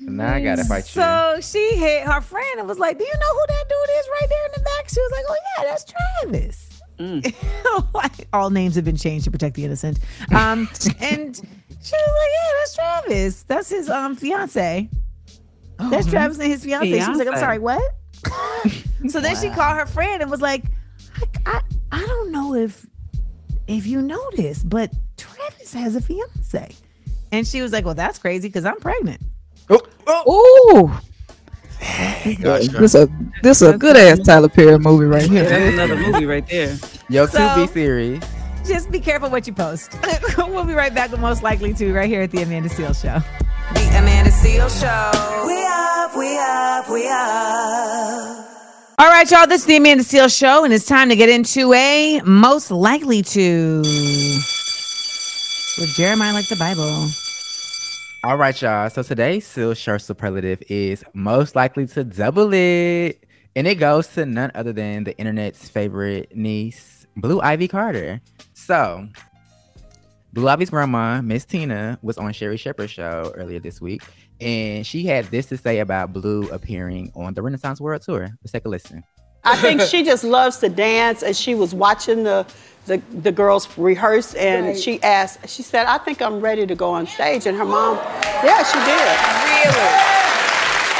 now 0.00 0.34
I 0.34 0.40
gotta 0.40 0.64
fight 0.64 0.84
you. 0.94 1.02
So 1.02 1.38
she 1.40 1.76
hit 1.76 2.04
her 2.06 2.20
friend 2.20 2.58
and 2.58 2.66
was 2.68 2.78
like, 2.78 2.98
Do 2.98 3.04
you 3.04 3.12
know 3.12 3.32
who 3.32 3.44
that 3.48 3.68
dude 3.68 3.96
is 3.98 4.08
right 4.10 4.28
there 4.28 4.46
in 4.46 4.52
the 4.56 4.60
back? 4.60 4.88
She 4.88 5.00
was 5.00 5.12
like, 5.12 5.24
Oh, 5.28 5.36
yeah, 5.58 5.64
that's 5.64 5.84
Travis. 5.84 6.68
Like, 7.94 8.28
All 8.32 8.50
names 8.50 8.74
have 8.76 8.84
been 8.84 8.96
changed 8.96 9.24
to 9.24 9.30
protect 9.30 9.56
the 9.56 9.64
innocent. 9.64 9.98
Um, 10.34 10.68
and 11.00 11.36
she 11.36 11.42
was 11.42 12.16
like, 12.20 12.30
Yeah, 12.32 12.50
that's 12.58 12.74
Travis. 12.74 13.42
That's 13.44 13.68
his 13.68 13.88
um 13.88 14.16
fiance. 14.16 14.88
That's 15.90 16.06
Travis 16.06 16.38
and 16.38 16.50
his 16.50 16.64
fiance. 16.64 17.00
She 17.00 17.08
was 17.08 17.18
like, 17.18 17.28
I'm 17.28 17.38
sorry, 17.38 17.58
what? 17.58 17.82
so 19.08 19.20
then 19.20 19.34
she 19.36 19.50
called 19.50 19.76
her 19.76 19.86
friend 19.86 20.22
and 20.22 20.30
was 20.30 20.40
like, 20.40 20.64
I, 21.16 21.26
I, 21.46 21.60
I 21.90 22.06
don't 22.06 22.30
know 22.30 22.54
if 22.54 22.86
if 23.66 23.86
you 23.86 24.02
know 24.02 24.30
this, 24.36 24.62
but 24.62 24.92
Travis 25.22 25.72
has 25.74 25.96
a 25.96 26.00
fiance. 26.00 26.74
And 27.30 27.46
she 27.46 27.62
was 27.62 27.72
like, 27.72 27.84
Well, 27.84 27.94
that's 27.94 28.18
crazy 28.18 28.48
because 28.48 28.64
I'm 28.64 28.78
pregnant. 28.78 29.20
Oh, 29.70 29.80
oh. 30.06 30.90
Ooh. 30.92 31.08
This 32.24 32.94
a 32.94 33.08
this 33.42 33.60
is 33.60 33.68
a 33.68 33.76
good 33.78 33.96
ass 33.96 34.20
Tyler 34.20 34.48
Perry 34.48 34.78
movie 34.78 35.06
right 35.06 35.28
here. 35.28 35.48
That's 35.48 35.74
another 35.74 35.96
movie 35.96 36.26
right 36.26 36.46
there. 36.48 36.76
Yo, 37.08 37.26
So- 37.26 37.38
to 37.38 37.66
be 37.66 37.72
serious. 37.72 38.24
Just 38.64 38.92
be 38.92 39.00
careful 39.00 39.28
what 39.28 39.44
you 39.48 39.52
post. 39.52 39.98
we'll 40.38 40.62
be 40.64 40.72
right 40.74 40.94
back 40.94 41.10
with 41.10 41.18
most 41.18 41.42
likely 41.42 41.74
to 41.74 41.92
right 41.92 42.08
here 42.08 42.22
at 42.22 42.30
the 42.30 42.42
Amanda 42.42 42.68
Seales 42.68 43.02
Show. 43.02 43.18
The 43.74 43.98
Amanda 43.98 44.30
Seales 44.30 44.80
Show. 44.80 45.46
We 45.48 45.64
up, 45.66 46.16
we 46.16 46.38
up, 46.38 46.88
we 46.88 47.08
up. 47.08 48.48
All 49.00 49.08
right, 49.08 49.28
y'all. 49.28 49.48
This 49.48 49.62
is 49.62 49.66
the 49.66 49.78
Amanda 49.78 50.04
Seales 50.04 50.38
Show, 50.38 50.64
and 50.64 50.72
it's 50.72 50.86
time 50.86 51.08
to 51.08 51.16
get 51.16 51.28
into 51.28 51.72
a 51.72 52.20
most 52.24 52.70
likely 52.70 53.20
to 53.22 53.82
with 55.78 55.94
Jeremiah 55.94 56.32
like 56.32 56.48
the 56.48 56.56
Bible. 56.56 57.08
All 58.24 58.36
right, 58.36 58.60
y'all. 58.60 58.90
So 58.90 59.02
today's 59.02 59.46
Seales 59.46 59.76
Show 59.76 59.98
superlative 59.98 60.62
is 60.68 61.04
most 61.14 61.56
likely 61.56 61.86
to 61.88 62.04
double 62.04 62.52
it. 62.52 63.24
And 63.56 63.66
it 63.66 63.76
goes 63.76 64.06
to 64.08 64.24
none 64.24 64.50
other 64.54 64.72
than 64.72 65.04
the 65.04 65.16
internet's 65.18 65.68
favorite 65.68 66.34
niece, 66.34 67.06
Blue 67.16 67.40
Ivy 67.40 67.68
Carter. 67.68 68.20
So, 68.54 69.08
Blue 70.32 70.48
Ivy's 70.48 70.70
grandma, 70.70 71.20
Miss 71.20 71.44
Tina, 71.44 71.98
was 72.00 72.16
on 72.16 72.32
Sherri 72.32 72.56
Shepherd's 72.56 72.92
show 72.92 73.32
earlier 73.36 73.60
this 73.60 73.80
week. 73.80 74.02
And 74.40 74.86
she 74.86 75.04
had 75.04 75.26
this 75.26 75.46
to 75.46 75.56
say 75.56 75.80
about 75.80 76.12
Blue 76.12 76.48
appearing 76.50 77.12
on 77.14 77.34
the 77.34 77.42
Renaissance 77.42 77.80
World 77.80 78.02
Tour. 78.02 78.28
Let's 78.42 78.52
take 78.52 78.64
a 78.64 78.68
listen. 78.68 79.04
I 79.44 79.56
think 79.56 79.80
she 79.82 80.04
just 80.04 80.22
loves 80.22 80.58
to 80.58 80.68
dance, 80.68 81.22
and 81.22 81.36
she 81.36 81.54
was 81.54 81.74
watching 81.74 82.22
the 82.22 82.46
the, 82.86 83.00
the 83.22 83.32
girls 83.32 83.68
rehearse, 83.78 84.34
and 84.34 84.66
Right. 84.66 84.78
she 84.78 85.02
asked, 85.02 85.48
she 85.48 85.62
said, 85.62 85.86
"I 85.86 85.98
think 85.98 86.20
I'm 86.20 86.40
ready 86.40 86.66
to 86.66 86.74
go 86.74 86.90
on 86.90 87.06
stage," 87.06 87.46
and 87.46 87.56
her 87.56 87.64
mom, 87.64 87.96
yeah, 88.42 88.62
she 88.64 88.78
did. 88.78 89.16
Really? 89.62 89.92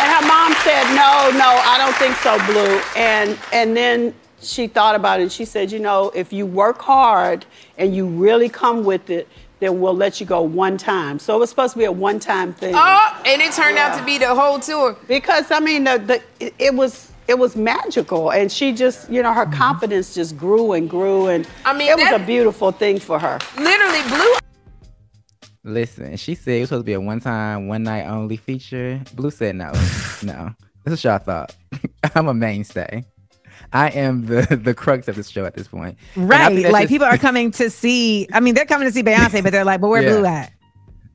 And 0.00 0.10
her 0.16 0.26
mom 0.26 0.54
said, 0.64 0.84
"No, 0.94 1.30
no, 1.38 1.48
I 1.64 1.76
don't 1.78 1.96
think 1.96 2.16
so, 2.16 2.38
Blue." 2.46 2.80
And 2.96 3.38
and 3.52 3.76
then 3.76 4.14
she 4.40 4.66
thought 4.66 4.94
about 4.94 5.20
it. 5.20 5.24
and 5.24 5.32
She 5.32 5.44
said, 5.44 5.70
"You 5.72 5.78
know, 5.80 6.10
if 6.14 6.32
you 6.32 6.46
work 6.46 6.80
hard 6.82 7.46
and 7.78 7.94
you 7.94 8.06
really 8.06 8.48
come 8.48 8.84
with 8.84 9.10
it." 9.10 9.28
Then 9.60 9.80
we'll 9.80 9.94
let 9.94 10.18
you 10.18 10.26
go 10.26 10.42
one 10.42 10.76
time. 10.76 11.20
So 11.20 11.36
it 11.36 11.38
was 11.38 11.48
supposed 11.48 11.74
to 11.74 11.78
be 11.78 11.84
a 11.84 11.92
one-time 11.92 12.52
thing. 12.52 12.74
Oh, 12.76 13.22
and 13.24 13.40
it 13.40 13.52
turned 13.52 13.78
out 13.78 13.96
to 13.96 14.04
be 14.04 14.18
the 14.18 14.34
whole 14.34 14.58
tour. 14.58 14.96
Because 15.06 15.52
I 15.52 15.60
mean, 15.60 15.84
the, 15.84 15.98
the 15.98 16.22
it, 16.44 16.54
it 16.58 16.74
was 16.74 17.11
it 17.28 17.38
was 17.38 17.56
magical, 17.56 18.30
and 18.30 18.50
she 18.50 18.72
just 18.72 19.10
you 19.10 19.22
know 19.22 19.32
her 19.32 19.44
mm-hmm. 19.44 19.54
confidence 19.54 20.14
just 20.14 20.36
grew 20.36 20.72
and 20.72 20.88
grew, 20.88 21.26
and 21.26 21.48
I 21.64 21.72
mean, 21.72 21.88
it 21.90 21.96
was 21.96 22.20
a 22.20 22.24
beautiful 22.24 22.72
thing 22.72 22.98
for 22.98 23.18
her. 23.18 23.38
Literally, 23.56 24.02
Blue 24.08 24.34
Listen, 25.64 26.16
she 26.16 26.34
said 26.34 26.54
it 26.54 26.60
was 26.60 26.68
supposed 26.70 26.80
to 26.80 26.86
be 26.86 26.92
a 26.94 27.00
one 27.00 27.20
time, 27.20 27.68
one 27.68 27.84
night 27.84 28.06
only 28.06 28.36
feature. 28.36 29.00
Blue 29.14 29.30
said 29.30 29.54
no. 29.54 29.66
no. 30.22 30.50
This 30.84 30.94
is 30.94 31.04
what 31.04 31.04
y'all 31.04 31.18
thought. 31.18 31.54
I'm 32.16 32.26
a 32.26 32.34
mainstay. 32.34 33.04
I 33.72 33.90
am 33.90 34.26
the 34.26 34.60
the 34.60 34.74
crux 34.74 35.06
of 35.06 35.14
this 35.14 35.28
show 35.28 35.44
at 35.44 35.54
this 35.54 35.68
point. 35.68 35.96
Right. 36.16 36.68
Like 36.68 36.82
just- 36.82 36.88
people 36.88 37.06
are 37.06 37.16
coming 37.16 37.52
to 37.52 37.70
see, 37.70 38.28
I 38.32 38.40
mean, 38.40 38.54
they're 38.54 38.66
coming 38.66 38.88
to 38.88 38.92
see 38.92 39.04
Beyonce, 39.04 39.42
but 39.42 39.52
they're 39.52 39.64
like, 39.64 39.80
but 39.80 39.88
where 39.88 40.02
Yeah. 40.02 40.16
Blue 40.16 40.26
at? 40.26 40.52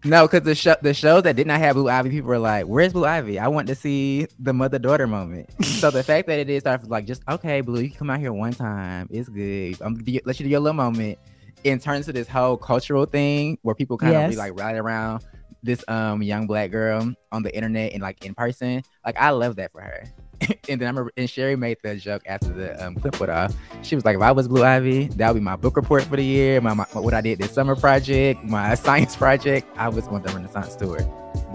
No, 0.06 0.28
because 0.28 0.44
the 0.44 0.56
show 0.56 0.76
the 0.82 0.94
shows 0.94 1.24
that 1.24 1.36
did 1.36 1.48
not 1.48 1.60
have 1.60 1.76
Blue 1.76 1.90
Ivy, 1.90 2.10
people 2.12 2.30
were 2.30 2.38
like, 2.40 2.66
"Where's 2.66 2.94
Blue 2.94 3.06
Ivy? 3.06 3.40
I 3.40 3.48
want 3.48 3.68
to 3.68 3.76
see 3.76 4.28
the 4.40 4.54
mother 4.54 4.80
daughter 4.80 5.08
moment." 5.08 5.50
so 5.64 5.92
the 5.92 6.04
fact 6.12 6.28
that 6.28 6.40
it 6.40 6.50
is 6.50 6.64
like 6.86 7.06
just 7.06 7.24
okay, 7.28 7.62
Blue, 7.62 7.82
you 7.82 7.90
can 7.90 7.98
come 7.98 8.10
out 8.12 8.20
here 8.20 8.32
one 8.32 8.54
time, 8.54 9.08
it's 9.12 9.28
good. 9.28 9.82
I'm 9.82 9.96
gonna 9.96 10.20
let 10.26 10.40
you 10.40 10.46
do 10.46 10.50
your 10.50 10.60
little 10.60 10.76
moment, 10.76 11.18
and 11.66 11.82
turns 11.82 12.06
to 12.06 12.14
this 12.14 12.28
whole 12.28 12.58
cultural 12.58 13.06
thing 13.06 13.58
where 13.64 13.76
people 13.76 13.98
kind 13.98 14.16
of 14.16 14.22
Yes. 14.22 14.32
be 14.32 14.36
like 14.38 14.58
rally 14.58 14.78
around 14.78 15.26
this 15.64 15.84
um 15.88 16.22
young 16.22 16.46
black 16.48 16.70
girl 16.72 17.12
on 17.32 17.44
the 17.44 17.54
internet 17.54 17.92
and 17.94 18.02
like 18.02 18.24
in 18.24 18.36
person. 18.36 18.84
Like 19.06 19.20
I 19.20 19.32
love 19.32 19.56
that 19.56 19.72
for 19.72 19.82
her. 19.82 20.04
and 20.70 20.80
then 20.80 20.84
I 20.84 20.90
remember, 20.90 21.12
and 21.18 21.30
Sherri 21.30 21.56
made 21.56 21.78
the 21.84 21.96
joke 21.96 22.24
after 22.26 22.50
the 22.50 22.86
um, 22.86 22.96
clip 22.96 23.20
went 23.20 23.32
off. 23.32 23.54
She 23.82 23.96
was 23.96 24.06
like, 24.06 24.16
"If 24.16 24.22
I 24.22 24.32
was 24.32 24.48
Blue 24.48 24.64
Ivy, 24.64 25.08
that 25.08 25.34
would 25.34 25.40
be 25.40 25.44
my 25.44 25.56
book 25.56 25.76
report 25.76 26.04
for 26.04 26.16
the 26.16 26.24
year. 26.24 26.62
My, 26.62 26.74
my 26.74 26.86
what 26.94 27.14
I 27.14 27.22
did 27.22 27.40
this 27.40 27.52
summer 27.52 27.76
project, 27.76 28.44
my 28.44 28.76
science 28.76 29.16
project. 29.16 29.68
I 29.78 29.90
was 29.90 30.08
on 30.08 30.22
the 30.22 30.32
Renaissance 30.34 30.76
tour, 30.76 31.00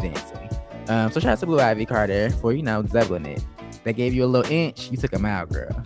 dancing." 0.01 0.51
Um, 0.89 1.13
so 1.13 1.21
shout 1.21 1.33
out 1.33 1.39
to 1.39 1.47
Blue 1.47 1.61
Ivy 1.61 1.87
Carter 1.87 2.31
for 2.31 2.53
you 2.53 2.63
know 2.63 2.83
doubling 2.83 3.27
it. 3.27 3.45
They 3.85 3.93
gave 3.93 4.15
you 4.15 4.25
a 4.25 4.27
little 4.27 4.51
inch, 4.51 4.91
you 4.91 4.97
took 4.97 5.13
a 5.13 5.19
mile, 5.19 5.47
girl. 5.47 5.85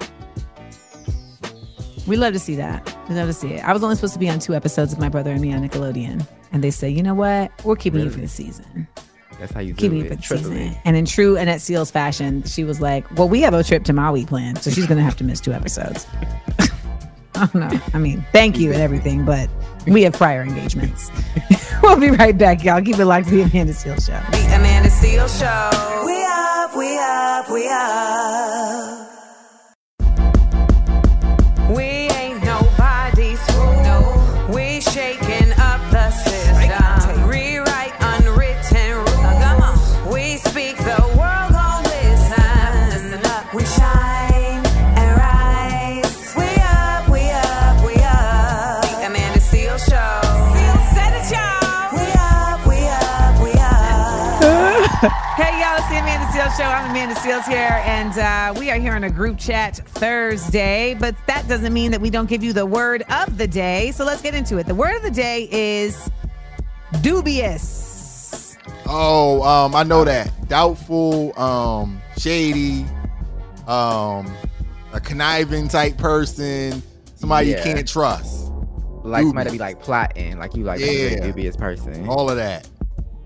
We 2.07 2.17
love 2.17 2.35
to 2.35 2.39
see 2.39 2.55
that. 2.57 2.97
We 3.09 3.17
love 3.17 3.27
to 3.27 3.33
see 3.33 3.55
it. 3.55 3.65
I 3.65 3.73
was 3.73 3.83
only 3.83 3.97
supposed 3.97 4.13
to 4.13 4.21
be 4.21 4.29
on 4.29 4.39
two 4.39 4.55
episodes 4.55 4.93
of 4.93 4.99
My 5.01 5.09
Brother 5.09 5.33
and 5.33 5.41
Me 5.41 5.53
on 5.53 5.67
Nickelodeon. 5.67 6.27
And 6.53 6.63
they 6.63 6.71
say, 6.71 6.89
you 6.89 7.03
know 7.03 7.15
what? 7.15 7.51
We're 7.65 7.75
keeping 7.75 8.01
you 8.01 8.11
for 8.11 8.21
the 8.21 8.29
season. 8.29 8.87
That's 9.39 9.53
how 9.53 9.61
you 9.61 9.73
do 9.75 9.81
Keeping 9.81 10.05
it. 10.05 10.09
for 10.09 10.17
the 10.17 10.23
Triple 10.23 10.51
season. 10.51 10.77
And 10.85 10.97
in 10.97 11.05
true 11.05 11.37
Annette 11.37 11.61
Seales 11.61 11.91
fashion, 11.93 12.43
she 12.45 12.65
was 12.65 12.81
like, 12.81 13.11
well, 13.19 13.29
we 13.29 13.41
have 13.43 13.55
a 13.55 13.63
trip 13.63 13.85
to 13.85 13.93
Maui 13.93 14.25
planned. 14.25 14.59
So 14.63 14.71
she's 14.71 14.87
going 14.87 14.99
to 14.99 15.05
have 15.05 15.17
to 15.17 15.25
miss 15.25 15.41
two 15.41 15.53
episodes. 15.53 16.07
I 17.35 17.47
don't 17.47 17.55
know. 17.57 17.81
I 17.93 17.99
mean, 17.99 18.25
thank 18.33 18.59
you 18.59 18.73
and 18.73 18.81
everything, 18.81 19.27
but 19.27 19.51
we 19.87 20.03
have 20.05 20.15
prior 20.15 20.43
engagements. 20.43 21.11
we'll 21.83 22.01
be 22.01 22.11
right 22.11 22.37
back, 22.37 22.65
y'all. 22.65 22.81
Keep 22.81 22.99
it 22.99 23.05
locked 23.05 23.29
to 23.29 23.35
the 23.37 23.43
Amanda 23.43 23.75
Seales 23.75 24.07
Show. 24.07 24.19
The 24.31 24.57
Amanda 24.57 24.89
Seales 24.89 25.39
Show. 25.39 26.07
We 26.07 26.25
up, 26.25 26.75
we 26.75 26.99
up, 26.99 27.51
we 27.51 27.69
up. 27.69 29.06
Show. 56.57 56.63
I'm 56.65 56.91
Amanda 56.91 57.15
Seales 57.17 57.45
here, 57.47 57.83
and 57.85 58.17
uh, 58.19 58.59
we 58.59 58.71
are 58.71 58.79
here 58.79 58.95
on 58.95 59.05
a 59.05 59.11
group 59.11 59.37
chat 59.37 59.77
Thursday, 59.77 60.97
but 60.99 61.15
that 61.27 61.47
doesn't 61.49 61.75
mean 61.75 61.91
that 61.91 62.01
we 62.01 62.09
don't 62.09 62.31
give 62.31 62.43
you 62.43 62.55
the 62.55 62.65
word 62.65 63.03
of 63.11 63.37
the 63.37 63.47
day. 63.47 63.91
So 63.93 64.07
let's 64.07 64.23
get 64.23 64.35
into 64.35 64.57
it. 64.57 64.67
The 64.67 64.75
word 64.75 64.97
of 64.97 65.03
the 65.03 65.11
day 65.11 65.49
is 65.51 66.11
dubious. 67.03 68.57
Oh, 68.87 69.43
um, 69.43 69.75
I 69.75 69.83
know 69.83 70.03
that. 70.05 70.31
Doubtful, 70.49 71.39
um, 71.39 72.01
shady, 72.17 72.87
um, 73.67 74.33
a 74.95 75.01
conniving 75.03 75.69
type 75.69 75.99
person, 75.99 76.83
somebody 77.17 77.51
Yeah. 77.51 77.59
you 77.59 77.75
can't 77.75 77.89
trust. 77.89 78.45
like 79.03 79.23
somebody 79.25 79.51
be 79.53 79.59
like 79.59 79.81
plotting, 79.81 80.37
like 80.39 80.57
you 80.57 80.65
like 80.65 80.81
a 80.81 80.85
Yeah. 80.85 81.09
very 81.11 81.21
dubious 81.21 81.55
person. 81.55 82.09
All 82.09 82.29
of 82.31 82.37
that. 82.39 82.67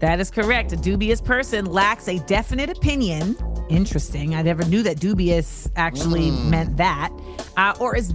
That 0.01 0.19
is 0.19 0.31
correct. 0.31 0.73
A 0.73 0.77
dubious 0.77 1.21
person 1.21 1.67
lacks 1.67 2.09
a 2.09 2.19
definite 2.21 2.71
opinion. 2.71 3.37
Interesting. 3.69 4.35
I 4.35 4.43
never 4.43 4.65
knew 4.65 4.83
that 4.83 4.99
dubious 4.99 5.69
actually 5.77 6.31
Mm. 6.31 6.49
meant 6.49 6.77
that. 6.79 7.11
Uh, 7.57 7.75
or 7.79 7.95
is, 7.97 8.15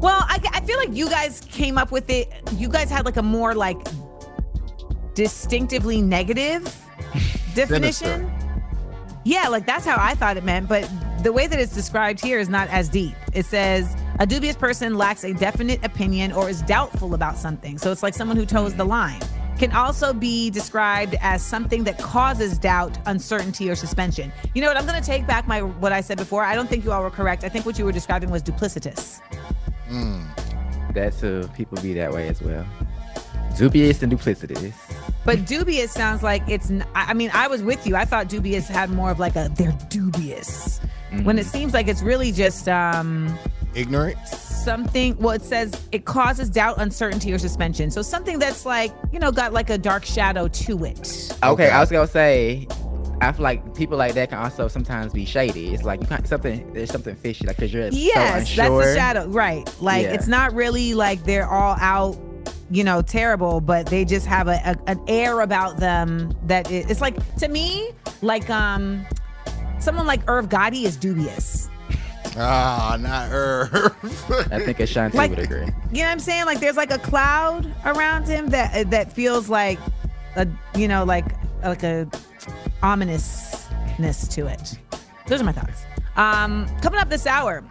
well, 0.00 0.24
I, 0.28 0.40
I 0.52 0.60
feel 0.62 0.78
like 0.78 0.92
you 0.94 1.08
guys 1.10 1.40
came 1.50 1.76
up 1.78 1.92
with 1.92 2.08
it. 2.10 2.32
You 2.56 2.68
guys 2.68 2.90
had 2.90 3.04
like 3.04 3.18
a 3.18 3.22
more 3.22 3.54
like 3.54 3.76
distinctively 5.14 6.00
negative 6.00 6.64
definition. 7.54 8.30
Yeah, 9.24 9.48
like 9.48 9.66
that's 9.66 9.84
how 9.84 9.96
I 9.98 10.14
thought 10.14 10.36
it 10.36 10.44
meant. 10.44 10.68
But 10.68 10.88
the 11.22 11.32
way 11.32 11.46
that 11.46 11.58
it's 11.60 11.74
described 11.74 12.20
here 12.20 12.38
is 12.38 12.48
not 12.48 12.68
as 12.68 12.88
deep. 12.88 13.14
It 13.34 13.44
says 13.44 13.94
a 14.20 14.26
dubious 14.26 14.56
person 14.56 14.94
lacks 14.94 15.22
a 15.24 15.34
definite 15.34 15.84
opinion 15.84 16.32
or 16.32 16.48
is 16.48 16.62
doubtful 16.62 17.12
about 17.14 17.36
something. 17.36 17.76
So 17.78 17.92
it's 17.92 18.02
like 18.02 18.14
someone 18.14 18.36
who 18.36 18.46
toes 18.46 18.74
the 18.74 18.84
line. 18.84 19.20
Can 19.58 19.72
also 19.72 20.12
be 20.12 20.50
described 20.50 21.16
as 21.20 21.42
something 21.44 21.82
that 21.84 21.98
causes 21.98 22.58
doubt, 22.58 22.96
uncertainty, 23.06 23.68
or 23.68 23.74
suspension. 23.74 24.32
You 24.54 24.62
know 24.62 24.68
what? 24.68 24.76
I'm 24.76 24.86
going 24.86 25.00
to 25.00 25.04
take 25.06 25.26
back 25.26 25.48
my 25.48 25.62
what 25.62 25.92
I 25.92 26.00
said 26.00 26.16
before. 26.16 26.44
I 26.44 26.54
don't 26.54 26.68
think 26.68 26.84
you 26.84 26.92
all 26.92 27.02
were 27.02 27.10
correct. 27.10 27.42
I 27.42 27.48
think 27.48 27.66
what 27.66 27.76
you 27.78 27.84
were 27.84 27.90
describing 27.92 28.30
was 28.30 28.42
duplicitous. 28.42 29.20
That's 30.94 31.20
too. 31.20 31.48
People 31.54 31.80
be 31.82 31.92
that 31.94 32.12
way 32.12 32.28
as 32.28 32.40
well. 32.40 32.64
Dubious 33.56 34.02
and 34.02 34.12
duplicitous. 34.12 34.72
But 35.24 35.44
dubious 35.44 35.90
sounds 35.90 36.22
like 36.22 36.42
it's. 36.48 36.70
n- 36.70 36.86
I 36.94 37.10
I 37.10 37.14
mean, 37.14 37.30
I 37.34 37.48
was 37.48 37.62
with 37.62 37.86
you. 37.86 37.96
I 37.96 38.04
thought 38.04 38.28
dubious 38.28 38.68
had 38.68 38.90
more 38.90 39.10
of 39.10 39.18
like 39.18 39.34
a 39.36 39.50
they're 39.54 39.76
dubious, 39.88 40.80
when 41.24 41.38
it 41.38 41.46
seems 41.46 41.74
like 41.74 41.88
it's 41.88 42.02
really 42.02 42.30
just 42.30 42.68
um 42.68 43.36
ignorant. 43.74 44.18
Something. 44.64 45.16
Well, 45.18 45.34
it 45.34 45.42
says 45.42 45.72
it 45.92 46.04
causes 46.04 46.50
doubt, 46.50 46.80
uncertainty, 46.80 47.32
or 47.32 47.38
suspension. 47.38 47.90
So 47.90 48.02
something 48.02 48.38
that's 48.38 48.66
like 48.66 48.92
you 49.12 49.18
know 49.18 49.32
got 49.32 49.52
like 49.52 49.70
a 49.70 49.78
dark 49.78 50.04
shadow 50.04 50.48
to 50.48 50.84
it. 50.84 51.32
Okay, 51.42 51.70
I 51.70 51.80
was 51.80 51.90
gonna 51.90 52.06
say, 52.06 52.66
I 53.20 53.32
feel 53.32 53.42
like 53.42 53.74
people 53.74 53.96
like 53.96 54.14
that 54.14 54.30
can 54.30 54.38
also 54.38 54.68
sometimes 54.68 55.12
be 55.12 55.24
shady. 55.24 55.72
It's 55.74 55.84
like 55.84 56.00
you 56.00 56.06
can't 56.06 56.26
something. 56.26 56.72
There's 56.72 56.90
something 56.90 57.14
fishy, 57.16 57.46
like 57.46 57.56
because 57.56 57.72
you're 57.72 57.88
Yes, 57.88 58.50
so 58.50 58.56
that's 58.56 58.68
unsure. 58.70 58.84
the 58.84 58.94
shadow. 58.94 59.26
Right. 59.28 59.68
Like 59.80 60.02
Yeah. 60.04 60.12
it's 60.14 60.26
not 60.28 60.52
really 60.54 60.94
like 60.94 61.24
they're 61.24 61.48
all 61.48 61.76
out, 61.80 62.16
you 62.70 62.84
know, 62.84 63.00
terrible, 63.02 63.60
but 63.60 63.86
they 63.86 64.04
just 64.04 64.26
have 64.26 64.48
a, 64.48 64.60
a 64.64 64.76
an 64.90 65.00
air 65.08 65.40
about 65.40 65.78
them 65.78 66.32
that 66.46 66.70
it, 66.70 66.90
it's 66.90 67.00
like 67.00 67.16
to 67.36 67.48
me, 67.48 67.90
like 68.22 68.50
um 68.50 69.06
someone 69.78 70.06
like 70.06 70.20
Irv 70.28 70.48
Gotti 70.48 70.84
is 70.84 70.96
dubious. 70.96 71.67
Ah, 72.38 72.96
not 73.00 73.28
her. 73.28 73.68
I 74.52 74.60
think 74.64 74.80
Ashanti 74.80 75.16
Like- 75.16 75.30
would 75.30 75.38
agree. 75.40 75.66
You 75.92 76.02
know 76.02 76.04
what 76.04 76.12
I'm 76.12 76.18
saying? 76.20 76.44
Like 76.46 76.60
there's 76.60 76.76
like 76.76 76.90
a 76.92 76.98
cloud 76.98 77.72
around 77.84 78.26
him 78.26 78.48
that 78.50 78.90
that 78.90 79.12
feels 79.12 79.48
like 79.48 79.78
a 80.36 80.46
you 80.76 80.88
know 80.88 81.04
like 81.04 81.24
like 81.62 81.82
a 81.82 82.08
ominousness 82.82 84.28
to 84.28 84.46
it. 84.46 84.78
Those 85.26 85.40
are 85.40 85.44
my 85.44 85.52
thoughts. 85.52 85.84
Um, 86.16 86.66
coming 86.80 87.00
up 87.00 87.08
this 87.08 87.26
hour, 87.26 87.64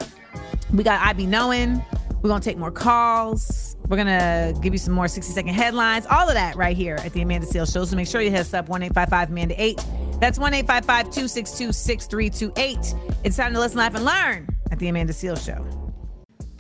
we 0.74 0.84
got 0.84 1.02
I 1.06 1.14
be 1.14 1.26
knowing. 1.26 1.82
We're 2.22 2.30
gonna 2.30 2.42
take 2.44 2.58
more 2.58 2.72
calls. 2.72 3.76
We're 3.88 3.98
gonna 3.98 4.54
give 4.62 4.74
you 4.74 4.80
some 4.80 4.94
more 4.94 5.08
60 5.08 5.32
second 5.32 5.54
headlines. 5.54 6.06
All 6.10 6.28
of 6.28 6.34
that 6.34 6.56
right 6.58 6.76
here 6.76 6.96
at 7.06 7.14
the 7.14 7.22
Amanda 7.22 7.48
Seales 7.48 7.72
Show. 7.72 7.86
So 7.86 7.96
make 7.96 8.08
sure 8.08 8.22
you 8.22 8.32
hit 8.32 8.42
us 8.42 8.54
up 8.54 8.68
1 8.68 8.84
Amanda 8.84 9.56
8. 9.62 9.86
That's 10.20 10.40
1 10.40 10.52
262 10.52 11.72
6328. 11.72 12.96
It's 13.24 13.38
time 13.38 13.54
to 13.54 13.60
listen, 13.60 13.78
laugh, 13.78 13.96
and 13.96 14.04
learn 14.04 14.48
at 14.72 14.80
the 14.80 14.88
Amanda 14.88 15.14
Seales 15.14 15.46
Show. 15.46 15.66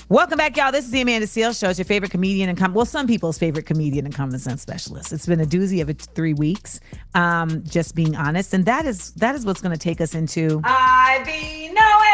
Welcome 0.09 0.37
back, 0.37 0.55
y'all. 0.55 0.71
This 0.71 0.85
is 0.85 0.91
the 0.91 1.01
Amanda 1.01 1.27
Seales 1.27 1.59
Show. 1.59 1.69
It's 1.69 1.79
your 1.79 1.85
favorite 1.85 2.11
comedian 2.11 2.47
and 2.47 2.57
com- 2.57 2.73
well, 2.73 2.85
some 2.85 3.07
people's 3.07 3.37
favorite 3.37 3.65
comedian 3.65 4.05
and 4.05 4.15
common 4.15 4.39
sense 4.39 4.61
specialist. 4.61 5.11
It's 5.11 5.25
been 5.25 5.41
a 5.41 5.45
doozy 5.45 5.81
of 5.81 5.89
a 5.89 5.93
three 5.93 6.33
weeks. 6.33 6.79
Um, 7.13 7.61
just 7.65 7.93
being 7.93 8.15
honest, 8.15 8.53
and 8.53 8.65
that 8.65 8.85
is 8.85 9.11
that 9.15 9.35
is 9.35 9.45
what's 9.45 9.59
going 9.59 9.73
to 9.73 9.77
take 9.77 9.99
us 9.99 10.15
into. 10.15 10.61
I 10.63 11.21
be 11.25 11.67
knowing. 11.73 12.06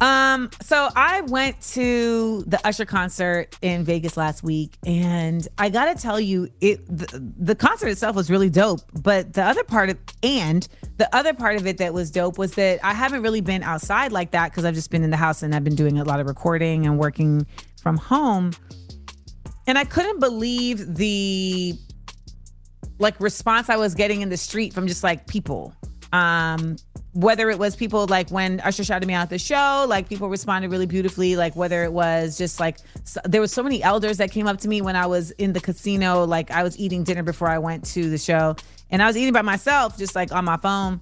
Um, 0.00 0.50
so 0.62 0.88
I 0.96 1.20
went 1.22 1.60
to 1.72 2.42
the 2.46 2.58
Usher 2.66 2.86
concert 2.86 3.56
in 3.60 3.84
Vegas 3.84 4.16
last 4.16 4.42
week, 4.42 4.78
and 4.86 5.46
I 5.58 5.68
gotta 5.68 6.00
tell 6.00 6.18
you, 6.18 6.48
it 6.60 6.86
the, 6.86 7.32
the 7.38 7.54
concert 7.54 7.88
itself 7.88 8.16
was 8.16 8.30
really 8.30 8.48
dope. 8.48 8.80
But 9.02 9.34
the 9.34 9.44
other 9.44 9.62
part 9.62 9.90
of 9.90 9.98
and 10.22 10.66
the 10.96 11.14
other 11.14 11.34
part 11.34 11.56
of 11.56 11.66
it 11.66 11.78
that 11.78 11.92
was 11.92 12.10
dope 12.10 12.38
was 12.38 12.54
that 12.54 12.80
I 12.82 12.94
haven't 12.94 13.22
really 13.22 13.42
been 13.42 13.62
outside 13.62 14.10
like 14.12 14.30
that 14.30 14.50
because 14.50 14.64
I've 14.64 14.74
just 14.74 14.90
been 14.90 15.02
in 15.02 15.10
the 15.10 15.16
house 15.18 15.42
and 15.42 15.54
I've 15.54 15.64
been 15.64 15.76
doing 15.76 15.98
a 15.98 16.04
lot 16.04 16.18
of 16.18 16.26
recording 16.26 16.86
and 16.86 16.98
working 16.98 17.46
from 17.82 17.96
home. 17.98 18.52
And 19.66 19.76
I 19.76 19.84
couldn't 19.84 20.18
believe 20.18 20.94
the 20.94 21.74
like 22.98 23.18
response 23.20 23.68
I 23.68 23.76
was 23.76 23.94
getting 23.94 24.22
in 24.22 24.28
the 24.28 24.36
street 24.36 24.72
from 24.72 24.86
just 24.86 25.02
like 25.02 25.26
people. 25.26 25.74
Um, 26.12 26.76
whether 27.12 27.50
it 27.50 27.58
was 27.58 27.74
people 27.74 28.06
like 28.06 28.30
when 28.30 28.60
Usher 28.60 28.84
shouted 28.84 29.06
me 29.06 29.14
out 29.14 29.30
the 29.30 29.38
show, 29.38 29.84
like 29.88 30.08
people 30.08 30.28
responded 30.28 30.70
really 30.70 30.86
beautifully. 30.86 31.36
Like 31.36 31.56
whether 31.56 31.82
it 31.84 31.92
was 31.92 32.38
just 32.38 32.60
like 32.60 32.78
so, 33.04 33.20
there 33.24 33.40
was 33.40 33.52
so 33.52 33.62
many 33.62 33.82
elders 33.82 34.18
that 34.18 34.30
came 34.30 34.46
up 34.46 34.58
to 34.60 34.68
me 34.68 34.80
when 34.80 34.96
I 34.96 35.06
was 35.06 35.30
in 35.32 35.52
the 35.52 35.60
casino. 35.60 36.24
Like 36.24 36.50
I 36.50 36.62
was 36.62 36.78
eating 36.78 37.04
dinner 37.04 37.22
before 37.22 37.48
I 37.48 37.58
went 37.58 37.84
to 37.86 38.10
the 38.10 38.18
show, 38.18 38.56
and 38.90 39.02
I 39.02 39.06
was 39.06 39.16
eating 39.16 39.32
by 39.32 39.42
myself, 39.42 39.98
just 39.98 40.14
like 40.14 40.32
on 40.32 40.44
my 40.44 40.56
phone. 40.56 41.00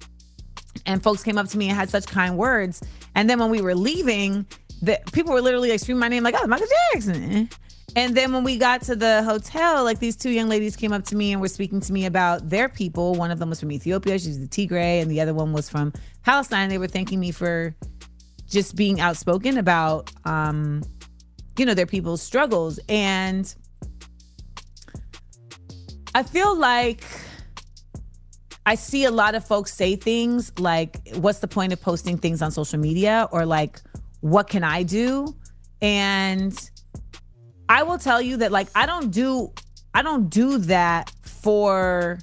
And 0.85 1.01
folks 1.01 1.23
came 1.23 1.37
up 1.37 1.47
to 1.49 1.57
me 1.57 1.69
and 1.69 1.77
had 1.77 1.89
such 1.89 2.05
kind 2.07 2.37
words. 2.37 2.81
And 3.15 3.29
then 3.29 3.39
when 3.39 3.49
we 3.49 3.61
were 3.61 3.75
leaving, 3.75 4.45
the 4.81 4.99
people 5.11 5.33
were 5.33 5.41
literally 5.41 5.71
like 5.71 5.79
screaming 5.79 5.99
my 5.99 6.07
name, 6.07 6.23
like, 6.23 6.35
"Oh, 6.37 6.47
Michael 6.47 6.67
Jackson." 6.93 7.49
And 7.99 8.15
then 8.15 8.31
when 8.31 8.45
we 8.45 8.57
got 8.57 8.81
to 8.83 8.95
the 8.95 9.23
hotel, 9.23 9.83
like 9.83 9.99
these 9.99 10.15
two 10.15 10.29
young 10.29 10.47
ladies 10.47 10.77
came 10.77 10.93
up 10.93 11.03
to 11.07 11.17
me 11.17 11.33
and 11.33 11.41
were 11.41 11.49
speaking 11.49 11.81
to 11.81 11.91
me 11.91 12.05
about 12.05 12.49
their 12.49 12.69
people. 12.69 13.13
One 13.15 13.29
of 13.29 13.39
them 13.39 13.49
was 13.49 13.59
from 13.59 13.73
Ethiopia, 13.73 14.17
she's 14.17 14.39
the 14.39 14.47
Tigray, 14.47 15.01
and 15.01 15.11
the 15.11 15.19
other 15.19 15.33
one 15.33 15.51
was 15.51 15.69
from 15.69 15.91
Palestine. 16.23 16.69
They 16.69 16.77
were 16.77 16.87
thanking 16.87 17.19
me 17.19 17.31
for 17.31 17.75
just 18.47 18.77
being 18.77 19.01
outspoken 19.01 19.57
about 19.57 20.13
um, 20.23 20.81
you 21.57 21.65
know, 21.65 21.73
their 21.73 21.85
people's 21.85 22.21
struggles. 22.21 22.79
And 22.87 23.53
I 26.15 26.23
feel 26.23 26.57
like 26.57 27.03
I 28.65 28.75
see 28.75 29.03
a 29.03 29.11
lot 29.11 29.35
of 29.35 29.45
folks 29.45 29.73
say 29.73 29.97
things 29.97 30.57
like, 30.57 31.01
what's 31.15 31.39
the 31.39 31.49
point 31.49 31.73
of 31.73 31.81
posting 31.81 32.17
things 32.17 32.41
on 32.41 32.51
social 32.51 32.79
media? 32.79 33.27
Or 33.33 33.45
like, 33.45 33.81
what 34.21 34.47
can 34.47 34.63
I 34.63 34.83
do? 34.83 35.35
And 35.81 36.57
I 37.69 37.83
will 37.83 37.99
tell 37.99 38.21
you 38.21 38.37
that 38.37 38.51
like 38.51 38.67
I 38.75 38.87
don't 38.87 39.11
do 39.11 39.53
I 39.93 40.01
don't 40.01 40.29
do 40.29 40.57
that 40.57 41.11
for 41.21 42.19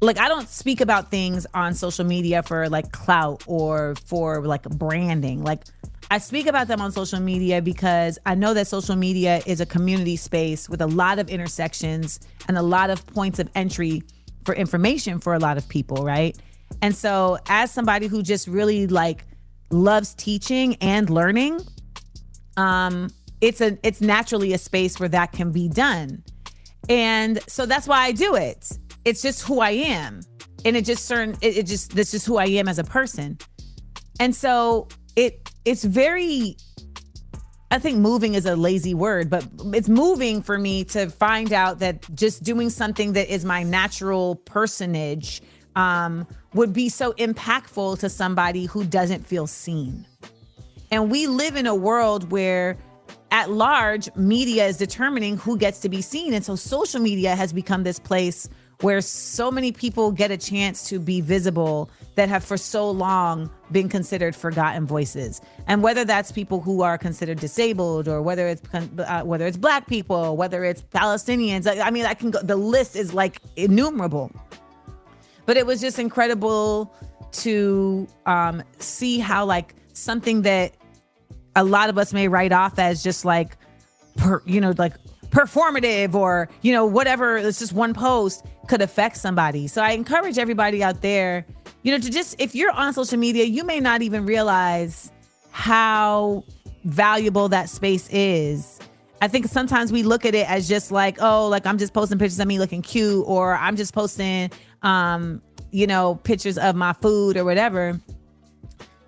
like 0.00 0.18
I 0.18 0.28
don't 0.28 0.48
speak 0.48 0.80
about 0.80 1.10
things 1.10 1.46
on 1.54 1.74
social 1.74 2.04
media 2.04 2.42
for 2.42 2.68
like 2.68 2.90
clout 2.92 3.44
or 3.46 3.94
for 4.06 4.44
like 4.44 4.64
branding. 4.64 5.44
Like 5.44 5.62
I 6.10 6.18
speak 6.18 6.46
about 6.46 6.66
them 6.66 6.80
on 6.80 6.90
social 6.90 7.20
media 7.20 7.62
because 7.62 8.18
I 8.26 8.34
know 8.34 8.52
that 8.54 8.66
social 8.66 8.96
media 8.96 9.42
is 9.46 9.60
a 9.60 9.66
community 9.66 10.16
space 10.16 10.68
with 10.68 10.80
a 10.80 10.86
lot 10.86 11.18
of 11.18 11.28
intersections 11.28 12.18
and 12.48 12.58
a 12.58 12.62
lot 12.62 12.90
of 12.90 13.06
points 13.06 13.38
of 13.38 13.48
entry 13.54 14.02
for 14.44 14.54
information 14.54 15.20
for 15.20 15.34
a 15.34 15.38
lot 15.38 15.56
of 15.56 15.68
people, 15.68 16.04
right? 16.04 16.36
And 16.82 16.94
so 16.96 17.38
as 17.48 17.70
somebody 17.70 18.06
who 18.06 18.22
just 18.22 18.48
really 18.48 18.86
like 18.86 19.24
loves 19.70 20.14
teaching 20.14 20.76
and 20.76 21.08
learning, 21.10 21.60
um 22.56 23.10
it's 23.40 23.60
a 23.60 23.78
it's 23.82 24.00
naturally 24.00 24.52
a 24.52 24.58
space 24.58 24.98
where 24.98 25.08
that 25.08 25.32
can 25.32 25.52
be 25.52 25.68
done. 25.68 26.22
And 26.88 27.40
so 27.48 27.66
that's 27.66 27.86
why 27.86 28.00
I 28.04 28.12
do 28.12 28.34
it. 28.34 28.70
It's 29.04 29.22
just 29.22 29.42
who 29.42 29.60
I 29.60 29.70
am. 29.70 30.20
And 30.64 30.76
it 30.76 30.84
just 30.84 31.06
certain 31.06 31.36
it, 31.40 31.58
it 31.58 31.66
just 31.66 31.94
this 31.94 32.14
is 32.14 32.24
who 32.24 32.36
I 32.36 32.46
am 32.46 32.68
as 32.68 32.78
a 32.78 32.84
person. 32.84 33.38
And 34.20 34.34
so 34.34 34.88
it 35.16 35.50
it's 35.64 35.84
very 35.84 36.56
I 37.70 37.78
think 37.78 37.98
moving 37.98 38.34
is 38.34 38.46
a 38.46 38.56
lazy 38.56 38.94
word, 38.94 39.28
but 39.28 39.46
it's 39.74 39.90
moving 39.90 40.42
for 40.42 40.58
me 40.58 40.84
to 40.84 41.10
find 41.10 41.52
out 41.52 41.80
that 41.80 42.06
just 42.14 42.42
doing 42.42 42.70
something 42.70 43.12
that 43.12 43.32
is 43.32 43.44
my 43.44 43.62
natural 43.62 44.36
personage 44.36 45.42
um, 45.76 46.26
would 46.54 46.72
be 46.72 46.88
so 46.88 47.12
impactful 47.14 47.98
to 47.98 48.08
somebody 48.08 48.64
who 48.64 48.84
doesn't 48.84 49.26
feel 49.26 49.46
seen. 49.46 50.06
And 50.90 51.10
we 51.10 51.26
live 51.26 51.56
in 51.56 51.66
a 51.66 51.74
world 51.74 52.32
where, 52.32 52.78
at 53.30 53.50
large, 53.50 54.14
media 54.16 54.66
is 54.66 54.76
determining 54.76 55.36
who 55.36 55.56
gets 55.56 55.80
to 55.80 55.88
be 55.88 56.00
seen. 56.00 56.32
And 56.32 56.44
so 56.44 56.56
social 56.56 57.00
media 57.00 57.36
has 57.36 57.52
become 57.52 57.82
this 57.82 57.98
place 57.98 58.48
where 58.80 59.00
so 59.00 59.50
many 59.50 59.72
people 59.72 60.12
get 60.12 60.30
a 60.30 60.36
chance 60.36 60.88
to 60.88 61.00
be 61.00 61.20
visible 61.20 61.90
that 62.14 62.28
have 62.28 62.44
for 62.44 62.56
so 62.56 62.88
long 62.88 63.50
been 63.72 63.88
considered 63.88 64.36
forgotten 64.36 64.86
voices. 64.86 65.40
And 65.66 65.82
whether 65.82 66.04
that's 66.04 66.30
people 66.30 66.60
who 66.60 66.82
are 66.82 66.96
considered 66.96 67.40
disabled 67.40 68.06
or 68.06 68.22
whether 68.22 68.46
it's 68.46 68.62
uh, 68.74 69.22
whether 69.24 69.46
it's 69.46 69.56
black 69.56 69.88
people, 69.88 70.36
whether 70.36 70.64
it's 70.64 70.82
Palestinians, 70.82 71.66
I 71.66 71.80
I 71.80 71.90
mean 71.90 72.06
I 72.06 72.14
can 72.14 72.30
go 72.30 72.40
the 72.40 72.56
list 72.56 72.94
is 72.94 73.12
like 73.12 73.40
innumerable. 73.56 74.30
But 75.44 75.56
it 75.56 75.66
was 75.66 75.80
just 75.80 75.98
incredible 75.98 76.94
to 77.32 78.06
um, 78.26 78.62
see 78.78 79.18
how 79.18 79.44
like 79.44 79.74
something 79.92 80.42
that 80.42 80.74
a 81.58 81.64
lot 81.64 81.90
of 81.90 81.98
us 81.98 82.12
may 82.12 82.28
write 82.28 82.52
off 82.52 82.78
as 82.78 83.02
just 83.02 83.24
like, 83.24 83.56
per, 84.16 84.40
you 84.46 84.60
know, 84.60 84.72
like 84.78 84.94
performative 85.30 86.14
or 86.14 86.48
you 86.62 86.72
know 86.72 86.86
whatever. 86.86 87.36
It's 87.36 87.58
just 87.58 87.72
one 87.72 87.92
post 87.92 88.46
could 88.68 88.80
affect 88.80 89.16
somebody. 89.16 89.66
So 89.66 89.82
I 89.82 89.90
encourage 89.90 90.38
everybody 90.38 90.82
out 90.82 91.02
there, 91.02 91.44
you 91.82 91.92
know, 91.92 91.98
to 91.98 92.10
just 92.10 92.36
if 92.38 92.54
you're 92.54 92.70
on 92.70 92.92
social 92.92 93.18
media, 93.18 93.44
you 93.44 93.64
may 93.64 93.80
not 93.80 94.02
even 94.02 94.24
realize 94.24 95.10
how 95.50 96.44
valuable 96.84 97.48
that 97.48 97.68
space 97.68 98.08
is. 98.10 98.78
I 99.20 99.26
think 99.26 99.46
sometimes 99.46 99.90
we 99.90 100.04
look 100.04 100.24
at 100.24 100.36
it 100.36 100.48
as 100.48 100.68
just 100.68 100.92
like, 100.92 101.20
oh, 101.20 101.48
like 101.48 101.66
I'm 101.66 101.76
just 101.76 101.92
posting 101.92 102.18
pictures 102.18 102.38
of 102.38 102.46
me 102.46 102.60
looking 102.60 102.82
cute, 102.82 103.24
or 103.26 103.56
I'm 103.56 103.74
just 103.74 103.92
posting, 103.92 104.52
um, 104.82 105.42
you 105.72 105.88
know, 105.88 106.14
pictures 106.22 106.56
of 106.56 106.76
my 106.76 106.92
food 106.92 107.36
or 107.36 107.44
whatever. 107.44 107.98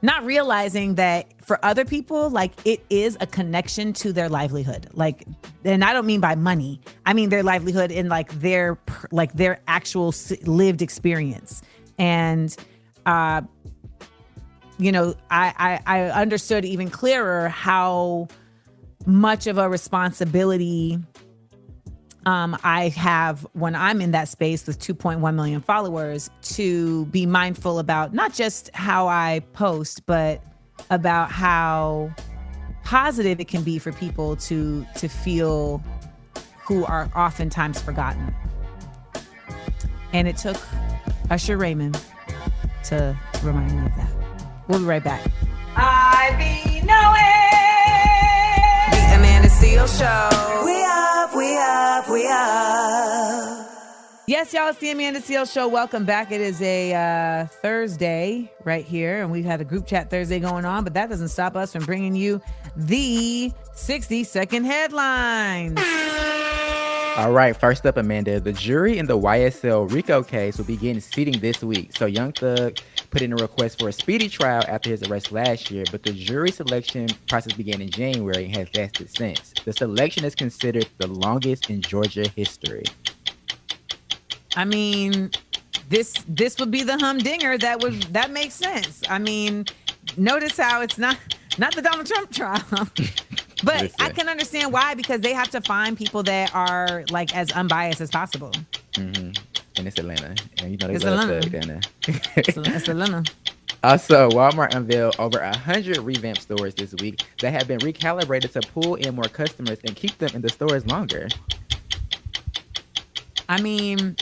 Not 0.02 0.24
realizing 0.24 0.94
that 0.94 1.27
for 1.44 1.62
other 1.64 1.85
people, 1.85 2.31
like 2.31 2.52
it 2.64 2.85
is 2.89 3.16
a 3.20 3.27
connection 3.27 3.93
to 3.94 4.12
their 4.12 4.28
livelihood. 4.28 4.89
Like, 4.93 5.24
and 5.64 5.85
I 5.85 5.93
don't 5.93 6.06
mean 6.06 6.20
by 6.20 6.35
money. 6.35 6.81
I 7.05 7.12
mean 7.12 7.28
their 7.28 7.43
livelihood 7.43 7.90
in 7.90 8.09
like 8.09 8.32
their 8.40 8.78
like 9.10 9.35
their 9.35 9.60
actual 9.68 10.14
lived 10.44 10.81
experience. 10.81 11.62
And 11.98 12.55
uh, 13.05 13.43
you 14.78 14.93
know, 14.93 15.14
I, 15.31 15.81
I 15.86 16.01
I 16.01 16.10
understood 16.10 16.64
even 16.64 16.89
clearer 16.89 17.48
how 17.48 18.28
much 19.06 19.47
of 19.47 19.59
a 19.59 19.68
responsibility 19.68 20.98
um, 22.27 22.57
I 22.63 22.89
have 22.89 23.47
when 23.53 23.75
I'm 23.75 24.01
in 24.01 24.11
that 24.11 24.29
space 24.29 24.67
with 24.67 24.79
2.1 24.79 25.35
million 25.35 25.61
followers 25.61 26.31
to 26.43 27.07
be 27.07 27.27
mindful 27.27 27.79
about 27.79 28.13
not 28.13 28.35
just 28.35 28.71
how 28.75 29.09
I 29.09 29.41
post, 29.53 30.05
but 30.07 30.43
about 30.91 31.31
how 31.31 32.15
positive 32.85 33.41
it 33.41 33.49
can 33.49 33.63
be 33.63 33.79
for 33.79 33.93
people 33.93 34.37
to 34.37 34.87
to 34.97 35.09
feel 35.09 35.83
who 36.65 36.85
are 36.85 37.11
oftentimes 37.17 37.81
forgotten. 37.81 38.35
And 40.13 40.29
it 40.29 40.37
took 40.37 40.57
Usher 41.31 41.57
Raymond 41.57 42.01
to 42.85 43.17
remind 43.43 43.79
me 43.79 43.87
of 43.87 43.97
that. 43.97 44.11
We'll 44.69 44.81
be 44.81 44.85
right 44.85 45.03
back. 45.03 45.27
I 45.77 46.35
be 46.39 46.81
knowing. 46.87 47.70
The 49.71 49.77
Seales 49.77 49.99
Show. 49.99 50.65
We 50.65 50.83
up, 50.85 51.37
we 51.37 51.57
up, 51.57 52.09
we 52.11 52.27
up. 52.27 53.69
Yes, 54.27 54.53
y'all, 54.53 54.69
it's 54.69 54.79
the 54.81 54.91
Amanda 54.91 55.21
Seales 55.21 55.53
Show. 55.53 55.69
Welcome 55.69 56.05
back. 56.05 56.33
It 56.33 56.41
is 56.41 56.61
a 56.61 56.93
uh, 56.93 57.47
Thursday 57.47 58.51
right 58.65 58.85
here, 58.85 59.23
and 59.23 59.31
we've 59.31 59.45
had 59.45 59.61
a 59.61 59.65
group 59.65 59.87
chat 59.87 60.11
Thursday 60.11 60.41
going 60.41 60.65
on, 60.65 60.83
but 60.83 60.95
that 60.95 61.09
doesn't 61.09 61.29
stop 61.29 61.55
us 61.55 61.73
from 61.73 61.85
bringing 61.85 62.17
you 62.17 62.43
the 62.75 63.53
60 63.75 64.25
second 64.25 64.65
headlines. 64.65 65.79
All 67.16 67.32
right, 67.32 67.57
first 67.57 67.85
up, 67.87 67.97
Amanda. 67.97 68.39
The 68.39 68.53
jury 68.53 68.97
in 68.97 69.07
the 69.07 69.19
YSL 69.19 69.91
RICO 69.93 70.23
case 70.23 70.59
will 70.59 70.65
begin 70.65 71.01
seating 71.01 71.39
this 71.41 71.62
week. 71.62 71.95
So 71.97 72.07
Young 72.07 72.32
Thug 72.32 72.78
put 73.11 73.20
in 73.20 73.32
a 73.32 73.37
request 73.37 73.81
for 73.81 73.89
a 73.89 73.93
speedy 73.93 74.28
trial 74.28 74.62
after 74.69 74.91
his 74.91 75.03
arrest 75.03 75.32
last 75.32 75.70
year, 75.70 75.85
but 75.91 76.05
the 76.05 76.12
jury 76.12 76.53
selection 76.53 77.09
process 77.28 77.53
began 77.53 77.82
in 77.82 77.91
January 77.91 78.45
and 78.45 78.57
has 78.57 78.69
lasted 78.77 79.11
since. 79.11 79.53
The 79.65 79.73
selection 79.73 80.24
is 80.24 80.37
considered 80.37 80.89
the 80.99 81.09
longest 81.09 81.69
in 81.69 81.82
Georgia 81.82 82.28
history. 82.28 82.85
I 84.57 84.65
mean, 84.65 85.32
this 85.89 86.15
this 86.28 86.59
would 86.61 86.70
be 86.70 86.85
the 86.85 86.97
humdinger 86.97 87.59
that 87.59 87.81
would 87.81 88.03
that 88.15 88.31
makes 88.31 88.55
sense. 88.55 89.03
I 89.11 89.19
mean, 89.19 89.66
notice 90.16 90.57
how 90.57 90.81
it's 90.81 90.97
not 90.97 91.19
not 91.61 91.77
the 91.77 91.82
Donald 91.82 92.07
Trump 92.09 92.32
trial. 92.32 92.65
but 93.62 93.93
I 94.01 94.11
can 94.11 94.28
understand 94.28 94.73
why 94.73 94.95
because 94.95 95.23
they 95.23 95.35
have 95.35 95.51
to 95.53 95.62
find 95.62 95.99
people 95.99 96.24
that 96.24 96.55
are 96.55 97.05
like 97.11 97.35
as 97.37 97.53
unbiased 97.53 98.03
as 98.03 98.11
possible. 98.11 98.66
hmm 98.97 99.32
And 99.78 99.89
it's 99.89 99.99
Atlanta. 99.99 100.41
And 100.59 100.73
you 100.73 100.78
know 100.78 100.89
they 100.89 100.97
It's 100.97 101.05
love 101.05 101.23
Atlanta. 101.23 101.43
Thug 101.43 101.51
down 101.53 101.69
there. 101.69 101.87
It's, 102.47 102.59
it's 102.59 102.89
Atlanta. 102.89 103.28
Also, 103.85 104.31
Walmart 104.31 104.74
unveiled 104.74 105.16
over 105.19 105.41
100 105.41 106.01
revamped 106.03 106.43
stores 106.43 106.74
this 106.77 106.95
week 106.95 107.23
that 107.41 107.53
have 107.53 107.69
been 107.69 107.81
recalibrated 107.81 108.53
to 108.53 108.62
pull 108.62 108.97
in 108.97 109.15
more 109.15 109.28
customers 109.28 109.78
and 109.85 109.97
keep 109.97 110.19
them 110.19 110.31
in 110.35 110.43
the 110.43 110.51
stores 110.51 110.87
longer. 110.87 111.28
I 113.49 113.61
mean, 113.61 114.16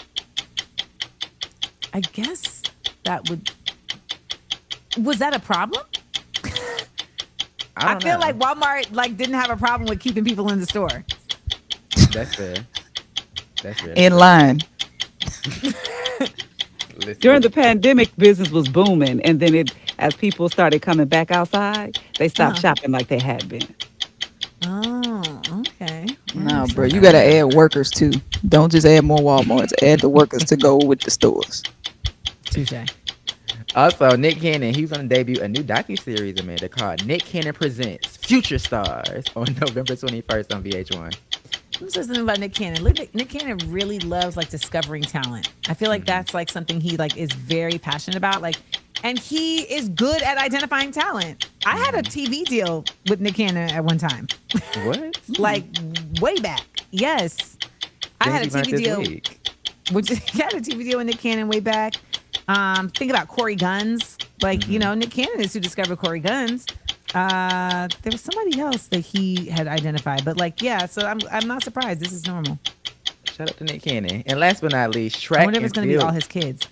I 1.95 2.01
guess 2.01 2.63
that 3.05 3.29
would 3.31 3.51
was 4.99 5.19
that 5.21 5.35
a 5.35 5.41
problem? 5.41 5.85
I, 7.79 7.87
I, 7.87 7.93
don't 7.93 8.03
feel 8.03 8.15
know. 8.15 8.21
like 8.21 8.37
Walmart 8.39 8.93
like 8.95 9.17
didn't 9.17 9.35
have 9.35 9.51
a 9.51 9.57
problem 9.57 9.89
with 9.89 10.01
keeping 10.01 10.25
people 10.25 10.51
in 10.51 10.61
the 10.61 10.67
store. 10.67 11.05
That's 12.13 12.35
fair. 12.35 12.57
That's 13.63 13.81
fair. 13.81 13.93
in 13.97 14.17
line. 14.17 14.61
During 17.21 17.43
the 17.43 17.51
pandemic, 17.51 18.15
business 18.17 18.51
was 18.51 18.69
booming, 18.69 19.21
and 19.23 19.39
then 19.41 19.55
it, 19.55 19.73
as 19.99 20.15
people 20.17 20.49
started 20.49 20.83
coming 20.83 21.07
back 21.07 21.31
outside, 21.31 21.99
they 22.19 22.29
stopped 22.29 22.59
Uh-huh. 22.59 22.75
shopping 22.75 22.91
like 22.91 23.07
they 23.09 23.21
had 23.21 23.49
been. 23.49 23.63
Oh, 24.67 25.41
okay. 25.61 26.07
No, 26.35 26.67
bro, 26.75 26.87
you 26.87 27.01
gotta 27.01 27.23
add 27.25 27.55
workers 27.55 27.91
too. 27.91 28.11
Don't 28.49 28.73
just 28.73 28.85
add 28.87 29.05
more 29.05 29.19
Walmarts. 29.19 29.73
Add 29.83 30.01
the 30.01 30.09
workers 30.09 30.45
to 30.47 30.57
go 30.57 30.77
with 30.77 31.01
the 31.01 31.11
stores. 31.11 31.63
Touche. 32.47 32.73
Also, 33.75 34.17
Nick 34.17 34.41
Cannon, 34.41 34.75
he's 34.75 34.91
going 34.91 35.09
to 35.09 35.15
debut 35.15 35.41
a 35.43 35.49
new 35.49 35.63
docu-series, 35.63 36.41
Amanda, 36.41 36.69
called 36.69 37.07
Nick 37.07 37.25
Cannon 37.25 37.53
Presents 37.53 38.17
Future 38.17 38.59
Stars 38.59 39.25
on 39.37 39.47
November 39.61 39.95
21st 39.95 40.55
on 40.55 40.65
VH1. 40.65 41.17
Let 41.75 41.83
me 41.83 41.91
say 41.91 42.03
something 42.03 42.23
about 42.23 42.41
Nick 42.41 42.55
Cannon. 42.55 42.83
Nick, 42.83 43.15
Nick 43.15 43.29
Cannon 43.29 43.59
really 43.71 44.01
loves 44.01 44.37
like 44.37 44.49
discovering 44.49 45.03
talent. 45.03 45.53
I 45.69 45.75
feel 45.75 45.91
like 45.91 46.01
mm-hmm. 46.01 46.07
that's 46.07 46.35
like 46.35 46.51
something 46.51 46.81
he 46.81 46.97
like 46.97 47.17
is 47.17 47.31
very 47.33 47.79
passionate 47.79 48.17
about. 48.17 48.43
Like, 48.43 48.57
and 49.05 49.17
he 49.17 49.61
is 49.63 49.89
good 49.91 50.23
at 50.23 50.39
identifying 50.39 50.91
talent. 50.91 51.49
I 51.65 51.77
had 51.77 51.95
a 51.95 52.03
mm-hmm. 52.03 52.33
TV 52.33 52.45
deal 52.47 52.85
with 53.09 53.21
Nick 53.21 53.35
Cannon 53.35 53.71
at 53.71 53.85
one 53.85 53.99
time. 53.99 54.27
What? 54.83 55.21
like 55.39 55.65
way 56.21 56.35
back. 56.41 56.63
Yes, 56.91 57.57
I 58.21 58.31
had 58.31 58.47
a 58.47 58.51
TV 58.51 58.77
deal. 58.77 58.99
Which 59.95 60.09
he 60.31 60.41
had 60.41 60.55
a 60.55 60.61
TV 60.61 60.83
deal 60.83 60.99
with 60.99 61.07
Nick 61.07 61.19
Cannon 61.19 61.49
way 61.49 61.61
back. 61.61 61.95
Um, 62.49 62.89
think 62.89 63.11
about 63.11 63.29
Corey 63.29 63.57
Gunz. 63.57 64.25
Like 64.43 64.67
you 64.69 64.79
know, 64.79 64.95
Nick 64.95 65.11
Cannon 65.11 65.41
is 65.41 65.53
who 65.53 65.61
discovered 65.61 65.99
Corey 65.99 66.21
Gunz. 66.21 66.71
Uh, 67.15 67.89
there 68.03 68.13
was 68.13 68.21
somebody 68.21 68.61
else 68.61 68.89
that 68.89 69.01
he 69.01 69.47
had 69.47 69.67
identified, 69.67 70.25
but 70.25 70.37
like 70.37 70.61
yeah. 70.63 70.87
So 70.87 71.07
I'm 71.07 71.19
I'm 71.31 71.47
not 71.47 71.63
surprised. 71.63 72.01
This 72.01 72.13
is 72.13 72.27
normal. 72.27 72.59
Shout 73.31 73.51
out 73.51 73.57
to 73.59 73.65
Nick 73.65 73.83
Cannon. 73.83 74.23
And 74.27 74.41
last 74.41 74.63
but 74.63 74.73
not 74.73 74.91
least, 74.91 75.17
I 75.17 75.21
track 75.21 75.45
wonder 75.45 75.61
if 75.61 75.67
it's 75.67 75.73
gonna 75.73 75.87
be 75.87 75.97
all 75.97 76.11
his 76.11 76.27
kids. 76.27 76.67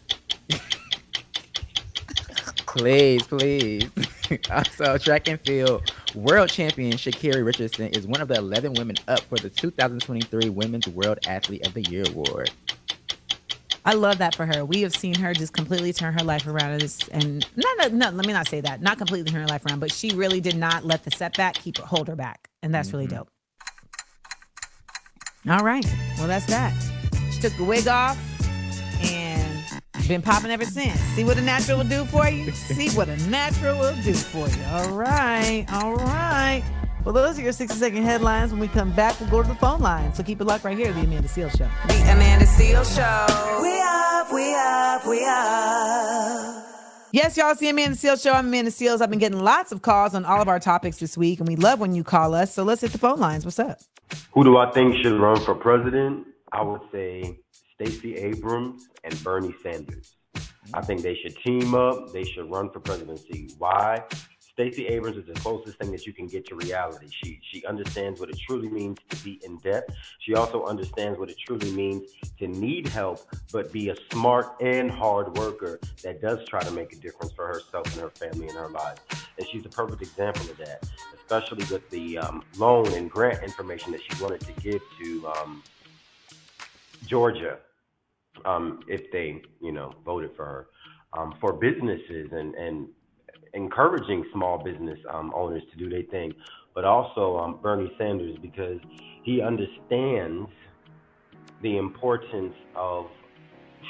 Please, 2.66 3.26
please. 3.26 3.88
also, 4.50 4.98
track 4.98 5.28
and 5.28 5.40
field 5.40 5.90
world 6.14 6.50
champion 6.50 6.92
Sha'Carri 6.92 7.44
Richardson 7.44 7.88
is 7.88 8.06
one 8.06 8.20
of 8.20 8.28
the 8.28 8.34
11 8.34 8.74
women 8.74 8.96
up 9.08 9.20
for 9.20 9.38
the 9.38 9.48
2023 9.48 10.50
Women's 10.50 10.86
World 10.88 11.18
Athlete 11.26 11.66
of 11.66 11.72
the 11.72 11.82
Year 11.82 12.04
award. 12.08 12.50
I 13.86 13.94
love 13.94 14.18
that 14.18 14.34
for 14.34 14.44
her. 14.46 14.64
We 14.64 14.82
have 14.82 14.94
seen 14.94 15.14
her 15.14 15.32
just 15.32 15.52
completely 15.52 15.92
turn 15.92 16.12
her 16.14 16.24
life 16.24 16.44
around, 16.44 16.82
and 17.12 17.46
no, 17.54 17.68
no, 17.78 17.88
no. 17.88 18.10
Let 18.10 18.26
me 18.26 18.32
not 18.32 18.48
say 18.48 18.60
that. 18.60 18.82
Not 18.82 18.98
completely 18.98 19.30
turn 19.30 19.42
her 19.42 19.46
life 19.46 19.64
around, 19.64 19.78
but 19.78 19.92
she 19.92 20.10
really 20.10 20.40
did 20.40 20.56
not 20.56 20.84
let 20.84 21.04
the 21.04 21.12
setback 21.12 21.54
keep 21.54 21.78
hold 21.78 22.08
her 22.08 22.16
back, 22.16 22.48
and 22.64 22.74
that's 22.74 22.92
really 22.92 23.06
mm-hmm. 23.06 23.18
dope. 23.18 23.28
All 25.48 25.64
right, 25.64 25.86
well 26.18 26.26
that's 26.26 26.46
that. 26.46 26.74
She 27.32 27.40
took 27.40 27.56
the 27.56 27.62
wig 27.62 27.86
off 27.86 28.18
and 29.04 29.46
been 30.08 30.20
popping 30.20 30.50
ever 30.50 30.64
since. 30.64 30.98
See 31.14 31.22
what 31.22 31.38
a 31.38 31.42
natural 31.42 31.78
will 31.78 31.88
do 31.88 32.04
for 32.06 32.28
you. 32.28 32.50
See 32.50 32.90
what 32.96 33.08
a 33.08 33.16
natural 33.28 33.78
will 33.78 33.94
do 34.02 34.14
for 34.14 34.48
you. 34.48 34.64
All 34.68 34.90
right, 34.90 35.64
all 35.70 35.94
right. 35.94 36.64
Well, 37.06 37.12
those 37.12 37.38
are 37.38 37.42
your 37.42 37.52
60 37.52 37.78
second 37.78 38.02
headlines. 38.02 38.50
When 38.50 38.58
we 38.58 38.66
come 38.66 38.90
back, 38.90 39.20
we'll 39.20 39.30
go 39.30 39.40
to 39.40 39.46
the 39.46 39.54
phone 39.54 39.78
line. 39.78 40.12
So 40.12 40.24
keep 40.24 40.40
it 40.40 40.44
locked 40.44 40.64
right 40.64 40.76
here, 40.76 40.92
the 40.92 41.02
Amanda 41.02 41.28
Seales 41.28 41.56
Show. 41.56 41.68
The 41.86 42.02
Amanda 42.10 42.44
Seales 42.46 42.96
Show. 42.96 43.62
We 43.62 43.80
up, 43.80 44.32
we 44.32 44.52
up, 44.52 45.06
we 45.06 45.24
up. 45.24 46.64
Yes, 47.12 47.36
y'all 47.36 47.54
see 47.54 47.68
Amanda 47.68 47.96
Seales 47.96 48.20
show. 48.24 48.32
I'm 48.32 48.48
Amanda 48.48 48.72
Seales. 48.72 49.00
I've 49.00 49.10
been 49.10 49.20
getting 49.20 49.38
lots 49.38 49.70
of 49.70 49.82
calls 49.82 50.16
on 50.16 50.24
all 50.24 50.42
of 50.42 50.48
our 50.48 50.58
topics 50.58 50.96
this 50.96 51.16
week, 51.16 51.38
and 51.38 51.46
we 51.46 51.54
love 51.54 51.78
when 51.78 51.94
you 51.94 52.02
call 52.02 52.34
us. 52.34 52.52
So 52.52 52.64
let's 52.64 52.80
hit 52.80 52.90
the 52.90 52.98
phone 52.98 53.20
lines. 53.20 53.44
What's 53.44 53.60
up? 53.60 53.78
Who 54.32 54.42
do 54.42 54.56
I 54.56 54.72
think 54.72 54.96
should 54.96 55.20
run 55.20 55.38
for 55.44 55.54
president? 55.54 56.26
I 56.50 56.62
would 56.62 56.80
say 56.90 57.38
Stacey 57.74 58.16
Abrams 58.16 58.88
and 59.04 59.22
Bernie 59.22 59.54
Sanders. 59.62 60.16
I 60.74 60.80
think 60.80 61.02
they 61.02 61.14
should 61.14 61.36
team 61.36 61.72
up. 61.72 62.12
They 62.12 62.24
should 62.24 62.50
run 62.50 62.68
for 62.70 62.80
presidency. 62.80 63.50
Why? 63.58 64.02
Stacey 64.56 64.86
Abrams 64.86 65.18
is 65.18 65.26
the 65.26 65.34
closest 65.34 65.76
thing 65.76 65.92
that 65.92 66.06
you 66.06 66.14
can 66.14 66.26
get 66.26 66.46
to 66.46 66.54
reality. 66.54 67.08
She 67.10 67.38
she 67.42 67.62
understands 67.66 68.18
what 68.20 68.30
it 68.30 68.38
truly 68.38 68.70
means 68.70 68.96
to 69.10 69.22
be 69.22 69.38
in 69.44 69.58
debt. 69.58 69.86
She 70.20 70.34
also 70.34 70.64
understands 70.64 71.18
what 71.18 71.28
it 71.28 71.36
truly 71.38 71.70
means 71.72 72.10
to 72.38 72.48
need 72.48 72.88
help, 72.88 73.20
but 73.52 73.70
be 73.70 73.90
a 73.90 73.96
smart 74.12 74.46
and 74.62 74.90
hard 74.90 75.36
worker 75.36 75.78
that 76.02 76.22
does 76.22 76.42
try 76.48 76.62
to 76.62 76.70
make 76.70 76.94
a 76.94 76.96
difference 76.96 77.32
for 77.32 77.46
herself 77.46 77.84
and 77.92 78.00
her 78.00 78.08
family 78.08 78.48
and 78.48 78.56
her 78.56 78.70
lives. 78.70 79.02
And 79.36 79.46
she's 79.46 79.66
a 79.66 79.68
perfect 79.68 80.00
example 80.00 80.48
of 80.50 80.56
that. 80.56 80.88
Especially 81.14 81.66
with 81.70 81.90
the 81.90 82.16
um, 82.16 82.42
loan 82.56 82.90
and 82.94 83.10
grant 83.10 83.42
information 83.42 83.92
that 83.92 84.00
she 84.00 84.22
wanted 84.22 84.40
to 84.40 84.52
give 84.52 84.80
to 85.02 85.28
um, 85.36 85.62
Georgia, 87.04 87.58
um, 88.46 88.80
if 88.88 89.12
they, 89.12 89.42
you 89.60 89.72
know, 89.72 89.92
voted 90.02 90.34
for 90.34 90.46
her, 90.46 90.66
um, 91.12 91.34
for 91.40 91.52
businesses 91.52 92.30
and, 92.32 92.54
and 92.54 92.88
encouraging 93.56 94.24
small 94.32 94.62
business 94.62 94.98
um, 95.10 95.32
owners 95.34 95.62
to 95.72 95.78
do 95.78 95.88
their 95.88 96.02
thing, 96.04 96.32
but 96.74 96.84
also 96.84 97.38
um, 97.38 97.58
Bernie 97.62 97.90
Sanders 97.98 98.36
because 98.40 98.78
he 99.24 99.40
understands 99.40 100.48
the 101.62 101.78
importance 101.78 102.54
of 102.76 103.06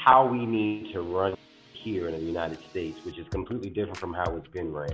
how 0.05 0.27
we 0.27 0.47
need 0.47 0.93
to 0.93 1.03
run 1.03 1.35
here 1.73 2.09
in 2.09 2.15
the 2.15 2.21
United 2.21 2.59
States, 2.71 2.99
which 3.05 3.19
is 3.19 3.27
completely 3.29 3.71
different 3.71 3.99
from 3.99 4.15
how 4.15 4.37
it's 4.37 4.49
been 4.49 4.73
ran. 4.73 4.89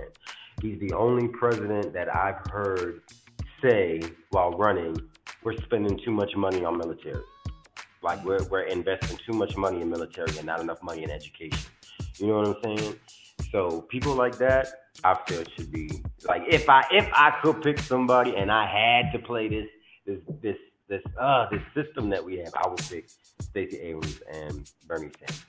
He's 0.61 0.79
the 0.79 0.93
only 0.93 1.27
president 1.27 1.93
that 1.93 2.13
I've 2.13 2.39
heard 2.51 3.01
say 3.61 4.01
while 4.31 4.51
running, 4.51 4.95
we're 5.43 5.57
spending 5.63 5.99
too 6.03 6.11
much 6.11 6.35
money 6.35 6.63
on 6.65 6.77
military. 6.77 7.23
Like 8.01 8.23
we're, 8.25 8.43
we're 8.49 8.63
investing 8.63 9.17
too 9.25 9.33
much 9.33 9.55
money 9.55 9.81
in 9.81 9.89
military 9.89 10.37
and 10.37 10.45
not 10.45 10.59
enough 10.59 10.83
money 10.83 11.03
in 11.03 11.09
education. 11.09 11.69
You 12.17 12.27
know 12.27 12.37
what 12.39 12.47
I'm 12.47 12.77
saying? 12.77 12.95
So 13.53 13.81
people 13.83 14.15
like 14.15 14.37
that, 14.39 14.67
I 15.03 15.15
feel 15.27 15.43
should 15.55 15.71
be 15.71 16.03
like 16.27 16.41
if 16.49 16.67
I 16.67 16.83
if 16.91 17.07
I 17.13 17.35
could 17.43 17.61
pick 17.61 17.77
somebody 17.79 18.35
and 18.35 18.51
I 18.51 18.65
had 18.65 19.11
to 19.13 19.19
play 19.19 19.47
this 19.47 19.67
this 20.07 20.19
this 20.41 20.57
this 20.89 21.01
uh 21.19 21.45
this 21.51 21.61
system 21.75 22.09
that 22.09 22.25
we 22.25 22.37
have, 22.39 22.51
I 22.55 22.67
would 22.67 22.79
pick 22.79 23.09
Stacey 23.39 23.77
Abrams 23.77 24.19
and 24.31 24.69
Bernie 24.87 25.11
Sanders. 25.19 25.45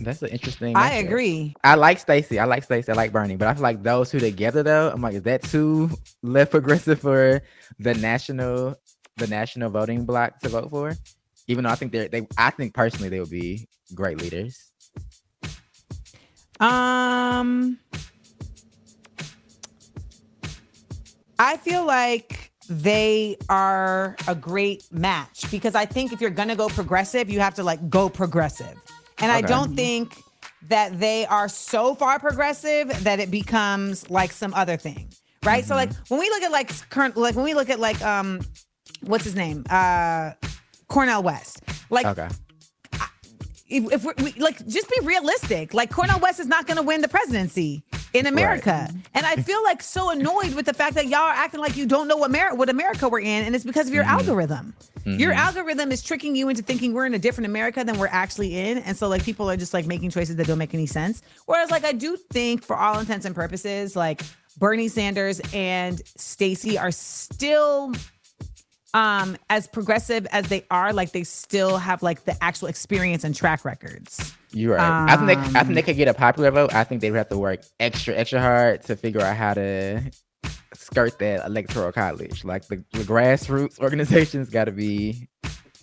That's 0.00 0.22
an 0.22 0.30
interesting. 0.30 0.74
I 0.74 0.92
matchup. 0.92 1.04
agree. 1.04 1.54
I 1.62 1.74
like 1.74 1.98
Stacey. 1.98 2.38
I 2.38 2.46
like 2.46 2.64
Stacey. 2.64 2.90
I 2.90 2.94
like 2.94 3.12
Bernie. 3.12 3.36
But 3.36 3.48
I 3.48 3.54
feel 3.54 3.62
like 3.62 3.82
those 3.82 4.10
two 4.10 4.20
together, 4.20 4.62
though, 4.62 4.90
I'm 4.90 5.02
like, 5.02 5.14
is 5.14 5.22
that 5.24 5.42
too 5.42 5.90
left 6.22 6.50
progressive 6.50 7.00
for 7.00 7.42
the 7.78 7.94
national, 7.94 8.74
the 9.18 9.28
national 9.28 9.70
voting 9.70 10.04
block 10.04 10.40
to 10.40 10.48
vote 10.48 10.70
for? 10.70 10.94
Even 11.46 11.64
though 11.64 11.70
I 11.70 11.76
think 11.76 11.92
they're, 11.92 12.08
they, 12.08 12.26
I 12.36 12.50
think 12.50 12.74
personally 12.74 13.08
they 13.08 13.20
would 13.20 13.30
be 13.30 13.68
great 13.94 14.18
leaders. 14.18 14.72
Um, 16.60 17.78
I 21.38 21.56
feel 21.56 21.84
like 21.84 22.52
they 22.68 23.36
are 23.48 24.16
a 24.28 24.34
great 24.34 24.84
match 24.92 25.50
because 25.50 25.74
I 25.74 25.84
think 25.84 26.12
if 26.12 26.20
you're 26.20 26.30
gonna 26.30 26.56
go 26.56 26.68
progressive, 26.68 27.28
you 27.28 27.40
have 27.40 27.54
to 27.54 27.64
like 27.64 27.90
go 27.90 28.08
progressive, 28.08 28.76
and 29.18 29.30
I 29.30 29.40
don't 29.40 29.74
think 29.74 30.16
that 30.68 30.98
they 30.98 31.26
are 31.26 31.48
so 31.48 31.94
far 31.94 32.18
progressive 32.18 32.88
that 33.04 33.20
it 33.20 33.30
becomes 33.30 34.08
like 34.08 34.32
some 34.32 34.54
other 34.54 34.76
thing, 34.76 35.08
right? 35.44 35.64
So 35.64 35.74
like 35.74 35.92
when 36.08 36.20
we 36.20 36.28
look 36.30 36.42
at 36.42 36.52
like 36.52 36.88
current, 36.90 37.16
like 37.16 37.34
when 37.34 37.44
we 37.44 37.54
look 37.54 37.68
at 37.68 37.80
like 37.80 38.00
um, 38.02 38.40
what's 39.02 39.24
his 39.24 39.34
name, 39.34 39.64
uh, 39.68 40.32
Cornel 40.88 41.22
West, 41.22 41.62
like 41.90 42.06
okay. 42.06 42.28
If, 43.68 43.92
if 43.92 44.04
we're, 44.04 44.14
we, 44.22 44.32
like 44.32 44.64
just 44.66 44.88
be 44.90 44.96
realistic. 45.06 45.72
Like 45.74 45.90
cornel 45.90 46.20
west 46.20 46.38
is 46.40 46.46
not 46.46 46.66
going 46.66 46.76
to 46.76 46.82
win 46.82 47.00
the 47.00 47.08
presidency 47.08 47.82
in 48.12 48.26
america. 48.26 48.88
And 49.14 49.26
i 49.26 49.34
feel 49.36 49.60
like 49.64 49.82
so 49.82 50.10
annoyed 50.10 50.54
with 50.54 50.66
the 50.66 50.74
fact 50.74 50.94
that 50.94 51.08
y'all 51.08 51.20
are 51.20 51.32
acting 51.34 51.58
like 51.60 51.76
you 51.76 51.84
don't 51.86 52.06
know 52.06 52.16
what, 52.16 52.30
Ameri- 52.30 52.56
what 52.56 52.68
america 52.68 53.08
we're 53.08 53.18
in 53.20 53.44
and 53.44 53.54
it's 53.56 53.64
because 53.64 53.88
of 53.88 53.94
your 53.94 54.04
algorithm. 54.04 54.72
Your 55.04 55.32
Mhm. 55.34 55.36
algorithm 55.36 55.92
is 55.92 56.02
tricking 56.02 56.34
you 56.36 56.48
into 56.48 56.62
thinking 56.62 56.92
we're 56.94 57.06
in 57.06 57.14
a 57.14 57.18
different 57.18 57.46
america 57.46 57.82
than 57.84 57.98
we're 57.98 58.06
actually 58.06 58.56
in 58.56 58.78
and 58.78 58.96
so 58.96 59.08
like 59.08 59.24
people 59.24 59.50
are 59.50 59.56
just 59.56 59.74
like 59.74 59.86
making 59.86 60.10
choices 60.10 60.36
that 60.36 60.46
don't 60.46 60.58
make 60.58 60.74
any 60.74 60.86
sense. 60.86 61.22
Whereas 61.46 61.70
like 61.72 61.84
i 61.84 61.92
do 61.92 62.16
think 62.32 62.62
for 62.62 62.76
all 62.76 62.98
intents 63.00 63.26
and 63.26 63.34
purposes 63.34 63.96
like 63.96 64.22
bernie 64.58 64.86
sanders 64.88 65.40
and 65.52 66.00
stacey 66.16 66.78
are 66.78 66.92
still 66.92 67.92
um 68.94 69.36
as 69.50 69.66
progressive 69.66 70.26
as 70.32 70.46
they 70.48 70.64
are 70.70 70.92
like 70.92 71.12
they 71.12 71.24
still 71.24 71.76
have 71.76 72.02
like 72.02 72.24
the 72.24 72.36
actual 72.42 72.68
experience 72.68 73.24
and 73.24 73.34
track 73.34 73.64
records 73.64 74.32
You're 74.52 74.76
right. 74.76 75.10
I 75.10 75.16
think 75.16 75.26
they, 75.26 75.36
I 75.58 75.60
Um, 75.60 75.66
think 75.66 75.74
they 75.74 75.82
could 75.82 75.96
get 75.96 76.06
a 76.08 76.14
popular 76.14 76.50
vote. 76.52 76.72
I 76.72 76.84
think 76.84 77.00
they 77.00 77.10
would 77.10 77.18
have 77.18 77.28
to 77.30 77.36
work 77.38 77.60
extra, 77.80 78.14
extra 78.14 78.40
hard 78.40 78.82
to 78.82 78.94
figure 78.94 79.20
out 79.20 79.36
how 79.36 79.54
to 79.54 80.00
skirt 80.74 81.18
that 81.18 81.44
electoral 81.44 81.90
college. 81.90 82.44
Like 82.44 82.66
the, 82.68 82.76
the 82.92 83.02
grassroots 83.02 83.78
organizations 83.86 84.48
got 84.50 84.66
to 84.66 84.72
be 84.72 85.28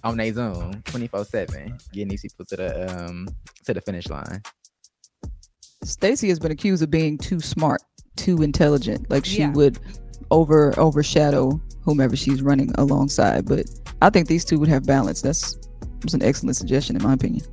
on 0.05 0.15
their 0.17 0.31
zone 0.33 0.81
24 0.85 1.25
seven, 1.25 1.77
getting 1.91 2.07
these 2.07 2.21
people 2.21 2.45
to 2.45 2.55
the 2.55 2.97
um 3.05 3.27
to 3.65 3.73
the 3.73 3.81
finish 3.81 4.07
line. 4.09 4.41
Stacey 5.83 6.29
has 6.29 6.39
been 6.39 6.51
accused 6.51 6.81
of 6.83 6.89
being 6.89 7.17
too 7.17 7.39
smart, 7.41 7.81
too 8.15 8.41
intelligent. 8.41 9.09
Like 9.09 9.25
she 9.25 9.39
Yeah. 9.39 9.51
would 9.51 9.79
over 10.31 10.77
overshadow 10.79 11.61
whomever 11.83 12.15
she's 12.15 12.41
running 12.41 12.71
alongside. 12.75 13.45
But 13.45 13.67
I 14.01 14.09
think 14.09 14.27
these 14.27 14.45
two 14.45 14.57
would 14.59 14.69
have 14.69 14.85
balance. 14.85 15.21
That's, 15.21 15.57
that's 15.99 16.13
an 16.13 16.23
excellent 16.23 16.55
suggestion 16.55 16.95
in 16.95 17.03
my 17.03 17.13
opinion. 17.13 17.45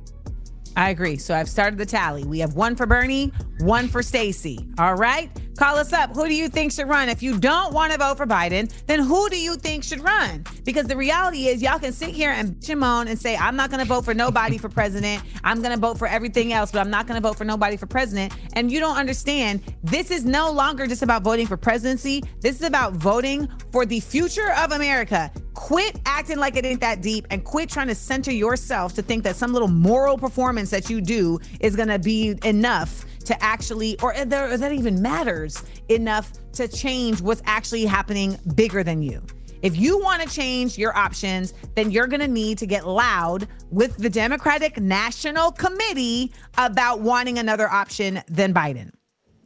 I 0.79 0.91
agree. 0.91 1.17
So 1.17 1.35
I've 1.35 1.49
started 1.49 1.77
the 1.77 1.85
tally. 1.85 2.23
We 2.23 2.39
have 2.39 2.53
one 2.53 2.73
for 2.73 2.85
Bernie, 2.85 3.33
one 3.59 3.89
for 3.89 4.01
Stacey. 4.01 4.65
All 4.77 4.95
right. 4.95 5.29
Call 5.57 5.75
us 5.75 5.91
up. 5.91 6.15
Who 6.15 6.25
do 6.25 6.33
you 6.33 6.47
think 6.47 6.71
should 6.71 6.87
run? 6.87 7.09
If 7.09 7.21
you 7.21 7.37
don't 7.37 7.73
want 7.73 7.91
to 7.91 7.99
vote 7.99 8.15
for 8.15 8.25
Biden, 8.25 8.71
then 8.85 9.01
who 9.01 9.27
do 9.27 9.37
you 9.37 9.57
think 9.57 9.83
should 9.83 9.99
run? 9.99 10.45
Because 10.63 10.87
the 10.87 10.95
reality 10.95 11.47
is, 11.47 11.61
y'all 11.61 11.79
can 11.79 11.91
sit 11.91 12.11
here 12.11 12.29
and 12.29 12.55
bitch 12.55 12.69
and 12.69 12.79
moan 12.79 13.09
and 13.09 13.19
say, 13.19 13.35
I'm 13.35 13.57
not 13.57 13.69
going 13.69 13.81
to 13.81 13.85
vote 13.85 14.05
for 14.05 14.13
nobody 14.13 14.57
for 14.57 14.69
president. 14.69 15.21
I'm 15.43 15.61
going 15.61 15.73
to 15.73 15.79
vote 15.79 15.97
for 15.97 16.07
everything 16.07 16.53
else, 16.53 16.71
but 16.71 16.79
I'm 16.79 16.89
not 16.89 17.07
going 17.07 17.21
to 17.21 17.27
vote 17.27 17.37
for 17.37 17.43
nobody 17.43 17.75
for 17.75 17.85
president. 17.85 18.31
And 18.53 18.71
you 18.71 18.79
don't 18.79 18.95
understand, 18.95 19.61
this 19.83 20.11
is 20.11 20.23
no 20.23 20.49
longer 20.49 20.87
just 20.87 21.01
about 21.01 21.23
voting 21.23 21.45
for 21.45 21.57
presidency. 21.57 22.23
This 22.39 22.55
is 22.55 22.65
about 22.65 22.93
voting 22.93 23.49
for 23.73 23.85
the 23.85 23.99
future 23.99 24.53
of 24.53 24.71
America. 24.71 25.29
Quit 25.59 25.99
acting 26.05 26.37
like 26.37 26.55
it 26.55 26.65
ain't 26.65 26.79
that 26.79 27.01
deep 27.01 27.27
and 27.29 27.43
quit 27.43 27.69
trying 27.69 27.89
to 27.89 27.93
center 27.93 28.31
yourself 28.31 28.93
to 28.93 29.01
think 29.01 29.25
that 29.25 29.35
some 29.35 29.51
little 29.51 29.67
moral 29.67 30.17
performance 30.17 30.69
that 30.69 30.89
you 30.89 31.01
do 31.01 31.37
is 31.59 31.75
going 31.75 31.89
to 31.89 31.99
be 31.99 32.39
enough 32.45 33.05
to 33.25 33.43
actually, 33.43 33.99
or 33.99 34.13
that, 34.13 34.71
even 34.71 35.01
matters 35.01 35.61
enough 35.89 36.31
to 36.53 36.65
change 36.69 37.19
what's 37.19 37.41
actually 37.43 37.85
happening 37.85 38.39
bigger 38.55 38.83
than 38.83 39.01
you. 39.01 39.21
If 39.61 39.75
you 39.75 39.99
want 39.99 40.21
to 40.21 40.29
change 40.29 40.77
your 40.77 40.95
options, 40.95 41.53
then 41.75 41.91
you're 41.91 42.07
going 42.07 42.21
to 42.21 42.27
need 42.29 42.57
to 42.59 42.65
get 42.65 42.87
loud 42.87 43.45
with 43.69 43.97
the 43.97 44.09
Democratic 44.09 44.79
National 44.79 45.51
Committee 45.51 46.31
about 46.57 47.01
wanting 47.01 47.37
another 47.37 47.69
option 47.69 48.23
than 48.29 48.53
Biden. 48.53 48.91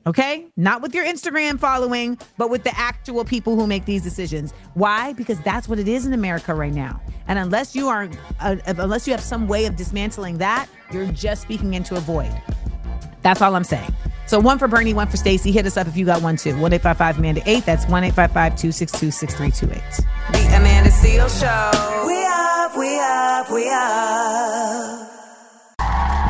Okay? 0.05 0.47
Not 0.57 0.81
with 0.81 0.93
your 0.93 1.05
Instagram 1.05 1.59
following, 1.59 2.17
but 2.37 2.49
with 2.49 2.63
the 2.63 2.77
actual 2.77 3.23
people 3.23 3.55
who 3.55 3.67
make 3.67 3.85
these 3.85 4.03
decisions. 4.03 4.51
Why? 4.73 5.13
Because 5.13 5.39
that's 5.41 5.69
what 5.69 5.79
it 5.79 5.87
is 5.87 6.05
in 6.05 6.13
America 6.13 6.53
right 6.53 6.73
now. 6.73 7.01
And 7.27 7.39
unless 7.39 7.75
you 7.75 7.87
are 7.87 8.09
uh, 8.41 8.57
unless 8.67 9.07
you 9.07 9.13
have 9.13 9.21
some 9.21 9.47
way 9.47 9.65
of 9.65 9.75
dismantling 9.75 10.37
that, 10.39 10.67
you're 10.91 11.07
just 11.07 11.41
speaking 11.41 11.73
into 11.73 11.95
a 11.95 11.99
void. 11.99 12.31
That's 13.21 13.41
all 13.41 13.55
I'm 13.55 13.63
saying. 13.63 13.91
So 14.25 14.39
one 14.39 14.57
for 14.59 14.67
Bernie, 14.67 14.93
one 14.93 15.07
for 15.07 15.17
Stacey. 15.17 15.51
Hit 15.51 15.65
us 15.65 15.75
up 15.77 15.87
if 15.87 15.97
you 15.97 16.05
got 16.05 16.21
one 16.21 16.37
too. 16.37 16.53
1-855 16.55 17.17
Amanda 17.17 17.41
8. 17.45 17.65
That's 17.65 17.85
1-855-262-6328. 17.85 20.05
The 20.31 20.55
Amanda 20.55 20.89
Seales 20.89 21.37
Show. 21.39 21.71
We 22.07 22.25
up, 22.25 22.77
we 22.77 22.99
up, 22.99 23.51
we 23.51 23.69
up. 23.69 25.12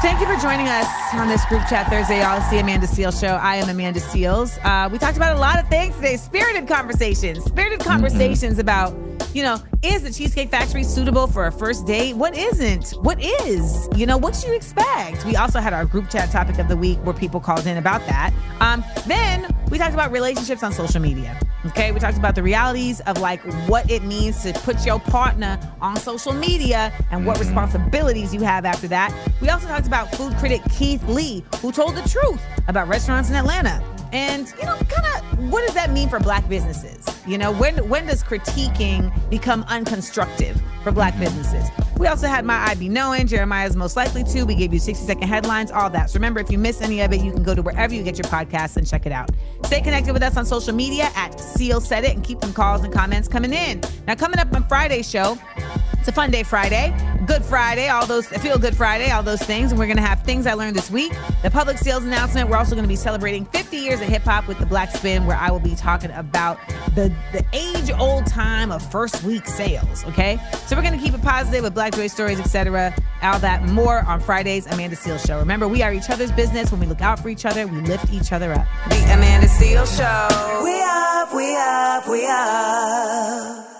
Thank 0.04 0.20
you 0.20 0.26
for 0.26 0.36
joining 0.42 0.68
us 0.68 1.14
on 1.14 1.30
this 1.30 1.46
group 1.46 1.62
chat 1.70 1.88
Thursday, 1.88 2.20
the 2.20 2.60
Amanda 2.60 2.86
Seales 2.86 3.18
Show. 3.22 3.36
I 3.36 3.56
am 3.56 3.70
Amanda 3.70 4.02
Seales. 4.02 4.60
Uh, 4.66 4.90
we 4.90 4.98
talked 4.98 5.16
about 5.16 5.38
a 5.38 5.40
lot 5.40 5.58
of 5.58 5.70
things 5.70 5.96
today. 5.96 6.18
Spirited 6.18 6.68
conversations. 6.68 7.46
Spirited 7.46 7.80
conversations 7.80 8.60
about, 8.60 8.94
you 9.34 9.44
know, 9.44 9.64
is 9.82 10.04
the 10.04 10.12
Cheesecake 10.12 10.50
Factory 10.50 10.84
suitable 10.84 11.26
for 11.26 11.48
a 11.48 11.54
first 11.54 11.88
date? 11.88 12.18
What 12.18 12.38
isn't? 12.38 12.90
What 13.02 13.18
is? 13.24 13.88
You 13.96 14.06
know, 14.06 14.18
what 14.18 14.36
should 14.36 14.50
you 14.50 14.56
expect? 14.56 15.24
We 15.24 15.38
also 15.38 15.62
had 15.62 15.72
our 15.72 15.86
group 15.86 16.10
chat 16.10 16.30
topic 16.32 16.60
of 16.60 16.68
the 16.68 16.76
week 16.76 16.98
where 17.06 17.16
people 17.16 17.40
called 17.40 17.66
in 17.66 17.78
about 17.78 18.02
that. 18.08 18.34
Um, 18.60 18.84
then 19.08 19.56
we 19.72 19.78
talked 19.78 19.94
about 19.94 20.12
relationships 20.12 20.64
on 20.64 20.74
social 20.74 21.00
media. 21.00 21.40
Okay, 21.66 21.94
we 21.94 22.00
talked 22.00 22.18
about 22.18 22.36
the 22.36 22.44
realities 22.44 23.00
of 23.02 23.20
like 23.20 23.42
what 23.70 23.90
it 23.90 24.04
means 24.04 24.44
to 24.44 24.52
put 24.52 24.86
your 24.86 25.00
partner 25.00 25.58
on 25.80 25.96
social 25.96 26.34
media 26.34 26.92
and 27.10 27.26
what 27.26 27.38
mm-hmm. 27.38 27.46
responsibilities 27.46 28.34
you 28.34 28.42
have 28.42 28.66
after 28.66 28.88
that. 28.90 29.14
We 29.42 29.48
also 29.48 29.68
talked 29.68 29.88
about 29.88 30.14
food 30.16 30.34
critic 30.36 30.62
Keith 30.70 31.04
Lee, 31.08 31.44
who 31.62 31.72
told 31.72 31.96
the 31.96 32.08
truth 32.10 32.42
about 32.68 32.90
restaurants 32.90 33.30
in 33.30 33.36
Atlanta. 33.36 33.82
And 34.12 34.54
you 34.60 34.66
know, 34.66 34.78
kind 34.90 35.08
of 35.08 35.52
what 35.52 35.66
does 35.66 35.74
that 35.76 35.92
mean 35.92 36.10
for 36.10 36.20
black 36.20 36.48
businesses? 36.50 37.06
You 37.26 37.38
know, 37.38 37.54
when 37.54 37.88
when 37.88 38.08
does 38.08 38.24
critiquing 38.24 39.12
become 39.30 39.64
unconstructive 39.64 40.62
for 40.84 40.92
black 40.92 41.18
businesses? 41.20 41.70
We 41.98 42.08
also 42.08 42.28
had 42.28 42.44
my 42.46 42.56
I 42.56 42.76
be 42.76 42.90
knowing, 42.90 43.28
Jeremiah's 43.28 43.76
most 43.76 43.96
likely 43.96 44.24
to. 44.26 44.44
We 44.44 44.56
gave 44.56 44.74
you 44.74 44.80
60 44.80 45.06
second 45.06 45.28
headlines, 45.28 45.72
all 45.72 45.90
that. 45.92 46.10
So 46.10 46.16
remember, 46.16 46.40
if 46.40 46.52
you 46.52 46.58
miss 46.58 46.82
any 46.82 47.02
of 47.02 47.14
it, 47.14 47.22
you 47.22 47.32
can 47.32 47.44
go 47.44 47.56
to 47.56 47.62
wherever 47.62 47.94
you 47.94 48.04
get 48.04 48.18
your 48.18 48.26
podcasts 48.26 48.78
and 48.78 48.86
check 48.88 49.06
it 49.06 49.12
out. 49.12 49.30
Stay 49.66 49.82
connected 49.82 50.14
with 50.14 50.24
us 50.24 50.38
on 50.38 50.46
social 50.46 50.74
media 50.74 51.10
at 51.16 51.40
Seal 51.40 51.80
Said 51.80 52.04
It 52.04 52.16
and 52.16 52.24
keep 52.24 52.40
them 52.40 52.54
calls 52.54 52.84
and 52.84 52.94
comments 52.94 53.28
coming 53.28 53.54
in. 53.54 53.82
Now, 54.08 54.16
coming 54.16 54.40
up 54.40 54.54
on 54.54 54.68
Friday's 54.68 55.10
show, 55.10 55.38
it's 56.04 56.10
a 56.10 56.12
fun 56.12 56.32
day 56.32 56.44
Friday. 56.44 56.94
Good 57.26 57.46
Friday, 57.46 57.88
all 57.88 58.06
those 58.06 58.28
Feel 58.28 58.58
Good 58.58 58.76
Friday, 58.76 59.10
all 59.12 59.24
those 59.24 59.42
things. 59.42 59.72
And 59.72 59.80
we're 59.80 59.86
going 59.86 59.96
to 59.96 60.04
have 60.04 60.22
things 60.24 60.46
I 60.46 60.54
learned 60.54 60.76
this 60.76 60.92
week, 60.92 61.14
the 61.44 61.50
public 61.50 61.78
sales 61.78 62.04
announcement. 62.04 62.50
We're 62.50 62.58
also 62.58 62.76
going 62.76 62.84
to 62.84 62.90
be 62.90 62.98
celebrating 62.98 63.46
50 63.46 63.78
years 63.78 64.02
of 64.02 64.08
hip 64.08 64.24
hop 64.24 64.46
with 64.50 64.60
the 64.60 64.66
Black 64.66 64.92
Spin, 64.92 65.26
where 65.26 65.38
I 65.38 65.50
will 65.50 65.62
be 65.62 65.76
talking 65.76 66.12
about 66.12 66.60
the, 66.94 67.16
the 67.32 67.46
age 67.54 67.90
old 67.98 68.28
time 68.28 68.70
of 68.70 68.84
first 68.92 69.24
week 69.24 69.48
sales. 69.48 70.04
Okay. 70.04 70.38
So 70.66 70.76
we're 70.76 70.82
going 70.82 71.00
to 71.00 71.02
keep 71.02 71.14
it 71.14 71.22
positive 71.22 71.64
with 71.64 71.74
Black 71.74 71.96
Joy 71.96 72.08
stories, 72.08 72.38
etc. 72.38 72.94
All 73.22 73.40
that 73.40 73.64
more 73.70 74.00
on 74.00 74.20
Friday's 74.20 74.68
Amanda 74.68 74.98
Seales 74.98 75.26
Show. 75.26 75.40
Remember, 75.40 75.70
we 75.70 75.84
are 75.84 75.94
each 75.94 76.10
other's 76.10 76.34
business. 76.34 76.70
When 76.70 76.82
we 76.82 76.86
look 76.86 77.02
out 77.02 77.18
for 77.18 77.30
each 77.30 77.46
other, 77.46 77.66
we 77.66 77.80
lift 77.80 78.12
each 78.12 78.34
other 78.34 78.52
up. 78.52 78.68
The 78.90 79.04
Amanda 79.06 79.48
Seales 79.48 79.96
Show. 79.96 80.64
We 80.66 80.82
up, 80.82 81.34
we 81.34 81.56
up, 81.56 82.10
we 82.10 82.28
up. 82.28 83.73